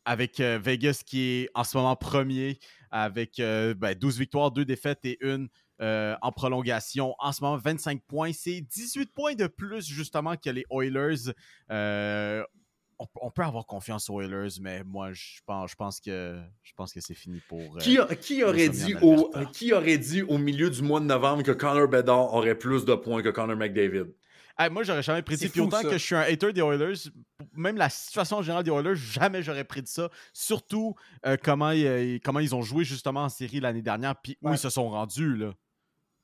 avec 0.05 0.39
Vegas 0.39 1.03
qui 1.05 1.21
est 1.43 1.49
en 1.53 1.63
ce 1.63 1.77
moment 1.77 1.95
premier, 1.95 2.57
avec 2.89 3.39
euh, 3.39 3.75
ben, 3.75 3.93
12 3.93 4.17
victoires, 4.17 4.49
2 4.49 4.65
défaites 4.65 5.01
et 5.03 5.17
une 5.23 5.49
euh, 5.81 6.15
en 6.21 6.31
prolongation. 6.31 7.15
En 7.19 7.31
ce 7.31 7.43
moment, 7.43 7.57
25 7.57 8.01
points. 8.03 8.31
C'est 8.33 8.61
18 8.61 9.11
points 9.13 9.35
de 9.35 9.47
plus, 9.47 9.87
justement, 9.87 10.35
que 10.35 10.49
les 10.49 10.65
Oilers. 10.71 11.31
Euh, 11.71 12.43
on, 13.01 13.05
on 13.21 13.31
peut 13.31 13.43
avoir 13.43 13.65
confiance 13.65 14.09
aux 14.09 14.19
Oilers, 14.21 14.59
mais 14.59 14.83
moi, 14.83 15.13
je 15.13 15.39
pense, 15.45 15.71
je 15.71 15.75
pense 15.75 15.99
que, 16.01 16.37
je 16.63 16.73
pense 16.75 16.91
que 16.91 16.99
c'est 16.99 17.13
fini 17.13 17.39
pour. 17.47 17.61
euh, 17.61 17.79
Qui, 17.79 17.97
a- 17.97 18.13
qui 18.15 18.43
aurait 18.43 18.67
dit 18.69 18.93
au, 19.01 19.31
qui 19.53 19.71
aurait 19.71 19.97
dit 19.97 20.21
au 20.23 20.37
milieu 20.37 20.69
du 20.69 20.81
mois 20.81 20.99
de 20.99 21.05
novembre 21.05 21.43
que 21.43 21.51
Connor 21.51 21.87
Bedard 21.87 22.33
aurait 22.33 22.55
plus 22.55 22.83
de 22.83 22.95
points 22.95 23.21
que 23.23 23.29
Connor 23.29 23.55
McDavid? 23.55 24.07
Hey, 24.57 24.69
moi, 24.69 24.83
j'aurais 24.83 25.01
jamais 25.03 25.21
prédit. 25.21 25.47
Puis 25.47 25.61
autant 25.61 25.77
ça. 25.81 25.83
que 25.87 25.93
je 25.97 26.03
suis 26.03 26.15
un 26.15 26.19
hater 26.19 26.51
des 26.51 26.59
Oilers, 26.59 26.95
même 27.53 27.77
la 27.77 27.89
situation 27.89 28.41
générale 28.41 28.65
des 28.65 28.71
Oilers, 28.71 28.95
jamais 28.97 29.41
j'aurais 29.41 29.63
prédit 29.63 29.89
ça. 29.89 30.09
Surtout 30.33 30.95
euh, 31.25 31.37
comment, 31.41 31.71
ils- 31.71 32.19
comment 32.19 32.41
ils 32.41 32.53
ont 32.53 32.61
joué 32.61 32.83
justement 32.83 33.23
en 33.23 33.29
série 33.29 33.61
l'année 33.61 33.81
dernière, 33.81 34.17
puis 34.21 34.37
où 34.41 34.49
Ouais. 34.49 34.55
ils 34.55 34.59
se 34.59 34.69
sont 34.69 34.89
rendus. 34.89 35.37
Là. 35.37 35.53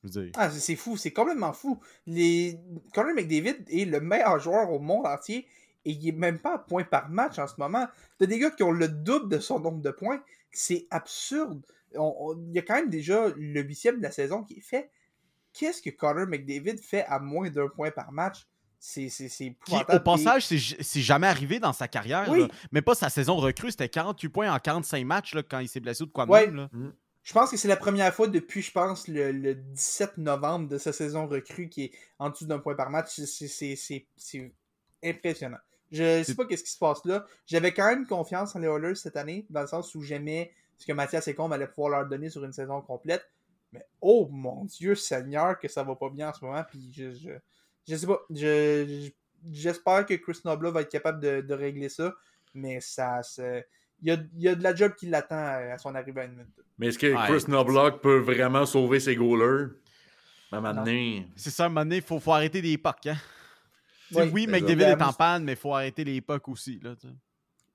Je 0.05 0.19
veux 0.19 0.25
dire. 0.25 0.31
Ah, 0.37 0.49
c'est- 0.49 0.75
fou, 0.75 0.97
c'est 0.97 1.11
complètement 1.11 1.53
fou. 1.53 1.79
Les... 2.05 2.59
Connor 2.93 3.13
McDavid 3.15 3.65
est 3.69 3.85
le 3.85 3.99
meilleur 3.99 4.39
joueur 4.39 4.71
au 4.71 4.79
monde 4.79 5.05
entier 5.05 5.47
et 5.83 5.91
il 5.91 6.07
est 6.07 6.11
même 6.11 6.39
pas 6.39 6.55
à 6.55 6.59
points 6.59 6.83
par 6.83 7.09
match 7.09 7.37
en 7.39 7.47
ce 7.47 7.55
moment. 7.57 7.87
T'as 8.17 8.25
des 8.25 8.39
gars 8.39 8.51
qui 8.51 8.63
ont 8.63 8.71
le 8.71 8.87
double 8.87 9.29
de 9.29 9.39
son 9.39 9.59
nombre 9.59 9.81
de 9.81 9.91
points. 9.91 10.21
C'est 10.51 10.85
absurde. 10.91 11.61
On- 11.95 12.15
on- 12.19 12.37
Il 12.49 12.53
y 12.53 12.59
a 12.59 12.61
quand 12.61 12.75
même 12.75 12.89
déjà 12.89 13.27
le 13.35 13.61
huitième 13.61 13.97
de 13.97 14.03
la 14.03 14.11
saison 14.11 14.43
qui 14.43 14.55
est 14.55 14.61
fait. 14.61 14.89
Qu'est-ce 15.53 15.81
que 15.81 15.89
Connor 15.89 16.27
McDavid 16.27 16.77
fait 16.79 17.05
à 17.05 17.19
moins 17.19 17.49
d'un 17.49 17.67
point 17.69 17.91
par 17.91 18.11
match? 18.11 18.45
C'est 18.77 19.09
c'est- 19.09 19.29
c'est 19.29 19.45
Qui, 19.45 19.71
épouvantable. 19.75 19.95
au 19.97 20.03
passage, 20.03 20.45
c'est 20.47 21.01
jamais 21.01 21.27
arrivé 21.27 21.59
dans 21.59 21.73
sa 21.73 21.87
carrière. 21.87 22.25
Oui. 22.29 22.47
Mais 22.71 22.81
pas 22.81 22.93
sa 22.93 23.09
saison 23.09 23.35
recrue. 23.37 23.71
C'était 23.71 23.89
48 23.89 24.29
points 24.29 24.53
en 24.53 24.59
45 24.59 25.03
matchs 25.05 25.33
là, 25.33 25.41
quand 25.43 25.59
il 25.59 25.67
s'est 25.69 25.79
blessé 25.79 26.03
ou 26.03 26.07
de 26.07 26.11
quoi 26.11 26.25
Ouais. 26.29 26.45
même. 26.47 26.55
là. 26.57 26.69
Je 27.25 27.33
pense 27.33 27.49
que 27.49 27.57
c'est 27.57 27.67
la 27.67 27.75
première 27.75 28.13
fois 28.13 28.27
depuis, 28.27 28.61
je 28.61 28.71
pense, 28.71 29.07
le, 29.07 29.31
le 29.31 29.55
17 29.55 30.17
novembre 30.19 30.69
de 30.69 30.77
sa 30.77 30.93
saison 30.93 31.27
recrue 31.27 31.67
qui 31.69 31.85
est 31.85 31.91
en 32.19 32.29
dessous 32.29 32.45
d'un 32.45 32.59
point 32.59 32.75
par 32.75 32.89
match. 32.91 33.19
C'est- 33.19 34.07
impressionnant. 35.03 35.57
Je 35.91 36.23
sais 36.23 36.35
pas 36.35 36.45
qu'est-ce 36.45 36.63
qui 36.63 36.71
se 36.71 36.77
passe 36.77 37.03
là. 37.05 37.25
J'avais 37.47 37.73
quand 37.73 37.87
même 37.87 38.05
confiance 38.07 38.55
en 38.55 38.59
les 38.59 38.67
Oilers 38.67 38.95
cette 38.95 39.17
année, 39.17 39.45
dans 39.49 39.61
le 39.61 39.67
sens 39.67 39.93
où 39.95 40.01
j'aimais 40.01 40.51
ce 40.77 40.85
que 40.85 40.93
Mathias 40.93 41.27
Ecombe 41.27 41.53
allait 41.53 41.67
pouvoir 41.67 41.89
leur 41.89 42.05
donner 42.07 42.29
sur 42.29 42.43
une 42.43 42.53
saison 42.53 42.81
complète. 42.81 43.27
Mais 43.71 43.85
oh 44.01 44.27
mon 44.31 44.65
Dieu 44.65 44.93
Seigneur 44.95 45.59
que 45.59 45.67
ça 45.67 45.83
va 45.83 45.95
pas 45.95 46.09
bien 46.09 46.29
en 46.29 46.33
ce 46.33 46.45
moment. 46.45 46.63
Puis 46.69 46.91
je, 46.95 47.11
je, 47.11 47.31
je 47.87 47.95
sais 47.95 48.07
pas. 48.07 48.19
Je, 48.29 48.85
je- 48.87 49.11
j'espère 49.51 50.05
que 50.05 50.13
Chris 50.15 50.39
Nobla 50.45 50.69
va 50.71 50.81
être 50.81 50.91
capable 50.91 51.19
de, 51.19 51.41
de 51.41 51.53
régler 51.55 51.89
ça. 51.89 52.13
Mais 52.53 52.79
ça, 52.81 53.21
ça- 53.23 53.61
il 54.01 54.09
y 54.09 54.11
a, 54.11 54.17
il 54.35 54.41
y 54.41 54.47
a 54.47 54.55
de 54.55 54.63
la 54.63 54.75
job 54.75 54.93
qui 54.95 55.07
l'attend 55.07 55.35
à, 55.35 55.73
à 55.73 55.77
son 55.77 55.95
arrivée 55.95 56.21
à 56.21 56.23
Edmonton. 56.25 56.63
Mais 56.77 56.87
est-ce 56.87 56.99
que 56.99 57.07
Ouais. 57.07 57.27
Chris 57.27 57.45
Knobloch 57.47 58.01
peut 58.01 58.19
vraiment 58.19 58.65
sauver 58.65 58.99
ses 58.99 59.15
goalers? 59.15 59.71
À 60.51 60.57
un 60.57 60.61
moment 60.61 60.73
donné, 60.83 61.27
C'est 61.35 61.49
ça, 61.49 61.63
à 61.63 61.65
un 61.65 61.69
moment 61.69 61.81
donné, 61.81 61.97
il 61.97 62.01
faut, 62.01 62.19
faut 62.19 62.31
arrêter 62.31 62.61
les 62.61 62.73
époques. 62.73 63.07
Hein? 63.07 63.17
Oui, 64.13 64.29
oui, 64.31 64.47
McDavid 64.47 64.83
est 64.83 65.01
en 65.01 65.13
panne, 65.13 65.43
mais 65.43 65.53
il 65.53 65.57
faut 65.57 65.73
arrêter 65.73 66.03
les 66.03 66.15
époques 66.15 66.47
aussi. 66.47 66.79
Là, 66.81 66.95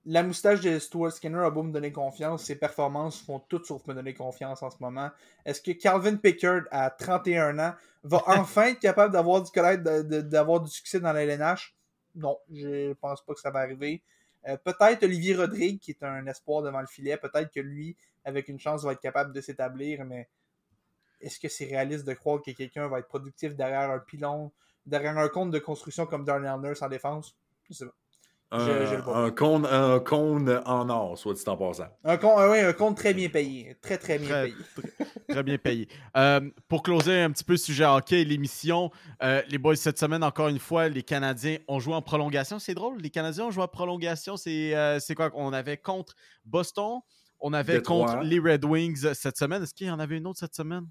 la 0.05 0.23
moustache 0.23 0.61
de 0.61 0.79
Stuart 0.79 1.11
Skinner 1.11 1.39
a 1.39 1.49
beau 1.51 1.61
me 1.61 1.71
donner 1.71 1.91
confiance, 1.91 2.43
ses 2.43 2.55
performances 2.55 3.21
font 3.21 3.39
toutes 3.39 3.65
sauf 3.65 3.85
me 3.85 3.93
donner 3.93 4.13
confiance 4.13 4.63
en 4.63 4.69
ce 4.71 4.77
moment. 4.79 5.11
Est-ce 5.45 5.61
que 5.61 5.71
Calvin 5.71 6.15
Pickard, 6.15 6.63
à 6.71 6.89
31 6.89 7.59
ans, 7.59 7.75
va 8.03 8.23
enfin 8.27 8.67
être 8.67 8.79
capable 8.79 9.13
d'avoir 9.13 9.43
du 9.43 9.51
d'avoir 10.23 10.61
du 10.61 10.71
succès 10.71 10.99
dans 10.99 11.13
la 11.13 11.23
LNH? 11.23 11.75
Non, 12.15 12.37
je 12.51 12.93
pense 12.93 13.23
pas 13.23 13.33
que 13.33 13.39
ça 13.39 13.51
va 13.51 13.59
arriver. 13.59 14.01
Euh, 14.47 14.57
peut-être 14.57 15.03
Olivier 15.03 15.35
Rodrigue, 15.35 15.79
qui 15.79 15.91
est 15.91 16.03
un 16.03 16.25
espoir 16.25 16.63
devant 16.63 16.81
le 16.81 16.87
filet, 16.87 17.17
peut-être 17.17 17.51
que 17.53 17.59
lui, 17.59 17.95
avec 18.23 18.47
une 18.47 18.59
chance, 18.59 18.83
va 18.83 18.93
être 18.93 19.01
capable 19.01 19.33
de 19.33 19.41
s'établir, 19.41 20.03
mais 20.05 20.29
est-ce 21.21 21.39
que 21.39 21.47
c'est 21.47 21.65
réaliste 21.65 22.05
de 22.05 22.13
croire 22.13 22.41
que 22.41 22.51
quelqu'un 22.51 22.87
va 22.87 22.99
être 22.99 23.07
productif 23.07 23.55
derrière 23.55 23.91
un 23.91 23.99
pilon, 23.99 24.51
derrière 24.85 25.17
un 25.17 25.29
compte 25.29 25.51
de 25.51 25.59
construction 25.59 26.05
comme 26.05 26.25
Darnell 26.25 26.59
Nurse 26.59 26.81
en 26.81 26.89
défense? 26.89 27.35
Je 27.69 27.73
sais 27.73 27.85
pas. 27.85 27.93
Un, 28.51 29.31
cône, 29.31 29.65
un 29.65 29.99
cône 29.99 30.61
en 30.65 30.89
or, 30.89 31.17
soit 31.17 31.33
dit 31.33 31.43
en 31.47 31.55
passant. 31.57 31.87
Un 32.03 32.17
compte, 32.17 32.33
ah 32.37 32.49
oui, 32.51 32.59
un 32.59 32.73
compte 32.73 32.97
très 32.97 33.13
bien 33.13 33.29
payé. 33.29 33.75
Très, 33.81 33.97
très 33.97 34.17
bien 34.19 34.27
Très- 34.29 34.43
payé. 34.43 34.55
Très 35.29 35.43
bien 35.43 35.57
payé. 35.57 35.87
Euh, 36.17 36.41
pour 36.67 36.83
closer 36.83 37.21
un 37.21 37.31
petit 37.31 37.43
peu 37.45 37.53
le 37.53 37.57
sujet 37.57 37.85
hockey 37.85 38.21
et 38.21 38.25
l'émission, 38.25 38.91
euh, 39.23 39.41
les 39.47 39.57
boys, 39.57 39.75
cette 39.77 39.97
semaine, 39.97 40.23
encore 40.23 40.49
une 40.49 40.59
fois, 40.59 40.89
les 40.89 41.03
Canadiens 41.03 41.57
ont 41.69 41.79
joué 41.79 41.93
en 41.93 42.01
prolongation. 42.01 42.59
C'est 42.59 42.73
drôle, 42.73 42.97
les 42.99 43.09
Canadiens 43.09 43.45
ont 43.45 43.51
joué 43.51 43.63
en 43.63 43.67
prolongation. 43.69 44.35
C'est 44.35 44.75
euh, 44.75 44.99
c'est 44.99 45.15
quoi 45.15 45.31
On 45.33 45.53
avait 45.53 45.77
contre 45.77 46.13
Boston, 46.43 46.99
on 47.39 47.53
avait 47.53 47.75
Détroit. 47.77 48.05
contre 48.07 48.23
les 48.23 48.39
Red 48.39 48.65
Wings 48.65 49.13
cette 49.13 49.37
semaine. 49.37 49.63
Est-ce 49.63 49.73
qu'il 49.73 49.87
y 49.87 49.91
en 49.91 49.99
avait 49.99 50.17
une 50.17 50.27
autre 50.27 50.39
cette 50.39 50.55
semaine? 50.55 50.85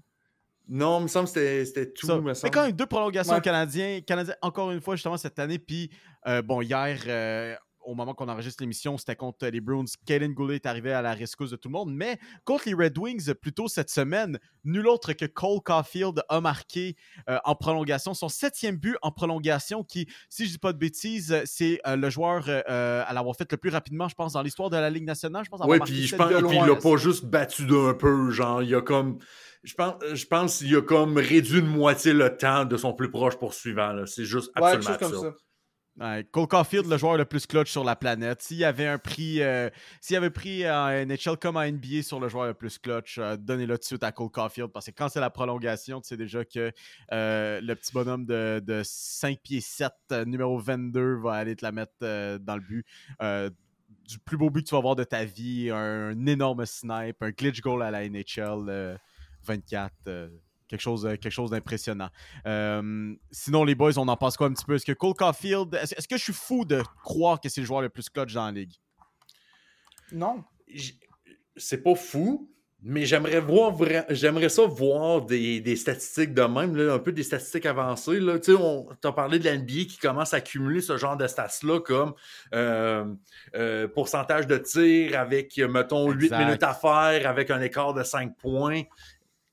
Non, 0.69 0.99
il 0.99 1.03
me 1.03 1.07
semble 1.07 1.25
que 1.25 1.33
c'était- 1.33 1.65
c'était 1.65 1.91
tout. 1.91 2.07
Semble. 2.07 2.33
quand 2.51 2.63
même 2.63 2.71
deux 2.71 2.85
prolongations 2.85 3.33
Ouais. 3.33 3.41
canadiens. 3.41 3.99
Canadiens, 4.01 4.35
encore 4.41 4.71
une 4.71 4.79
fois, 4.81 4.95
justement, 4.95 5.17
cette 5.17 5.37
année. 5.39 5.59
Puis, 5.59 5.89
euh, 6.27 6.41
bon, 6.41 6.61
hier, 6.61 6.97
euh, 7.07 7.55
au 7.83 7.95
moment 7.95 8.13
qu'on 8.13 8.27
enregistre 8.29 8.63
l'émission, 8.63 8.97
c'était 8.97 9.15
contre 9.15 9.47
les 9.47 9.61
Bruins. 9.61 9.85
Kaden 10.05 10.33
Goulet 10.33 10.55
est 10.55 10.65
arrivé 10.65 10.91
à 10.93 11.01
la 11.01 11.13
rescousse 11.13 11.51
de 11.51 11.55
tout 11.55 11.69
le 11.69 11.73
monde. 11.73 11.93
Mais 11.93 12.19
contre 12.45 12.63
les 12.67 12.73
Red 12.73 12.97
Wings, 12.97 13.33
plus 13.33 13.53
tôt 13.53 13.67
cette 13.67 13.89
semaine, 13.89 14.39
nul 14.63 14.87
autre 14.87 15.13
que 15.13 15.25
Cole 15.25 15.61
Caulfield 15.63 16.21
a 16.29 16.41
marqué 16.41 16.95
euh, 17.29 17.37
en 17.45 17.55
prolongation 17.55 18.13
son 18.13 18.29
septième 18.29 18.77
but 18.77 18.95
en 19.01 19.11
prolongation, 19.11 19.83
qui, 19.83 20.07
si 20.29 20.45
je 20.45 20.51
dis 20.51 20.57
pas 20.57 20.73
de 20.73 20.77
bêtises, 20.77 21.41
c'est 21.45 21.79
euh, 21.87 21.95
le 21.95 22.09
joueur 22.09 22.45
euh, 22.47 23.03
à 23.05 23.13
l'avoir 23.13 23.35
fait 23.35 23.51
le 23.51 23.57
plus 23.57 23.69
rapidement, 23.69 24.07
je 24.07 24.15
pense, 24.15 24.33
dans 24.33 24.41
l'histoire 24.41 24.69
de 24.69 24.77
la 24.77 24.89
Ligue 24.89 25.05
nationale. 25.05 25.43
Je 25.45 25.49
pense 25.49 25.61
Oui, 25.65 25.79
puis 25.79 26.07
je 26.07 26.15
pense 26.15 26.31
l'a 26.31 26.75
pas 26.75 26.97
juste 26.97 27.25
battu 27.25 27.65
d'un 27.65 27.93
peu, 27.93 28.31
genre, 28.31 28.61
il 28.63 28.73
a 28.75 28.81
comme. 28.81 29.19
Je 29.63 29.75
pense, 29.75 29.93
je 30.13 30.25
pense 30.25 30.57
qu'il 30.57 30.75
a 30.75 30.81
comme 30.81 31.17
réduit 31.17 31.61
de 31.61 31.67
moitié 31.67 32.13
le 32.13 32.35
temps 32.35 32.65
de 32.65 32.77
son 32.77 32.93
plus 32.93 33.11
proche 33.11 33.37
poursuivant. 33.37 33.93
C'est 34.07 34.25
juste 34.25 34.51
Ouais, 34.59 34.71
quelque 34.71 34.87
absolument 34.87 34.99
chose 34.99 34.99
comme 34.99 35.13
absurde. 35.27 35.35
ça. 35.37 35.45
Cole 36.31 36.47
Caulfield, 36.47 36.87
le 36.87 36.97
joueur 36.97 37.17
le 37.17 37.25
plus 37.25 37.45
clutch 37.45 37.69
sur 37.69 37.83
la 37.83 37.95
planète. 37.95 38.41
S'il 38.41 38.57
y 38.57 38.63
avait 38.63 38.87
un 38.87 38.97
prix, 38.97 39.41
euh, 39.41 39.69
s'il 39.99 40.15
avait 40.15 40.29
pris 40.29 40.69
en 40.69 40.89
NHL 41.05 41.37
comme 41.39 41.57
en 41.57 41.63
NBA 41.63 42.01
sur 42.01 42.19
le 42.19 42.29
joueur 42.29 42.47
le 42.47 42.53
plus 42.53 42.77
clutch, 42.79 43.17
euh, 43.17 43.35
donnez-le 43.37 43.75
tout 43.75 43.81
de 43.81 43.85
suite 43.85 44.03
à 44.03 44.11
Cole 44.11 44.29
Caulfield 44.29 44.71
parce 44.71 44.85
que 44.85 44.91
quand 44.91 45.09
c'est 45.09 45.19
la 45.19 45.29
prolongation, 45.29 46.01
tu 46.01 46.07
sais 46.07 46.17
déjà 46.17 46.45
que 46.45 46.71
euh, 47.11 47.61
le 47.61 47.75
petit 47.75 47.91
bonhomme 47.91 48.25
de, 48.25 48.61
de 48.65 48.81
5 48.83 49.39
pieds 49.41 49.61
7, 49.61 49.91
euh, 50.11 50.25
numéro 50.25 50.57
22, 50.57 51.15
va 51.15 51.33
aller 51.33 51.55
te 51.55 51.63
la 51.63 51.71
mettre 51.71 51.93
euh, 52.03 52.39
dans 52.39 52.55
le 52.55 52.61
but. 52.61 52.85
Euh, 53.21 53.49
du 54.07 54.17
plus 54.19 54.37
beau 54.37 54.49
but 54.49 54.63
que 54.63 54.69
tu 54.69 54.75
vas 54.75 54.79
avoir 54.79 54.95
de 54.95 55.03
ta 55.03 55.25
vie, 55.25 55.69
un, 55.71 56.25
énorme 56.25 56.65
snipe, 56.65 57.21
un 57.21 57.31
glitch 57.31 57.61
goal 57.61 57.83
à 57.83 57.91
la 57.91 58.07
NHL 58.07 58.65
euh, 58.69 58.97
24. 59.43 59.91
Quelque 60.71 60.81
chose, 60.81 61.05
euh, 61.05 61.17
quelque 61.17 61.29
chose 61.29 61.51
d'impressionnant. 61.51 62.09
Euh, 62.47 63.13
sinon, 63.29 63.63
les 63.63 63.75
boys, 63.75 63.97
on 63.97 64.07
en 64.07 64.17
pense 64.17 64.37
quoi 64.37 64.47
un 64.47 64.53
petit 64.53 64.65
peu? 64.65 64.75
Est-ce 64.75 64.85
que 64.85 64.93
Cole 64.93 65.13
Caulfield, 65.13 65.75
est-ce, 65.75 65.93
est-ce 65.95 66.07
que 66.07 66.17
je 66.17 66.23
suis 66.23 66.33
fou 66.33 66.65
de 66.65 66.81
croire 67.03 67.39
que 67.39 67.49
c'est 67.49 67.61
le 67.61 67.67
joueur 67.67 67.81
le 67.81 67.89
plus 67.89 68.09
clutch 68.09 68.33
dans 68.33 68.45
la 68.45 68.51
ligue? 68.51 68.73
Non. 70.11 70.43
C'est 71.57 71.83
pas 71.83 71.95
fou, 71.95 72.49
mais 72.81 73.05
j'aimerais 73.05 73.41
voir 73.41 73.75
j'aimerais 74.09 74.49
ça 74.49 74.65
voir 74.65 75.21
des, 75.21 75.59
des 75.59 75.75
statistiques 75.75 76.33
de 76.33 76.41
même, 76.41 76.75
là, 76.75 76.93
un 76.93 76.99
peu 76.99 77.11
des 77.11 77.23
statistiques 77.23 77.65
avancées. 77.65 78.19
Là. 78.19 78.39
Tu 78.39 78.53
sais, 78.53 78.57
on 78.59 78.87
t'a 79.01 79.11
parlé 79.11 79.39
de 79.39 79.45
la 79.45 79.57
NBA 79.57 79.85
qui 79.89 79.97
commence 80.01 80.33
à 80.33 80.37
accumuler 80.37 80.81
ce 80.81 80.97
genre 80.97 81.17
de 81.17 81.27
stats-là 81.27 81.81
comme 81.81 82.13
euh, 82.55 83.05
euh, 83.55 83.87
pourcentage 83.89 84.47
de 84.47 84.57
tir 84.57 85.19
avec, 85.19 85.57
mettons, 85.57 86.09
8 86.09 86.23
Exact. 86.23 86.39
minutes 86.39 86.63
à 86.63 86.73
faire 86.73 87.29
avec 87.29 87.51
un 87.51 87.61
écart 87.61 87.93
de 87.93 88.03
5 88.03 88.37
points. 88.37 88.83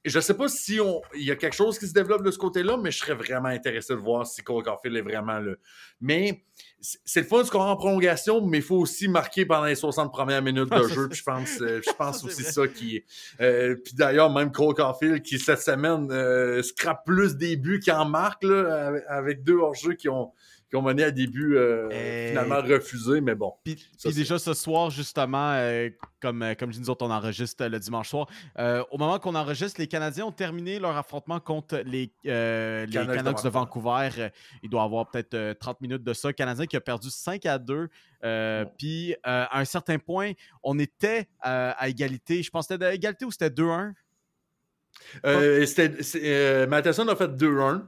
Je 0.05 0.21
sais 0.21 0.35
pas 0.35 0.49
si 0.49 0.81
on 0.81 1.03
il 1.15 1.25
y 1.25 1.31
a 1.31 1.37
quelque 1.37 1.57
chose 1.57 1.79
qui 1.79 1.87
se 1.87 1.93
développe 1.93 2.23
de 2.23 2.31
ce 2.31 2.39
côté-là, 2.39 2.77
mais 2.77 2.91
je 2.91 2.99
serais 2.99 3.15
vraiment 3.15 3.49
intéressé 3.49 3.95
de 3.95 3.99
voir 3.99 4.27
si 4.27 4.43
Cole 4.43 4.63
Caulfield 4.63 4.97
est 4.97 5.03
vraiment 5.03 5.39
là. 5.41 5.55
Mais 6.01 6.45
c'est 6.81 7.21
le 7.23 7.27
fun 7.27 7.39
de 7.41 7.45
scorer 7.45 7.69
en 7.69 7.77
prolongation, 7.77 8.41
mais 8.47 8.59
il 8.59 8.63
faut 8.63 8.77
aussi 8.77 9.09
marquer 9.09 9.45
pendant 9.45 9.65
les 9.65 9.75
60 9.75 10.13
premières 10.13 10.43
minutes 10.43 10.69
Ah, 10.71 10.79
de 10.81 10.85
ça, 10.89 10.95
jeu. 10.95 11.09
Puis 11.09 11.19
je 11.19 11.25
pense, 11.25 11.61
euh, 11.61 11.81
je 11.85 11.91
pense 11.99 12.23
aussi 12.25 12.43
vrai. 12.43 12.53
ça 12.53 12.69
qui 12.69 12.97
est. 12.97 13.05
euh, 13.41 13.75
puis 13.75 13.95
d'ailleurs, 13.95 14.33
même 14.33 14.53
Cole 14.53 14.75
Caulfield, 14.75 15.23
qui 15.23 15.39
cette 15.39 15.61
semaine 15.61 16.09
euh, 16.13 16.63
scrape 16.63 17.05
plus 17.05 17.37
des 17.37 17.57
buts 17.57 17.81
qu'il 17.81 17.93
en 17.93 18.05
marque, 18.05 18.45
là, 18.45 18.87
avec, 18.87 19.05
avec 19.09 19.43
deux 19.43 19.57
hors-jeux 19.57 19.95
qui 19.95 20.09
ont, 20.09 20.33
qui 20.69 20.77
ont 20.77 20.83
mené 20.83 21.03
à 21.05 21.11
des 21.11 21.27
buts 21.27 21.57
euh, 21.57 21.89
Hey. 21.91 22.29
finalement 22.29 22.61
refusés, 22.61 23.23
mais 23.23 23.35
bon. 23.35 23.55
Puis, 23.65 23.79
Ça, 23.79 24.09
puis 24.09 24.13
c'est- 24.13 24.19
déjà 24.21 24.39
ce 24.39 24.53
soir, 24.53 24.91
justement, 24.91 25.53
euh, 25.55 25.89
comme, 26.21 26.43
euh, 26.43 26.55
comme 26.55 26.71
je 26.71 26.75
dis, 26.77 26.81
nous 26.83 26.91
autres, 26.91 27.07
on 27.07 27.11
enregistre 27.11 27.65
le 27.67 27.79
dimanche 27.79 28.11
soir. 28.11 28.27
Euh, 28.59 28.85
au 28.91 28.99
moment 28.99 29.19
qu'on 29.19 29.35
enregistre, 29.35 29.81
les 29.81 29.87
Canadiens 29.87 30.27
ont 30.27 30.33
terminé 30.33 30.79
leur 30.79 30.95
affrontement 30.97 31.41
contre 31.41 31.77
les, 31.87 32.13
les 32.23 32.87
Canucks 32.93 33.43
de 33.43 33.49
Vancouver. 33.49 34.29
Il 34.63 34.69
doit 34.69 34.83
avoir 34.83 35.11
peut-être 35.11 35.33
euh, 35.35 35.55
30 35.55 35.81
minutes 35.81 36.05
de 36.05 36.13
ça. 36.13 36.33
Canadien 36.35 36.67
qui 36.67 36.77
a 36.77 36.81
perdu 36.83 37.09
5 37.11 37.47
à 37.47 37.59
2. 37.59 37.89
Euh, 38.25 38.65
Puis, 38.77 39.13
euh, 39.13 39.17
à 39.25 39.59
un 39.61 39.65
certain 39.65 39.99
point, 39.99 40.33
on 40.63 40.79
était 40.79 41.29
euh, 41.47 41.73
à 41.79 41.89
égalité. 41.89 42.43
Je 42.43 42.51
pense 42.51 42.67
que 42.67 42.75
c'était 42.75 42.85
à 42.85 42.93
égalité 42.95 43.25
ou 43.25 43.31
c'était 43.31 43.49
2-1? 43.51 43.95
Euh, 45.25 45.65
c'était- 45.65 46.67
Matheson 46.67 47.09
a 47.09 47.17
fait 47.17 47.29
2-1. 47.35 47.87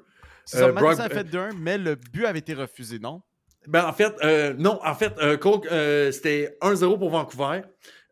C'est 0.50 0.58
ça, 0.58 0.66
Euh, 0.66 0.72
Brock- 0.72 0.98
a 0.98 1.08
fait 1.08 1.22
2-1, 1.24 1.50
mais 1.56 1.78
le 1.78 1.94
but 1.94 2.24
avait 2.26 2.40
été 2.40 2.54
refusé, 2.54 2.98
non? 2.98 3.22
Ben, 3.68 3.84
en 3.84 3.92
fait, 3.92 4.12
euh, 4.24 4.52
non, 4.58 4.80
en 4.84 4.94
fait, 4.96 5.12
euh, 5.18 5.36
euh, 5.70 6.10
c'était 6.10 6.56
1-0 6.60 6.98
pour 6.98 7.10
Vancouver. 7.10 7.60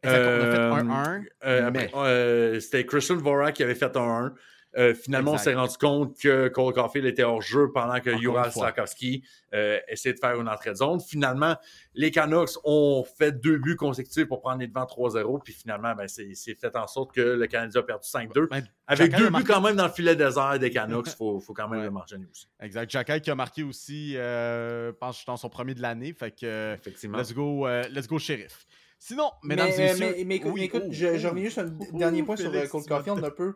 Exact, 0.04 0.18
on 0.20 0.44
a 0.46 0.52
fait 0.52 0.58
Euh, 0.60 0.70
1-1. 0.72 1.22
Euh, 1.44 1.70
mais- 1.72 1.90
euh, 1.96 2.60
c'était 2.60 2.86
Christian 2.86 3.16
Vorak 3.16 3.54
qui 3.56 3.64
avait 3.64 3.74
fait 3.74 3.96
un 3.96 4.26
1. 4.26 4.34
Euh, 4.76 4.94
finalement, 4.94 5.32
Exact. 5.32 5.40
on 5.40 5.44
s'est 5.52 5.56
rendu 5.56 5.76
compte 5.78 6.20
que 6.20 6.48
Cole 6.48 6.74
Caulfield 6.74 7.06
était 7.06 7.22
hors 7.24 7.40
jeu 7.40 7.70
pendant 7.72 8.00
que 8.00 8.10
fois. 8.10 8.50
Slakowski 8.50 9.24
euh, 9.54 9.78
essayait 9.88 10.12
de 10.14 10.18
faire 10.20 10.38
une 10.38 10.48
entrée 10.48 10.70
de 10.70 10.76
zone. 10.76 11.00
Finalement, 11.00 11.56
les 11.94 12.10
Canucks 12.10 12.50
ont 12.64 13.02
fait 13.18 13.32
deux 13.32 13.56
buts 13.58 13.76
consécutifs 13.76 14.26
pour 14.26 14.40
prendre 14.42 14.58
les 14.60 14.66
devants 14.66 14.84
3-0. 14.84 15.42
Puis 15.42 15.54
finalement, 15.54 15.94
ben, 15.94 16.06
c'est 16.06 16.34
fait 16.54 16.76
en 16.76 16.86
sorte 16.86 17.12
que 17.14 17.20
le 17.20 17.46
Canadien 17.46 17.80
a 17.80 17.84
perdu 17.84 18.06
5-2. 18.06 18.48
Ben, 18.50 18.62
Avec 18.86 19.14
deux 19.16 19.26
buts 19.26 19.30
marqué- 19.32 19.46
quand 19.46 19.60
même 19.62 19.76
dans 19.76 19.86
le 19.86 19.92
filet 19.92 20.14
désert 20.14 20.58
des 20.58 20.70
Canucks, 20.70 21.06
il 21.08 21.16
faut, 21.16 21.40
faut 21.40 21.54
quand 21.54 21.68
même 21.68 21.78
Ouais. 21.80 21.84
le 21.86 21.90
mentionner 21.90 22.26
aussi. 22.30 22.46
Exact. 22.60 22.90
Jacky 22.90 23.20
qui 23.22 23.30
a 23.30 23.34
marqué 23.34 23.62
aussi, 23.62 24.16
euh, 24.16 24.88
je 24.92 24.96
pense, 24.96 25.24
dans 25.24 25.36
son 25.38 25.48
premier 25.48 25.74
de 25.74 25.80
l'année. 25.82 26.12
Fait 26.12 26.30
que, 26.30 26.74
Effectivement. 26.74 27.16
let's 27.18 27.32
go, 27.32 27.66
euh, 27.66 27.84
let's 27.90 28.06
go, 28.06 28.18
shérif. 28.18 28.66
Sinon, 29.00 29.30
Mais, 29.44 29.54
mesdames 29.54 29.68
et 29.68 29.72
euh, 29.72 29.92
messieurs. 29.92 30.14
mais, 30.18 30.24
mais 30.24 30.40
Oui, 30.44 30.52
mais 30.56 30.64
écoute, 30.64 30.82
oh, 30.86 30.90
je, 30.90 31.16
je 31.18 31.28
reviens 31.28 31.44
juste 31.44 31.58
un 31.58 31.72
Oh, 31.80 31.96
dernier 31.96 32.24
point 32.24 32.34
sur 32.36 32.50
Félix, 32.50 32.68
Cole 32.70 32.82
tu 32.82 32.90
m'as 32.90 32.96
Caulfield 32.96 33.24
un 33.24 33.30
peu. 33.30 33.54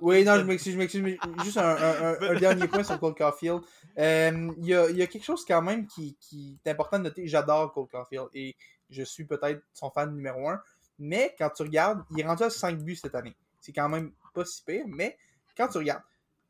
Oui, 0.00 0.24
non, 0.24 0.36
je 0.36 0.42
m'excuse, 0.42 0.72
je 0.72 0.78
m'excuse, 0.78 1.02
mais 1.02 1.18
juste 1.44 1.56
un, 1.58 2.34
dernier 2.38 2.66
point 2.66 2.82
sur 2.82 2.98
Cole 2.98 3.14
Caulfield. 3.14 3.60
Euh, 3.98 4.52
Il 4.58 4.66
y, 4.66 4.74
a, 4.74 5.06
quelque 5.06 5.24
chose 5.24 5.44
quand 5.44 5.62
même 5.62 5.86
qui, 5.86 6.16
qui 6.20 6.58
est 6.64 6.70
important 6.70 6.98
de 6.98 7.04
noter. 7.04 7.26
J'adore 7.26 7.72
Cole 7.72 7.86
Caulfield 7.88 8.28
et 8.34 8.56
je 8.88 9.02
suis 9.02 9.24
peut-être 9.24 9.62
son 9.72 9.90
fan 9.90 10.14
numéro 10.14 10.48
un. 10.48 10.60
Mais 10.98 11.34
quand 11.38 11.50
tu 11.50 11.62
regardes, 11.62 12.02
il 12.10 12.20
est 12.20 12.26
rendu 12.26 12.42
à 12.42 12.50
5 12.50 12.78
buts 12.82 12.96
cette 12.96 13.14
année. 13.14 13.36
C'est 13.60 13.72
quand 13.72 13.88
même 13.88 14.12
pas 14.34 14.44
si 14.44 14.62
pire, 14.64 14.84
mais 14.86 15.16
quand 15.56 15.68
tu 15.68 15.78
regardes, 15.78 16.02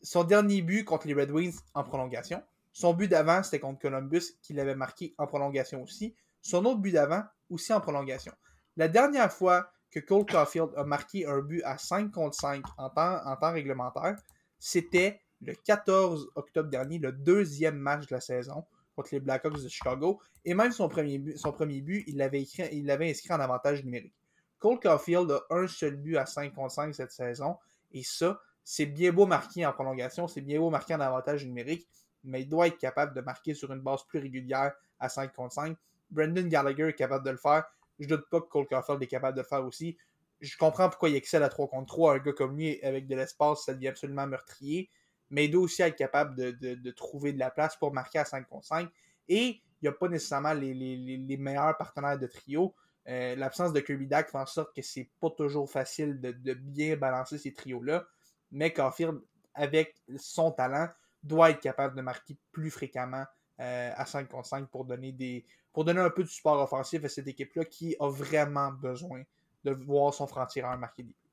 son 0.02 0.24
dernier 0.24 0.62
but 0.62 0.84
contre 0.84 1.06
les 1.06 1.14
Red 1.14 1.30
Wings 1.30 1.58
en 1.74 1.84
prolongation, 1.84 2.42
son 2.72 2.94
but 2.94 3.08
d'avant, 3.08 3.42
c'était 3.42 3.60
contre 3.60 3.80
Columbus, 3.80 4.22
qu'il 4.42 4.58
avait 4.60 4.74
marqué 4.74 5.14
en 5.18 5.26
prolongation 5.26 5.82
aussi. 5.82 6.14
Son 6.40 6.64
autre 6.64 6.80
but 6.80 6.92
d'avant, 6.92 7.22
aussi 7.50 7.72
en 7.72 7.80
prolongation. 7.80 8.32
La 8.76 8.88
dernière 8.88 9.32
fois 9.32 9.70
que 9.90 10.00
Cole 10.00 10.26
Caulfield 10.26 10.70
a 10.76 10.84
marqué 10.84 11.26
un 11.26 11.40
but 11.40 11.62
à 11.64 11.78
5 11.78 12.12
contre 12.12 12.36
5 12.36 12.64
en 12.78 12.90
temps, 12.90 13.20
en 13.24 13.36
temps 13.36 13.52
réglementaire, 13.52 14.16
c'était 14.58 15.20
le 15.40 15.54
14 15.54 16.30
octobre 16.34 16.68
dernier, 16.68 16.98
le 16.98 17.12
deuxième 17.12 17.76
match 17.76 18.06
de 18.06 18.14
la 18.14 18.20
saison 18.20 18.64
contre 18.94 19.08
les 19.12 19.20
Blackhawks 19.20 19.62
de 19.62 19.68
Chicago. 19.68 20.20
Et 20.44 20.54
même 20.54 20.72
son 20.72 20.88
premier 20.88 21.18
but, 21.18 22.04
il 22.06 22.16
l'avait 22.16 23.10
inscrit 23.10 23.32
en 23.32 23.40
avantage 23.40 23.84
numérique. 23.84 24.14
Cole 24.58 24.78
Caulfield 24.78 25.30
a 25.30 25.42
un 25.50 25.66
seul 25.66 25.96
but 25.96 26.16
à 26.16 26.26
5 26.26 26.54
contre 26.54 26.72
5 26.72 26.94
cette 26.94 27.12
saison. 27.12 27.56
Et 27.92 28.02
ça, 28.02 28.40
c'est 28.62 28.86
bien 28.86 29.12
beau 29.12 29.26
marquer 29.26 29.64
en 29.66 29.72
prolongation, 29.72 30.28
c'est 30.28 30.42
bien 30.42 30.58
beau 30.58 30.70
marquer 30.70 30.94
en 30.94 31.00
avantage 31.00 31.44
numérique, 31.44 31.88
mais 32.22 32.42
il 32.42 32.48
doit 32.48 32.66
être 32.66 32.78
capable 32.78 33.14
de 33.14 33.22
marquer 33.22 33.54
sur 33.54 33.72
une 33.72 33.80
base 33.80 34.04
plus 34.06 34.18
régulière 34.18 34.72
à 34.98 35.08
5 35.08 35.32
contre 35.34 35.54
5. 35.54 35.76
Brendan 36.10 36.48
Gallagher 36.48 36.88
est 36.88 36.94
capable 36.94 37.24
de 37.24 37.30
le 37.30 37.38
faire. 37.38 37.64
Je 38.00 38.08
doute 38.08 38.28
pas 38.30 38.40
que 38.40 38.46
Cole 38.48 38.66
Caulfield 38.66 39.02
est 39.02 39.06
capable 39.06 39.36
de 39.36 39.42
faire 39.42 39.64
aussi. 39.64 39.96
Je 40.40 40.56
comprends 40.56 40.88
pourquoi 40.88 41.10
il 41.10 41.16
excelle 41.16 41.42
à 41.42 41.50
3 41.50 41.68
contre 41.68 41.86
3. 41.86 42.14
Un 42.14 42.18
gars 42.18 42.32
comme 42.32 42.56
lui, 42.56 42.82
avec 42.82 43.06
de 43.06 43.14
l'espace, 43.14 43.64
ça 43.64 43.74
devient 43.74 43.88
absolument 43.88 44.26
meurtrier. 44.26 44.90
Mais 45.28 45.44
il 45.44 45.50
doit 45.50 45.62
aussi 45.62 45.82
être 45.82 45.96
capable 45.96 46.34
de, 46.34 46.90
trouver 46.90 47.32
de 47.32 47.38
la 47.38 47.50
place 47.50 47.76
pour 47.76 47.92
marquer 47.92 48.18
à 48.18 48.24
5 48.24 48.48
contre 48.48 48.66
5. 48.66 48.90
Et 49.28 49.44
il 49.46 49.62
n'y 49.82 49.88
a 49.88 49.92
pas 49.92 50.08
nécessairement 50.08 50.54
les, 50.54 51.36
meilleurs 51.38 51.76
partenaires 51.76 52.18
de 52.18 52.26
trio. 52.26 52.74
Euh, 53.06 53.36
L'absence 53.36 53.72
de 53.72 53.80
Kirby 53.80 54.06
Dack 54.06 54.30
fait 54.30 54.38
en 54.38 54.46
sorte 54.46 54.74
que 54.74 54.82
c'est 54.82 55.10
pas 55.20 55.30
toujours 55.30 55.70
facile 55.70 56.20
de, 56.20 56.32
de 56.32 56.54
bien 56.54 56.96
balancer 56.96 57.38
ces 57.38 57.52
trios-là. 57.52 58.06
Mais 58.50 58.72
Caulfield, 58.72 59.20
avec 59.54 59.94
son 60.16 60.50
talent, 60.50 60.88
doit 61.22 61.50
être 61.50 61.60
capable 61.60 61.96
de 61.96 62.02
marquer 62.02 62.36
plus 62.50 62.70
fréquemment 62.70 63.24
euh, 63.60 63.90
à 63.94 64.06
5 64.06 64.28
contre 64.28 64.48
5 64.48 64.68
pour 64.68 64.84
donner 64.84 65.12
des 65.12 65.44
pour 65.72 65.84
donner 65.84 66.00
un 66.00 66.10
peu 66.10 66.24
de 66.24 66.28
support 66.28 66.60
offensif 66.60 67.04
à 67.04 67.08
cette 67.08 67.28
équipe-là 67.28 67.64
qui 67.64 67.94
a 68.00 68.10
vraiment 68.10 68.72
besoin 68.72 69.22
de 69.64 69.72
voir 69.72 70.12
son 70.12 70.26
franc-tireur 70.26 70.76
marquer 70.78 71.04
des 71.04 71.10
buts. 71.10 71.30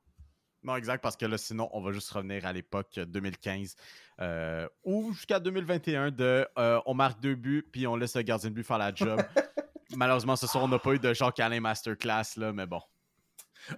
Non, 0.64 0.76
exact, 0.76 1.02
parce 1.02 1.16
que 1.16 1.26
là, 1.26 1.38
sinon, 1.38 1.70
on 1.72 1.82
va 1.82 1.92
juste 1.92 2.10
revenir 2.12 2.46
à 2.46 2.52
l'époque 2.52 3.00
2015 3.00 3.76
euh, 4.20 4.68
ou 4.84 5.14
jusqu'à 5.14 5.40
2021 5.40 6.12
de 6.12 6.48
euh, 6.58 6.80
on 6.86 6.94
marque 6.94 7.22
deux 7.22 7.36
buts, 7.36 7.66
puis 7.72 7.88
on 7.88 7.96
laisse 7.96 8.16
le 8.16 8.24
gardien 8.24 8.50
de 8.50 8.56
but 8.56 8.64
faire 8.64 8.78
la 8.78 8.94
job. 8.94 9.22
Malheureusement, 9.96 10.36
ce 10.36 10.48
soir, 10.48 10.64
on 10.64 10.68
n'a 10.68 10.80
pas 10.80 10.94
eu 10.94 11.00
de 11.00 11.14
Jacques 11.14 11.40
Alain 11.40 11.62
Masterclass, 11.62 12.36
là, 12.36 12.52
mais 12.52 12.66
bon. 12.66 12.82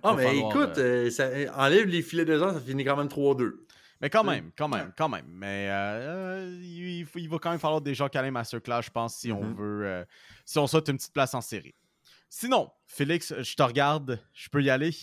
Ah, 0.03 0.13
mais 0.15 0.25
falloir, 0.25 0.51
écoute, 0.51 0.77
euh, 0.77 1.09
ça, 1.09 1.29
enlève 1.55 1.85
les 1.85 2.01
filets 2.01 2.25
désert, 2.25 2.53
ça 2.53 2.59
finit 2.59 2.83
quand 2.83 2.97
même 2.97 3.07
3-2. 3.07 3.53
Mais 4.01 4.09
quand 4.09 4.23
même, 4.23 4.51
quand 4.57 4.67
même, 4.69 4.93
quand 4.97 5.09
même. 5.09 5.25
Mais 5.27 5.67
euh, 5.69 5.73
euh, 6.51 6.59
il, 6.63 7.05
faut- 7.05 7.19
il 7.19 7.27
va 7.29 7.37
quand 7.39 7.49
même 7.51 7.59
falloir 7.59 7.81
des 7.81 7.93
Jacques 7.93 8.15
Alain 8.15 8.31
Masterclass, 8.31 8.81
je 8.83 8.89
pense, 8.91 9.15
si 9.17 9.31
on 9.31 9.43
Mhm. 9.43 9.55
veut. 9.55 9.85
euh, 9.85 10.05
si 10.45 10.57
on 10.57 10.67
souhaite 10.67 10.87
une 10.87 10.97
petite 10.97 11.13
place 11.13 11.33
en 11.33 11.41
série. 11.41 11.75
Sinon, 12.29 12.71
Félix, 12.85 13.33
je 13.41 13.55
te 13.55 13.63
regarde, 13.63 14.19
je 14.33 14.47
peux 14.49 14.61
y 14.63 14.69
aller? 14.69 14.95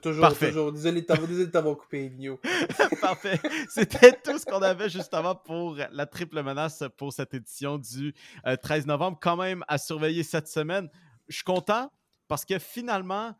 Toujours, 0.00 0.22
Parfait. 0.22 0.48
toujours. 0.48 0.72
Désolé 0.72 1.02
de 1.02 1.44
t'avoir 1.44 1.76
coupé, 1.76 2.06
Emilio. 2.06 2.40
Parfait. 3.02 3.38
C'était 3.68 4.12
tout 4.24 4.38
ce 4.38 4.46
qu'on 4.46 4.62
avait 4.62 4.88
justement 4.88 5.34
pour 5.34 5.76
la 5.76 6.06
triple 6.06 6.42
menace 6.42 6.82
pour 6.96 7.12
cette 7.12 7.34
édition 7.34 7.76
du 7.76 8.14
euh, 8.46 8.56
13 8.56 8.86
novembre. 8.86 9.18
Quand 9.20 9.36
même 9.36 9.62
à 9.68 9.76
surveiller 9.76 10.22
cette 10.22 10.48
semaine. 10.48 10.88
Je 11.28 11.34
suis 11.36 11.44
content 11.44 11.92
parce 12.26 12.46
que 12.46 12.58
finalement, 12.58 13.36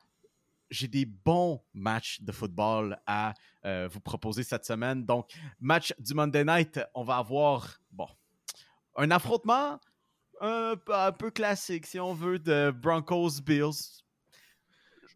j'ai 0.72 0.88
des 0.88 1.04
bons 1.04 1.62
matchs 1.74 2.20
de 2.22 2.32
football 2.32 2.98
à 3.06 3.34
euh, 3.64 3.88
vous 3.92 4.00
proposer 4.00 4.42
cette 4.42 4.64
semaine. 4.64 5.04
Donc, 5.04 5.30
match 5.60 5.94
du 5.98 6.14
Monday 6.14 6.44
Night, 6.44 6.80
on 6.94 7.04
va 7.04 7.18
avoir, 7.18 7.78
bon, 7.90 8.08
un 8.96 9.10
affrontement 9.10 9.78
un, 10.40 10.74
peu- 10.76 10.94
un 10.94 11.12
peu 11.12 11.30
classique, 11.30 11.86
si 11.86 12.00
on 12.00 12.14
veut, 12.14 12.38
de 12.38 12.72
Broncos-Bills. 12.72 14.02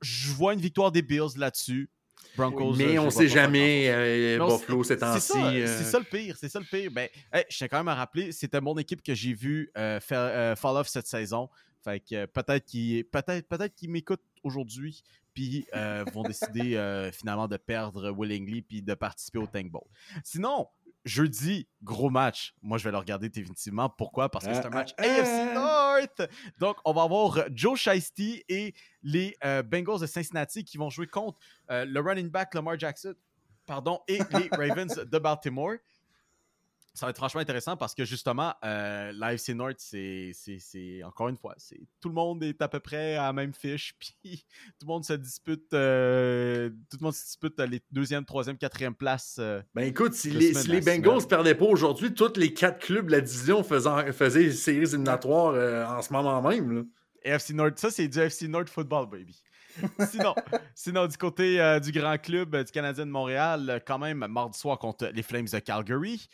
Je 0.03 0.31
vois 0.33 0.53
une 0.55 0.61
victoire 0.61 0.93
des 0.93 1.03
Bills 1.03 1.37
là-dessus. 1.37 1.91
Broncos, 2.37 2.77
Mais 2.77 2.99
on 2.99 3.05
vois 3.05 3.11
sait 3.11 3.29
jamais, 3.29 3.89
euh, 3.89 4.39
Mais 4.39 4.47
Buffalo 4.47 4.85
ces 4.85 4.99
temps-ci. 4.99 5.21
C'est 5.21 5.33
ça, 5.33 5.47
euh, 5.49 5.79
c'est 5.79 5.85
ça 5.85 5.99
le 5.99 6.05
pire, 6.05 6.37
c'est 6.39 6.49
ça 6.51 6.59
le 6.59 6.67
pire. 6.67 6.91
Ben, 6.91 7.09
hey, 7.33 7.45
je 7.49 7.57
tiens 7.57 7.69
quand 7.69 7.79
même 7.79 7.89
à 7.89 7.95
rappeler, 7.95 8.31
c'était 8.31 8.61
mon 8.61 8.77
équipe 8.77 9.03
que 9.03 9.15
j'ai 9.15 9.33
vu 9.33 9.71
euh, 9.77 10.01
faire 10.01 10.59
fall 10.59 10.77
off 10.77 10.89
cette 10.89 11.07
saison. 11.07 11.49
Fait 11.83 12.01
que 12.01 12.27
peut-être 12.27 12.65
qu'ils 12.67 13.05
peut-être, 13.05 13.49
peut-être 13.49 13.75
qu'ils 13.75 13.91
m'écoutent 13.91 14.25
aujourd'hui, 14.43 15.03
puis 15.37 15.67
euh, 15.75 16.03
vont 16.15 16.23
décider 16.23 16.77
euh, 16.77 17.13
finalement 17.13 17.47
de 17.47 17.59
perdre 17.59 18.11
willingly 18.11 18.63
puis 18.63 18.81
de 18.81 18.95
participer 18.95 19.39
au 19.39 19.47
Tank 19.47 19.71
Bowl. 19.71 19.85
Sinon, 20.25 20.67
jeudi, 21.05 21.69
gros 21.83 22.09
match. 22.09 22.55
Moi, 22.63 22.79
je 22.79 22.85
vais 22.85 22.91
le 22.91 22.97
regarder 22.97 23.29
définitivement. 23.29 23.91
Pourquoi? 23.91 24.31
Parce 24.31 24.47
que 24.47 24.55
c'est 24.55 24.65
un 24.65 24.71
Ah, 24.73 24.75
match 24.75 24.95
ah, 24.97 25.03
AFC 25.03 25.29
ah. 25.29 25.55
North. 25.55 26.31
Donc, 26.59 26.79
on 26.87 26.95
va 26.95 27.03
avoir 27.03 27.45
Joe 27.53 27.79
Shiesty 27.79 28.45
et 28.49 28.75
les 29.03 29.37
euh, 29.45 29.63
Bengals 29.63 30.01
de 30.01 30.07
Cincinnati 30.07 30.65
qui 30.65 30.79
vont 30.79 30.89
jouer 30.89 31.07
contre 31.07 31.39
euh, 31.71 31.85
le 31.85 32.01
running 32.01 32.31
back 32.31 32.55
Lamar 32.55 32.79
Jackson 32.79 33.15
pardon, 33.67 34.01
et 34.09 34.19
les 34.19 34.49
Ravens 34.53 34.95
de 34.95 35.19
Baltimore. 35.19 35.75
Ça 36.97 37.07
va 37.07 37.11
être 37.11 37.17
franchement 37.17 37.43
intéressant 37.43 37.77
parce 37.77 37.95
que 37.95 38.05
justement, 38.05 38.55
euh, 38.65 39.13
l'AFC 39.15 39.51
North, 39.51 39.77
c'est, 39.79 40.33
encore 41.05 41.29
une 41.29 41.37
fois, 41.37 41.55
c'est 41.59 41.81
tout 42.01 42.09
le 42.09 42.15
monde 42.15 42.43
est 42.43 42.61
à 42.63 42.69
peu 42.69 42.81
près 42.81 43.17
à 43.17 43.25
la 43.25 43.33
même 43.33 43.53
fiche, 43.53 43.95
puis 43.99 44.47
tout 44.79 44.87
le 44.87 44.93
monde 44.93 45.05
se 45.05 45.13
dispute, 45.13 45.73
euh, 45.75 46.71
tout 46.91 46.97
le 47.01 47.05
monde 47.05 47.15
se 47.15 47.25
dispute 47.25 47.61
les 47.61 47.83
deuxième, 47.91 48.25
troisième, 48.25 48.57
quatrième 48.57 48.95
places. 48.95 49.37
euh. 49.39 49.61
Ben 49.75 49.83
écoute, 49.83 50.15
si 50.15 50.31
les, 50.31 50.55
si. 50.55 50.81
Bengals 50.81 51.27
perdaient 51.29 51.55
pas 51.55 51.67
aujourd'hui, 51.67 52.15
tous 52.15 52.37
les 52.37 52.55
quatre 52.55 52.79
clubs 52.79 53.07
de 53.07 53.13
la 53.13 53.21
division 53.21 53.63
faisaient, 53.63 54.13
faisaient 54.13 54.51
séries 54.51 54.79
éliminatoires 54.79 55.53
euh, 55.55 55.85
en 55.85 56.01
ce 56.01 56.13
moment 56.13 56.41
même. 56.41 56.73
là. 56.73 56.83
AFC 57.27 57.51
North, 57.51 57.79
ça 57.79 57.91
c'est 57.91 58.09
du 58.09 58.19
AFC 58.19 58.43
North 58.43 58.71
football, 58.71 59.07
baby. 59.07 59.43
Sinon, 60.11 60.35
sinon 60.75 61.07
du 61.07 61.17
côté 61.17 61.61
euh, 61.61 61.81
du 61.81 61.93
grand 61.93 62.19
club 62.19 62.55
euh, 62.55 62.65
du 62.65 62.73
Canadien 62.73 63.07
de 63.07 63.11
Montréal, 63.11 63.69
euh, 63.69 63.79
quand 63.85 63.99
même, 63.99 64.27
mardi 64.27 64.59
soir 64.59 64.79
contre 64.79 65.11
les 65.13 65.23
Flames 65.23 65.47
de 65.53 65.59
Calgary, 65.59 66.29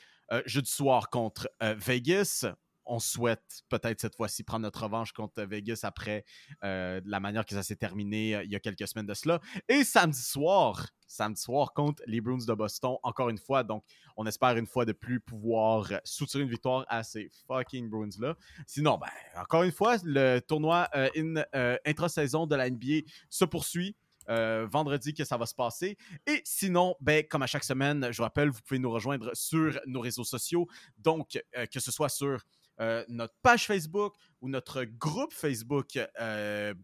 jeudi 0.47 0.71
soir 0.71 1.11
contre 1.11 1.49
euh, 1.63 1.75
Vegas. 1.79 2.47
On 2.85 2.99
souhaite 2.99 3.63
peut-être 3.69 4.01
cette 4.01 4.17
fois-ci 4.17 4.43
prendre 4.43 4.63
notre 4.65 4.83
revanche 4.83 5.13
contre 5.13 5.41
Vegas 5.45 5.81
après 5.85 6.25
euh, 6.65 7.01
la 7.05 7.21
manière 7.21 7.45
que 7.47 7.55
ça 7.55 7.63
s'est 7.63 7.77
terminé 7.77 8.35
euh, 8.35 8.43
il 8.43 8.51
y 8.51 8.57
a 8.57 8.61
quelques 8.61 8.89
semaines 8.89 9.07
de 9.07 9.15
cela. 9.15 9.41
Et 9.69 9.85
samedi 9.85 10.21
soir, 10.21 10.89
samedi 11.07 11.41
soir 11.41 11.75
contre 11.75 12.03
les 12.09 12.21
Bruins 12.21 12.45
de 12.45 12.53
Boston, 12.55 12.97
encore 13.05 13.29
une 13.29 13.39
fois. 13.39 13.63
Donc, 13.63 13.85
on 14.17 14.27
espère 14.27 14.57
une 14.57 14.67
fois 14.67 14.85
de 14.85 14.91
plus 14.93 15.21
pouvoir 15.21 15.93
euh, 15.93 15.99
soutirer 16.03 16.43
une 16.43 16.51
victoire 16.51 16.85
à 16.89 17.05
ces 17.05 17.31
fucking 17.47 17.89
Bruins-là. 17.89 18.35
Sinon, 18.67 18.99
ben, 18.99 19.07
encore 19.41 19.63
une 19.63 19.71
fois, 19.73 19.97
le 20.03 20.41
tournoi 20.41 20.89
euh, 20.97 21.09
in- 21.17 21.45
euh, 21.55 21.77
intra-saison 21.87 22.47
de 22.49 22.57
la 22.57 22.69
NBA 22.69 23.07
se 23.31 23.45
poursuit. 23.45 23.95
Euh, 24.29 24.67
vendredi 24.71 25.15
que 25.15 25.25
ça 25.25 25.37
va 25.37 25.47
se 25.47 25.55
passer. 25.55 25.97
Et 26.27 26.41
sinon, 26.45 26.95
ben, 27.01 27.25
comme 27.29 27.43
à 27.43 27.47
chaque 27.47 27.65
semaine, 27.65 28.09
je 28.11 28.17
vous 28.17 28.23
rappelle, 28.23 28.51
vous 28.51 28.61
pouvez 28.67 28.79
nous 28.79 28.91
rejoindre 28.91 29.31
sur 29.35 29.81
nos 29.87 30.01
réseaux 30.01 30.25
sociaux. 30.25 30.67
Donc, 30.99 31.39
euh, 31.57 31.67
que 31.67 31.81
ce 31.81 31.91
soit 31.91 32.09
sur 32.09 32.43
euh, 32.81 33.05
notre 33.09 33.35
page 33.43 33.67
Facebook 33.67 34.15
ou 34.41 34.49
notre 34.49 34.85
groupe 34.85 35.33
Facebook 35.33 35.99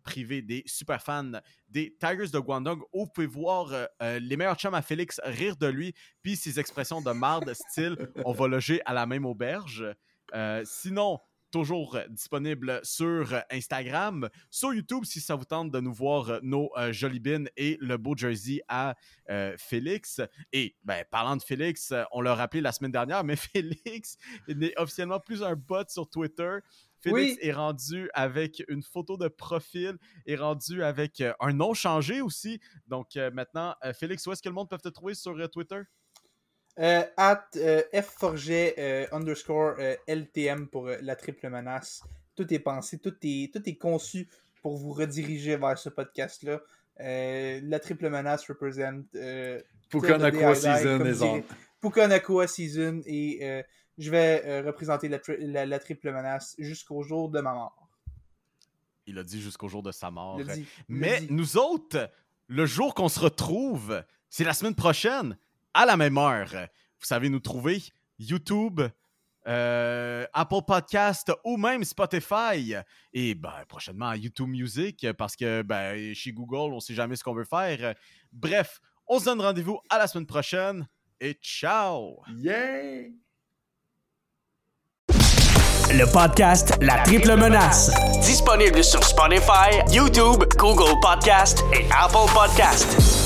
privé 0.05 0.43
des 0.43 0.63
super 0.67 1.03
fans 1.03 1.33
des 1.69 1.97
Tigers 1.99 2.31
de 2.33 2.39
Guangdong, 2.39 2.81
où 2.93 3.05
vous 3.05 3.11
pouvez 3.11 3.27
voir 3.27 3.73
les 4.01 4.37
meilleurs 4.37 4.57
chums 4.57 4.75
à 4.75 4.83
Félix 4.83 5.21
rire 5.25 5.57
de 5.57 5.67
lui, 5.67 5.93
puis 6.23 6.37
ses 6.37 6.61
expressions 6.61 7.01
de 7.01 7.11
marde, 7.11 7.53
style 7.55 7.97
on 8.25 8.33
va 8.33 8.47
loger 8.47 8.81
à 8.85 8.95
la 8.95 9.07
même 9.07 9.27
auberge. 9.27 9.85
Sinon, 10.65 11.19
toujours 11.51 11.97
euh, 11.97 12.07
disponible 12.09 12.81
sur 12.83 13.33
euh, 13.35 13.41
Instagram, 13.51 14.29
sur 14.51 14.73
YouTube 14.75 15.05
si 15.05 15.21
ça 15.21 15.35
vous 15.35 15.45
tente 15.45 15.71
de 15.71 15.81
nous 15.81 15.93
voir 15.93 16.29
euh, 16.29 16.39
nos 16.43 16.71
euh, 16.77 16.93
jolies 16.93 17.21
bines 17.21 17.49
et 17.57 17.77
le 17.81 17.97
beau 17.97 18.17
jersey 18.17 18.61
à 18.69 18.95
euh, 19.31 19.55
Félix. 19.59 20.21
Et 20.53 20.77
ben, 20.85 21.05
parlant 21.11 21.37
de 21.37 21.43
Félix, 21.43 21.93
on 22.13 22.21
l'a 22.21 22.35
rappelé 22.35 22.61
la 22.61 22.73
semaine 22.73 22.93
dernière, 22.93 23.25
mais 23.25 23.37
Félix 23.37 24.17
n'est 24.49 24.79
officiellement 24.79 25.21
plus 25.21 25.43
un 25.43 25.55
bot 25.55 25.89
sur 25.89 26.09
Twitter. 26.09 26.59
Félix 27.01 27.37
Oui. 27.37 27.39
est 27.41 27.53
rendu 27.53 28.11
avec 28.13 28.63
une 28.69 28.83
photo 28.83 29.17
de 29.17 29.29
profil, 29.29 29.97
est 30.27 30.35
rendu 30.37 30.83
avec 30.83 31.23
un 31.39 31.53
nom 31.53 31.73
changé 31.73 32.21
aussi. 32.21 32.61
Donc 32.89 33.15
maintenant, 33.33 33.77
Félix, 33.95 34.27
où 34.27 34.33
est-ce 34.33 34.43
que 34.43 34.49
le 34.49 34.55
monde 34.57 34.69
peut 34.69 34.79
te 34.79 34.89
trouver 34.89 35.15
sur 35.15 35.37
Twitter? 35.49 35.81
Euh, 36.79 37.03
at 37.17 37.45
euh, 37.57 37.83
fforget 38.03 38.75
euh, 38.79 39.07
underscore 39.11 39.75
euh, 39.81 39.97
LTM 40.07 40.69
pour 40.69 40.87
euh, 40.87 40.97
la 41.03 41.17
triple 41.17 41.49
menace. 41.51 42.03
Tout 42.37 42.53
est 42.55 42.61
pensé, 42.61 42.99
tout 42.99 43.17
est, 43.23 43.53
tout 43.53 43.69
est 43.69 43.75
conçu 43.77 44.29
pour 44.63 44.77
vous 44.77 44.93
rediriger 44.93 45.57
vers 45.57 45.77
ce 45.77 45.89
podcast-là. 45.89 46.61
Euh, 47.01 47.61
la 47.65 47.81
triple 47.81 48.09
menace 48.11 48.47
représente 48.49 49.07
euh, 49.17 49.61
Puka 49.91 50.07
Till 50.07 50.17
the 50.19 50.21
day 50.21 50.31
Nakua 50.41 50.53
I 50.53 50.55
die, 50.55 50.61
Season 50.61 51.05
is 51.05 51.23
on. 51.23 51.33
dirait- 51.37 51.45
Puka 51.81 52.07
Nakua 52.09 52.47
Season 52.47 53.01
et 53.07 53.39
euh, 53.43 53.63
je 53.99 54.11
vais 54.11 54.43
euh, 54.45 54.63
représenter 54.67 55.09
la, 55.09 55.19
tri- 55.19 55.37
la- 55.41 55.67
la 55.67 55.79
triple 55.81 56.13
menace 56.13 56.55
jusqu'au 56.59 57.03
jour 57.03 57.29
de 57.29 57.41
ma 57.41 57.55
mort. 57.55 57.89
Il 59.07 59.19
a 59.19 59.25
dit 59.25 59.41
jusqu'au 59.41 59.69
jour 59.69 59.83
de 59.83 59.91
sa 59.91 60.11
mort. 60.11 60.39
Mais 60.89 61.23
nous 61.31 61.57
autres, 61.57 62.09
le 62.47 62.67
jour 62.67 62.95
qu'on 62.95 63.09
se 63.09 63.19
retrouve, 63.21 64.03
c'est 64.29 64.45
la 64.45 64.53
semaine 64.53 64.75
prochaine, 64.75 65.39
à 65.79 65.87
la 65.87 65.97
même 65.97 66.19
heure. 66.19 66.51
Vous 66.51 67.07
savez 67.07 67.29
nous 67.29 67.39
trouver 67.39 67.81
YouTube, 68.19 68.81
euh, 69.47 70.27
Apple 70.33 70.63
Podcast 70.67 71.33
ou 71.45 71.57
même 71.57 71.85
Spotify. 71.85 72.75
Et 73.13 73.37
ben, 73.37 73.53
prochainement 73.69 74.13
YouTube 74.15 74.49
Music, 74.49 75.07
parce 75.17 75.37
que 75.37 75.63
ben, 75.63 76.13
chez 76.15 76.33
Google, 76.33 76.75
on 76.75 76.81
sait 76.81 76.95
jamais 76.95 77.15
ce 77.15 77.23
qu'on 77.23 77.35
veut 77.35 77.45
faire. 77.45 77.95
Bref, 78.33 78.81
on 79.07 79.21
se 79.21 79.27
donne 79.27 79.41
rendez-vous 79.41 79.79
à 79.89 79.99
la 79.99 80.09
semaine 80.09 80.27
prochaine 80.27 80.85
et 81.21 81.35
ciao! 81.41 82.17
Yeah! 82.37 83.11
Le 85.91 86.13
podcast 86.13 86.77
La 86.83 86.99
Triple 87.05 87.37
Menace. 87.37 87.91
Disponible 88.21 88.83
sur 88.83 89.03
Spotify, 89.05 89.79
YouTube, 89.93 90.43
Google 90.57 90.99
Podcast 91.01 91.63
et 91.73 91.87
Apple 91.93 92.31
Podcast. 92.35 93.18